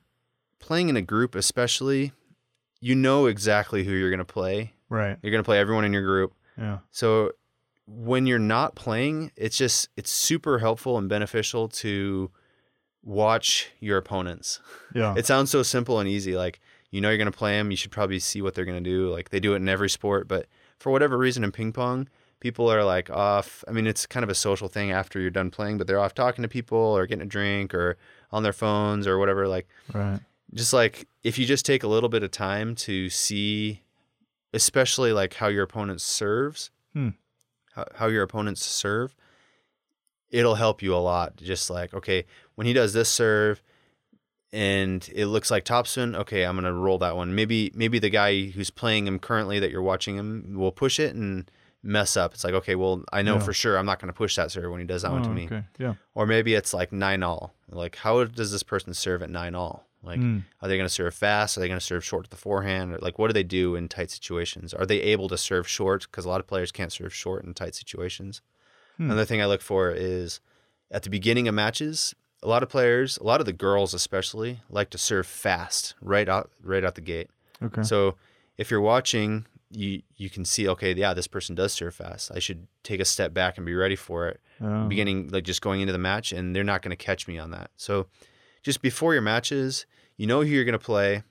playing 0.58 0.88
in 0.88 0.96
a 0.96 1.02
group, 1.02 1.34
especially, 1.34 2.12
you 2.80 2.94
know 2.94 3.26
exactly 3.26 3.84
who 3.84 3.92
you're 3.92 4.10
going 4.10 4.18
to 4.18 4.24
play. 4.24 4.72
right. 4.88 5.18
You're 5.22 5.30
going 5.30 5.42
to 5.42 5.46
play 5.46 5.58
everyone 5.58 5.84
in 5.84 5.92
your 5.92 6.02
group. 6.02 6.32
Yeah. 6.56 6.78
So 6.92 7.32
when 7.86 8.26
you're 8.26 8.38
not 8.38 8.74
playing, 8.74 9.32
it's 9.36 9.58
just 9.58 9.90
it's 9.98 10.10
super 10.10 10.58
helpful 10.60 10.96
and 10.96 11.10
beneficial 11.10 11.68
to 11.68 12.30
watch 13.02 13.68
your 13.80 13.98
opponents. 13.98 14.60
Yeah. 14.94 15.14
It 15.14 15.26
sounds 15.26 15.50
so 15.50 15.62
simple 15.62 16.00
and 16.00 16.08
easy 16.08 16.36
like 16.36 16.58
you 16.90 17.02
know 17.02 17.10
you're 17.10 17.18
going 17.18 17.30
to 17.30 17.38
play 17.38 17.58
them, 17.58 17.70
you 17.70 17.76
should 17.76 17.90
probably 17.90 18.18
see 18.18 18.40
what 18.40 18.54
they're 18.54 18.64
going 18.64 18.82
to 18.82 18.90
do. 18.90 19.12
Like 19.12 19.28
they 19.28 19.40
do 19.40 19.52
it 19.52 19.56
in 19.56 19.68
every 19.68 19.90
sport, 19.90 20.26
but 20.26 20.46
for 20.78 20.90
whatever 20.92 21.16
reason 21.18 21.42
in 21.44 21.52
ping 21.52 21.72
pong, 21.72 22.08
people 22.40 22.70
are 22.70 22.84
like 22.84 23.08
off. 23.10 23.64
I 23.66 23.72
mean, 23.72 23.86
it's 23.86 24.06
kind 24.06 24.24
of 24.24 24.30
a 24.30 24.34
social 24.34 24.68
thing 24.68 24.90
after 24.90 25.18
you're 25.20 25.30
done 25.30 25.50
playing, 25.50 25.78
but 25.78 25.86
they're 25.86 26.00
off 26.00 26.14
talking 26.14 26.42
to 26.42 26.48
people 26.48 26.78
or 26.78 27.06
getting 27.06 27.22
a 27.22 27.26
drink 27.26 27.74
or 27.74 27.96
on 28.30 28.42
their 28.42 28.52
phones 28.52 29.06
or 29.06 29.18
whatever. 29.18 29.48
Like, 29.48 29.66
Right. 29.92 30.20
just 30.54 30.72
like 30.72 31.06
if 31.24 31.38
you 31.38 31.46
just 31.46 31.64
take 31.66 31.82
a 31.82 31.88
little 31.88 32.08
bit 32.08 32.22
of 32.22 32.30
time 32.30 32.74
to 32.76 33.08
see, 33.10 33.82
especially 34.52 35.12
like 35.12 35.34
how 35.34 35.48
your 35.48 35.62
opponent 35.64 36.00
serves, 36.00 36.70
Hmm. 36.92 37.10
how, 37.72 37.86
how 37.96 38.06
your 38.08 38.22
opponents 38.22 38.64
serve, 38.64 39.14
it'll 40.30 40.54
help 40.56 40.82
you 40.82 40.94
a 40.94 40.98
lot. 40.98 41.36
Just 41.36 41.70
like, 41.70 41.94
okay, 41.94 42.24
when 42.54 42.66
he 42.66 42.72
does 42.72 42.92
this 42.92 43.08
serve 43.08 43.62
and 44.56 45.08
it 45.14 45.26
looks 45.26 45.50
like 45.50 45.64
topspin, 45.66 46.14
okay, 46.16 46.44
I'm 46.44 46.56
gonna 46.56 46.72
roll 46.72 46.98
that 46.98 47.14
one. 47.16 47.34
Maybe 47.34 47.70
maybe 47.74 47.98
the 47.98 48.08
guy 48.10 48.46
who's 48.46 48.70
playing 48.70 49.06
him 49.06 49.18
currently 49.18 49.58
that 49.60 49.70
you're 49.70 49.82
watching 49.82 50.16
him 50.16 50.54
will 50.56 50.72
push 50.72 50.98
it 50.98 51.14
and 51.14 51.50
mess 51.82 52.16
up. 52.16 52.32
It's 52.34 52.42
like, 52.42 52.54
okay, 52.54 52.74
well, 52.74 53.04
I 53.12 53.20
know 53.22 53.34
Yeah. 53.34 53.40
for 53.40 53.52
sure 53.52 53.76
I'm 53.78 53.86
not 53.86 54.00
gonna 54.00 54.12
push 54.14 54.34
that 54.36 54.50
serve 54.50 54.70
when 54.70 54.80
he 54.80 54.86
does 54.86 55.02
that 55.02 55.12
one 55.12 55.22
to 55.24 55.28
Oh, 55.28 55.32
me. 55.32 55.44
Okay. 55.44 55.62
Yeah. 55.78 55.94
Or 56.14 56.26
maybe 56.26 56.54
it's 56.54 56.72
like 56.72 56.90
nine 56.90 57.22
all. 57.22 57.54
Like, 57.70 57.96
how 57.96 58.24
does 58.24 58.50
this 58.50 58.62
person 58.62 58.94
serve 58.94 59.22
at 59.22 59.30
nine 59.30 59.54
all? 59.54 59.86
Like, 60.02 60.20
Mm. 60.20 60.44
are 60.62 60.68
they 60.68 60.78
to 60.78 60.88
serve 60.88 61.14
fast? 61.14 61.56
Are 61.56 61.60
they 61.60 61.68
to 61.68 61.80
serve 61.80 62.04
short 62.04 62.24
to 62.24 62.30
the 62.30 62.36
forehand? 62.36 62.92
Or 62.94 62.98
like, 62.98 63.18
what 63.18 63.26
do 63.28 63.32
they 63.34 63.42
do 63.42 63.74
in 63.76 63.88
tight 63.88 64.10
situations? 64.10 64.72
Are 64.72 64.86
they 64.86 65.00
able 65.02 65.28
to 65.28 65.36
serve 65.36 65.68
short? 65.68 66.02
Because 66.10 66.24
a 66.24 66.28
lot 66.28 66.40
of 66.40 66.46
players 66.46 66.72
can't 66.72 66.92
serve 66.92 67.12
short 67.14 67.44
in 67.44 67.54
tight 67.54 67.74
situations. 67.74 68.40
Hmm. 68.96 69.04
Another 69.06 69.24
thing 69.24 69.42
I 69.42 69.46
look 69.46 69.60
for 69.62 69.90
is 69.90 70.40
at 70.90 71.02
the 71.02 71.10
beginning 71.10 71.46
of 71.48 71.54
matches. 71.54 72.14
A 72.46 72.48
lot 72.48 72.62
of 72.62 72.68
players, 72.68 73.18
a 73.18 73.24
lot 73.24 73.40
of 73.40 73.46
the 73.46 73.52
girls 73.52 73.92
especially, 73.92 74.60
like 74.70 74.88
to 74.90 74.98
serve 74.98 75.26
fast 75.26 75.94
right 76.00 76.28
out 76.28 76.50
right 76.62 76.84
out 76.84 76.94
the 76.94 77.00
gate. 77.00 77.28
Okay. 77.60 77.82
So 77.82 78.14
if 78.56 78.70
you're 78.70 78.80
watching, 78.80 79.46
you 79.70 80.02
you 80.16 80.30
can 80.30 80.44
see, 80.44 80.68
okay, 80.68 80.94
yeah, 80.94 81.12
this 81.12 81.26
person 81.26 81.56
does 81.56 81.72
serve 81.72 81.94
fast. 81.96 82.30
I 82.32 82.38
should 82.38 82.68
take 82.84 83.00
a 83.00 83.04
step 83.04 83.34
back 83.34 83.56
and 83.56 83.66
be 83.66 83.74
ready 83.74 83.96
for 83.96 84.28
it 84.28 84.40
Oh. 84.58 84.86
beginning 84.88 85.28
like 85.28 85.44
just 85.44 85.60
going 85.60 85.80
into 85.82 85.92
the 85.92 85.98
match 85.98 86.32
and 86.32 86.54
they're 86.56 86.64
not 86.64 86.80
going 86.80 86.96
to 86.96 87.04
catch 87.04 87.28
me 87.28 87.36
on 87.38 87.50
that 87.50 87.70
so 87.76 88.06
just 88.62 88.80
before 88.80 89.12
your 89.12 89.20
matches 89.20 89.84
you 90.16 90.26
know 90.26 90.40
who 90.40 90.46
you're 90.48 90.64
going 90.64 90.72
to 90.72 90.78
play 90.78 91.24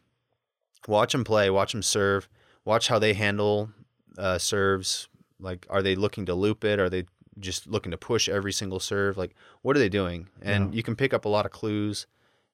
watch 0.88 1.12
them 1.14 1.24
play 1.24 1.50
watch 1.50 1.72
them 1.72 1.82
serve 1.82 2.30
watch 2.66 2.88
how 2.88 3.00
they 3.00 3.14
handle 3.16 3.72
uh, 4.20 4.38
serves 4.38 5.08
like 5.40 5.66
are 5.72 5.82
they 5.82 5.96
looking 5.96 6.28
to 6.28 6.36
loop 6.36 6.64
it 6.64 6.78
are 6.80 6.88
they 6.88 7.06
just 7.40 7.68
looking 7.68 7.92
to 7.92 7.98
push 7.98 8.30
every 8.30 8.52
single 8.54 8.80
serve 8.80 9.18
like 9.18 9.36
what 9.62 9.76
are 9.76 9.80
they 9.80 9.90
doing 9.90 10.28
and 10.42 10.74
Yeah. 10.74 10.78
you 10.78 10.84
can 10.84 10.96
pick 10.96 11.14
up 11.14 11.26
a 11.26 11.30
lot 11.30 11.46
of 11.46 11.52
clues 11.52 12.08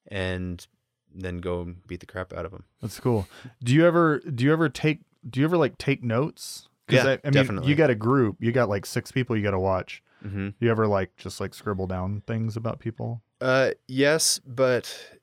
and 0.07 0.65
then 1.13 1.37
go 1.39 1.73
beat 1.87 1.99
the 1.99 2.05
crap 2.05 2.33
out 2.33 2.45
of 2.45 2.51
them 2.51 2.63
That's 2.81 2.99
cool. 2.99 3.27
Do 3.63 3.73
you 3.73 3.85
ever 3.85 4.19
do 4.19 4.43
you 4.43 4.51
ever 4.53 4.69
take 4.69 4.99
do 5.29 5.39
you 5.39 5.45
ever 5.45 5.57
like 5.57 5.77
take 5.77 6.03
notes? 6.03 6.67
'Cause 6.87 7.03
Yeah, 7.05 7.11
I, 7.11 7.13
I 7.13 7.19
mean, 7.25 7.33
definitely. 7.33 7.69
you 7.69 7.75
got 7.75 7.89
a 7.89 7.95
group, 7.95 8.37
you 8.39 8.51
got 8.51 8.67
like 8.69 8.85
six 8.85 9.11
people 9.11 9.37
you 9.37 9.43
got 9.43 9.51
to 9.51 9.59
watch. 9.59 10.01
mm-hmm. 10.25 10.49
You 10.59 10.71
ever 10.71 10.87
like 10.87 11.15
just 11.15 11.39
like 11.39 11.53
scribble 11.53 11.85
down 11.87 12.21
things 12.25 12.57
about 12.57 12.79
people? 12.79 13.21
Uh, 13.39 13.71
yes, 13.87 14.39
but 14.45 15.19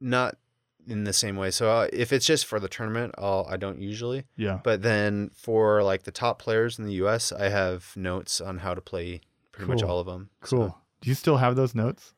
not 0.00 0.36
in 0.88 1.04
the 1.04 1.12
same 1.12 1.36
way. 1.36 1.50
So 1.50 1.70
uh, 1.70 1.88
if 1.92 2.12
it's 2.12 2.26
just 2.26 2.46
for 2.46 2.58
the 2.58 2.68
tournament, 2.68 3.14
I'll 3.18 3.46
I 3.48 3.56
don't 3.56 3.80
usually. 3.80 4.24
Yeah. 4.36 4.60
But 4.62 4.82
then 4.82 5.30
for 5.34 5.82
like 5.82 6.04
the 6.04 6.10
top 6.10 6.38
players 6.38 6.78
in 6.78 6.86
the 6.86 6.94
U.S., 6.94 7.32
I 7.32 7.48
have 7.48 7.92
notes 7.96 8.40
on 8.40 8.58
how 8.58 8.74
to 8.74 8.80
play 8.80 9.20
pretty 9.52 9.70
much 9.70 9.82
all 9.82 10.00
of 10.00 10.06
them. 10.06 10.30
Cool. 10.40 10.76
Do 11.00 11.08
you 11.08 11.14
still 11.14 11.36
have 11.36 11.56
those 11.56 11.74
notes 11.74 12.14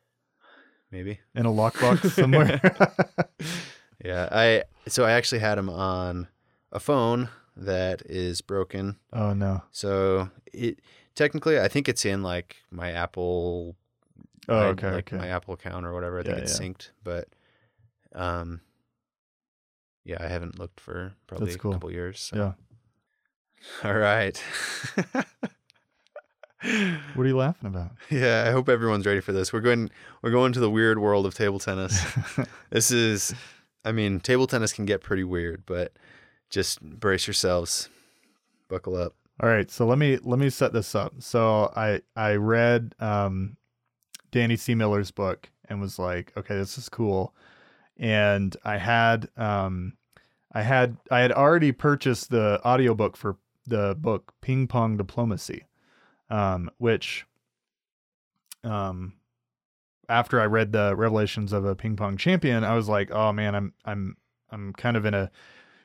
maybe. 0.91 1.21
in 1.35 1.47
a 1.47 1.51
lockbox 1.51 2.11
somewhere? 2.15 2.61
Yeah. 4.03 4.31
I 4.33 4.63
so 4.89 5.05
I 5.05 5.13
actually 5.13 5.41
had 5.41 5.57
them 5.57 5.69
on 5.69 6.29
a 6.73 6.81
phone 6.81 7.29
that 7.55 8.01
is 8.07 8.41
broken. 8.41 8.97
oh 9.13 9.35
no. 9.35 9.63
So 9.73 10.31
it 10.55 10.81
technically, 11.15 11.61
I 11.61 11.69
think 11.69 11.87
it's 11.87 12.07
in 12.07 12.23
like 12.23 12.57
my 12.71 12.93
Apple. 12.93 13.77
Oh 14.49 14.57
okay. 14.69 14.91
like 14.91 15.13
okay. 15.13 15.19
my 15.19 15.29
Apple 15.29 15.53
account 15.53 15.85
or 15.85 15.93
whatever. 15.93 16.19
I 16.19 16.23
think 16.23 16.39
it's 16.39 16.59
yeah. 16.59 16.69
synced, 16.69 16.91
but 17.05 17.29
um, 18.15 18.61
yeah, 20.05 20.19
I 20.21 20.29
haven't 20.29 20.59
looked 20.59 20.81
for 20.81 21.15
probably 21.27 21.53
a 21.53 21.59
couple 21.59 21.91
years. 21.91 22.21
so. 22.21 22.37
Yeah. 22.37 22.53
All 23.89 23.97
right. 23.97 24.43
What 26.63 27.25
are 27.25 27.27
you 27.27 27.39
laughing 27.39 27.69
about? 27.69 27.93
yeah, 28.11 28.45
I 28.47 28.51
hope 28.51 28.69
everyone's 28.69 29.07
ready 29.07 29.21
for 29.21 29.33
this. 29.33 29.51
We're 29.51 29.61
going. 29.61 29.91
We're 30.21 30.31
going 30.31 30.53
to 30.53 30.61
the 30.61 30.71
weird 30.71 30.99
world 30.99 31.25
of 31.25 31.33
table 31.33 31.59
tennis. 31.59 31.99
this 32.71 32.91
is, 32.91 33.35
I 33.83 33.93
mean, 33.93 34.21
table 34.21 34.47
tennis 34.47 34.73
can 34.73 34.85
get 34.85 35.01
pretty 35.01 35.25
weird, 35.25 35.65
but 35.65 35.95
just 36.51 36.83
brace 36.83 37.27
yourselves, 37.27 37.89
buckle 38.69 38.95
up. 38.95 39.15
All 39.43 39.49
right, 39.49 39.71
so 39.71 39.87
let 39.87 39.97
me 39.97 40.19
let 40.23 40.39
me 40.39 40.51
set 40.51 40.75
this 40.75 40.95
up. 40.95 41.15
So 41.21 41.73
I 41.75 42.03
I 42.15 42.35
read 42.35 42.95
um, 43.01 43.57
Danny 44.31 44.57
Seemiller's 44.57 45.11
book 45.11 45.49
and 45.67 45.81
was 45.81 45.99
like, 45.99 46.31
okay, 46.37 46.57
this 46.57 46.77
is 46.77 46.91
cool. 46.91 47.35
And 48.01 48.57
I 48.65 48.79
had 48.79 49.29
um, 49.37 49.93
I 50.53 50.63
had 50.63 50.97
I 51.11 51.21
had 51.21 51.33
already 51.33 51.71
purchased 51.71 52.31
the 52.31 52.61
audiobook 52.65 53.17
for 53.17 53.37
the 53.67 53.95
book 53.99 54.33
Ping 54.41 54.67
Pong 54.67 54.97
Diplomacy, 54.97 55.67
um, 56.31 56.71
which 56.79 57.27
um, 58.65 59.13
after 60.09 60.41
I 60.41 60.47
read 60.47 60.73
the 60.73 60.97
Revelations 60.97 61.53
of 61.53 61.65
a 61.65 61.77
Ping 61.77 61.95
Pong 61.95 62.17
Champion, 62.17 62.65
I 62.65 62.75
was 62.75 62.89
like, 62.89 63.11
oh 63.13 63.33
man, 63.33 63.55
I'm 63.55 63.75
I'm 63.85 64.17
I'm 64.51 64.73
kind 64.73 64.97
of 64.97 65.05
in 65.05 65.15
a 65.15 65.31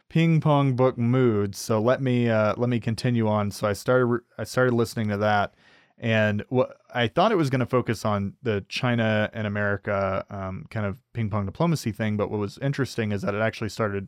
ping 0.08 0.40
pong 0.40 0.76
book 0.76 1.00
mood 1.00 1.56
so 1.56 1.82
let 1.82 2.00
me 2.00 2.30
uh 2.30 2.54
let 2.58 2.70
me 2.70 2.80
continue 2.80 3.28
on. 3.28 3.52
So 3.52 3.68
i 3.68 3.74
started 3.74 4.22
i 4.38 4.44
started 4.44 4.74
listening 4.74 5.10
to 5.10 5.18
that 5.18 5.54
and 5.98 6.44
what 6.50 6.78
i 6.94 7.08
thought 7.08 7.32
it 7.32 7.38
was 7.38 7.50
going 7.50 7.60
to 7.60 7.66
focus 7.66 8.06
on 8.06 8.34
the 8.44 8.64
china 8.68 9.30
and 9.34 9.48
america 9.48 10.26
um, 10.30 10.66
kind 10.70 10.86
of 10.86 10.98
ping 11.14 11.30
pong 11.30 11.46
diplomacy 11.46 11.92
thing 11.92 12.18
but 12.18 12.30
what 12.30 12.40
was 12.40 12.58
interesting 12.60 13.12
is 13.12 13.22
that 13.22 13.34
it 13.34 13.42
actually 13.42 13.70
started 13.70 14.08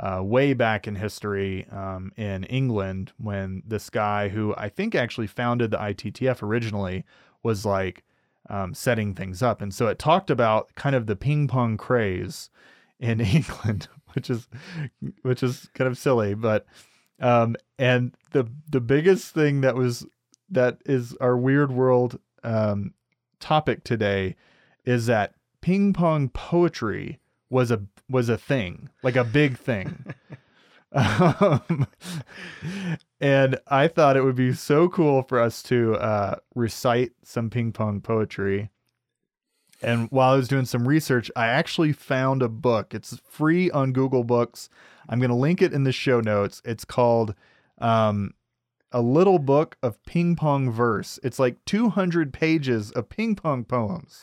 uh, 0.00 0.22
way 0.22 0.54
back 0.54 0.88
in 0.88 0.94
history 0.96 1.66
um, 1.70 2.10
in 2.16 2.44
england 2.44 3.12
when 3.18 3.62
this 3.66 3.90
guy 3.90 4.28
who 4.28 4.54
i 4.56 4.68
think 4.68 4.94
actually 4.94 5.26
founded 5.26 5.70
the 5.70 5.78
ittf 5.78 6.42
originally 6.42 7.04
was 7.42 7.64
like 7.64 8.02
um, 8.48 8.74
setting 8.74 9.14
things 9.14 9.42
up. 9.42 9.62
And 9.62 9.72
so 9.72 9.86
it 9.86 9.98
talked 9.98 10.30
about 10.30 10.74
kind 10.74 10.96
of 10.96 11.06
the 11.06 11.16
ping 11.16 11.48
pong 11.48 11.76
craze 11.76 12.50
in 12.98 13.20
england 13.20 13.88
which 14.14 14.28
is 14.28 14.48
which 15.22 15.42
is 15.42 15.70
kind 15.74 15.88
of 15.88 15.96
silly, 15.96 16.34
but 16.34 16.66
um 17.20 17.54
and 17.78 18.14
the 18.32 18.48
the 18.68 18.80
biggest 18.80 19.32
thing 19.32 19.60
that 19.60 19.76
was 19.76 20.04
that 20.50 20.78
is 20.84 21.16
our 21.20 21.36
weird 21.36 21.72
world 21.72 22.18
um 22.42 22.94
topic 23.38 23.84
today 23.84 24.36
is 24.84 25.06
that 25.06 25.34
ping 25.60 25.92
pong 25.92 26.28
poetry 26.28 27.18
was 27.48 27.70
a 27.70 27.82
was 28.08 28.28
a 28.28 28.38
thing, 28.38 28.88
like 29.02 29.16
a 29.16 29.24
big 29.24 29.56
thing. 29.56 30.14
um, 30.92 31.86
and 33.20 33.58
I 33.68 33.88
thought 33.88 34.16
it 34.16 34.24
would 34.24 34.36
be 34.36 34.52
so 34.52 34.88
cool 34.88 35.22
for 35.22 35.38
us 35.40 35.62
to 35.64 35.94
uh, 35.94 36.36
recite 36.54 37.12
some 37.22 37.50
ping 37.50 37.72
pong 37.72 38.00
poetry. 38.00 38.70
And 39.82 40.08
while 40.10 40.34
I 40.34 40.36
was 40.36 40.48
doing 40.48 40.66
some 40.66 40.86
research, 40.86 41.30
I 41.34 41.46
actually 41.46 41.92
found 41.92 42.42
a 42.42 42.48
book. 42.48 42.92
It's 42.92 43.18
free 43.28 43.70
on 43.70 43.92
Google 43.92 44.24
Books. 44.24 44.68
I'm 45.08 45.20
going 45.20 45.30
to 45.30 45.36
link 45.36 45.62
it 45.62 45.72
in 45.72 45.84
the 45.84 45.92
show 45.92 46.20
notes. 46.20 46.60
It's 46.64 46.84
called 46.84 47.34
um, 47.78 48.34
A 48.92 49.00
Little 49.00 49.38
Book 49.38 49.76
of 49.82 50.02
Ping 50.04 50.36
Pong 50.36 50.70
Verse. 50.70 51.18
It's 51.22 51.38
like 51.38 51.64
200 51.64 52.32
pages 52.32 52.90
of 52.92 53.08
ping 53.08 53.36
pong 53.36 53.64
poems. 53.64 54.22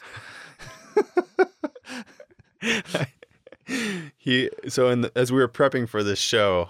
he 4.17 4.49
so 4.67 4.89
in 4.89 5.01
the, 5.01 5.11
as 5.15 5.31
we 5.31 5.39
were 5.39 5.47
prepping 5.47 5.87
for 5.87 6.03
this 6.03 6.19
show, 6.19 6.69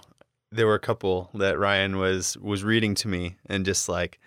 there 0.50 0.66
were 0.66 0.74
a 0.74 0.80
couple 0.80 1.30
that 1.34 1.58
Ryan 1.58 1.98
was 1.98 2.36
was 2.38 2.64
reading 2.64 2.94
to 2.96 3.08
me 3.08 3.36
and 3.46 3.64
just 3.64 3.88
like 3.88 4.18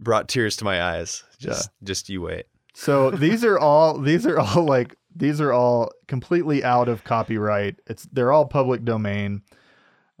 brought 0.00 0.28
tears 0.28 0.56
to 0.58 0.64
my 0.64 0.82
eyes. 0.82 1.24
Just 1.38 1.70
just 1.82 2.08
you 2.08 2.22
wait. 2.22 2.46
So 2.74 3.10
these 3.10 3.44
are 3.44 3.58
all 3.58 3.98
these 3.98 4.26
are 4.26 4.38
all 4.38 4.64
like 4.64 4.96
these 5.14 5.40
are 5.40 5.52
all 5.52 5.90
completely 6.08 6.62
out 6.62 6.88
of 6.88 7.04
copyright. 7.04 7.76
It's 7.86 8.06
they're 8.12 8.32
all 8.32 8.46
public 8.46 8.84
domain. 8.84 9.42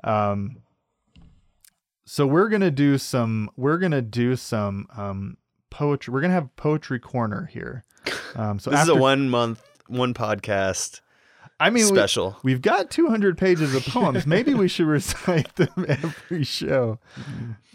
Um 0.04 0.62
so 2.06 2.26
we're 2.26 2.48
going 2.48 2.62
to 2.62 2.70
do 2.70 2.96
some 2.96 3.50
we're 3.56 3.76
going 3.78 3.92
to 3.92 4.00
do 4.02 4.36
some 4.36 4.86
um 4.96 5.36
poetry. 5.70 6.14
We're 6.14 6.20
going 6.20 6.30
to 6.30 6.34
have 6.36 6.54
poetry 6.56 6.98
corner 6.98 7.46
here. 7.52 7.84
Um 8.36 8.58
so 8.58 8.70
this 8.70 8.80
after, 8.80 8.92
is 8.92 8.98
a 8.98 9.00
one 9.00 9.30
month 9.30 9.62
one 9.88 10.12
podcast 10.12 11.00
I 11.58 11.70
mean 11.70 11.84
we, 11.84 11.96
special. 11.96 12.36
we've 12.42 12.60
got 12.60 12.90
200 12.90 13.38
pages 13.38 13.74
of 13.74 13.84
poems. 13.86 14.26
Maybe 14.36 14.52
we 14.52 14.68
should 14.68 14.86
recite 14.86 15.54
them 15.56 15.86
every 15.88 16.44
show. 16.44 16.98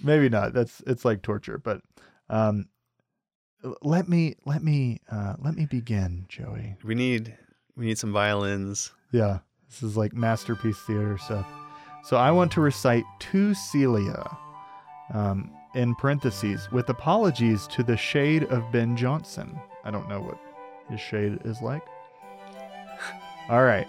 Maybe 0.03 0.29
not. 0.29 0.53
That's 0.53 0.81
it's 0.85 1.03
like 1.03 1.23
torture, 1.23 1.57
but 1.57 1.81
um 2.29 2.67
let 3.81 4.07
me 4.07 4.35
let 4.45 4.63
me 4.63 5.01
uh 5.11 5.33
let 5.39 5.55
me 5.55 5.65
begin, 5.65 6.25
Joey. 6.29 6.75
we 6.83 6.93
need 6.95 7.35
we 7.75 7.85
need 7.87 7.97
some 7.97 8.13
violins. 8.13 8.91
Yeah, 9.11 9.39
this 9.67 9.81
is 9.83 9.97
like 9.97 10.13
masterpiece 10.13 10.79
theater 10.81 11.17
stuff. 11.17 11.47
So 11.47 11.55
I 12.17 12.31
want 12.31 12.51
to 12.53 12.61
recite 12.61 13.03
to 13.19 13.53
Celia, 13.53 14.37
um, 15.13 15.51
in 15.75 15.95
parentheses, 15.95 16.69
with 16.71 16.89
apologies 16.89 17.67
to 17.67 17.83
the 17.83 17.97
shade 17.97 18.43
of 18.45 18.71
Ben 18.71 18.97
Jonson. 18.97 19.59
I 19.83 19.91
don't 19.91 20.09
know 20.09 20.21
what 20.21 20.37
his 20.89 20.99
shade 20.99 21.39
is 21.45 21.61
like. 21.61 21.83
All 23.49 23.63
right. 23.63 23.87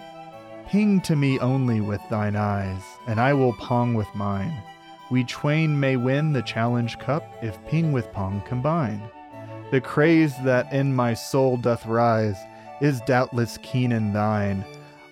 Ping 0.68 1.00
to 1.02 1.16
me 1.16 1.38
only 1.40 1.80
with 1.80 2.00
thine 2.08 2.36
eyes, 2.36 2.82
and 3.06 3.20
I 3.20 3.34
will 3.34 3.52
pong 3.54 3.94
with 3.94 4.08
mine. 4.14 4.62
We 5.10 5.24
twain 5.24 5.78
may 5.78 5.96
win 5.96 6.32
the 6.32 6.42
challenge 6.42 6.98
cup 6.98 7.24
if 7.42 7.62
ping 7.66 7.92
with 7.92 8.10
pong 8.12 8.42
combine. 8.46 9.02
The 9.70 9.80
craze 9.80 10.34
that 10.44 10.72
in 10.72 10.94
my 10.94 11.14
soul 11.14 11.56
doth 11.56 11.86
rise 11.86 12.36
is 12.80 13.00
doubtless 13.02 13.58
keen 13.62 13.92
in 13.92 14.12
thine. 14.12 14.64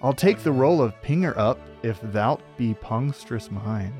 I'll 0.02 0.14
take 0.14 0.38
the 0.38 0.52
role 0.52 0.80
of 0.80 1.00
pinger 1.02 1.36
up 1.36 1.58
if 1.82 2.00
thou'lt 2.12 2.40
be 2.56 2.74
pongstress 2.74 3.50
mine. 3.50 3.94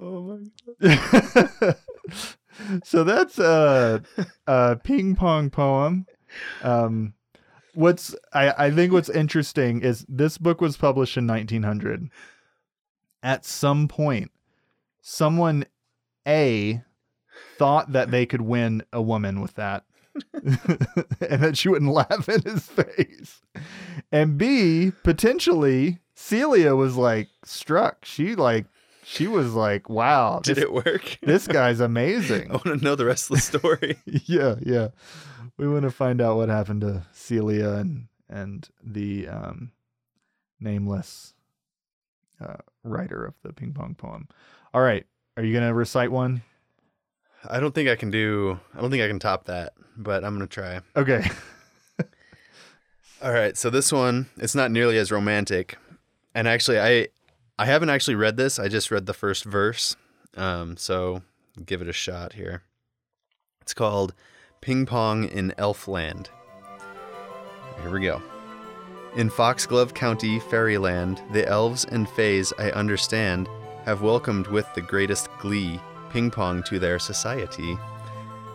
Oh 0.00 0.22
my 0.22 0.86
god. 0.88 1.76
so 2.84 3.04
that's 3.04 3.38
a, 3.38 4.02
a 4.46 4.76
ping 4.76 5.14
pong 5.14 5.50
poem. 5.50 6.06
Um, 6.62 7.14
what's 7.74 8.14
I, 8.32 8.66
I 8.66 8.70
think 8.70 8.92
what's 8.92 9.08
interesting 9.08 9.82
is 9.82 10.04
this 10.08 10.38
book 10.38 10.60
was 10.60 10.76
published 10.76 11.16
in 11.16 11.26
1900. 11.26 12.10
At 13.22 13.44
some 13.44 13.86
point, 13.86 14.32
someone 15.00 15.66
A 16.26 16.82
thought 17.56 17.92
that 17.92 18.10
they 18.10 18.26
could 18.26 18.42
win 18.42 18.82
a 18.92 19.00
woman 19.00 19.40
with 19.40 19.54
that. 19.54 19.84
and 20.34 21.42
that 21.42 21.56
she 21.56 21.68
wouldn't 21.68 21.92
laugh 21.92 22.28
in 22.28 22.42
his 22.42 22.66
face. 22.66 23.40
And 24.10 24.36
B, 24.36 24.92
potentially, 25.02 26.00
Celia 26.14 26.76
was 26.76 26.96
like 26.96 27.28
struck. 27.44 28.04
She 28.04 28.34
like 28.34 28.66
she 29.04 29.26
was 29.26 29.54
like, 29.54 29.88
wow, 29.88 30.40
Did 30.42 30.56
this, 30.56 30.64
it 30.64 30.72
work? 30.72 31.18
this 31.22 31.46
guy's 31.46 31.80
amazing. 31.90 32.50
I 32.50 32.54
want 32.54 32.64
to 32.64 32.76
know 32.76 32.94
the 32.94 33.04
rest 33.06 33.30
of 33.30 33.36
the 33.36 33.42
story. 33.42 33.96
yeah, 34.06 34.56
yeah. 34.62 34.88
We 35.58 35.68
want 35.68 35.82
to 35.82 35.90
find 35.90 36.20
out 36.20 36.36
what 36.36 36.48
happened 36.48 36.82
to 36.82 37.02
Celia 37.12 37.70
and 37.74 38.06
and 38.28 38.68
the 38.82 39.28
um, 39.28 39.72
nameless 40.60 41.34
uh, 42.40 42.56
writer 42.84 43.24
of 43.24 43.34
the 43.42 43.52
ping 43.52 43.72
pong 43.72 43.94
poem. 43.94 44.28
All 44.72 44.80
right, 44.80 45.04
are 45.36 45.42
you 45.42 45.52
gonna 45.52 45.74
recite 45.74 46.10
one? 46.10 46.42
I 47.48 47.60
don't 47.60 47.74
think 47.74 47.88
I 47.88 47.96
can 47.96 48.10
do. 48.10 48.58
I 48.74 48.80
don't 48.80 48.90
think 48.90 49.02
I 49.02 49.08
can 49.08 49.18
top 49.18 49.44
that, 49.44 49.72
but 49.96 50.24
I'm 50.24 50.34
gonna 50.34 50.46
try. 50.46 50.80
Okay. 50.96 51.28
All 53.22 53.32
right, 53.32 53.56
so 53.56 53.70
this 53.70 53.92
one 53.92 54.28
it's 54.36 54.54
not 54.54 54.70
nearly 54.70 54.98
as 54.98 55.10
romantic, 55.10 55.76
and 56.34 56.46
actually 56.46 56.78
I 56.80 57.08
I 57.58 57.66
haven't 57.66 57.90
actually 57.90 58.14
read 58.14 58.36
this. 58.36 58.58
I 58.58 58.68
just 58.68 58.90
read 58.90 59.06
the 59.06 59.14
first 59.14 59.44
verse, 59.44 59.96
um, 60.36 60.76
so 60.76 61.22
give 61.64 61.82
it 61.82 61.88
a 61.88 61.92
shot 61.92 62.34
here. 62.34 62.62
It's 63.60 63.74
called 63.74 64.14
"Ping 64.60 64.86
Pong 64.86 65.24
in 65.24 65.52
Elfland." 65.58 66.28
Here 67.80 67.90
we 67.90 68.02
go. 68.02 68.22
In 69.16 69.28
Foxglove 69.28 69.94
County, 69.94 70.38
Fairyland, 70.38 71.20
the 71.32 71.46
elves 71.46 71.84
and 71.84 72.08
fays 72.08 72.52
I 72.58 72.70
understand 72.70 73.48
have 73.84 74.00
welcomed 74.00 74.46
with 74.46 74.66
the 74.74 74.80
greatest 74.80 75.28
glee 75.38 75.80
ping 76.12 76.30
pong 76.30 76.62
to 76.64 76.78
their 76.78 76.98
society. 76.98 77.78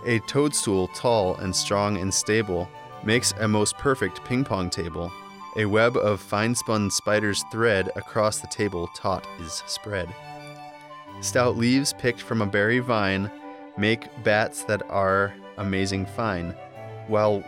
A 0.06 0.20
toadstool, 0.20 0.88
tall 0.90 1.36
and 1.38 1.56
strong 1.56 1.98
and 1.98 2.14
stable, 2.14 2.70
makes 3.04 3.34
a 3.40 3.48
most 3.48 3.78
perfect 3.78 4.24
ping 4.24 4.44
pong 4.44 4.70
table. 4.70 5.12
A 5.58 5.66
web 5.66 5.98
of 5.98 6.22
fine 6.22 6.54
spun 6.54 6.92
spider's 6.92 7.44
thread 7.52 7.90
across 7.96 8.40
the 8.40 8.48
table 8.48 8.88
taut 8.96 9.28
is 9.40 9.64
spread. 9.66 10.14
Stout 11.22 11.58
leaves 11.58 11.94
picked 11.94 12.22
from 12.22 12.42
a 12.42 12.46
berry 12.46 12.80
vine 12.80 13.32
make 13.78 14.08
bats 14.24 14.64
that 14.64 14.82
are 14.90 15.34
amazing 15.58 16.06
fine, 16.06 16.56
while 17.08 17.44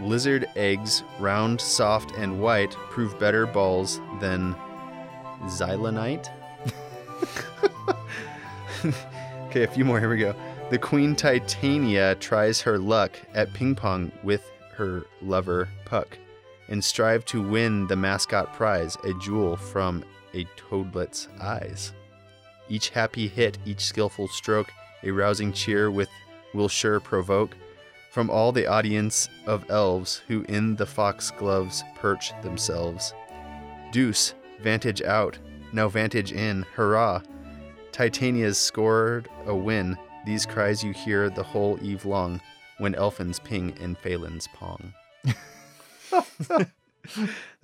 lizard 0.00 0.46
eggs, 0.56 1.02
round, 1.18 1.60
soft, 1.60 2.12
and 2.12 2.40
white, 2.40 2.72
prove 2.90 3.18
better 3.18 3.46
balls 3.46 4.00
than 4.20 4.54
xylonite. 5.44 6.28
okay, 9.48 9.62
a 9.62 9.66
few 9.66 9.84
more. 9.84 9.98
Here 9.98 10.10
we 10.10 10.18
go. 10.18 10.34
The 10.70 10.78
Queen 10.78 11.16
Titania 11.16 12.14
tries 12.16 12.60
her 12.60 12.78
luck 12.78 13.18
at 13.34 13.52
ping 13.54 13.74
pong 13.74 14.12
with 14.22 14.50
her 14.74 15.06
lover 15.22 15.68
Puck 15.86 16.18
and 16.68 16.84
strive 16.84 17.24
to 17.24 17.40
win 17.40 17.86
the 17.86 17.96
mascot 17.96 18.52
prize, 18.52 18.98
a 19.04 19.14
jewel 19.14 19.56
from 19.56 20.04
a 20.34 20.44
toadlet's 20.56 21.28
eyes. 21.40 21.94
Each 22.68 22.90
happy 22.90 23.26
hit, 23.26 23.56
each 23.64 23.80
skillful 23.80 24.28
stroke, 24.28 24.70
a 25.02 25.10
rousing 25.10 25.54
cheer 25.54 25.90
with 25.90 26.10
will 26.52 26.68
sure 26.68 27.00
provoke 27.00 27.56
from 28.10 28.28
all 28.28 28.52
the 28.52 28.66
audience 28.66 29.30
of 29.46 29.70
elves 29.70 30.20
who 30.28 30.42
in 30.50 30.76
the 30.76 30.84
foxgloves 30.84 31.82
perch 31.94 32.32
themselves. 32.42 33.14
Deuce, 33.92 34.34
vantage 34.60 35.00
out, 35.00 35.38
now 35.72 35.88
vantage 35.88 36.32
in, 36.32 36.66
hurrah! 36.74 37.22
Titania's 37.98 38.58
scored 38.58 39.28
a 39.46 39.56
win. 39.56 39.98
These 40.24 40.46
cries 40.46 40.84
you 40.84 40.92
hear 40.92 41.28
the 41.28 41.42
whole 41.42 41.80
eve 41.82 42.04
long 42.04 42.40
when 42.78 42.94
elfins 42.94 43.42
ping 43.42 43.76
and 43.80 43.98
phelan's 43.98 44.46
pong. 44.54 44.94
that 46.12 46.68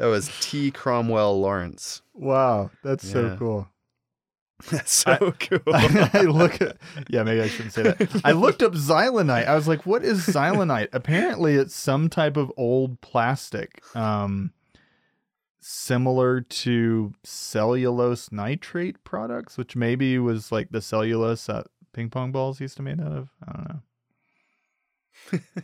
was 0.00 0.32
T. 0.40 0.72
Cromwell 0.72 1.40
Lawrence. 1.40 2.02
wow, 2.14 2.72
that's 2.82 3.08
so 3.08 3.36
cool. 3.36 3.68
That's 4.70 4.92
so 4.92 5.34
cool. 5.40 5.60
I 5.74 6.22
look 6.22 6.60
at 6.62 6.78
yeah, 7.08 7.22
maybe 7.22 7.42
I 7.42 7.48
shouldn't 7.48 7.74
say 7.74 7.82
that. 7.82 8.20
I 8.24 8.32
looked 8.32 8.62
up 8.62 8.72
xylonite. 8.72 9.46
I 9.46 9.54
was 9.54 9.68
like, 9.68 9.84
what 9.84 10.04
is 10.04 10.26
xylonite? 10.26 10.88
Apparently 10.92 11.54
it's 11.54 11.74
some 11.74 12.08
type 12.08 12.36
of 12.36 12.50
old 12.56 13.00
plastic. 13.00 13.82
Um 13.94 14.52
similar 15.66 16.42
to 16.42 17.14
cellulose 17.22 18.30
nitrate 18.30 19.02
products, 19.02 19.56
which 19.56 19.74
maybe 19.74 20.18
was 20.18 20.52
like 20.52 20.68
the 20.70 20.82
cellulose 20.82 21.46
that 21.46 21.68
ping 21.94 22.10
pong 22.10 22.32
balls 22.32 22.60
used 22.60 22.76
to 22.76 22.82
be 22.82 22.94
made 22.94 23.00
out 23.00 23.12
of. 23.12 23.30
I 23.48 23.52
don't 23.52 23.68
know. 23.68 23.80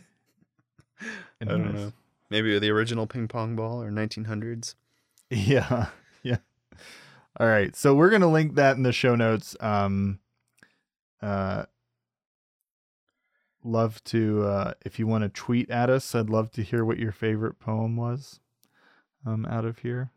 I 1.41 1.45
don't 1.45 1.73
know. 1.75 1.93
Maybe 2.31 2.57
the 2.57 2.71
original 2.71 3.05
ping 3.05 3.27
pong 3.27 3.55
ball 3.55 3.81
or 3.81 3.91
1900s. 3.91 4.75
Yeah. 5.33 5.85
Yeah. 6.23 6.39
All 7.39 7.47
right. 7.47 7.73
So 7.73 7.95
we're 7.95 8.09
going 8.09 8.21
to 8.21 8.27
link 8.27 8.55
that 8.55 8.75
in 8.75 8.83
the 8.83 8.91
show 8.91 9.15
notes. 9.15 9.55
Um 9.61 10.19
uh 11.21 11.63
love 13.63 14.03
to 14.05 14.43
uh 14.43 14.73
if 14.83 14.99
you 14.99 15.07
want 15.07 15.23
to 15.23 15.29
tweet 15.29 15.69
at 15.69 15.89
us, 15.89 16.13
I'd 16.13 16.29
love 16.29 16.51
to 16.51 16.63
hear 16.63 16.83
what 16.83 16.99
your 16.99 17.13
favorite 17.13 17.59
poem 17.59 17.95
was 17.95 18.41
um 19.25 19.45
out 19.45 19.65
of 19.65 19.79
here. 19.79 20.11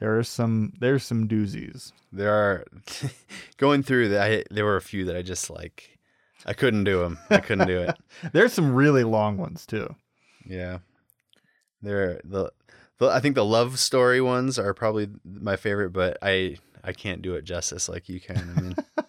There 0.00 0.16
are 0.16 0.22
some 0.22 0.72
there's 0.78 1.04
some 1.04 1.26
doozies. 1.28 1.92
There 2.12 2.32
are 2.32 2.64
going 3.56 3.82
through 3.82 4.10
that. 4.10 4.30
I, 4.30 4.44
there 4.50 4.64
were 4.64 4.76
a 4.76 4.82
few 4.82 5.04
that 5.06 5.16
I 5.16 5.22
just 5.22 5.50
like. 5.50 5.98
I 6.46 6.52
couldn't 6.52 6.84
do 6.84 7.00
them. 7.00 7.18
I 7.30 7.38
couldn't 7.38 7.66
do 7.66 7.80
it. 7.80 7.96
There's 8.32 8.52
some 8.52 8.72
really 8.72 9.02
long 9.02 9.38
ones 9.38 9.66
too. 9.66 9.96
Yeah, 10.46 10.78
there 11.82 12.20
the, 12.24 12.52
the 12.98 13.08
I 13.08 13.18
think 13.18 13.34
the 13.34 13.44
love 13.44 13.78
story 13.80 14.20
ones 14.20 14.56
are 14.56 14.72
probably 14.72 15.08
my 15.24 15.56
favorite, 15.56 15.90
but 15.90 16.16
I 16.22 16.58
I 16.84 16.92
can't 16.92 17.22
do 17.22 17.34
it 17.34 17.44
justice 17.44 17.88
like 17.88 18.08
you 18.08 18.20
can. 18.20 18.54
I 18.56 18.60
mean, 18.60 18.76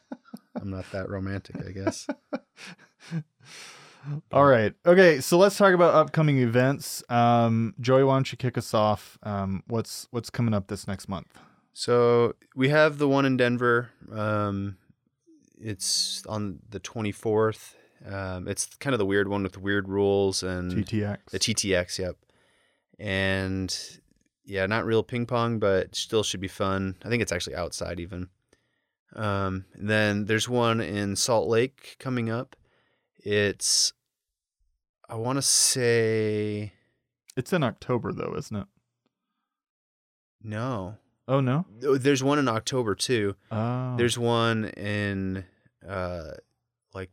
I'm 0.60 0.72
not 0.72 0.92
that 0.92 1.10
romantic, 1.10 1.58
I 1.66 1.72
guess. 1.72 2.08
All 4.32 4.46
right. 4.46 4.74
Okay, 4.86 5.20
so 5.20 5.38
let's 5.38 5.58
talk 5.58 5.74
about 5.74 5.94
upcoming 5.94 6.38
events. 6.40 7.04
Um 7.10 7.74
Joey, 7.80 8.04
why 8.04 8.16
don't 8.16 8.32
you 8.32 8.38
kick 8.38 8.58
us 8.58 8.74
off? 8.74 9.18
Um 9.24 9.64
what's 9.68 10.08
what's 10.12 10.30
coming 10.30 10.54
up 10.54 10.68
this 10.68 10.88
next 10.88 11.08
month? 11.08 11.38
So 11.74 12.36
we 12.58 12.68
have 12.70 12.98
the 12.98 13.08
one 13.08 13.26
in 13.26 13.38
Denver. 13.38 13.92
Um, 14.12 14.76
it's 15.62 16.26
on 16.28 16.60
the 16.70 16.82
24th. 16.82 17.76
Um, 18.06 18.50
it's 18.50 18.66
kind 18.66 18.94
of 18.94 19.00
the 19.00 19.06
weird 19.06 19.30
one 19.30 19.44
with 19.44 19.54
the 19.54 19.62
weird 19.62 19.88
rules 19.88 20.44
and 20.44 20.72
TTX. 20.86 21.18
the 21.32 21.40
TTX. 21.40 22.00
Yep. 22.00 22.18
And 23.00 24.00
yeah, 24.46 24.66
not 24.66 24.86
real 24.86 25.04
ping 25.04 25.26
pong, 25.26 25.60
but 25.60 25.96
still 25.96 26.22
should 26.22 26.42
be 26.42 26.50
fun. 26.50 26.96
I 27.06 27.08
think 27.08 27.22
it's 27.22 27.32
actually 27.32 27.56
outside 27.56 28.02
even. 28.02 28.28
Um, 29.16 29.64
then 29.74 30.26
there's 30.26 30.50
one 30.50 30.82
in 30.82 31.16
Salt 31.16 31.48
Lake 31.48 31.96
coming 31.98 32.30
up. 32.30 32.58
It's 33.24 33.94
I 35.10 35.16
want 35.16 35.38
to 35.38 35.42
say 35.42 36.74
It's 37.36 37.54
in 37.54 37.64
October 37.64 38.12
though, 38.14 38.36
isn't 38.38 38.56
it? 38.56 38.68
no. 40.44 40.96
Oh 41.28 41.42
no. 41.42 41.66
Oh, 41.84 41.98
There's 41.98 42.24
one 42.24 42.40
in 42.40 42.48
October 42.48 42.96
too. 42.96 43.36
Oh. 43.52 43.96
There's 43.98 44.18
one 44.18 44.66
in 44.66 45.46
uh 45.88 46.32
like 46.94 47.12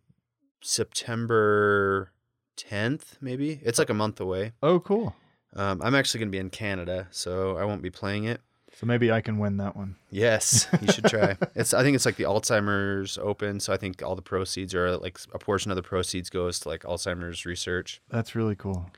September 0.62 2.12
10th 2.56 3.18
maybe. 3.20 3.60
It's 3.62 3.78
like 3.78 3.90
a 3.90 3.94
month 3.94 4.20
away. 4.20 4.52
Oh 4.62 4.80
cool. 4.80 5.14
Um, 5.54 5.80
I'm 5.82 5.94
actually 5.94 6.18
going 6.20 6.28
to 6.28 6.32
be 6.36 6.38
in 6.38 6.50
Canada, 6.50 7.08
so 7.10 7.56
I 7.56 7.64
won't 7.64 7.80
be 7.80 7.88
playing 7.88 8.24
it. 8.24 8.42
So 8.76 8.84
maybe 8.84 9.10
I 9.10 9.22
can 9.22 9.38
win 9.38 9.56
that 9.56 9.74
one. 9.74 9.96
Yes, 10.10 10.68
you 10.82 10.92
should 10.92 11.06
try. 11.06 11.38
it's 11.54 11.72
I 11.72 11.82
think 11.82 11.94
it's 11.94 12.04
like 12.04 12.16
the 12.16 12.24
Alzheimer's 12.24 13.16
Open, 13.16 13.58
so 13.58 13.72
I 13.72 13.78
think 13.78 14.02
all 14.02 14.14
the 14.14 14.20
proceeds 14.20 14.74
or 14.74 14.98
like 14.98 15.18
a 15.32 15.38
portion 15.38 15.70
of 15.70 15.76
the 15.76 15.82
proceeds 15.82 16.28
goes 16.28 16.60
to 16.60 16.68
like 16.68 16.82
Alzheimer's 16.82 17.46
research. 17.46 18.02
That's 18.10 18.34
really 18.34 18.54
cool. 18.54 18.90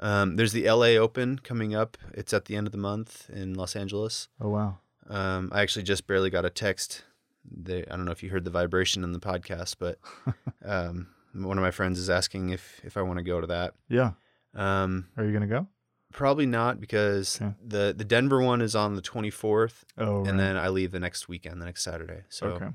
Um, 0.00 0.36
there's 0.36 0.52
the 0.52 0.70
LA 0.70 0.96
Open 0.96 1.38
coming 1.38 1.74
up. 1.74 1.98
It's 2.14 2.32
at 2.32 2.46
the 2.46 2.56
end 2.56 2.66
of 2.66 2.72
the 2.72 2.78
month 2.78 3.28
in 3.28 3.52
Los 3.52 3.76
Angeles. 3.76 4.28
Oh 4.40 4.48
wow. 4.48 4.78
Um, 5.10 5.50
I 5.52 5.60
actually 5.60 5.82
just 5.82 6.06
barely 6.06 6.30
got 6.30 6.46
a 6.46 6.50
text. 6.50 7.04
They, 7.44 7.84
I 7.84 7.96
don't 7.96 8.06
know 8.06 8.12
if 8.12 8.22
you 8.22 8.30
heard 8.30 8.44
the 8.44 8.50
vibration 8.50 9.04
in 9.04 9.12
the 9.12 9.20
podcast, 9.20 9.76
but 9.78 9.98
um, 10.64 11.08
one 11.34 11.58
of 11.58 11.62
my 11.62 11.72
friends 11.72 11.98
is 11.98 12.08
asking 12.08 12.50
if 12.50 12.80
if 12.82 12.96
I 12.96 13.02
want 13.02 13.18
to 13.18 13.22
go 13.22 13.42
to 13.42 13.48
that. 13.48 13.74
Yeah. 13.86 14.12
Um, 14.54 15.08
Are 15.18 15.24
you 15.26 15.32
gonna 15.34 15.46
go? 15.46 15.66
Probably 16.14 16.46
not 16.46 16.80
because 16.80 17.40
Okay. 17.42 17.52
the 17.62 17.94
the 17.96 18.04
Denver 18.04 18.40
one 18.40 18.62
is 18.62 18.74
on 18.74 18.94
the 18.96 19.02
24th, 19.02 19.84
Oh. 19.98 20.20
right. 20.20 20.28
and 20.28 20.38
then 20.40 20.56
I 20.56 20.68
leave 20.68 20.90
the 20.92 21.00
next 21.00 21.28
weekend, 21.28 21.60
the 21.60 21.66
next 21.66 21.82
Saturday. 21.82 22.22
So 22.30 22.46
okay. 22.52 22.68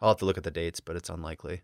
I'll 0.00 0.08
have 0.10 0.18
to 0.18 0.24
look 0.24 0.38
at 0.38 0.44
the 0.44 0.50
dates, 0.50 0.80
but 0.80 0.96
it's 0.96 1.10
unlikely. 1.10 1.62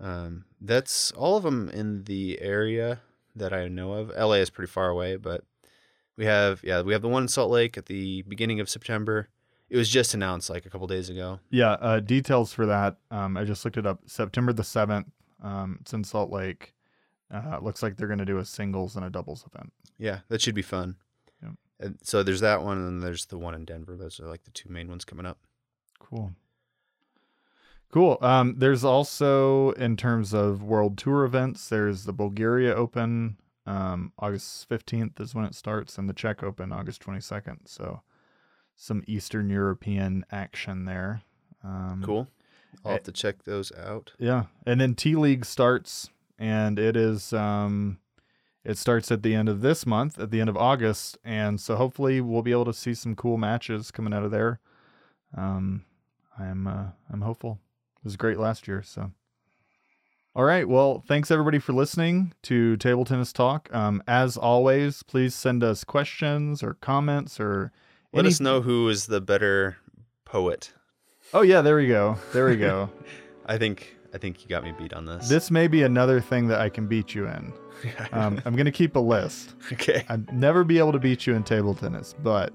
Um, 0.00 0.44
that's 0.60 1.10
all 1.12 1.36
of 1.36 1.42
them 1.42 1.68
in 1.68 2.04
the 2.04 2.40
area 2.40 3.00
that 3.34 3.52
I 3.52 3.68
know 3.68 3.92
of. 3.94 4.10
LA 4.16 4.34
is 4.36 4.50
pretty 4.50 4.70
far 4.70 4.88
away, 4.88 5.16
but 5.16 5.44
we 6.16 6.24
have 6.24 6.60
yeah 6.64 6.82
we 6.82 6.92
have 6.92 7.02
the 7.02 7.08
one 7.08 7.22
in 7.24 7.28
Salt 7.28 7.50
Lake 7.50 7.76
at 7.78 7.86
the 7.86 8.22
beginning 8.22 8.60
of 8.60 8.68
September. 8.68 9.28
It 9.70 9.76
was 9.76 9.88
just 9.88 10.14
announced 10.14 10.48
like 10.48 10.64
a 10.66 10.70
couple 10.70 10.86
days 10.86 11.10
ago. 11.10 11.40
Yeah. 11.50 11.72
Uh, 11.72 12.00
details 12.00 12.52
for 12.54 12.64
that. 12.66 12.96
Um, 13.10 13.36
I 13.36 13.44
just 13.44 13.64
looked 13.64 13.76
it 13.76 13.86
up. 13.86 14.00
September 14.06 14.52
the 14.52 14.64
seventh. 14.64 15.08
Um, 15.42 15.78
it's 15.82 15.92
in 15.92 16.04
Salt 16.04 16.30
Lake. 16.30 16.72
Uh, 17.30 17.56
it 17.56 17.62
looks 17.62 17.82
like 17.82 17.96
they're 17.96 18.08
gonna 18.08 18.24
do 18.24 18.38
a 18.38 18.44
singles 18.44 18.96
and 18.96 19.04
a 19.04 19.10
doubles 19.10 19.44
event. 19.52 19.72
Yeah, 19.98 20.20
that 20.28 20.40
should 20.40 20.54
be 20.54 20.62
fun. 20.62 20.96
Yep. 21.42 21.52
And 21.80 21.98
so 22.02 22.22
there's 22.22 22.40
that 22.40 22.62
one, 22.62 22.78
and 22.78 22.86
then 22.86 23.00
there's 23.00 23.26
the 23.26 23.38
one 23.38 23.54
in 23.54 23.64
Denver. 23.64 23.96
Those 23.96 24.18
are 24.20 24.26
like 24.28 24.44
the 24.44 24.50
two 24.50 24.68
main 24.70 24.88
ones 24.88 25.04
coming 25.04 25.26
up. 25.26 25.38
Cool. 25.98 26.32
Cool. 27.90 28.18
Um, 28.20 28.54
there's 28.58 28.84
also 28.84 29.70
in 29.72 29.96
terms 29.96 30.34
of 30.34 30.62
world 30.62 30.98
tour 30.98 31.24
events, 31.24 31.68
there's 31.68 32.04
the 32.04 32.12
Bulgaria 32.12 32.74
Open. 32.74 33.38
Um, 33.66 34.12
August 34.18 34.68
15th 34.68 35.20
is 35.20 35.34
when 35.34 35.44
it 35.44 35.54
starts, 35.54 35.98
and 35.98 36.08
the 36.08 36.14
Czech 36.14 36.42
Open 36.42 36.72
August 36.72 37.02
22nd. 37.02 37.66
So 37.66 38.02
some 38.76 39.02
Eastern 39.06 39.50
European 39.50 40.24
action 40.30 40.84
there. 40.84 41.22
Um, 41.64 42.02
Cool. 42.04 42.28
I'll 42.84 42.92
have 42.92 43.02
to 43.04 43.12
check 43.12 43.44
those 43.44 43.72
out. 43.72 44.12
Yeah, 44.18 44.44
and 44.66 44.80
then 44.80 44.94
T 44.94 45.16
League 45.16 45.44
starts, 45.44 46.10
and 46.38 46.78
it 46.78 46.96
is 46.96 47.32
um, 47.32 47.98
it 48.64 48.76
starts 48.78 49.10
at 49.10 49.22
the 49.22 49.34
end 49.34 49.48
of 49.48 49.60
this 49.60 49.86
month, 49.86 50.18
at 50.18 50.30
the 50.30 50.40
end 50.40 50.48
of 50.50 50.56
August, 50.56 51.18
and 51.24 51.60
so 51.60 51.76
hopefully 51.76 52.20
we'll 52.20 52.42
be 52.42 52.52
able 52.52 52.64
to 52.66 52.72
see 52.72 52.94
some 52.94 53.14
cool 53.16 53.36
matches 53.38 53.90
coming 53.90 54.12
out 54.12 54.24
of 54.24 54.30
there. 54.30 54.60
Um, 55.36 55.84
I'm 56.38 56.66
uh, 56.66 56.86
I'm 57.12 57.22
hopeful. 57.22 57.58
It 57.98 58.04
was 58.04 58.16
great 58.16 58.38
last 58.38 58.68
year, 58.68 58.82
so. 58.82 59.12
All 60.36 60.44
right. 60.44 60.68
Well, 60.68 61.02
thanks 61.08 61.32
everybody 61.32 61.58
for 61.58 61.72
listening 61.72 62.32
to 62.42 62.76
Table 62.76 63.04
Tennis 63.04 63.32
Talk. 63.32 63.74
Um, 63.74 64.00
as 64.06 64.36
always, 64.36 65.02
please 65.02 65.34
send 65.34 65.64
us 65.64 65.82
questions 65.82 66.62
or 66.62 66.74
comments 66.74 67.40
or 67.40 67.72
Let 68.12 68.20
any- 68.20 68.28
us 68.28 68.38
know 68.38 68.60
who 68.60 68.88
is 68.88 69.06
the 69.06 69.20
better 69.20 69.78
poet. 70.24 70.72
Oh 71.34 71.42
yeah, 71.42 71.60
there 71.60 71.74
we 71.76 71.88
go. 71.88 72.18
There 72.32 72.46
we 72.46 72.56
go. 72.56 72.88
I 73.46 73.58
think 73.58 73.96
I 74.14 74.18
think 74.18 74.42
you 74.42 74.48
got 74.48 74.64
me 74.64 74.72
beat 74.78 74.92
on 74.94 75.04
this. 75.04 75.28
this 75.28 75.50
may 75.50 75.68
be 75.68 75.82
another 75.82 76.20
thing 76.20 76.48
that 76.48 76.60
I 76.60 76.68
can 76.68 76.86
beat 76.86 77.14
you 77.14 77.26
in. 77.26 77.52
Um, 78.10 78.42
I'm 78.44 78.56
gonna 78.56 78.72
keep 78.72 78.96
a 78.96 79.00
list. 79.00 79.54
okay. 79.72 80.04
I'd 80.08 80.32
never 80.32 80.64
be 80.64 80.78
able 80.78 80.90
to 80.92 80.98
beat 80.98 81.26
you 81.28 81.34
in 81.34 81.44
table 81.44 81.74
tennis, 81.74 82.12
but 82.24 82.52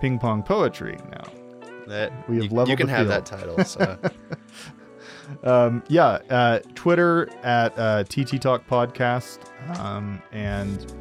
ping 0.00 0.18
pong 0.18 0.42
poetry 0.42 0.98
now. 1.10 1.22
That 1.86 2.28
We 2.28 2.36
have 2.36 2.44
you, 2.46 2.50
leveled 2.50 2.68
you 2.70 2.76
can 2.76 2.88
have 2.88 3.06
field. 3.06 3.10
that 3.10 3.26
title. 3.26 3.64
So 3.64 3.96
Um, 5.44 5.82
yeah, 5.88 6.18
uh, 6.30 6.58
Twitter 6.74 7.28
at 7.44 7.76
uh, 7.78 8.04
TT 8.04 8.40
Talk 8.40 8.66
Podcast, 8.68 9.38
um, 9.78 10.22
and 10.32 10.92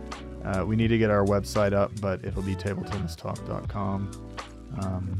uh, 0.43 0.63
we 0.65 0.75
need 0.75 0.87
to 0.89 0.97
get 0.97 1.09
our 1.11 1.23
website 1.25 1.73
up, 1.73 1.91
but 2.01 2.23
it'll 2.25 2.41
be 2.43 2.55
tabletennistalk.com. 2.55 4.11
Um, 4.81 5.19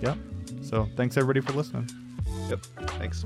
yeah. 0.00 0.14
So 0.62 0.88
thanks 0.96 1.16
everybody 1.16 1.40
for 1.40 1.52
listening. 1.52 1.88
Yep. 2.48 2.60
Thanks. 2.98 3.24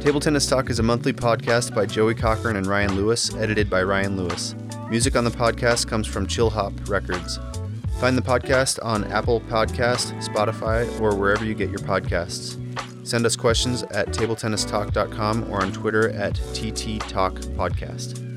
Table 0.00 0.20
Tennis 0.20 0.46
Talk 0.46 0.70
is 0.70 0.78
a 0.78 0.82
monthly 0.82 1.12
podcast 1.12 1.74
by 1.74 1.84
Joey 1.84 2.14
Cochran 2.14 2.56
and 2.56 2.66
Ryan 2.66 2.96
Lewis, 2.96 3.34
edited 3.34 3.68
by 3.68 3.82
Ryan 3.82 4.16
Lewis. 4.16 4.54
Music 4.88 5.14
on 5.14 5.24
the 5.24 5.30
podcast 5.30 5.88
comes 5.88 6.06
from 6.06 6.26
Chillhop 6.26 6.88
Records. 6.88 7.38
Find 8.00 8.16
the 8.16 8.22
podcast 8.22 8.78
on 8.82 9.04
Apple 9.12 9.42
Podcast, 9.42 10.18
Spotify, 10.26 10.88
or 11.00 11.14
wherever 11.14 11.44
you 11.44 11.54
get 11.54 11.68
your 11.68 11.80
podcasts. 11.80 12.56
Send 13.06 13.26
us 13.26 13.36
questions 13.36 13.82
at 13.84 14.08
tabletennistalk.com 14.08 15.50
or 15.50 15.60
on 15.60 15.72
Twitter 15.72 16.08
at 16.10 16.34
TT 16.54 16.98
Talk 17.00 17.34
Podcast. 17.34 18.29